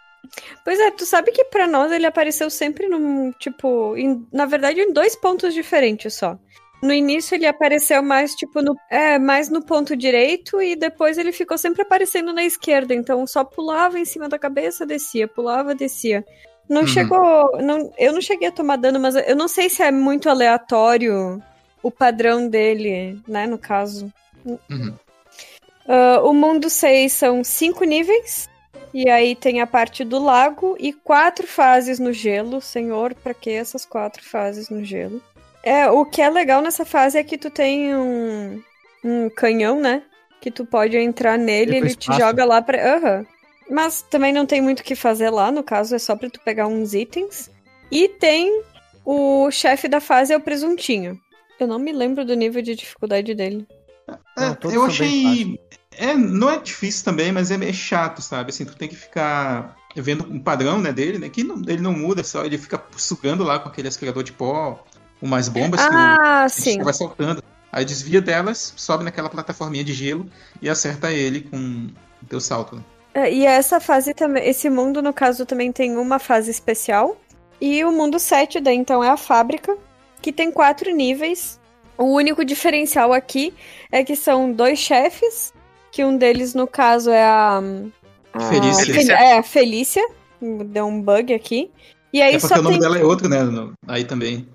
Pois 0.65 0.79
é, 0.81 0.91
tu 0.91 1.07
sabe 1.07 1.31
que 1.31 1.45
pra 1.45 1.69
nós 1.69 1.93
ele 1.93 2.05
apareceu 2.07 2.51
sempre 2.51 2.89
num, 2.89 3.31
tipo, 3.33 3.97
em- 3.97 4.27
na 4.33 4.45
verdade 4.45 4.81
em 4.81 4.93
dois 4.93 5.15
pontos 5.15 5.55
diferentes 5.55 6.15
só. 6.15 6.37
No 6.83 6.93
início 6.93 7.35
ele 7.37 7.47
apareceu 7.47 8.03
mais, 8.03 8.35
tipo, 8.35 8.61
no, 8.61 8.77
é, 8.91 9.19
mais 9.19 9.49
no 9.49 9.65
ponto 9.65 9.97
direito 9.97 10.61
e 10.61 10.75
depois 10.77 11.17
ele 11.17 11.31
ficou 11.33 11.57
sempre 11.57 11.83
aparecendo 11.83 12.33
na 12.33 12.43
esquerda, 12.45 12.93
então 12.93 13.25
só 13.27 13.45
pulava 13.45 13.99
em 14.01 14.05
cima 14.05 14.29
da 14.29 14.39
cabeça, 14.39 14.85
descia, 14.85 15.27
pulava, 15.29 15.75
descia. 15.77 16.25
Não 16.69 16.81
Uhum. 16.83 16.87
chegou, 16.89 17.59
não, 17.63 17.93
eu 17.97 18.13
não 18.13 18.21
cheguei 18.21 18.49
a 18.49 18.53
tomar 18.53 18.77
dano, 18.77 18.99
mas 18.99 19.15
eu 19.15 19.37
não 19.37 19.47
sei 19.47 19.69
se 19.71 19.83
é 19.83 19.93
muito 19.93 20.29
aleatório 20.29 21.41
o 21.87 21.91
padrão 21.93 22.49
dele, 22.49 23.21
né, 23.29 23.47
no 23.47 23.57
caso. 23.57 24.13
Uhum. 24.45 24.93
Ah, 25.87 26.21
o 26.25 26.35
mundo 26.35 26.69
6 26.69 27.13
são 27.13 27.45
cinco 27.45 27.85
níveis. 27.85 28.49
E 28.93 29.09
aí 29.09 29.37
tem 29.37 29.61
a 29.61 29.67
parte 29.67 30.05
do 30.05 30.19
lago 30.19 30.77
e 30.81 30.93
quatro 30.93 31.47
fases 31.47 32.01
no 32.01 32.13
gelo. 32.13 32.61
Senhor, 32.61 33.15
pra 33.15 33.33
que 33.33 33.51
essas 33.51 33.85
quatro 33.85 34.25
fases 34.25 34.69
no 34.69 34.85
gelo? 34.85 35.23
É, 35.63 35.89
o 35.89 36.05
que 36.05 36.21
é 36.21 36.29
legal 36.29 36.61
nessa 36.61 36.85
fase 36.85 37.19
é 37.19 37.23
que 37.23 37.39
tu 37.39 37.51
tem 37.51 37.95
um, 37.95 38.61
um 39.05 39.31
canhão, 39.31 39.81
né? 39.81 40.03
Que 40.41 40.51
tu 40.51 40.65
pode 40.67 40.97
entrar 40.97 41.39
nele 41.39 41.75
e 41.75 41.77
ele 41.77 41.95
te 41.95 42.03
espaço. 42.03 42.21
joga 42.21 42.45
lá 42.45 42.61
pra. 42.61 42.97
Aham. 42.97 43.27
Mas 43.71 44.03
também 44.03 44.33
não 44.33 44.47
tem 44.47 44.61
muito 44.61 44.81
o 44.81 44.85
que 44.85 44.97
fazer 44.97 45.31
lá, 45.31 45.53
no 45.53 45.63
caso, 45.63 45.95
é 45.95 45.99
só 45.99 46.17
pra 46.17 46.31
tu 46.31 46.41
pegar 46.41 46.67
uns 46.67 46.95
itens. 46.95 47.49
E 47.93 48.09
tem 48.09 48.63
o 49.05 49.49
chefe 49.53 49.87
da 49.87 50.01
fase, 50.01 50.33
é 50.33 50.37
o 50.37 50.41
presuntinho. 50.41 51.21
Eu 51.59 51.67
não 51.67 51.79
me 51.79 51.93
lembro 51.93 52.25
do 52.25 52.35
nível 52.35 52.61
de 52.63 52.75
dificuldade 52.75 53.35
dele. 53.35 53.67
É, 54.37 54.41
Não, 54.41 54.55
todos 54.55 54.75
eu 54.77 54.85
achei. 54.85 55.59
É, 55.99 56.15
não 56.15 56.51
é 56.51 56.59
difícil 56.59 57.05
também, 57.05 57.33
mas 57.33 57.51
é 57.51 57.57
meio 57.57 57.73
chato, 57.73 58.21
sabe? 58.21 58.51
Assim, 58.51 58.65
tu 58.67 58.77
tem 58.77 58.89
que 58.89 58.95
ficar 58.97 59.75
vendo 59.97 60.25
um 60.31 60.39
padrão, 60.39 60.79
né, 60.79 60.93
dele, 60.93 61.19
né? 61.19 61.29
Que 61.31 61.43
não- 61.43 61.63
ele 61.67 61.81
não 61.81 61.93
muda, 61.93 62.23
só 62.23 62.45
ele 62.45 62.59
fica 62.59 62.83
sugando 62.97 63.43
lá 63.43 63.59
com 63.59 63.69
aquele 63.71 63.89
aspirador 63.89 64.23
de 64.23 64.33
pó, 64.33 64.85
umas 65.23 65.49
bombas 65.49 65.81
que 65.87 65.95
Ah, 65.95 66.47
gente 66.49 66.85
vai 66.85 66.93
soltando. 66.93 67.43
Aí 67.73 67.85
desvia 67.85 68.21
delas, 68.21 68.75
sobe 68.77 69.05
naquela 69.05 69.29
plataforminha 69.31 69.83
de 69.83 69.93
gelo 69.95 70.27
e 70.61 70.69
acerta 70.69 71.11
ele 71.13 71.41
com 71.43 71.89
o 72.23 72.27
teu 72.27 72.41
salto. 72.41 72.77
né? 72.77 72.83
É, 73.15 73.33
E 73.33 73.47
essa 73.47 73.81
fase 73.81 74.13
também, 74.13 74.47
esse 74.47 74.69
mundo, 74.69 75.01
no 75.01 75.13
caso, 75.13 75.47
também 75.47 75.73
tem 75.73 75.97
uma 75.97 76.19
fase 76.19 76.51
especial. 76.51 77.17
E 77.59 77.83
o 77.85 77.91
mundo 77.91 78.19
7, 78.19 78.61
daí, 78.61 78.77
então, 78.77 79.03
é 79.03 79.09
a 79.09 79.17
fábrica, 79.17 79.77
que 80.27 80.33
tem 80.33 80.51
quatro 80.51 80.93
níveis. 80.93 81.61
O 81.97 82.07
único 82.07 82.45
diferencial 82.45 83.13
aqui 83.13 83.55
é 83.93 84.03
que 84.03 84.17
são 84.17 84.51
dois 84.51 84.77
chefes, 84.77 85.55
que 85.93 86.05
um 86.05 86.17
deles, 86.17 86.53
no 86.53 86.67
caso, 86.67 87.11
é 87.11 87.23
a. 87.23 87.63
a 88.33 88.41
Felícia. 88.41 88.85
Felícia. 88.87 89.13
É, 89.13 89.39
a 89.39 89.43
Felícia. 89.45 90.09
Deu 90.41 90.87
um 90.87 91.01
bug 91.01 91.33
aqui. 91.33 91.71
E 92.13 92.21
aí 92.21 92.35
É 92.35 92.39
porque 92.41 92.53
só 92.53 92.59
o 92.61 92.63
nome 92.63 92.75
tem. 92.75 92.81
dela 92.81 92.99
é 92.99 93.05
outro, 93.05 93.29
né? 93.29 93.39
Aí 93.87 94.05
também. 94.05 94.49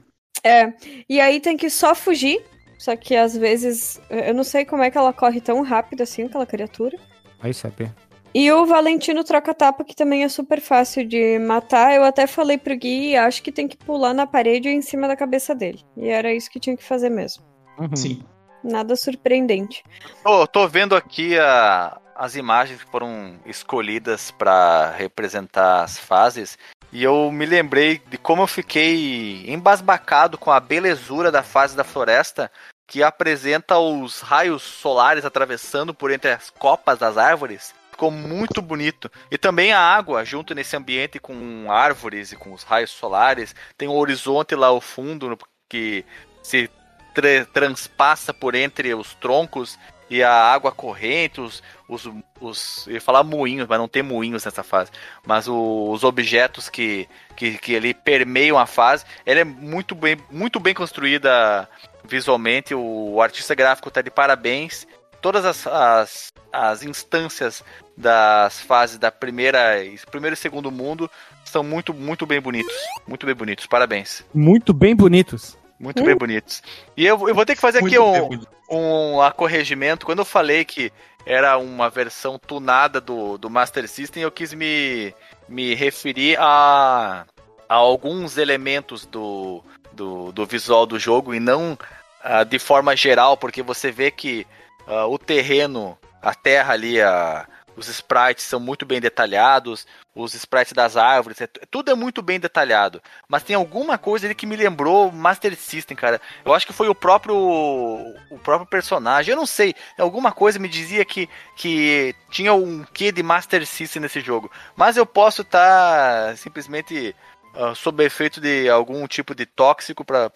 É. 0.44 0.74
E 1.08 1.22
aí 1.22 1.40
tem 1.40 1.56
que 1.56 1.70
só 1.70 1.96
fugir. 1.96 2.44
Só 2.78 2.94
que 2.98 3.16
às 3.16 3.38
vezes. 3.38 4.02
Eu 4.10 4.34
não 4.34 4.44
sei 4.44 4.66
como 4.66 4.84
é 4.84 4.92
que 4.92 4.98
ela 4.98 5.14
corre 5.14 5.40
tão 5.40 5.62
rápido 5.62 6.02
assim, 6.02 6.24
aquela 6.24 6.46
criatura. 6.46 7.00
Aí 7.42 7.54
saber. 7.54 7.94
E 8.34 8.50
o 8.52 8.66
Valentino 8.66 9.24
troca-tapa, 9.24 9.84
que 9.84 9.96
também 9.96 10.24
é 10.24 10.30
super 10.30 10.62
fácil 10.62 11.06
de 11.06 11.38
matar. 11.40 11.94
Eu 11.94 12.04
até 12.04 12.26
falei 12.26 12.58
pro 12.58 12.76
Gui, 12.78 13.10
e 13.10 13.18
acho 13.18 13.44
que 13.44 13.52
tem 13.52 13.68
que 13.68 13.76
pular 13.78 14.14
na 14.14 14.26
parede 14.26 14.70
ou 14.70 14.74
em 14.74 14.82
cima 14.82 15.08
da 15.08 15.18
cabeça 15.18 15.54
dele. 15.54 15.84
E 15.98 16.08
era 16.08 16.34
isso 16.34 16.50
que 16.50 16.60
tinha 16.60 16.78
que 16.78 16.84
fazer 16.84 17.10
mesmo. 17.10 17.44
Uhum. 17.78 17.96
Sim. 17.96 18.24
Nada 18.64 18.96
surpreendente. 18.96 19.84
Tô, 20.24 20.48
tô 20.48 20.68
vendo 20.68 20.96
aqui 20.96 21.38
a- 21.38 22.00
as 22.16 22.36
imagens 22.36 22.84
que 22.84 22.92
foram 22.92 23.36
escolhidas 23.46 24.32
para 24.32 24.92
representar 24.92 25.84
as 25.84 25.98
fases. 25.98 26.58
E 26.94 27.04
eu 27.04 27.32
me 27.32 27.46
lembrei 27.46 28.02
de 28.10 28.18
como 28.18 28.44
eu 28.44 28.48
fiquei 28.48 29.44
embasbacado 29.48 30.38
com 30.38 30.52
a 30.52 30.60
belezura 30.60 31.32
da 31.32 31.42
fase 31.42 31.76
da 31.76 31.84
floresta, 31.84 32.52
que 32.88 33.02
apresenta 33.02 33.80
os 33.80 34.20
raios 34.20 34.62
solares 34.62 35.26
atravessando 35.26 35.94
por 35.94 36.12
entre 36.12 36.32
as 36.32 36.50
copas 36.50 37.00
das 37.00 37.18
árvores. 37.18 37.74
Ficou 37.92 38.10
muito 38.10 38.62
bonito. 38.62 39.12
E 39.30 39.38
também 39.38 39.72
a 39.72 39.80
água, 39.80 40.24
junto 40.26 40.56
nesse 40.56 40.76
ambiente 40.76 41.20
com 41.20 41.72
árvores 41.72 42.32
e 42.32 42.36
com 42.36 42.54
os 42.54 42.64
raios 42.64 42.90
solares. 42.92 43.54
Tem 43.78 43.88
o 43.88 43.94
horizonte 43.94 44.56
lá 44.56 44.68
ao 44.68 44.82
fundo, 44.82 45.38
que 45.70 46.04
se 46.42 46.70
tra- 47.14 47.46
transpassa 47.54 48.34
por 48.34 48.56
entre 48.56 48.94
os 48.96 49.14
troncos 49.16 49.78
e 50.10 50.22
a 50.22 50.34
água 50.34 50.74
corrente, 50.74 51.40
os, 51.40 51.64
os, 51.88 52.06
os 52.42 52.86
eu 52.88 52.96
ia 52.96 53.02
falar 53.02 53.24
moinhos, 53.24 53.66
mas 53.66 53.80
não 53.80 53.88
tem 53.88 54.04
moinhos 54.04 54.44
nessa 54.44 54.62
fase, 54.62 54.92
mas 55.26 55.48
o- 55.48 55.90
os 55.90 56.04
objetos 56.04 56.68
que, 56.68 57.08
que, 57.38 57.58
que 57.58 57.76
ali 57.78 57.94
permeiam 57.94 58.60
a 58.60 58.66
fase, 58.66 59.06
ela 59.26 59.40
é 59.40 59.44
muito 59.46 59.96
bem, 59.96 60.18
muito 60.30 60.60
bem 60.60 60.74
construída 60.74 61.66
visualmente, 62.04 62.76
o, 62.76 63.22
artista 63.22 63.56
gráfico 63.56 63.88
está 63.88 64.02
de 64.02 64.12
parabéns, 64.12 64.86
todas 65.22 65.46
as, 65.46 65.68
as, 65.68 66.34
as 66.52 66.84
instâncias 66.84 67.64
das 67.96 68.60
fases 68.62 68.98
da 68.98 69.12
primeira, 69.12 69.76
primeiro 70.10 70.34
e 70.34 70.38
segundo 70.38 70.72
mundo 70.72 71.10
são 71.46 71.64
muito, 71.64 71.94
muito 71.94 72.26
bem 72.26 72.42
bonitos, 72.42 72.76
muito 73.08 73.26
bem 73.26 73.36
bonitos, 73.36 73.66
parabéns. 73.68 74.24
Muito 74.34 74.74
bem 74.74 74.96
bonitos. 74.96 75.58
Muito 75.80 76.02
Hum. 76.02 76.06
bem 76.06 76.16
bonitos. 76.16 76.62
E 76.96 77.06
eu, 77.06 77.28
eu 77.28 77.34
vou 77.34 77.44
ter 77.44 77.56
que 77.56 77.62
fazer 77.62 77.80
aqui 77.80 77.98
Muito 77.98 78.04
um, 78.04 78.12
bem 78.12 78.22
bonito. 78.30 78.48
um 78.70 79.20
acorregimento. 79.22 80.06
Quando 80.06 80.20
eu 80.20 80.26
falei 80.26 80.64
que 80.64 80.94
era 81.26 81.58
uma 81.58 81.90
versão 81.90 82.38
tunada 82.38 83.02
do, 83.02 83.36
do 83.38 83.50
Master 83.50 83.88
System, 83.88 84.22
eu 84.22 84.32
quis 84.32 84.54
me, 84.54 85.12
me 85.50 85.74
referir 85.74 86.38
a, 86.40 87.26
a 87.68 87.74
alguns 87.74 88.38
elementos 88.38 89.08
do, 89.08 89.64
do, 89.92 90.32
do 90.32 90.46
visual 90.46 90.86
do 90.86 91.00
jogo 91.00 91.34
e 91.34 91.40
não 91.40 91.76
ah, 92.24 92.44
de 92.44 92.60
forma 92.60 92.96
geral, 92.96 93.36
porque 93.36 93.64
você 93.64 93.92
vê 93.92 94.12
que 94.12 94.46
ah, 94.88 95.06
o 95.08 95.18
terreno, 95.18 95.98
a 96.22 96.34
terra 96.36 96.74
ali, 96.74 97.02
a, 97.02 97.48
os 97.76 97.88
sprites 97.88 98.44
são 98.46 98.60
muito 98.60 98.86
bem 98.86 99.00
detalhados, 99.00 99.88
os 100.14 100.34
sprites 100.34 100.74
das 100.74 100.98
árvores, 100.98 101.40
é- 101.42 101.48
tudo 101.48 101.92
é 101.92 101.96
muito 101.96 102.22
bem 102.22 102.40
detalhado. 102.40 103.02
Mas 103.28 103.44
tem 103.44 103.56
alguma 103.56 103.98
coisa 103.98 104.28
ali 104.28 104.36
que 104.36 104.46
me 104.46 104.56
lembrou 104.56 105.12
Master 105.12 105.56
System, 105.56 105.96
cara. 105.96 106.20
Eu 106.44 106.54
acho 106.54 106.68
que 106.68 106.74
foi 106.74 106.90
o 106.90 106.96
próprio 106.96 107.36
o 107.36 108.40
próprio 108.44 108.68
personagem. 108.70 109.32
Eu 109.32 109.38
não 109.38 109.46
sei. 109.46 109.74
Alguma 109.98 110.32
coisa 110.32 110.60
me 110.60 110.68
dizia 110.68 111.06
que, 111.06 111.30
que 111.56 112.14
tinha 112.30 112.54
um 112.54 112.84
quê 112.94 113.12
de 113.12 113.24
Master 113.24 113.66
System 113.66 114.02
nesse 114.02 114.20
jogo. 114.22 114.52
Mas 114.76 114.98
eu 114.98 115.06
posso 115.06 115.42
estar 115.44 116.36
simplesmente 116.38 117.16
ah, 117.56 117.74
sob 117.76 118.04
efeito 118.04 118.42
de 118.42 118.70
algum 118.70 119.08
tipo 119.08 119.34
de 119.34 119.46
tóxico 119.46 120.04
pra, 120.04 120.30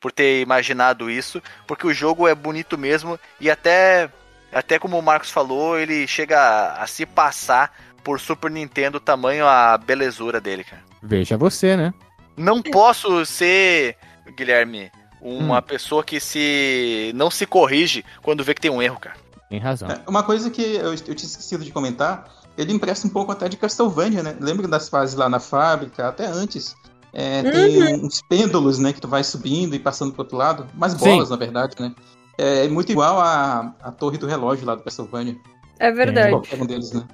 por 0.00 0.10
ter 0.10 0.40
imaginado 0.40 1.10
isso. 1.10 1.42
Porque 1.66 1.86
o 1.86 1.92
jogo 1.94 2.26
é 2.26 2.34
bonito 2.34 2.78
mesmo. 2.78 3.18
E 3.38 3.50
até, 3.50 4.10
até 4.52 4.78
como 4.78 4.98
o 4.98 5.02
Marcos 5.02 5.30
falou, 5.30 5.78
ele 5.78 6.06
chega 6.06 6.38
a, 6.40 6.82
a 6.82 6.86
se 6.86 7.04
passar 7.04 7.72
por 8.02 8.18
Super 8.18 8.50
Nintendo, 8.50 8.98
tamanho 8.98 9.46
a 9.46 9.76
belezura 9.76 10.40
dele, 10.40 10.64
cara. 10.64 10.82
Veja 11.02 11.36
você, 11.36 11.76
né? 11.76 11.92
Não 12.36 12.62
posso 12.62 13.24
ser, 13.26 13.96
Guilherme, 14.34 14.90
uma 15.20 15.58
Hum. 15.58 15.62
pessoa 15.62 16.02
que 16.02 16.18
se 16.18 17.12
não 17.14 17.30
se 17.30 17.44
corrige 17.44 18.02
quando 18.22 18.42
vê 18.42 18.54
que 18.54 18.60
tem 18.60 18.70
um 18.70 18.80
erro, 18.80 18.98
cara. 18.98 19.16
Tem 19.50 19.58
razão. 19.58 19.90
É, 19.90 20.00
Uma 20.08 20.22
coisa 20.22 20.48
que 20.50 20.62
eu, 20.62 20.92
eu 20.92 20.96
tinha 20.96 21.14
esquecido 21.28 21.62
de 21.64 21.72
comentar, 21.72 22.24
ele 22.56 22.72
empresta 22.72 23.06
um 23.06 23.10
pouco 23.10 23.32
até 23.32 23.48
de 23.48 23.56
Castlevania, 23.56 24.22
né? 24.22 24.34
Lembra 24.40 24.66
das 24.66 24.88
fases 24.88 25.14
lá 25.16 25.28
na 25.28 25.40
fábrica, 25.40 26.08
até 26.08 26.24
antes. 26.24 26.74
É, 27.12 27.42
Tem 27.42 27.94
uns 28.04 28.22
pêndulos, 28.22 28.78
né, 28.78 28.92
que 28.92 29.00
tu 29.00 29.08
vai 29.08 29.24
subindo 29.24 29.74
e 29.74 29.78
passando 29.78 30.12
pro 30.12 30.22
outro 30.22 30.36
lado. 30.36 30.66
Mais 30.74 30.92
Sim. 30.92 30.98
bolas, 30.98 31.30
na 31.30 31.36
verdade, 31.36 31.74
né? 31.80 31.94
É 32.38 32.68
muito 32.68 32.90
igual 32.92 33.18
à, 33.20 33.74
à 33.82 33.90
torre 33.92 34.16
do 34.16 34.26
relógio 34.26 34.64
lá 34.66 34.74
do 34.74 34.82
Castlevania. 34.82 35.36
É 35.78 35.90
verdade. 35.90 36.34
Um 36.58 36.66
deles, 36.66 36.92
né? 36.92 37.04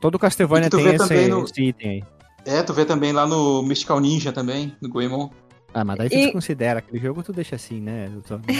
Todo 0.00 0.18
Castlevania 0.18 0.68
tu 0.68 0.76
tem 0.76 0.84
vê 0.84 0.94
esse, 0.96 0.98
também 1.08 1.28
no- 1.28 1.44
esse 1.44 1.62
item 1.62 1.90
aí. 1.90 2.04
É, 2.44 2.62
tu 2.62 2.72
vê 2.74 2.84
também 2.84 3.12
lá 3.12 3.26
no 3.26 3.62
Mystical 3.62 3.98
Ninja 4.00 4.32
também, 4.32 4.76
no 4.82 4.88
Goemon. 4.88 5.30
Ah, 5.74 5.84
mas 5.84 5.98
daí 5.98 6.08
tu 6.10 6.14
E- 6.16 6.24
desconsidera. 6.24 6.78
Aquele 6.78 6.98
jogo 7.02 7.22
tu 7.22 7.32
deixa 7.32 7.56
assim, 7.56 7.80
né? 7.80 8.08
doutor? 8.08 8.40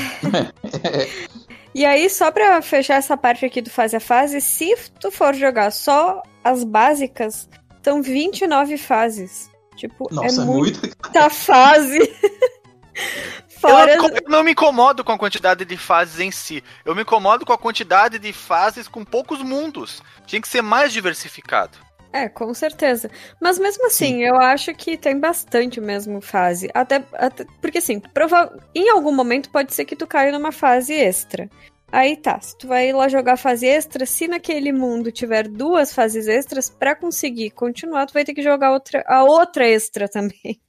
E 1.75 1.85
aí, 1.85 2.09
só 2.09 2.31
pra 2.31 2.63
fechar 2.63 2.95
essa 2.95 3.17
parte 3.19 3.45
aqui 3.45 3.61
do 3.61 3.69
fase 3.69 3.95
a 3.95 4.01
fase, 4.01 4.41
se 4.41 4.75
tu 4.99 5.11
for 5.11 5.35
jogar 5.35 5.71
só 5.71 6.23
as 6.43 6.65
básicas, 6.65 7.49
são 7.85 8.01
29 8.03 8.79
fases. 8.79 9.51
Tipo, 9.77 10.09
Nossa, 10.13 10.41
é 10.41 10.43
é 10.43 10.47
muita 10.47 10.81
muito. 10.81 11.31
fase. 11.31 11.99
Eu 11.99 13.61
Fora. 13.61 13.97
não, 13.97 14.09
eu 14.09 14.23
não 14.29 14.43
me 14.43 14.53
incomodo 14.53 15.05
com 15.05 15.13
a 15.13 15.19
quantidade 15.19 15.65
de 15.65 15.77
fases 15.77 16.21
em 16.21 16.31
si. 16.31 16.63
Eu 16.85 16.95
me 16.95 17.03
incomodo 17.03 17.45
com 17.45 17.53
a 17.53 17.59
quantidade 17.59 18.19
de 18.19 18.33
fases 18.33 18.89
com 18.89 19.05
poucos 19.05 19.41
mundos. 19.43 20.03
Tinha 20.27 20.41
que 20.41 20.49
ser 20.49 20.63
mais 20.63 20.93
diversificado. 20.93 21.79
É, 22.13 22.29
com 22.29 22.53
certeza. 22.55 23.11
Mas 23.41 23.59
mesmo 23.59 23.87
assim, 23.87 24.23
eu 24.23 24.37
acho 24.37 24.73
que 24.75 24.97
tem 24.97 25.19
bastante 25.19 25.81
mesmo 25.81 26.21
fase. 26.23 26.71
Até, 26.73 27.05
até- 27.15 27.45
porque 27.61 27.79
assim, 27.79 28.01
prova 28.01 28.57
em 28.75 28.89
algum 28.89 29.13
momento 29.13 29.51
pode 29.51 29.75
ser 29.75 29.85
que 29.85 29.97
tu 29.97 30.07
caia 30.07 30.33
numa 30.33 30.53
fase 30.53 30.95
extra. 30.95 31.51
Aí 31.91 32.17
tá, 32.17 32.41
se 32.41 32.57
tu 32.59 32.67
vai 32.67 32.93
lá 32.93 33.09
jogar 33.09 33.37
fase 33.37 33.67
extra, 33.67 34.05
se 34.05 34.27
naquele 34.27 34.73
mundo 34.73 35.13
tiver 35.13 35.47
duas 35.49 35.93
fases 35.93 36.27
extras, 36.27 36.69
pra 36.69 36.95
conseguir 36.97 37.51
continuar, 37.51 38.07
tu 38.07 38.13
vai 38.15 38.25
ter 38.25 38.35
que 38.35 38.43
jogar 38.43 38.73
outra, 38.73 39.05
a 39.07 39.23
outra 39.25 39.67
extra 39.67 40.09
também. 40.11 40.61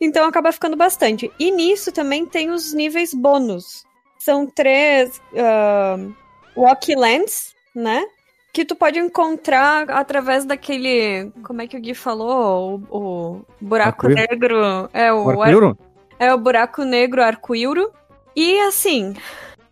Então 0.00 0.26
acaba 0.28 0.52
ficando 0.52 0.76
bastante. 0.76 1.30
E 1.38 1.50
nisso 1.50 1.90
também 1.90 2.24
tem 2.26 2.50
os 2.50 2.72
níveis 2.72 3.12
bônus. 3.12 3.84
São 4.18 4.46
três 4.46 5.20
uh, 5.32 6.14
Walklands, 6.56 7.54
né? 7.74 8.04
que 8.52 8.64
tu 8.64 8.74
pode 8.74 8.98
encontrar 8.98 9.88
através 9.90 10.44
daquele. 10.44 11.30
Como 11.44 11.62
é 11.62 11.68
que 11.68 11.76
o 11.76 11.80
Gui 11.80 11.94
falou? 11.94 12.82
O, 12.90 12.98
o 12.98 13.44
buraco 13.60 14.08
negro. 14.08 14.90
É 14.92 15.12
o, 15.12 15.26
O 15.26 15.42
ar- 15.42 15.76
é 16.18 16.34
o 16.34 16.38
buraco 16.38 16.82
negro 16.82 17.22
arco-íro. 17.22 17.92
E 18.34 18.58
assim, 18.62 19.14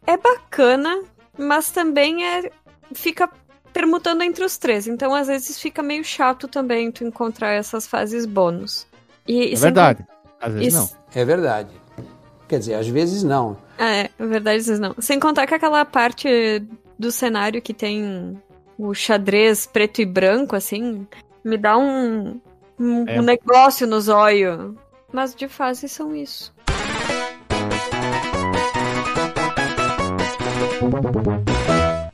é 0.07 0.17
bacana, 0.17 1.03
mas 1.39 1.71
também 1.71 2.25
é 2.25 2.51
fica 2.95 3.29
permutando 3.73 4.23
entre 4.23 4.45
os 4.45 4.57
três. 4.57 4.87
Então, 4.87 5.15
às 5.15 5.27
vezes, 5.27 5.61
fica 5.61 5.83
meio 5.83 6.03
chato 6.03 6.49
também 6.49 6.91
tu 6.91 7.05
encontrar 7.05 7.53
essas 7.53 7.87
fases 7.87 8.25
bônus. 8.25 8.87
E, 9.29 9.53
É 9.53 9.57
verdade. 9.57 10.07
Às 10.41 10.53
vezes 10.55 10.75
Isso. 10.75 10.97
não. 11.15 11.21
É 11.21 11.25
verdade. 11.25 11.71
Quer 12.49 12.59
dizer, 12.61 12.75
às 12.75 12.87
vezes 12.89 13.23
não. 13.23 13.57
É, 13.77 14.09
é 14.19 14.27
verdade, 14.27 14.63
vocês 14.63 14.79
não. 14.79 14.95
Sem 14.99 15.19
contar 15.19 15.47
que 15.47 15.55
aquela 15.55 15.85
parte 15.85 16.63
do 16.99 17.11
cenário 17.11 17.61
que 17.61 17.75
tem 17.75 18.41
o 18.79 18.95
xadrez 18.95 19.67
preto 19.67 20.01
e 20.01 20.07
branco, 20.07 20.55
assim, 20.55 21.07
me 21.45 21.59
dá 21.59 21.77
um, 21.77 22.41
um, 22.79 23.05
É. 23.09 23.19
um 23.19 23.23
negócio 23.23 23.87
nos 23.87 24.09
olhos. 24.09 24.75
Mas 25.13 25.35
de 25.35 25.49
fase 25.49 25.89
são 25.89 26.15
isso. 26.15 26.55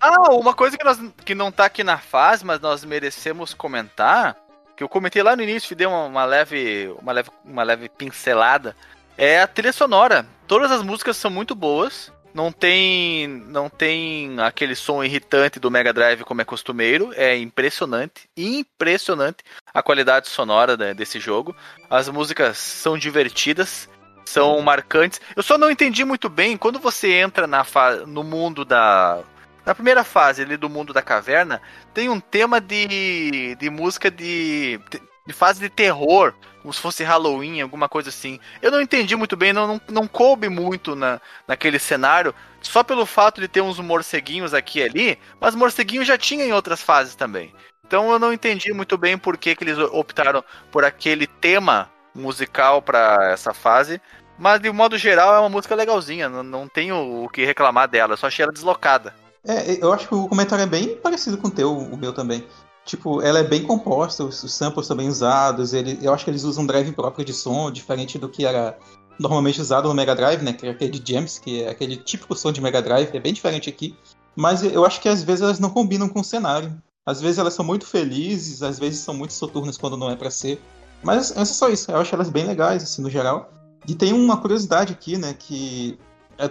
Ah, 0.01 0.33
uma 0.33 0.55
coisa 0.55 0.77
que, 0.77 0.85
nós, 0.85 0.99
que 1.25 1.35
não 1.35 1.51
tá 1.51 1.65
aqui 1.65 1.83
na 1.83 1.99
fase, 1.99 2.45
mas 2.45 2.61
nós 2.61 2.85
merecemos 2.85 3.55
comentar, 3.55 4.37
que 4.77 4.83
eu 4.83 4.89
comentei 4.89 5.23
lá 5.23 5.35
no 5.35 5.43
início 5.43 5.73
e 5.73 5.77
dei 5.77 5.87
uma, 5.87 6.05
uma 6.05 6.25
leve, 6.25 6.95
uma, 7.01 7.13
leve, 7.13 7.31
uma 7.45 7.63
leve 7.63 7.89
pincelada, 7.89 8.77
é 9.17 9.41
a 9.41 9.47
trilha 9.47 9.73
sonora. 9.73 10.27
Todas 10.47 10.71
as 10.71 10.83
músicas 10.83 11.17
são 11.17 11.31
muito 11.31 11.55
boas. 11.55 12.13
Não 12.35 12.51
tem, 12.51 13.29
não 13.29 13.69
tem 13.69 14.41
aquele 14.41 14.75
som 14.75 15.05
irritante 15.05 15.61
do 15.61 15.71
Mega 15.71 15.93
Drive 15.93 16.23
como 16.25 16.41
é 16.41 16.45
costumeiro. 16.45 17.13
É 17.15 17.37
impressionante, 17.37 18.29
impressionante 18.37 19.45
a 19.73 19.83
qualidade 19.83 20.29
sonora 20.29 20.77
né, 20.77 20.95
desse 20.95 21.21
jogo. 21.21 21.55
As 21.91 22.09
músicas 22.09 22.57
são 22.57 22.97
divertidas, 22.97 23.89
são 24.25 24.61
marcantes. 24.61 25.21
Eu 25.35 25.43
só 25.43 25.59
não 25.59 25.71
entendi 25.71 26.05
muito 26.05 26.29
bem 26.29 26.57
quando 26.57 26.79
você 26.79 27.13
entra 27.13 27.47
na 27.47 27.65
no 28.07 28.23
mundo 28.23 28.65
da 28.65 29.23
na 29.65 29.75
primeira 29.75 30.03
fase 30.03 30.43
ali 30.43 30.57
do 30.57 30.69
mundo 30.69 30.93
da 30.93 31.03
caverna, 31.03 31.63
tem 31.95 32.09
um 32.09 32.19
tema 32.19 32.61
de, 32.61 33.55
de 33.57 33.71
música 33.71 34.11
de, 34.11 34.81
de 35.25 35.33
fase 35.33 35.61
de 35.61 35.69
terror, 35.69 36.35
como 36.61 36.73
se 36.73 36.81
fosse 36.81 37.05
Halloween, 37.05 37.61
alguma 37.61 37.89
coisa 37.89 38.09
assim. 38.09 38.41
Eu 38.61 38.71
não 38.71 38.81
entendi 38.81 39.15
muito 39.15 39.37
bem, 39.37 39.53
não, 39.53 39.67
não, 39.67 39.81
não 39.89 40.09
coube 40.09 40.49
muito 40.49 40.97
na, 40.97 41.21
naquele 41.47 41.79
cenário, 41.79 42.35
só 42.61 42.83
pelo 42.83 43.07
fato 43.07 43.41
de 43.41 43.49
ter 43.49 43.61
uns 43.61 43.79
morceguinhos 43.79 44.53
aqui 44.53 44.81
e 44.81 44.83
ali, 44.83 45.19
mas 45.41 45.55
morceguinho 45.55 46.05
já 46.05 46.19
tinha 46.19 46.45
em 46.45 46.53
outras 46.53 46.83
fases 46.83 47.15
também. 47.15 47.53
Então 47.87 48.11
eu 48.11 48.19
não 48.19 48.33
entendi 48.33 48.73
muito 48.73 48.97
bem 48.97 49.19
por 49.19 49.37
que, 49.37 49.55
que 49.55 49.65
eles 49.65 49.79
optaram 49.79 50.43
por 50.71 50.85
aquele 50.85 51.27
tema 51.27 51.92
musical 52.15 52.83
para 52.83 53.31
essa 53.33 53.53
fase. 53.53 54.01
Mas 54.39 54.61
de 54.61 54.71
modo 54.73 54.99
geral 54.99 55.35
é 55.35 55.39
uma 55.39 55.49
música 55.49 55.75
legalzinha, 55.75 56.29
não, 56.29 56.43
não 56.43 56.69
tenho 56.69 57.25
o 57.25 57.29
que 57.29 57.45
reclamar 57.45 57.89
dela, 57.89 58.17
só 58.17 58.27
achei 58.27 58.43
ela 58.43 58.53
deslocada. 58.53 59.15
É, 59.47 59.83
eu 59.83 59.93
acho 59.93 60.09
que 60.09 60.15
o 60.15 60.29
comentário 60.29 60.63
é 60.63 60.67
bem 60.67 60.97
parecido 60.97 61.37
com 61.37 61.49
o 61.49 61.51
teu, 61.51 61.77
o 61.77 61.97
meu 61.97 62.13
também. 62.13 62.45
Tipo, 62.85 63.23
ela 63.23 63.39
é 63.39 63.45
bem 63.45 63.63
composta, 63.63 64.25
os, 64.25 64.41
samples 64.53 64.89
bem 64.89 65.09
usados, 65.09 65.73
ele, 65.73 65.99
eu 66.03 66.13
acho 66.13 66.25
que 66.25 66.31
eles 66.31 66.43
usam 66.43 66.65
um 66.65 66.67
drive 66.67 66.91
próprio 66.93 67.25
de 67.25 67.33
som, 67.33 67.71
diferente 67.71 68.19
do 68.19 68.29
que 68.29 68.45
era 68.45 68.77
normalmente 69.19 69.61
usado 69.61 69.89
no 69.89 69.95
Mega 69.95 70.15
Drive, 70.15 70.43
né? 70.43 70.53
Que 70.53 70.67
é 70.67 70.71
aquele 70.71 70.99
de 70.99 71.13
Gems, 71.13 71.39
que 71.39 71.63
é 71.63 71.71
aquele 71.71 71.97
típico 71.97 72.35
som 72.35 72.51
de 72.51 72.61
Mega 72.61 72.83
Drive, 72.83 73.15
é 73.15 73.21
bem 73.21 73.33
diferente 73.33 73.69
aqui. 73.69 73.97
Mas 74.35 74.63
eu 74.65 74.85
acho 74.85 75.01
que 75.01 75.09
às 75.09 75.23
vezes 75.23 75.43
elas 75.43 75.61
não 75.61 75.71
combinam 75.71 76.09
com 76.09 76.21
o 76.21 76.25
cenário. 76.25 76.75
Às 77.05 77.21
vezes 77.21 77.39
elas 77.39 77.55
são 77.55 77.65
muito 77.65 77.87
felizes, 77.87 78.63
às 78.63 78.79
vezes 78.79 79.01
são 79.01 79.15
muito 79.15 79.33
soturnas 79.33 79.77
quando 79.77 79.97
não 79.97 80.11
é 80.11 80.17
pra 80.17 80.31
ser. 80.31 80.61
Mas 81.03 81.37
é 81.37 81.45
só 81.45 81.69
isso, 81.69 81.91
eu 81.91 81.97
acho 81.99 82.15
elas 82.15 82.31
bem 82.31 82.47
legais, 82.47 82.83
assim, 82.83 83.03
no 83.03 83.11
geral. 83.11 83.51
E 83.87 83.95
tem 83.95 84.13
uma 84.13 84.37
curiosidade 84.37 84.93
aqui, 84.93 85.19
né, 85.19 85.35
que 85.37 85.99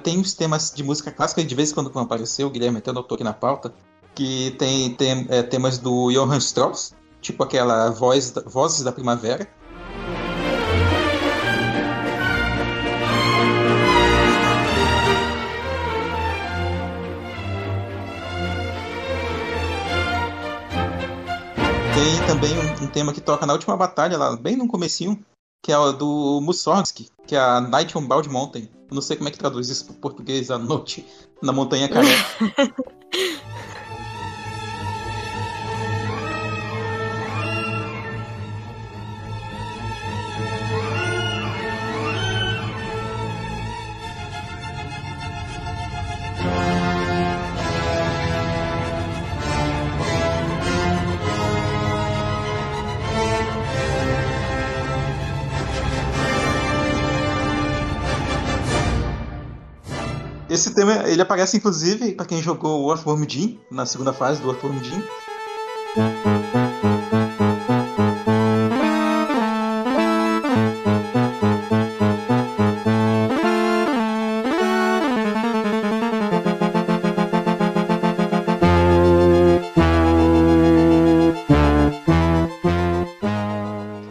tem 0.03 0.19
os 0.19 0.33
temas 0.33 0.71
de 0.73 0.83
música 0.83 1.11
clássica, 1.11 1.43
de 1.43 1.55
vez 1.55 1.71
em 1.71 1.73
quando 1.73 1.91
vão 1.91 2.03
aparecer, 2.03 2.43
o 2.43 2.49
Guilherme 2.49 2.79
até 2.79 2.91
anotou 2.91 3.15
aqui 3.15 3.23
na 3.23 3.33
pauta, 3.33 3.73
que 4.13 4.51
tem, 4.57 4.93
tem 4.93 5.25
eh, 5.29 5.43
temas 5.43 5.77
do 5.77 6.11
Johann 6.11 6.37
Strauss, 6.37 6.93
tipo 7.21 7.43
aquela 7.43 7.89
voz, 7.89 8.33
Vozes 8.45 8.83
da 8.83 8.91
Primavera. 8.91 9.47
Tem 22.01 22.17
também 22.25 22.51
um, 22.57 22.85
um 22.85 22.87
tema 22.87 23.13
que 23.13 23.21
toca 23.21 23.45
na 23.45 23.53
última 23.53 23.77
batalha, 23.77 24.17
lá 24.17 24.35
bem 24.35 24.55
no 24.55 24.67
comecinho, 24.67 25.23
que 25.63 25.71
é 25.71 25.77
o 25.77 25.91
do 25.91 26.41
Mussorgsky, 26.41 27.11
que 27.27 27.35
é 27.35 27.39
a 27.39 27.61
Night 27.61 27.95
on 27.95 28.07
Bald 28.07 28.27
Mountain. 28.27 28.67
Não 28.91 29.03
sei 29.03 29.17
como 29.17 29.29
é 29.29 29.31
que 29.31 29.37
traduz 29.37 29.69
isso 29.69 29.85
para 29.85 29.93
português, 29.97 30.49
a 30.49 30.57
noite 30.57 31.05
na 31.43 31.53
montanha 31.53 31.87
careca. 31.87 32.25
Esse 60.61 60.75
tema, 60.75 61.09
ele 61.09 61.19
aparece 61.19 61.57
inclusive 61.57 62.11
para 62.11 62.23
quem 62.23 62.39
jogou 62.39 62.83
o 62.83 62.91
Earthworm 62.91 63.25
Jim, 63.27 63.59
na 63.71 63.83
segunda 63.83 64.13
fase 64.13 64.39
do 64.43 64.51
Earthworm 64.51 64.77
Jim. 64.83 65.01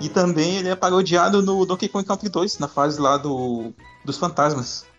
E 0.01 0.09
também 0.09 0.57
ele 0.57 0.69
é 0.69 0.75
parodiado 0.75 1.41
no 1.43 1.65
Donkey 1.65 1.89
Kong 1.89 2.05
Country 2.05 2.29
2, 2.29 2.59
na 2.59 2.67
fase 2.67 3.01
lá 3.01 3.17
do, 3.17 3.73
dos 4.05 4.19
fantasmas. 4.19 4.91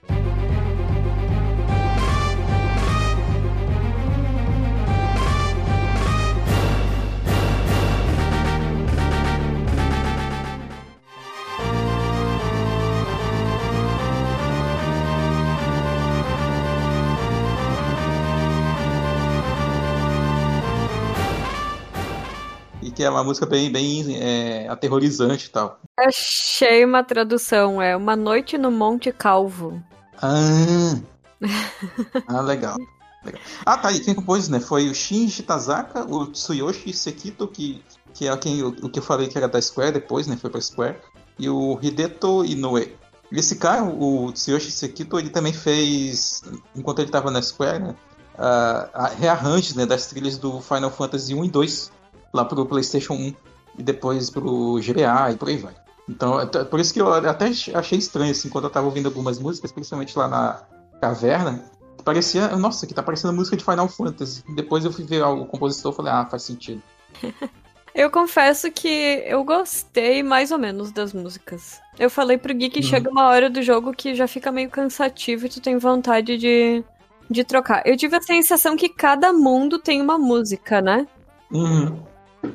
Que 23.01 23.05
é 23.05 23.09
uma 23.09 23.23
música 23.23 23.47
bem, 23.47 23.71
bem 23.71 24.15
é, 24.15 24.67
aterrorizante 24.69 25.47
e 25.47 25.49
tal. 25.49 25.79
Achei 25.97 26.85
uma 26.85 27.03
tradução, 27.03 27.81
é 27.81 27.97
Uma 27.97 28.15
Noite 28.15 28.59
no 28.59 28.69
Monte 28.69 29.11
Calvo. 29.11 29.81
Ah, 30.21 30.99
ah 32.27 32.41
legal. 32.41 32.77
legal. 33.25 33.41
Ah, 33.65 33.75
tá. 33.75 33.91
E 33.91 34.01
quem 34.01 34.13
compôs, 34.13 34.49
né? 34.49 34.59
Foi 34.59 34.87
o 34.87 34.93
Shinji 34.93 35.41
Tazaka, 35.41 36.05
o 36.07 36.27
Tsuyoshi 36.27 36.93
Sekito, 36.93 37.47
que, 37.47 37.83
que 38.13 38.27
é 38.27 38.37
quem, 38.37 38.61
o, 38.61 38.67
o 38.67 38.89
que 38.89 38.99
eu 38.99 39.03
falei 39.03 39.27
que 39.27 39.35
era 39.35 39.47
da 39.47 39.59
Square 39.59 39.93
depois, 39.93 40.27
né? 40.27 40.37
Foi 40.39 40.51
pra 40.51 40.61
Square. 40.61 40.97
E 41.39 41.49
o 41.49 41.79
Hideto 41.81 42.45
Inoue. 42.45 42.95
E 43.31 43.39
esse 43.39 43.55
cara, 43.55 43.83
o 43.83 44.31
Tsuyoshi 44.31 44.69
Sekito, 44.71 45.17
ele 45.17 45.31
também 45.31 45.53
fez, 45.53 46.43
enquanto 46.75 46.99
ele 46.99 47.09
tava 47.09 47.31
na 47.31 47.41
Square, 47.41 47.79
né? 47.79 47.95
a- 48.37 49.11
rearranjos 49.17 49.75
né, 49.75 49.85
das 49.85 50.07
trilhas 50.07 50.37
do 50.37 50.61
Final 50.61 50.89
Fantasy 50.89 51.33
1 51.33 51.45
e 51.45 51.49
2 51.49 52.00
lá 52.33 52.45
pro 52.45 52.65
PlayStation 52.65 53.13
1 53.13 53.33
e 53.79 53.83
depois 53.83 54.29
pro 54.29 54.79
GBA 54.79 55.31
e 55.31 55.35
por 55.37 55.49
aí 55.49 55.57
vai. 55.57 55.73
Então, 56.09 56.39
é 56.39 56.45
t- 56.45 56.65
por 56.65 56.79
isso 56.79 56.93
que 56.93 56.99
eu 57.01 57.13
até 57.13 57.45
achei 57.73 57.97
estranho, 57.97 58.31
assim, 58.31 58.49
quando 58.49 58.65
eu 58.65 58.69
tava 58.69 58.85
ouvindo 58.87 59.05
algumas 59.07 59.39
músicas, 59.39 59.71
principalmente 59.71 60.17
lá 60.17 60.27
na 60.27 60.61
caverna, 60.99 61.63
parecia, 62.03 62.47
nossa, 62.57 62.85
que 62.87 62.93
tá 62.93 63.01
parecendo 63.03 63.33
música 63.33 63.55
de 63.55 63.63
Final 63.63 63.87
Fantasy. 63.87 64.43
Depois 64.55 64.83
eu 64.83 64.91
fui 64.91 65.05
ver 65.05 65.23
o 65.23 65.45
compositor 65.45 65.93
e 65.93 65.95
falei, 65.95 66.11
ah, 66.11 66.25
faz 66.29 66.43
sentido. 66.43 66.81
Eu 67.93 68.09
confesso 68.09 68.71
que 68.71 69.21
eu 69.27 69.43
gostei 69.43 70.23
mais 70.23 70.49
ou 70.49 70.57
menos 70.57 70.93
das 70.93 71.11
músicas. 71.11 71.81
Eu 71.99 72.09
falei 72.09 72.37
pro 72.37 72.53
Gui 72.53 72.69
que 72.69 72.79
Uhum. 72.79 72.85
chega 72.85 73.09
uma 73.11 73.27
hora 73.27 73.49
do 73.49 73.61
jogo 73.61 73.91
que 73.91 74.15
já 74.15 74.29
fica 74.29 74.49
meio 74.49 74.69
cansativo 74.69 75.45
e 75.45 75.49
tu 75.49 75.59
tem 75.59 75.77
vontade 75.77 76.37
de, 76.37 76.81
de 77.29 77.43
trocar. 77.43 77.83
Eu 77.85 77.97
tive 77.97 78.15
a 78.15 78.21
sensação 78.21 78.77
que 78.77 78.87
cada 78.87 79.33
mundo 79.33 79.77
tem 79.77 80.01
uma 80.01 80.17
música, 80.17 80.81
né? 80.81 81.05
Uhum. 81.51 82.01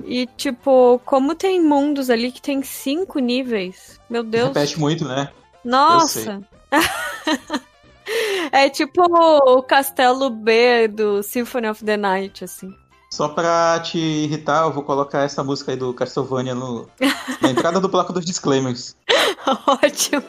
E, 0.04 0.26
tipo, 0.36 1.00
como 1.04 1.34
tem 1.34 1.60
mundos 1.60 2.10
ali 2.10 2.32
que 2.32 2.42
tem 2.42 2.62
cinco 2.62 3.18
níveis, 3.18 4.00
meu 4.10 4.22
Deus. 4.22 4.48
Repete 4.48 4.78
muito, 4.78 5.04
né? 5.04 5.30
Nossa! 5.64 6.40
É 8.52 8.68
tipo 8.68 9.02
o 9.02 9.62
castelo 9.62 10.30
B 10.30 10.88
do 10.88 11.22
Symphony 11.22 11.68
of 11.68 11.84
the 11.84 11.96
Night, 11.96 12.44
assim. 12.44 12.72
Só 13.10 13.28
pra 13.28 13.80
te 13.80 13.98
irritar, 13.98 14.64
eu 14.64 14.72
vou 14.72 14.82
colocar 14.82 15.22
essa 15.22 15.42
música 15.42 15.72
aí 15.72 15.76
do 15.76 15.94
Castlevania 15.94 16.54
no, 16.54 16.88
na 17.40 17.50
entrada 17.50 17.80
do 17.80 17.88
bloco 17.88 18.12
dos 18.12 18.24
disclaimers. 18.24 18.96
Ótimo. 19.66 20.22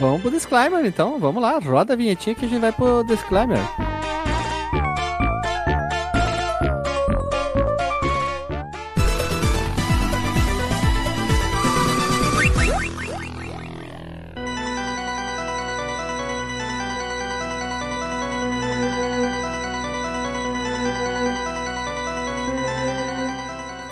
Vamos 0.00 0.22
pro 0.22 0.30
disclaimer 0.30 0.84
então, 0.84 1.18
vamos 1.18 1.42
lá, 1.42 1.58
roda 1.58 1.92
a 1.92 1.96
vinhetinha 1.96 2.34
que 2.34 2.46
a 2.46 2.48
gente 2.48 2.60
vai 2.60 2.72
pro 2.72 3.04
disclaimer. 3.04 3.60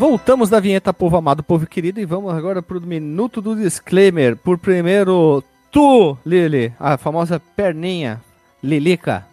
Voltamos 0.02 0.50
da 0.50 0.58
vinheta, 0.58 0.92
povo 0.92 1.16
amado, 1.16 1.44
povo 1.44 1.64
querido, 1.64 2.00
e 2.00 2.04
vamos 2.04 2.34
agora 2.34 2.60
pro 2.60 2.80
minuto 2.80 3.40
do 3.40 3.54
disclaimer. 3.54 4.36
Por 4.36 4.58
primeiro, 4.58 5.44
tu, 5.70 6.18
Lili, 6.26 6.74
a 6.80 6.98
famosa 6.98 7.38
perninha, 7.54 8.20
Lilica. 8.60 9.24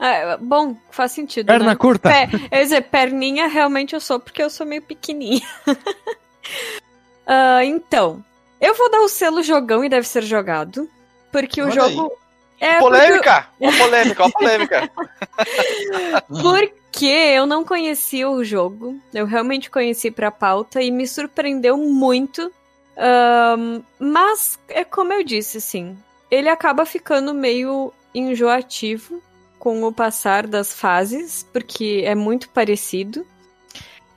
Ah, 0.00 0.38
bom, 0.40 0.74
faz 0.90 1.12
sentido. 1.12 1.48
Perna 1.48 1.72
né? 1.72 1.76
curta. 1.76 2.08
Pé, 2.08 2.26
eu 2.50 2.58
ia 2.58 2.64
dizer, 2.64 2.80
perninha 2.84 3.48
realmente 3.48 3.92
eu 3.92 4.00
sou, 4.00 4.18
porque 4.18 4.42
eu 4.42 4.48
sou 4.48 4.66
meio 4.66 4.80
pequenininha. 4.80 5.46
Ah, 7.28 7.64
então, 7.64 8.24
eu 8.60 8.72
vou 8.76 8.88
dar 8.88 9.00
o 9.00 9.08
selo 9.08 9.42
jogão 9.42 9.84
e 9.84 9.88
deve 9.88 10.06
ser 10.06 10.22
jogado. 10.22 10.88
Porque 11.32 11.60
o 11.60 11.64
Olha 11.64 11.74
jogo. 11.74 12.12
É, 12.60 12.78
porque- 12.78 12.82
polêmica! 12.84 13.48
Uma 13.58 13.72
polêmica, 13.76 14.22
uma 14.22 14.30
polêmica. 14.30 14.90
Porque 16.28 16.85
eu 17.04 17.46
não 17.46 17.64
conhecia 17.64 18.28
o 18.30 18.42
jogo, 18.42 18.98
eu 19.12 19.26
realmente 19.26 19.70
conheci 19.70 20.10
pra 20.10 20.30
pauta 20.30 20.80
e 20.80 20.90
me 20.90 21.06
surpreendeu 21.06 21.76
muito. 21.76 22.50
Ahn, 22.96 23.82
mas 23.98 24.58
é 24.68 24.84
como 24.84 25.12
eu 25.12 25.22
disse, 25.22 25.58
assim, 25.58 25.96
ele 26.30 26.48
acaba 26.48 26.86
ficando 26.86 27.34
meio 27.34 27.92
enjoativo 28.14 29.20
com 29.58 29.82
o 29.84 29.92
passar 29.92 30.46
das 30.46 30.72
fases, 30.72 31.46
porque 31.52 32.02
é 32.04 32.14
muito 32.14 32.48
parecido. 32.48 33.26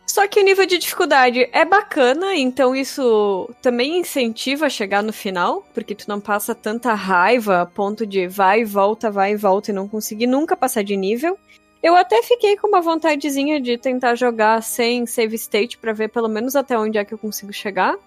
Só 0.05 0.27
que 0.27 0.39
o 0.39 0.43
nível 0.43 0.65
de 0.65 0.79
dificuldade 0.79 1.47
é 1.51 1.63
bacana, 1.63 2.35
então 2.35 2.75
isso 2.75 3.47
também 3.61 3.99
incentiva 3.99 4.65
a 4.65 4.69
chegar 4.69 5.03
no 5.03 5.13
final, 5.13 5.63
porque 5.71 5.93
tu 5.93 6.05
não 6.07 6.19
passa 6.19 6.55
tanta 6.55 6.95
raiva 6.95 7.61
a 7.61 7.65
ponto 7.65 8.07
de 8.07 8.27
vai 8.27 8.61
e 8.61 8.65
volta, 8.65 9.11
vai 9.11 9.33
e 9.33 9.35
volta 9.35 9.69
e 9.69 9.73
não 9.73 9.87
conseguir 9.87 10.25
nunca 10.25 10.57
passar 10.57 10.83
de 10.83 10.97
nível. 10.97 11.37
Eu 11.81 11.95
até 11.95 12.21
fiquei 12.21 12.57
com 12.57 12.67
uma 12.67 12.81
vontadezinha 12.81 13.59
de 13.61 13.77
tentar 13.77 14.15
jogar 14.15 14.61
sem 14.61 15.05
save 15.05 15.35
state 15.35 15.77
pra 15.77 15.93
ver 15.93 16.09
pelo 16.09 16.27
menos 16.27 16.55
até 16.55 16.77
onde 16.77 16.97
é 16.97 17.05
que 17.05 17.13
eu 17.13 17.17
consigo 17.17 17.53
chegar. 17.53 17.97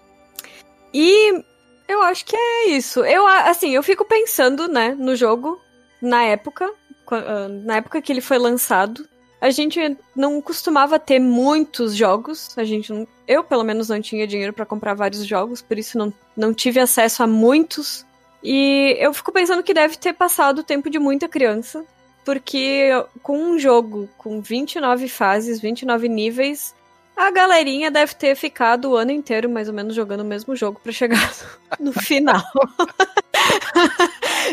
E 0.93 1.43
eu 1.87 2.01
acho 2.03 2.25
que 2.25 2.35
é 2.35 2.69
isso. 2.69 3.03
Eu 3.03 3.25
assim, 3.25 3.71
eu 3.71 3.81
fico 3.81 4.05
pensando, 4.05 4.67
né, 4.67 4.95
no 4.97 5.15
jogo 5.15 5.59
na 6.01 6.23
época, 6.23 6.69
ah, 7.09 7.47
na 7.49 7.77
época 7.77 8.01
que 8.01 8.11
ele 8.11 8.21
foi 8.21 8.37
lançado. 8.37 9.07
A 9.41 9.49
gente 9.49 9.97
não 10.15 10.41
costumava 10.41 10.97
ter 10.97 11.19
muitos 11.19 11.95
jogos. 11.95 12.57
A 12.57 12.63
gente 12.63 12.93
não, 12.93 13.07
eu 13.27 13.43
pelo 13.43 13.63
menos 13.63 13.89
não 13.89 13.99
tinha 13.99 14.27
dinheiro 14.27 14.53
pra 14.53 14.65
comprar 14.65 14.93
vários 14.93 15.25
jogos, 15.25 15.61
por 15.61 15.77
isso 15.77 15.97
não, 15.97 16.13
não 16.37 16.53
tive 16.53 16.79
acesso 16.79 17.23
a 17.23 17.27
muitos. 17.27 18.05
E 18.43 18.95
eu 18.99 19.13
fico 19.13 19.31
pensando 19.31 19.63
que 19.63 19.73
deve 19.73 19.97
ter 19.97 20.13
passado 20.13 20.59
o 20.59 20.63
tempo 20.63 20.89
de 20.89 20.99
muita 20.99 21.27
criança, 21.27 21.85
porque 22.23 22.89
com 23.21 23.37
um 23.37 23.59
jogo 23.59 24.09
com 24.17 24.41
29 24.41 25.07
fases, 25.07 25.59
29 25.59 26.07
níveis, 26.07 26.73
a 27.15 27.29
galerinha 27.29 27.91
deve 27.91 28.15
ter 28.15 28.35
ficado 28.35 28.91
o 28.91 28.95
ano 28.95 29.11
inteiro 29.11 29.49
mais 29.49 29.67
ou 29.67 29.73
menos 29.73 29.93
jogando 29.93 30.21
o 30.21 30.25
mesmo 30.25 30.55
jogo 30.55 30.79
pra 30.81 30.91
chegar 30.91 31.33
no 31.79 31.93
final. 31.93 32.43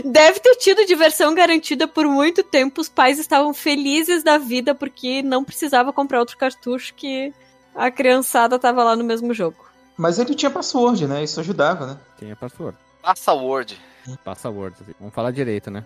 Deve 0.04 0.40
ter 0.40 0.54
tido 0.56 0.86
diversão 0.86 1.34
garantida 1.34 1.86
por 1.86 2.06
muito 2.06 2.42
tempo. 2.42 2.80
Os 2.80 2.88
pais 2.88 3.18
estavam 3.18 3.52
felizes 3.52 4.22
da 4.22 4.38
vida 4.38 4.74
porque 4.74 5.22
não 5.22 5.44
precisava 5.44 5.92
comprar 5.92 6.20
outro 6.20 6.38
cartucho 6.38 6.94
que 6.94 7.34
a 7.74 7.90
criançada 7.90 8.58
tava 8.58 8.84
lá 8.84 8.96
no 8.96 9.04
mesmo 9.04 9.34
jogo. 9.34 9.68
Mas 9.96 10.18
ele 10.18 10.34
tinha 10.34 10.50
password, 10.50 11.06
né? 11.06 11.22
Isso 11.22 11.40
ajudava, 11.40 11.86
né? 11.86 11.98
Tem 12.18 12.32
a 12.32 12.36
password. 12.36 12.76
Passa 13.02 13.32
Word. 13.32 13.80
Password. 14.24 14.76
Vamos 14.98 15.14
falar 15.14 15.30
direito, 15.30 15.70
né? 15.70 15.84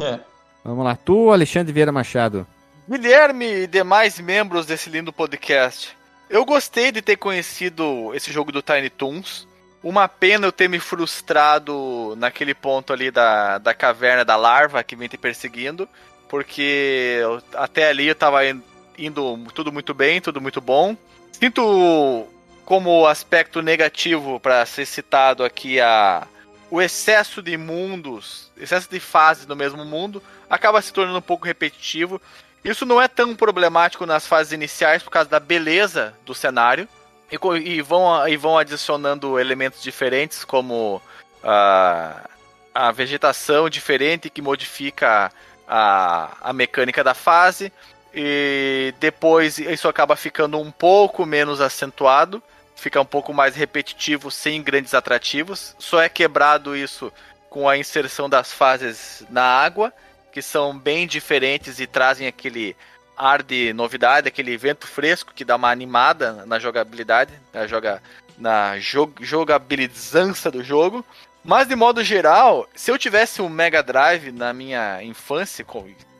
É. 0.00 0.20
Vamos 0.64 0.84
lá. 0.84 0.96
Tu, 0.96 1.30
Alexandre 1.30 1.72
Vieira 1.72 1.92
Machado. 1.92 2.46
Guilherme 2.88 3.44
e 3.46 3.66
demais 3.66 4.18
membros 4.18 4.66
desse 4.66 4.90
lindo 4.90 5.12
podcast. 5.12 5.96
Eu 6.28 6.44
gostei 6.44 6.90
de 6.90 7.02
ter 7.02 7.16
conhecido 7.16 8.12
esse 8.14 8.32
jogo 8.32 8.50
do 8.50 8.62
Tiny 8.62 8.90
Toons. 8.90 9.46
Uma 9.82 10.08
pena 10.08 10.46
eu 10.46 10.52
ter 10.52 10.68
me 10.68 10.78
frustrado 10.80 12.14
naquele 12.16 12.54
ponto 12.54 12.92
ali 12.92 13.10
da, 13.10 13.58
da 13.58 13.74
caverna 13.74 14.24
da 14.24 14.36
larva 14.36 14.82
que 14.82 14.96
vem 14.96 15.08
te 15.08 15.18
perseguindo. 15.18 15.88
Porque 16.28 17.18
eu- 17.20 17.42
até 17.54 17.88
ali 17.88 18.08
eu 18.08 18.14
tava 18.14 18.46
in- 18.46 18.62
indo 18.98 19.38
tudo 19.54 19.70
muito 19.70 19.92
bem, 19.92 20.20
tudo 20.20 20.40
muito 20.40 20.60
bom. 20.60 20.96
Sinto 21.32 22.26
como 22.64 23.06
aspecto 23.06 23.60
negativo 23.60 24.40
para 24.40 24.64
ser 24.64 24.86
citado 24.86 25.44
aqui 25.44 25.78
a 25.80 26.26
o 26.74 26.82
excesso 26.82 27.40
de 27.40 27.56
mundos, 27.56 28.50
excesso 28.56 28.90
de 28.90 28.98
fases 28.98 29.46
no 29.46 29.54
mesmo 29.54 29.84
mundo, 29.84 30.20
acaba 30.50 30.82
se 30.82 30.92
tornando 30.92 31.18
um 31.18 31.22
pouco 31.22 31.46
repetitivo. 31.46 32.20
Isso 32.64 32.84
não 32.84 33.00
é 33.00 33.06
tão 33.06 33.36
problemático 33.36 34.04
nas 34.04 34.26
fases 34.26 34.52
iniciais 34.52 35.00
por 35.00 35.10
causa 35.10 35.30
da 35.30 35.38
beleza 35.38 36.12
do 36.26 36.34
cenário. 36.34 36.88
E, 37.30 37.38
e 37.64 37.80
vão, 37.80 38.26
e 38.26 38.36
vão 38.36 38.58
adicionando 38.58 39.38
elementos 39.38 39.80
diferentes, 39.84 40.44
como 40.44 41.00
a, 41.44 42.28
a 42.74 42.90
vegetação 42.90 43.70
diferente 43.70 44.28
que 44.28 44.42
modifica 44.42 45.30
a, 45.68 46.36
a 46.40 46.52
mecânica 46.52 47.04
da 47.04 47.14
fase. 47.14 47.72
E 48.12 48.92
depois 48.98 49.58
isso 49.58 49.86
acaba 49.86 50.16
ficando 50.16 50.58
um 50.58 50.72
pouco 50.72 51.24
menos 51.24 51.60
acentuado. 51.60 52.42
Fica 52.74 53.00
um 53.00 53.04
pouco 53.04 53.32
mais 53.32 53.54
repetitivo, 53.54 54.30
sem 54.30 54.62
grandes 54.62 54.94
atrativos. 54.94 55.74
Só 55.78 56.00
é 56.02 56.08
quebrado 56.08 56.76
isso 56.76 57.12
com 57.48 57.68
a 57.68 57.78
inserção 57.78 58.28
das 58.28 58.52
fases 58.52 59.24
na 59.30 59.44
água 59.44 59.92
que 60.34 60.42
são 60.42 60.76
bem 60.76 61.06
diferentes 61.06 61.78
e 61.78 61.86
trazem 61.86 62.26
aquele 62.26 62.76
ar 63.16 63.40
de 63.40 63.72
novidade, 63.72 64.26
aquele 64.26 64.56
vento 64.56 64.84
fresco 64.84 65.32
que 65.32 65.44
dá 65.44 65.54
uma 65.54 65.70
animada 65.70 66.44
na 66.44 66.58
jogabilidade, 66.58 67.32
na, 67.52 67.68
joga, 67.68 68.02
na 68.36 68.76
jo 68.80 69.12
jogabilizança 69.20 70.50
do 70.50 70.64
jogo. 70.64 71.04
Mas 71.44 71.68
de 71.68 71.76
modo 71.76 72.02
geral, 72.02 72.68
se 72.74 72.90
eu 72.90 72.98
tivesse 72.98 73.40
um 73.40 73.48
Mega 73.48 73.80
Drive 73.80 74.32
na 74.32 74.52
minha 74.52 75.00
infância, 75.04 75.64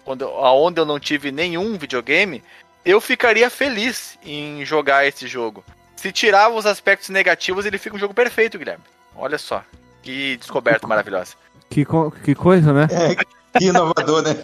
quando, 0.04 0.30
onde 0.30 0.80
eu 0.80 0.86
não 0.86 1.00
tive 1.00 1.32
nenhum 1.32 1.76
videogame, 1.76 2.40
eu 2.84 3.00
ficaria 3.00 3.50
feliz 3.50 4.16
em 4.22 4.64
jogar 4.64 5.04
esse 5.06 5.26
jogo. 5.26 5.64
Se 6.04 6.12
tirar 6.12 6.50
os 6.50 6.66
aspectos 6.66 7.08
negativos, 7.08 7.64
ele 7.64 7.78
fica 7.78 7.96
um 7.96 7.98
jogo 7.98 8.12
perfeito, 8.12 8.58
Guilherme. 8.58 8.84
Olha 9.16 9.38
só, 9.38 9.64
que 10.02 10.36
descoberta 10.36 10.86
maravilhosa. 10.86 11.32
Que, 11.70 11.82
co- 11.82 12.10
que 12.10 12.34
coisa, 12.34 12.74
né? 12.74 12.86
É, 12.90 13.58
que 13.58 13.64
inovador, 13.68 14.20
né? 14.20 14.34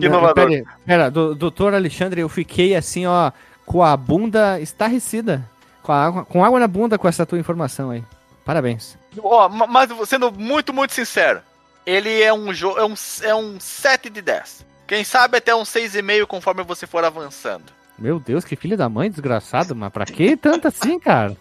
Que 0.00 0.06
inovador. 0.06 0.34
Pera, 0.48 0.48
aí, 0.48 0.64
pera 0.86 1.10
do, 1.10 1.34
doutor 1.34 1.74
Alexandre, 1.74 2.22
eu 2.22 2.30
fiquei 2.30 2.74
assim, 2.74 3.04
ó, 3.04 3.30
com 3.66 3.82
a 3.82 3.94
bunda 3.94 4.58
estarrecida. 4.58 5.44
Com, 5.82 5.92
a 5.92 6.02
água, 6.02 6.24
com 6.24 6.42
água 6.42 6.58
na 6.58 6.66
bunda 6.66 6.96
com 6.96 7.06
essa 7.06 7.26
tua 7.26 7.38
informação 7.38 7.90
aí. 7.90 8.02
Parabéns. 8.42 8.96
Ó, 9.22 9.46
ma- 9.50 9.66
mas 9.66 9.90
sendo 10.08 10.32
muito, 10.32 10.72
muito 10.72 10.94
sincero, 10.94 11.42
ele 11.84 12.22
é 12.22 12.32
um 12.32 12.54
jogo. 12.54 12.78
É 12.78 12.86
um, 12.86 12.94
é 13.20 13.34
um 13.34 13.60
7 13.60 14.08
de 14.08 14.22
10. 14.22 14.64
Quem 14.86 15.04
sabe 15.04 15.36
até 15.36 15.54
um 15.54 15.62
6,5 15.62 16.26
conforme 16.26 16.62
você 16.62 16.86
for 16.86 17.04
avançando. 17.04 17.64
Meu 17.98 18.18
Deus, 18.18 18.44
que 18.44 18.56
filho 18.56 18.76
da 18.76 18.88
mãe, 18.88 19.10
desgraçado, 19.10 19.74
mas 19.74 19.92
pra 19.92 20.04
que 20.04 20.36
tanto 20.36 20.68
assim, 20.68 20.98
cara? 20.98 21.36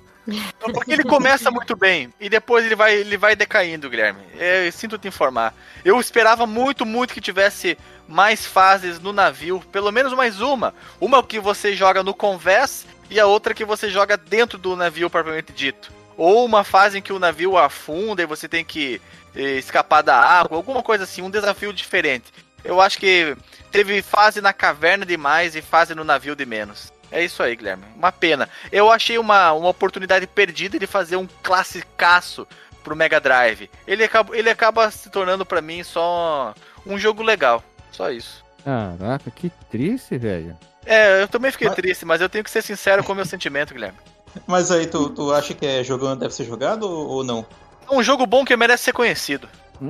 Porque 0.73 0.93
ele 0.93 1.03
começa 1.03 1.51
muito 1.51 1.75
bem 1.75 2.13
e 2.19 2.30
depois 2.30 2.65
ele 2.65 2.75
vai, 2.75 2.95
ele 2.95 3.17
vai 3.17 3.35
decaindo, 3.35 3.89
Guilherme. 3.89 4.21
Eu 4.34 4.71
sinto 4.71 4.97
te 4.97 5.07
informar. 5.07 5.53
Eu 5.84 5.99
esperava 5.99 6.47
muito, 6.47 6.85
muito 6.85 7.13
que 7.13 7.19
tivesse 7.19 7.77
mais 8.07 8.45
fases 8.45 8.99
no 8.99 9.11
navio, 9.11 9.61
pelo 9.71 9.91
menos 9.91 10.13
mais 10.13 10.39
uma. 10.39 10.73
Uma 10.99 11.21
que 11.23 11.39
você 11.39 11.73
joga 11.73 12.03
no 12.03 12.13
convés 12.13 12.88
e 13.09 13.19
a 13.19 13.25
outra 13.25 13.53
que 13.53 13.65
você 13.65 13.89
joga 13.89 14.15
dentro 14.15 14.57
do 14.57 14.75
navio 14.75 15.09
propriamente 15.09 15.51
dito. 15.51 15.91
Ou 16.15 16.45
uma 16.45 16.63
fase 16.63 16.99
em 16.99 17.01
que 17.01 17.11
o 17.11 17.19
navio 17.19 17.57
afunda 17.57 18.21
e 18.21 18.27
você 18.27 18.47
tem 18.47 18.63
que 18.63 19.01
eh, 19.35 19.57
escapar 19.57 20.01
da 20.01 20.17
água, 20.17 20.57
alguma 20.57 20.81
coisa 20.81 21.03
assim, 21.03 21.21
um 21.21 21.30
desafio 21.30 21.73
diferente. 21.73 22.31
Eu 22.64 22.80
acho 22.81 22.98
que 22.98 23.35
teve 23.72 24.02
fase 24.02 24.41
na 24.41 24.53
caverna 24.53 25.06
demais 25.06 25.56
e 25.56 25.61
fase 25.61 25.94
no 25.94 26.03
navio 26.03 26.35
de 26.35 26.45
menos. 26.45 26.91
É 27.11 27.23
isso 27.23 27.44
aí, 27.44 27.56
Guilherme. 27.56 27.84
Uma 27.95 28.11
pena. 28.11 28.49
Eu 28.72 28.91
achei 28.91 29.18
uma, 29.18 29.52
uma 29.53 29.69
oportunidade 29.69 30.26
perdida 30.26 30.80
de 30.80 30.88
fazer 30.88 31.15
um 31.15 31.27
classicaço 31.44 32.48
pro 32.84 32.95
Mega 32.95 33.19
Drive, 33.19 33.69
ele 33.88 34.03
acaba, 34.03 34.38
ele 34.38 34.49
acaba 34.49 34.91
se 34.91 35.10
tornando 35.10 35.45
pra 35.45 35.61
mim 35.61 35.84
só 35.84 36.53
um 36.85 36.98
jogo 36.98 37.23
legal. 37.23 37.64
Só 37.91 38.11
isso. 38.11 38.44
Caraca, 38.64 39.31
que 39.31 39.49
triste, 39.72 40.18
velho. 40.18 40.57
É, 40.85 41.22
eu 41.22 41.27
também 41.30 41.49
fiquei 41.52 41.68
Mas- 41.68 41.76
triste, 41.77 42.06
mas 42.06 42.19
eu 42.19 42.27
tenho 42.27 42.44
que 42.44 42.52
ser 42.52 42.61
sincero 42.61 43.03
com 43.03 43.14
o 43.14 43.15
meu 43.15 43.26
sentimento, 43.26 43.73
Guilherme. 43.73 43.98
Mas 44.45 44.69
aí, 44.72 44.85
tu, 44.88 45.10
tu 45.11 45.31
acha 45.31 45.53
que 45.53 45.65
é 45.65 45.84
jogando 45.84 46.19
deve 46.19 46.34
ser 46.34 46.44
jogado 46.44 46.84
ou, 46.90 47.23
não? 47.23 47.45
É 47.90 47.94
um 47.95 48.03
jogo 48.03 48.26
bom 48.26 48.44
que 48.44 48.56
merece 48.57 48.84
ser 48.85 48.94
conhecido. 48.94 49.48
Que 49.80 49.85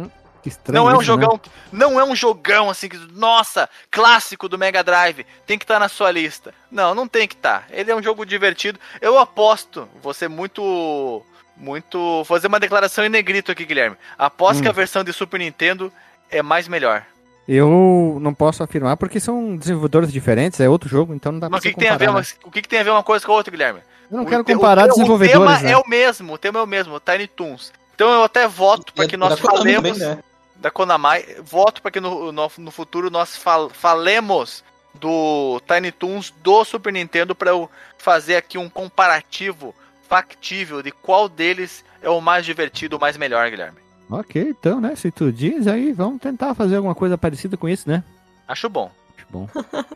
estranho. 0.50 0.84
não 0.84 0.90
é 0.90 0.94
um 0.98 1.02
isso, 1.02 1.16
né? 1.16 1.24
jogão, 1.24 1.42
não 1.72 2.00
é 2.00 2.04
um 2.04 2.16
jogão 2.16 2.70
assim 2.70 2.88
que, 2.90 2.98
nossa, 3.14 3.70
clássico 3.92 4.48
do 4.50 4.58
Mega 4.58 4.84
Drive, 4.84 5.26
tem 5.46 5.58
que 5.58 5.64
estar 5.64 5.80
na 5.80 5.88
sua 5.90 6.12
lista. 6.12 6.54
Não, 6.72 6.94
não 6.96 7.08
tem 7.08 7.28
que 7.28 7.36
estar. 7.36 7.66
Ele 7.72 7.92
é 7.92 7.96
um 7.96 8.02
jogo 8.04 8.26
divertido. 8.26 8.80
Eu 9.02 9.18
aposto, 9.20 9.88
vou 10.02 10.14
ser 10.14 10.28
muito 10.30 11.22
muito, 11.56 11.98
vou 11.98 12.26
fazer 12.26 12.48
uma 12.48 12.60
declaração 12.60 13.06
em 13.06 13.10
negrito 13.10 13.52
aqui, 13.52 13.64
Guilherme. 13.66 13.96
Aposto 14.18 14.60
Hum. 14.60 14.64
que 14.64 14.68
a 14.70 14.72
versão 14.74 15.04
de 15.04 15.14
Super 15.14 15.40
Nintendo 15.40 15.92
é 16.32 16.42
mais 16.42 16.68
melhor. 16.68 17.04
Eu 17.48 18.18
não 18.22 18.34
posso 18.34 18.64
afirmar 18.64 18.98
porque 18.98 19.20
são 19.20 19.56
desenvolvedores 19.58 20.12
diferentes, 20.12 20.60
é 20.60 20.68
outro 20.70 20.88
jogo, 20.90 21.14
então 21.14 21.32
não 21.34 21.40
dá 21.40 21.50
Mas 21.50 21.60
o 21.60 21.62
pra 21.64 21.74
que, 21.74 21.80
você 21.80 21.88
a 21.88 21.92
ver, 21.92 22.06
comparar, 22.08 22.12
né? 22.12 22.18
mas 22.20 22.38
o 22.44 22.50
que, 22.52 22.62
que 22.62 22.68
tem 22.70 22.80
a 22.80 22.84
ver 22.84 22.90
uma 22.92 23.04
coisa 23.04 23.26
com 23.26 23.34
a 23.34 23.36
outra, 23.36 23.52
Guilherme? 23.52 23.82
Eu 24.10 24.18
não 24.18 24.24
O 24.24 24.28
quero 24.28 24.44
te- 24.44 24.54
comparar 24.54 24.86
o, 24.86 24.88
desenvolvedores, 24.90 25.40
O 25.42 25.46
tema 25.46 25.60
né? 25.60 25.72
é 25.72 25.78
o 25.78 25.84
mesmo, 25.88 26.34
o 26.34 26.38
tema 26.38 26.60
é 26.60 26.64
o 26.64 26.68
mesmo, 26.68 27.00
Tiny 27.00 27.28
Toons. 27.28 27.72
Então 27.96 28.10
eu 28.12 28.24
até 28.24 28.48
voto 28.48 28.92
para 28.94 29.06
E 29.06 29.08
que 29.10 29.16
é 29.16 29.18
nós 29.18 29.40
falemos 29.40 29.98
também, 30.00 30.16
né? 30.16 30.24
Da 30.64 30.72
Konami, 30.72 31.26
voto 31.44 31.82
para 31.82 31.92
que 31.92 32.00
no, 32.00 32.32
no, 32.32 32.52
no 32.58 32.72
futuro 32.72 33.10
nós 33.12 33.36
fal- 33.36 33.70
falemos 33.70 34.64
do 34.96 35.62
Tiny 35.68 35.92
Toons 35.92 36.34
do 36.42 36.64
Super 36.64 36.94
Nintendo 36.94 37.36
para 37.36 37.50
eu 37.52 37.70
fazer 37.98 38.38
aqui 38.38 38.58
um 38.58 38.70
comparativo 38.70 39.76
factível 40.08 40.82
de 40.82 40.90
qual 40.92 41.28
deles 41.28 41.84
é 42.02 42.10
o 42.10 42.22
mais 42.22 42.46
divertido, 42.46 42.96
o 42.96 43.00
mais 43.00 43.18
melhor, 43.18 43.50
Guilherme. 43.50 43.78
Ok, 44.10 44.42
então, 44.42 44.80
né? 44.80 44.96
Se 44.96 45.12
tu 45.12 45.32
diz 45.34 45.68
aí, 45.68 45.92
vamos 45.92 46.22
tentar 46.22 46.54
fazer 46.56 46.78
alguma 46.78 46.96
coisa 46.96 47.18
parecida 47.18 47.58
com 47.58 47.68
isso, 47.68 47.90
né? 47.90 48.02
Acho 48.48 48.70
bom. 48.70 48.90
Acho 49.18 49.26
bom. 49.30 49.50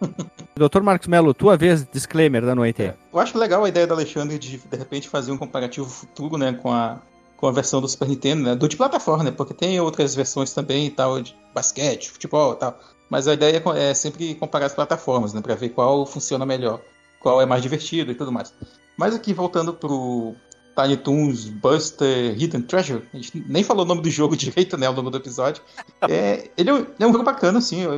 Doutor 0.56 0.81
Marcos 0.84 1.07
Melo, 1.07 1.34
tua 1.34 1.56
vez, 1.56 1.85
disclaimer 1.88 2.44
da 2.44 2.56
noite 2.56 2.81
aí. 2.81 2.94
Eu 3.14 3.19
acho 3.19 3.38
legal 3.38 3.64
a 3.64 3.69
ideia 3.69 3.85
do 3.88 3.94
Alexandre 3.94 4.38
de, 4.39 4.57
de 4.57 4.77
repente, 4.77 5.07
fazer 5.07 5.31
um 5.31 5.38
comparativo 5.38 5.88
futuro, 5.88 6.38
né, 6.38 6.52
com 6.61 6.73
a, 6.73 6.99
com 7.38 7.47
a 7.47 7.51
versão 7.51 7.80
do 7.80 7.88
Super 7.88 8.07
Nintendo, 8.09 8.43
né, 8.43 8.55
do 8.55 8.68
de 8.68 8.76
plataforma, 8.76 9.23
né, 9.23 9.31
porque 9.31 9.53
tem 9.53 9.80
outras 9.80 10.14
versões 10.15 10.51
também 10.53 10.88
e 10.88 10.91
tal, 10.91 11.22
de 11.22 11.35
basquete, 11.53 12.09
futebol 12.11 12.53
e 12.53 12.55
tal. 12.57 12.77
Mas 13.09 13.27
a 13.27 13.34
ideia 13.34 13.64
é 13.76 13.89
é 13.91 13.93
sempre 13.93 14.35
comparar 14.35 14.65
as 14.65 14.73
plataformas, 14.73 15.34
né, 15.34 15.41
pra 15.41 15.55
ver 15.55 15.69
qual 15.69 16.05
funciona 16.05 16.45
melhor, 16.45 16.81
qual 17.19 17.39
é 17.41 17.45
mais 17.45 17.61
divertido 17.61 18.11
e 18.11 18.15
tudo 18.15 18.31
mais. 18.31 18.53
Mas 18.97 19.14
aqui, 19.15 19.34
voltando 19.34 19.72
pro 19.73 20.34
Tiny 20.76 20.97
Toons 20.97 21.45
Buster 21.45 22.35
Hidden 22.41 22.64
Treasure, 22.64 23.03
a 23.14 23.18
gente 23.18 23.43
nem 23.47 23.64
falou 23.64 23.85
o 23.85 23.88
nome 23.88 24.01
do 24.01 24.09
jogo 24.09 24.35
direito, 24.38 24.76
né, 24.77 24.88
ao 24.88 24.93
longo 24.93 25.09
do 25.11 25.18
episódio. 25.18 25.61
É, 26.09 26.49
ele 26.57 26.69
é 26.69 26.73
um- 26.73 26.85
é 26.99 27.07
um 27.07 27.11
jogo 27.11 27.23
bacana, 27.23 27.59
assim, 27.59 27.81
eu, 27.81 27.93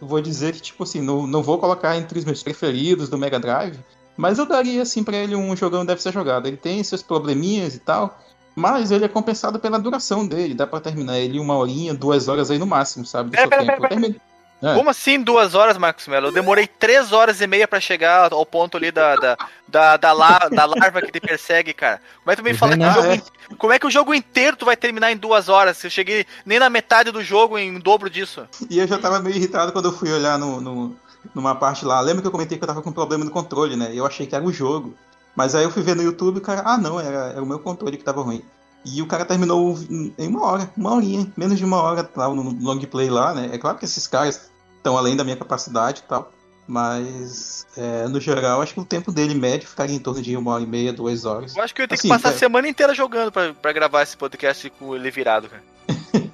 eu 0.00 0.06
vou 0.06 0.20
dizer 0.20 0.52
que, 0.54 0.60
tipo 0.62 0.82
assim, 0.82 1.00
não, 1.02 1.26
não 1.26 1.42
vou 1.42 1.58
colocar 1.58 1.96
entre 1.96 2.18
os 2.18 2.24
meus 2.24 2.42
preferidos 2.42 3.08
do 3.08 3.18
Mega 3.18 3.38
Drive, 3.38 3.78
mas 4.16 4.38
eu 4.38 4.46
daria, 4.46 4.82
assim, 4.82 5.04
pra 5.04 5.16
ele 5.16 5.34
um 5.36 5.54
jogão 5.56 5.84
deve 5.86 6.02
ser 6.02 6.12
jogado. 6.12 6.46
Ele 6.46 6.56
tem 6.56 6.82
seus 6.82 7.02
probleminhas 7.02 7.74
e 7.76 7.78
tal, 7.78 8.18
mas 8.58 8.90
ele 8.90 9.04
é 9.04 9.08
compensado 9.08 9.58
pela 9.58 9.78
duração 9.78 10.26
dele. 10.26 10.54
Dá 10.54 10.66
pra 10.66 10.80
terminar 10.80 11.18
ele 11.18 11.38
uma 11.38 11.56
horinha, 11.56 11.94
duas 11.94 12.28
horas 12.28 12.50
aí 12.50 12.58
no 12.58 12.66
máximo, 12.66 13.06
sabe? 13.06 13.30
Do 13.30 13.36
Pera, 13.36 13.48
pera, 13.48 13.64
pera, 13.64 13.78
Eu 13.84 13.88
terminei- 13.88 14.20
É. 14.60 14.74
Como 14.74 14.90
assim 14.90 15.22
duas 15.22 15.54
horas, 15.54 15.78
Marcos 15.78 16.08
Mello? 16.08 16.26
Eu 16.28 16.32
demorei 16.32 16.66
três 16.66 17.12
horas 17.12 17.40
e 17.40 17.46
meia 17.46 17.68
pra 17.68 17.78
chegar 17.78 18.32
ao 18.32 18.44
ponto 18.44 18.76
ali 18.76 18.90
da, 18.90 19.14
da, 19.14 19.38
da, 19.68 19.96
da, 19.96 20.12
la- 20.12 20.48
da 20.50 20.64
larva 20.64 21.00
que 21.00 21.12
te 21.12 21.20
persegue, 21.20 21.72
cara. 21.72 22.00
Como 22.24 22.32
é 22.32 22.34
que 22.34 22.42
tu 22.42 22.44
me 22.44 22.54
fala 22.54 22.76
que 22.76 22.82
o 22.84 22.90
jogo 22.92 23.06
é. 23.06 23.14
in- 23.14 23.56
Como 23.56 23.72
é 23.72 23.78
que 23.78 23.86
o 23.86 23.90
jogo 23.90 24.12
inteiro 24.12 24.56
tu 24.56 24.64
vai 24.66 24.76
terminar 24.76 25.12
em 25.12 25.16
duas 25.16 25.48
horas? 25.48 25.84
Eu 25.84 25.90
cheguei 25.90 26.26
nem 26.44 26.58
na 26.58 26.68
metade 26.68 27.12
do 27.12 27.22
jogo 27.22 27.56
em 27.56 27.78
dobro 27.78 28.10
disso. 28.10 28.48
E 28.68 28.80
eu 28.80 28.86
já 28.88 28.98
tava 28.98 29.20
meio 29.20 29.36
irritado 29.36 29.70
quando 29.70 29.84
eu 29.84 29.92
fui 29.92 30.12
olhar 30.12 30.36
no, 30.36 30.60
no- 30.60 30.96
numa 31.32 31.54
parte 31.54 31.84
lá. 31.84 32.00
Lembra 32.00 32.22
que 32.22 32.26
eu 32.26 32.32
comentei 32.32 32.58
que 32.58 32.64
eu 32.64 32.68
tava 32.68 32.82
com 32.82 32.90
problema 32.90 33.24
no 33.24 33.30
controle, 33.30 33.76
né? 33.76 33.92
Eu 33.94 34.04
achei 34.04 34.26
que 34.26 34.34
era 34.34 34.44
o 34.44 34.52
jogo. 34.52 34.92
Mas 35.36 35.54
aí 35.54 35.64
eu 35.64 35.70
fui 35.70 35.82
ver 35.82 35.94
no 35.94 36.02
YouTube 36.02 36.38
o 36.38 36.40
cara, 36.40 36.62
ah 36.64 36.76
não, 36.78 36.98
era, 37.00 37.28
era 37.32 37.42
o 37.42 37.46
meu 37.46 37.58
controle 37.58 37.96
que 37.96 38.04
tava 38.04 38.22
ruim. 38.22 38.42
E 38.84 39.02
o 39.02 39.06
cara 39.06 39.24
terminou 39.24 39.76
em 39.90 40.28
uma 40.28 40.44
hora, 40.44 40.70
uma 40.76 40.94
horinha, 40.94 41.30
menos 41.36 41.58
de 41.58 41.64
uma 41.64 41.80
hora 41.82 42.08
lá 42.16 42.28
no 42.28 42.42
no 42.44 42.64
long 42.64 42.78
play 42.80 43.10
lá, 43.10 43.34
né? 43.34 43.50
É 43.52 43.58
claro 43.58 43.76
que 43.78 43.84
esses 43.84 44.06
caras 44.06 44.50
estão 44.76 44.96
além 44.96 45.16
da 45.16 45.24
minha 45.24 45.36
capacidade 45.36 46.02
e 46.04 46.08
tal. 46.08 46.32
Mas, 46.66 47.66
é, 47.76 48.06
no 48.08 48.20
geral, 48.20 48.60
acho 48.60 48.74
que 48.74 48.80
o 48.80 48.84
tempo 48.84 49.10
dele 49.10 49.34
médio 49.34 49.66
ficaria 49.68 49.96
em 49.96 49.98
torno 49.98 50.20
de 50.20 50.36
uma 50.36 50.52
hora 50.52 50.62
e 50.62 50.66
meia, 50.66 50.92
duas 50.92 51.24
horas. 51.24 51.56
Eu 51.56 51.62
acho 51.62 51.74
que 51.74 51.80
eu 51.80 51.84
ia 51.84 51.88
ter 51.88 51.94
Assim, 51.94 52.08
que 52.08 52.14
passar 52.14 52.28
é- 52.30 52.34
a 52.34 52.38
semana 52.38 52.68
inteira 52.68 52.94
jogando 52.94 53.32
pra, 53.32 53.54
pra 53.54 53.72
gravar 53.72 54.02
esse 54.02 54.16
podcast 54.16 54.68
com 54.78 54.94
ele 54.94 55.10
virado, 55.10 55.48
cara. 55.48 55.62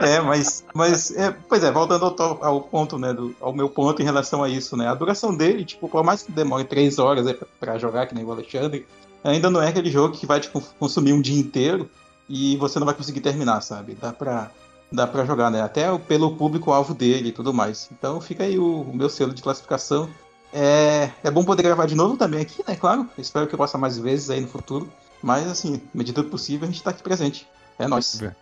É, 0.00 0.20
mas, 0.20 0.64
mas 0.74 1.10
é, 1.16 1.30
pois 1.48 1.62
é, 1.62 1.70
voltando 1.70 2.04
ao, 2.04 2.44
ao 2.44 2.60
ponto, 2.62 2.98
né, 2.98 3.12
do- 3.12 3.34
ao 3.40 3.52
meu 3.52 3.68
ponto 3.68 4.02
em 4.02 4.04
relação 4.04 4.42
a 4.42 4.48
isso, 4.48 4.76
né, 4.76 4.88
a 4.88 4.94
duração 4.94 5.34
dele, 5.34 5.64
tipo, 5.64 5.88
por 5.88 6.02
mais 6.04 6.22
que 6.22 6.32
demore 6.32 6.64
três 6.64 6.98
horas 6.98 7.26
aí 7.26 7.34
pra, 7.34 7.46
pra 7.60 7.78
jogar, 7.78 8.06
que 8.06 8.14
nem 8.14 8.24
o 8.24 8.32
Alexandre, 8.32 8.86
ainda 9.22 9.48
não 9.48 9.62
é 9.62 9.68
aquele 9.68 9.90
jogo 9.90 10.14
que 10.16 10.26
vai 10.26 10.40
te 10.40 10.50
con- 10.50 10.62
consumir 10.78 11.12
um 11.12 11.20
dia 11.20 11.38
inteiro 11.38 11.88
e 12.28 12.56
você 12.56 12.78
não 12.78 12.86
vai 12.86 12.94
conseguir 12.94 13.20
terminar, 13.20 13.60
sabe? 13.62 13.94
Dá 13.94 14.12
pra, 14.12 14.50
dá 14.92 15.06
pra 15.06 15.24
jogar, 15.24 15.50
né, 15.50 15.62
até 15.62 15.96
pelo 15.98 16.36
público-alvo 16.36 16.92
dele 16.92 17.28
e 17.28 17.32
tudo 17.32 17.54
mais. 17.54 17.88
Então 17.92 18.20
fica 18.20 18.44
aí 18.44 18.58
o, 18.58 18.82
o 18.82 18.96
meu 18.96 19.08
selo 19.08 19.32
de 19.32 19.40
classificação. 19.42 20.08
É, 20.52 21.10
é 21.22 21.30
bom 21.30 21.44
poder 21.44 21.62
gravar 21.62 21.86
de 21.86 21.94
novo 21.94 22.16
também 22.16 22.40
aqui, 22.40 22.62
né, 22.66 22.74
claro, 22.74 23.08
espero 23.16 23.46
que 23.46 23.54
eu 23.54 23.58
possa 23.58 23.78
mais 23.78 23.96
vezes 23.98 24.28
aí 24.30 24.40
no 24.40 24.48
futuro, 24.48 24.90
mas 25.22 25.46
assim, 25.46 25.80
medida 25.94 26.22
do 26.22 26.28
possível, 26.30 26.66
a 26.66 26.70
gente 26.70 26.82
tá 26.82 26.90
aqui 26.90 27.02
presente. 27.02 27.46
É 27.78 27.86
nóis. 27.86 28.20
É 28.22 28.34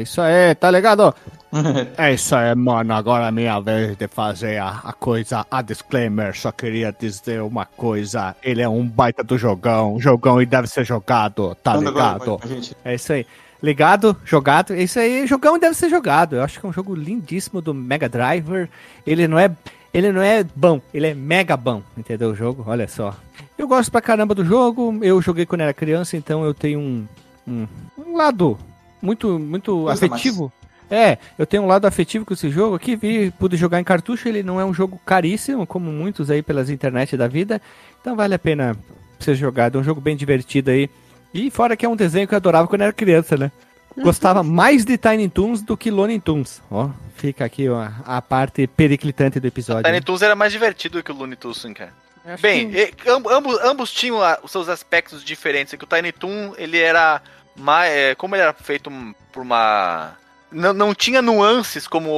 isso 0.00 0.20
aí, 0.20 0.54
tá 0.54 0.70
ligado? 0.70 1.14
É 1.96 2.12
isso 2.12 2.34
aí, 2.34 2.54
mano. 2.54 2.92
Agora 2.94 3.28
é 3.28 3.30
minha 3.30 3.60
vez 3.60 3.96
de 3.96 4.08
fazer 4.08 4.58
a, 4.58 4.80
a 4.84 4.92
coisa, 4.92 5.46
a 5.50 5.62
disclaimer. 5.62 6.36
Só 6.36 6.50
queria 6.50 6.92
dizer 6.92 7.40
uma 7.42 7.64
coisa. 7.64 8.34
Ele 8.42 8.60
é 8.60 8.68
um 8.68 8.86
baita 8.86 9.22
do 9.22 9.38
jogão. 9.38 10.00
Jogão 10.00 10.42
e 10.42 10.46
deve 10.46 10.66
ser 10.66 10.84
jogado, 10.84 11.54
tá 11.62 11.72
agora, 11.72 12.14
ligado? 12.18 12.40
gente. 12.46 12.76
É 12.84 12.94
isso 12.94 13.12
aí. 13.12 13.26
Ligado, 13.62 14.16
jogado. 14.24 14.74
É 14.74 14.82
isso 14.82 14.98
aí, 14.98 15.26
jogão 15.26 15.58
deve 15.58 15.74
ser 15.74 15.88
jogado. 15.88 16.36
Eu 16.36 16.42
acho 16.42 16.58
que 16.60 16.66
é 16.66 16.68
um 16.68 16.72
jogo 16.72 16.94
lindíssimo 16.94 17.60
do 17.60 17.72
Mega 17.72 18.08
Driver. 18.08 18.68
Ele 19.06 19.26
não 19.28 19.38
é. 19.38 19.50
Ele 19.92 20.10
não 20.10 20.20
é 20.20 20.44
bom, 20.56 20.80
ele 20.92 21.06
é 21.06 21.14
mega 21.14 21.56
bom, 21.56 21.80
entendeu 21.96 22.30
o 22.30 22.34
jogo? 22.34 22.64
Olha 22.66 22.88
só. 22.88 23.14
Eu 23.56 23.68
gosto 23.68 23.92
pra 23.92 24.00
caramba 24.00 24.34
do 24.34 24.44
jogo. 24.44 24.98
Eu 25.00 25.22
joguei 25.22 25.46
quando 25.46 25.60
era 25.60 25.72
criança, 25.72 26.16
então 26.16 26.44
eu 26.44 26.52
tenho 26.52 26.80
um, 26.80 27.06
um, 27.46 27.68
um 27.96 28.16
lado 28.16 28.58
muito, 29.04 29.38
muito 29.38 29.88
afetivo. 29.88 30.52
É, 30.90 31.18
eu 31.38 31.46
tenho 31.46 31.62
um 31.62 31.66
lado 31.66 31.86
afetivo 31.86 32.24
com 32.24 32.34
esse 32.34 32.50
jogo 32.50 32.76
aqui, 32.76 32.94
vi, 32.94 33.30
pude 33.38 33.56
jogar 33.56 33.80
em 33.80 33.84
cartucho, 33.84 34.28
ele 34.28 34.42
não 34.42 34.60
é 34.60 34.64
um 34.64 34.72
jogo 34.74 35.00
caríssimo, 35.04 35.66
como 35.66 35.90
muitos 35.90 36.30
aí 36.30 36.42
pelas 36.42 36.68
internet 36.70 37.16
da 37.16 37.26
vida, 37.26 37.60
então 38.00 38.14
vale 38.14 38.34
a 38.34 38.38
pena 38.38 38.76
ser 39.18 39.34
jogado, 39.34 39.78
é 39.78 39.80
um 39.80 39.84
jogo 39.84 40.00
bem 40.00 40.14
divertido 40.16 40.70
aí. 40.70 40.88
E 41.32 41.50
fora 41.50 41.76
que 41.76 41.84
é 41.86 41.88
um 41.88 41.96
desenho 41.96 42.28
que 42.28 42.34
eu 42.34 42.36
adorava 42.36 42.68
quando 42.68 42.82
era 42.82 42.92
criança, 42.92 43.36
né? 43.36 43.50
Gostava 43.96 44.42
mais 44.42 44.84
de 44.84 44.98
Tiny 44.98 45.28
Toons 45.28 45.62
do 45.62 45.76
que 45.76 45.90
Looney 45.90 46.20
Tunes. 46.20 46.60
Ó, 46.70 46.90
fica 47.16 47.44
aqui 47.44 47.68
ó, 47.68 47.88
a 48.04 48.20
parte 48.20 48.66
periclitante 48.66 49.40
do 49.40 49.46
episódio. 49.46 49.84
Tiny 49.84 49.94
né? 49.96 50.00
Toons 50.00 50.20
era 50.22 50.34
mais 50.36 50.52
divertido 50.52 50.98
do 50.98 51.02
que 51.04 51.12
o 51.12 51.14
Looney 51.14 51.36
Tunes, 51.36 51.58
sim, 51.58 51.72
cara. 51.72 51.92
Bem, 52.40 52.70
que- 52.70 52.94
e- 53.06 53.10
amb- 53.10 53.26
ambos, 53.28 53.58
ambos 53.62 53.92
tinham 53.92 54.18
os 54.42 54.50
seus 54.50 54.68
aspectos 54.68 55.22
diferentes. 55.24 55.72
é 55.74 55.76
Que 55.76 55.84
o 55.84 55.86
Tiny 55.86 56.10
Toon, 56.12 56.54
ele 56.58 56.78
era 56.78 57.20
mais. 57.56 57.92
é, 57.92 58.14
como 58.14 58.34
ele 58.34 58.42
era 58.42 58.52
feito 58.52 58.90
por 59.32 59.42
uma. 59.42 60.16
Não, 60.50 60.72
não 60.72 60.94
tinha 60.94 61.20
nuances 61.20 61.86
como 61.86 62.10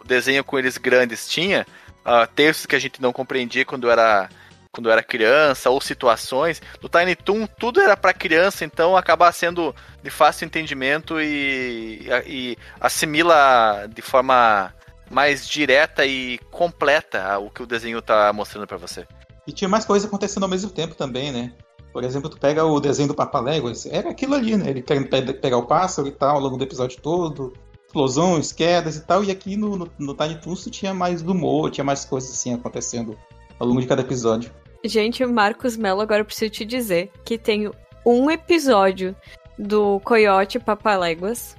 o 0.00 0.04
desenho 0.04 0.44
com 0.44 0.58
eles 0.58 0.76
grandes 0.78 1.28
tinha. 1.28 1.66
ah, 2.04 2.26
textos 2.26 2.66
que 2.66 2.76
a 2.76 2.78
gente 2.78 3.00
não 3.00 3.12
compreendia 3.12 3.64
quando 3.64 3.90
era. 3.90 4.28
Quando 4.72 4.90
era 4.90 5.04
criança, 5.04 5.70
ou 5.70 5.80
situações. 5.80 6.60
No 6.82 6.88
Tiny 6.88 7.14
Toon, 7.14 7.46
tudo 7.46 7.80
era 7.80 7.96
para 7.96 8.12
criança, 8.12 8.64
então 8.64 8.96
acaba 8.96 9.30
sendo 9.30 9.72
de 10.02 10.10
fácil 10.10 10.46
entendimento 10.46 11.20
e, 11.20 12.08
e 12.26 12.58
assimila 12.80 13.86
de 13.88 14.02
forma 14.02 14.74
mais 15.08 15.46
direta 15.46 16.04
e 16.04 16.38
completa 16.50 17.38
o 17.38 17.50
que 17.50 17.62
o 17.62 17.66
desenho 17.66 18.02
tá 18.02 18.32
mostrando 18.32 18.66
pra 18.66 18.76
você. 18.76 19.06
E 19.46 19.52
tinha 19.52 19.68
mais 19.68 19.84
coisa 19.84 20.08
acontecendo 20.08 20.42
ao 20.42 20.48
mesmo 20.48 20.70
tempo 20.70 20.96
também, 20.96 21.30
né? 21.30 21.52
Por 21.94 22.02
exemplo, 22.02 22.28
tu 22.28 22.36
pega 22.36 22.64
o 22.64 22.80
desenho 22.80 23.06
do 23.06 23.14
Papaléguas, 23.14 23.86
era 23.86 24.10
aquilo 24.10 24.34
ali, 24.34 24.56
né? 24.56 24.68
Ele 24.70 24.82
querendo 24.82 25.08
pe- 25.08 25.32
pegar 25.34 25.58
o 25.58 25.66
pássaro 25.66 26.08
e 26.08 26.10
tal, 26.10 26.34
ao 26.34 26.42
longo 26.42 26.56
do 26.56 26.64
episódio 26.64 27.00
todo, 27.00 27.52
explosões, 27.86 28.50
quedas 28.50 28.96
e 28.96 29.06
tal, 29.06 29.22
e 29.22 29.30
aqui 29.30 29.56
no, 29.56 29.76
no, 29.76 29.88
no 29.96 30.14
Tiny 30.14 30.40
Toons 30.40 30.64
tinha 30.72 30.92
mais 30.92 31.22
humor, 31.22 31.70
tinha 31.70 31.84
mais 31.84 32.04
coisas 32.04 32.32
assim 32.32 32.52
acontecendo 32.52 33.16
ao 33.60 33.68
longo 33.68 33.80
de 33.80 33.86
cada 33.86 34.02
episódio. 34.02 34.50
Gente, 34.84 35.24
Marcos 35.24 35.76
Mello, 35.76 36.00
agora 36.00 36.22
eu 36.22 36.24
preciso 36.24 36.50
te 36.50 36.64
dizer 36.64 37.12
que 37.24 37.38
tem 37.38 37.70
um 38.04 38.28
episódio 38.28 39.14
do 39.56 40.00
Coyote 40.00 40.58
Papaléguas 40.58 41.54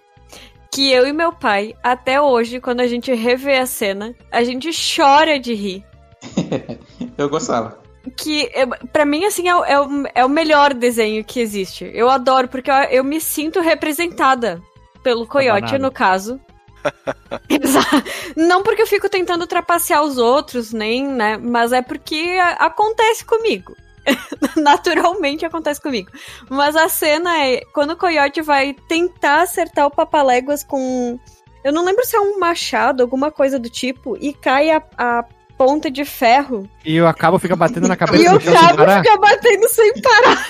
que 0.70 0.92
eu 0.92 1.08
e 1.08 1.14
meu 1.14 1.32
pai, 1.32 1.74
até 1.82 2.20
hoje, 2.20 2.60
quando 2.60 2.82
a 2.82 2.88
gente 2.88 3.14
revê 3.14 3.58
a 3.58 3.66
cena, 3.66 4.14
a 4.30 4.44
gente 4.44 4.70
chora 4.74 5.40
de 5.40 5.54
rir. 5.54 5.86
Eu 7.18 7.30
gostava. 7.30 7.85
Que 8.16 8.50
é, 8.54 8.66
para 8.66 9.06
mim 9.06 9.26
assim 9.26 9.48
é, 9.48 9.56
o- 9.56 9.66
é, 9.66 9.80
o, 9.80 9.88
é 10.16 10.26
o 10.26 10.30
melhor 10.30 10.74
desenho 10.74 11.24
que 11.24 11.40
existe. 11.40 11.90
Eu 11.94 12.10
adoro 12.10 12.48
porque 12.48 12.70
eu, 12.70 12.76
eu 12.76 13.04
me 13.04 13.20
sinto 13.22 13.60
representada 13.62 14.62
pelo 15.04 15.28
coiote 15.28 15.62
banana. 15.62 15.80
no 15.80 15.92
caso. 15.92 16.40
Não 18.36 18.62
porque 18.64 18.82
eu 18.82 18.88
fico 18.88 19.10
tentando 19.10 19.48
trapacear 19.48 20.04
os 20.04 20.18
outros, 20.18 20.72
nem, 20.72 21.08
né? 21.08 21.38
Mas 21.38 21.72
é 21.72 21.82
porque 21.82 22.38
acontece 22.60 23.26
comigo. 23.26 23.76
Naturalmente 24.56 25.46
acontece 25.46 25.82
comigo. 25.82 26.12
Mas 26.50 26.76
a 26.76 26.88
cena 26.90 27.44
é 27.44 27.62
quando 27.74 27.92
o 27.92 27.98
coiote 27.98 28.42
vai 28.42 28.76
tentar 28.88 29.42
acertar 29.42 29.88
o 29.88 29.92
Papaléguas 29.92 30.64
com. 30.64 31.20
Eu 31.64 31.74
não 31.74 31.84
lembro 31.84 32.06
se 32.06 32.16
é 32.16 32.20
um 32.20 32.38
machado, 32.38 33.02
alguma 33.02 33.32
coisa 33.32 33.58
do 33.58 33.70
tipo, 33.70 34.16
e 34.22 34.34
cai 34.34 34.70
a, 34.70 34.84
a 34.98 35.26
ponta 35.58 35.90
de 35.90 36.04
ferro. 36.06 36.70
E 36.84 37.02
o 37.02 37.14
cabo 37.14 37.40
fica 37.40 37.56
batendo 37.56 37.88
na 37.88 37.96
cabeça 37.96 38.24
E 38.24 38.28
o 38.28 38.34
do 38.38 38.42
chão 38.42 38.54
sem 38.54 38.62
cabo 38.62 38.78
parar. 38.78 39.04
fica 39.04 39.18
batendo 39.18 39.70
sem 39.70 39.94
parar. 40.02 40.48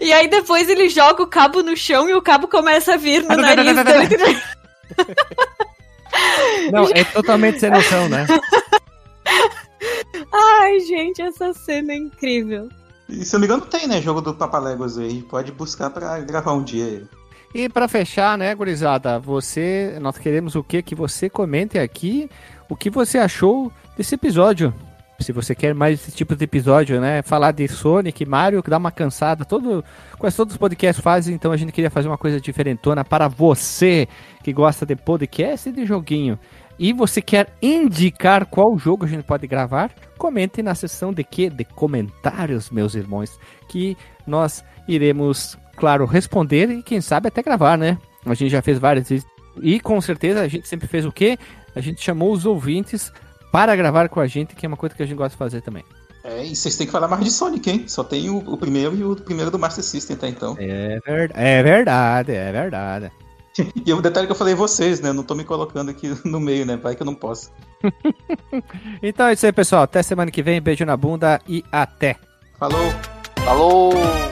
E 0.00 0.12
aí 0.12 0.28
depois 0.28 0.68
ele 0.68 0.88
joga 0.88 1.22
o 1.22 1.26
cabo 1.26 1.62
no 1.62 1.76
chão 1.76 2.08
e 2.08 2.14
o 2.14 2.22
cabo 2.22 2.48
começa 2.48 2.94
a 2.94 2.96
vir 2.96 3.22
no 3.22 3.36
nariz 3.36 3.74
dele. 3.84 4.40
Não, 6.70 6.84
é 6.94 7.04
totalmente 7.04 7.60
sem 7.60 7.70
noção, 7.70 8.08
né? 8.08 8.26
Ai, 10.32 10.80
gente, 10.80 11.20
essa 11.22 11.52
cena 11.52 11.92
é 11.92 11.96
incrível. 11.96 12.68
E 13.08 13.24
se 13.24 13.34
eu 13.34 13.40
não 13.40 13.46
me 13.46 13.52
engano, 13.54 13.70
tem, 13.70 13.86
né? 13.86 14.00
Jogo 14.00 14.20
do 14.20 14.34
Papaléguas 14.34 14.96
aí. 14.98 15.22
Pode 15.22 15.52
buscar 15.52 15.90
pra 15.90 16.18
gravar 16.20 16.52
um 16.52 16.62
dia 16.62 16.84
aí. 16.84 17.04
E 17.54 17.68
pra 17.68 17.86
fechar, 17.86 18.38
né, 18.38 18.54
gurizada, 18.54 19.18
você, 19.18 19.98
nós 20.00 20.16
queremos 20.16 20.54
o 20.54 20.64
que 20.64 20.82
que 20.82 20.94
você 20.94 21.28
comente 21.28 21.78
aqui, 21.78 22.30
o 22.72 22.76
que 22.76 22.88
você 22.88 23.18
achou 23.18 23.70
desse 23.98 24.14
episódio. 24.14 24.72
Se 25.20 25.30
você 25.30 25.54
quer 25.54 25.74
mais 25.74 26.00
esse 26.00 26.10
tipo 26.10 26.34
de 26.34 26.42
episódio, 26.44 26.98
né, 27.02 27.20
falar 27.20 27.52
de 27.52 27.68
Sonic, 27.68 28.24
Mario, 28.24 28.62
que 28.62 28.70
dá 28.70 28.78
uma 28.78 28.90
cansada, 28.90 29.44
todo, 29.44 29.84
quase 30.18 30.34
todos 30.34 30.54
os 30.54 30.58
podcasts 30.58 31.04
fazem, 31.04 31.34
então 31.34 31.52
a 31.52 31.56
gente 31.58 31.70
queria 31.70 31.90
fazer 31.90 32.08
uma 32.08 32.16
coisa 32.16 32.40
diferentona 32.40 33.04
para 33.04 33.28
você 33.28 34.08
que 34.42 34.54
gosta 34.54 34.86
de 34.86 34.96
podcast 34.96 35.68
e 35.68 35.72
de 35.72 35.84
joguinho. 35.84 36.38
E 36.78 36.94
você 36.94 37.20
quer 37.20 37.52
indicar 37.60 38.46
qual 38.46 38.76
jogo 38.78 39.04
a 39.04 39.08
gente 39.08 39.22
pode 39.22 39.46
gravar? 39.46 39.92
Comente 40.16 40.62
na 40.62 40.74
seção 40.74 41.12
de 41.12 41.22
que? 41.22 41.50
De 41.50 41.66
comentários, 41.66 42.70
meus 42.70 42.94
irmãos, 42.94 43.38
que 43.68 43.98
nós 44.26 44.64
iremos, 44.88 45.58
claro, 45.76 46.06
responder 46.06 46.70
e 46.70 46.82
quem 46.82 47.02
sabe 47.02 47.28
até 47.28 47.42
gravar, 47.42 47.76
né? 47.76 47.98
A 48.24 48.32
gente 48.32 48.50
já 48.50 48.62
fez 48.62 48.78
várias 48.78 49.10
vezes. 49.10 49.26
E 49.60 49.78
com 49.78 50.00
certeza 50.00 50.40
a 50.40 50.48
gente 50.48 50.66
sempre 50.66 50.88
fez 50.88 51.04
o 51.04 51.12
quê? 51.12 51.38
A 51.74 51.80
gente 51.80 52.02
chamou 52.02 52.32
os 52.32 52.44
ouvintes 52.46 53.12
para 53.50 53.74
gravar 53.76 54.08
com 54.08 54.20
a 54.20 54.26
gente, 54.26 54.54
que 54.54 54.64
é 54.64 54.68
uma 54.68 54.76
coisa 54.76 54.94
que 54.94 55.02
a 55.02 55.06
gente 55.06 55.16
gosta 55.16 55.30
de 55.30 55.36
fazer 55.36 55.60
também. 55.62 55.84
É, 56.24 56.44
e 56.44 56.54
vocês 56.54 56.76
têm 56.76 56.86
que 56.86 56.92
falar 56.92 57.08
mais 57.08 57.24
de 57.24 57.30
Sonic, 57.30 57.68
hein? 57.68 57.84
Só 57.88 58.04
tem 58.04 58.30
o, 58.30 58.38
o 58.38 58.56
primeiro 58.56 58.94
e 58.94 59.04
o 59.04 59.16
primeiro 59.16 59.50
do 59.50 59.58
Master 59.58 59.82
System, 59.82 60.16
tá? 60.16 60.28
Então. 60.28 60.56
É, 60.58 61.00
ver- 61.04 61.32
é 61.34 61.62
verdade, 61.62 62.32
é 62.32 62.52
verdade. 62.52 63.10
E 63.84 63.92
o 63.92 64.00
detalhe 64.00 64.26
que 64.26 64.32
eu 64.32 64.36
falei 64.36 64.54
vocês, 64.54 65.00
né? 65.00 65.10
Eu 65.10 65.14
não 65.14 65.22
tô 65.24 65.34
me 65.34 65.44
colocando 65.44 65.90
aqui 65.90 66.08
no 66.24 66.40
meio, 66.40 66.64
né? 66.64 66.76
Vai 66.76 66.94
que 66.94 67.02
eu 67.02 67.06
não 67.06 67.14
posso. 67.14 67.50
Então 69.02 69.26
é 69.26 69.32
isso 69.34 69.44
aí, 69.44 69.52
pessoal. 69.52 69.82
Até 69.82 70.02
semana 70.02 70.30
que 70.30 70.42
vem. 70.42 70.60
Beijo 70.60 70.84
na 70.86 70.96
bunda 70.96 71.40
e 71.46 71.62
até. 71.70 72.16
Falou! 72.58 72.92
Falou! 73.44 74.31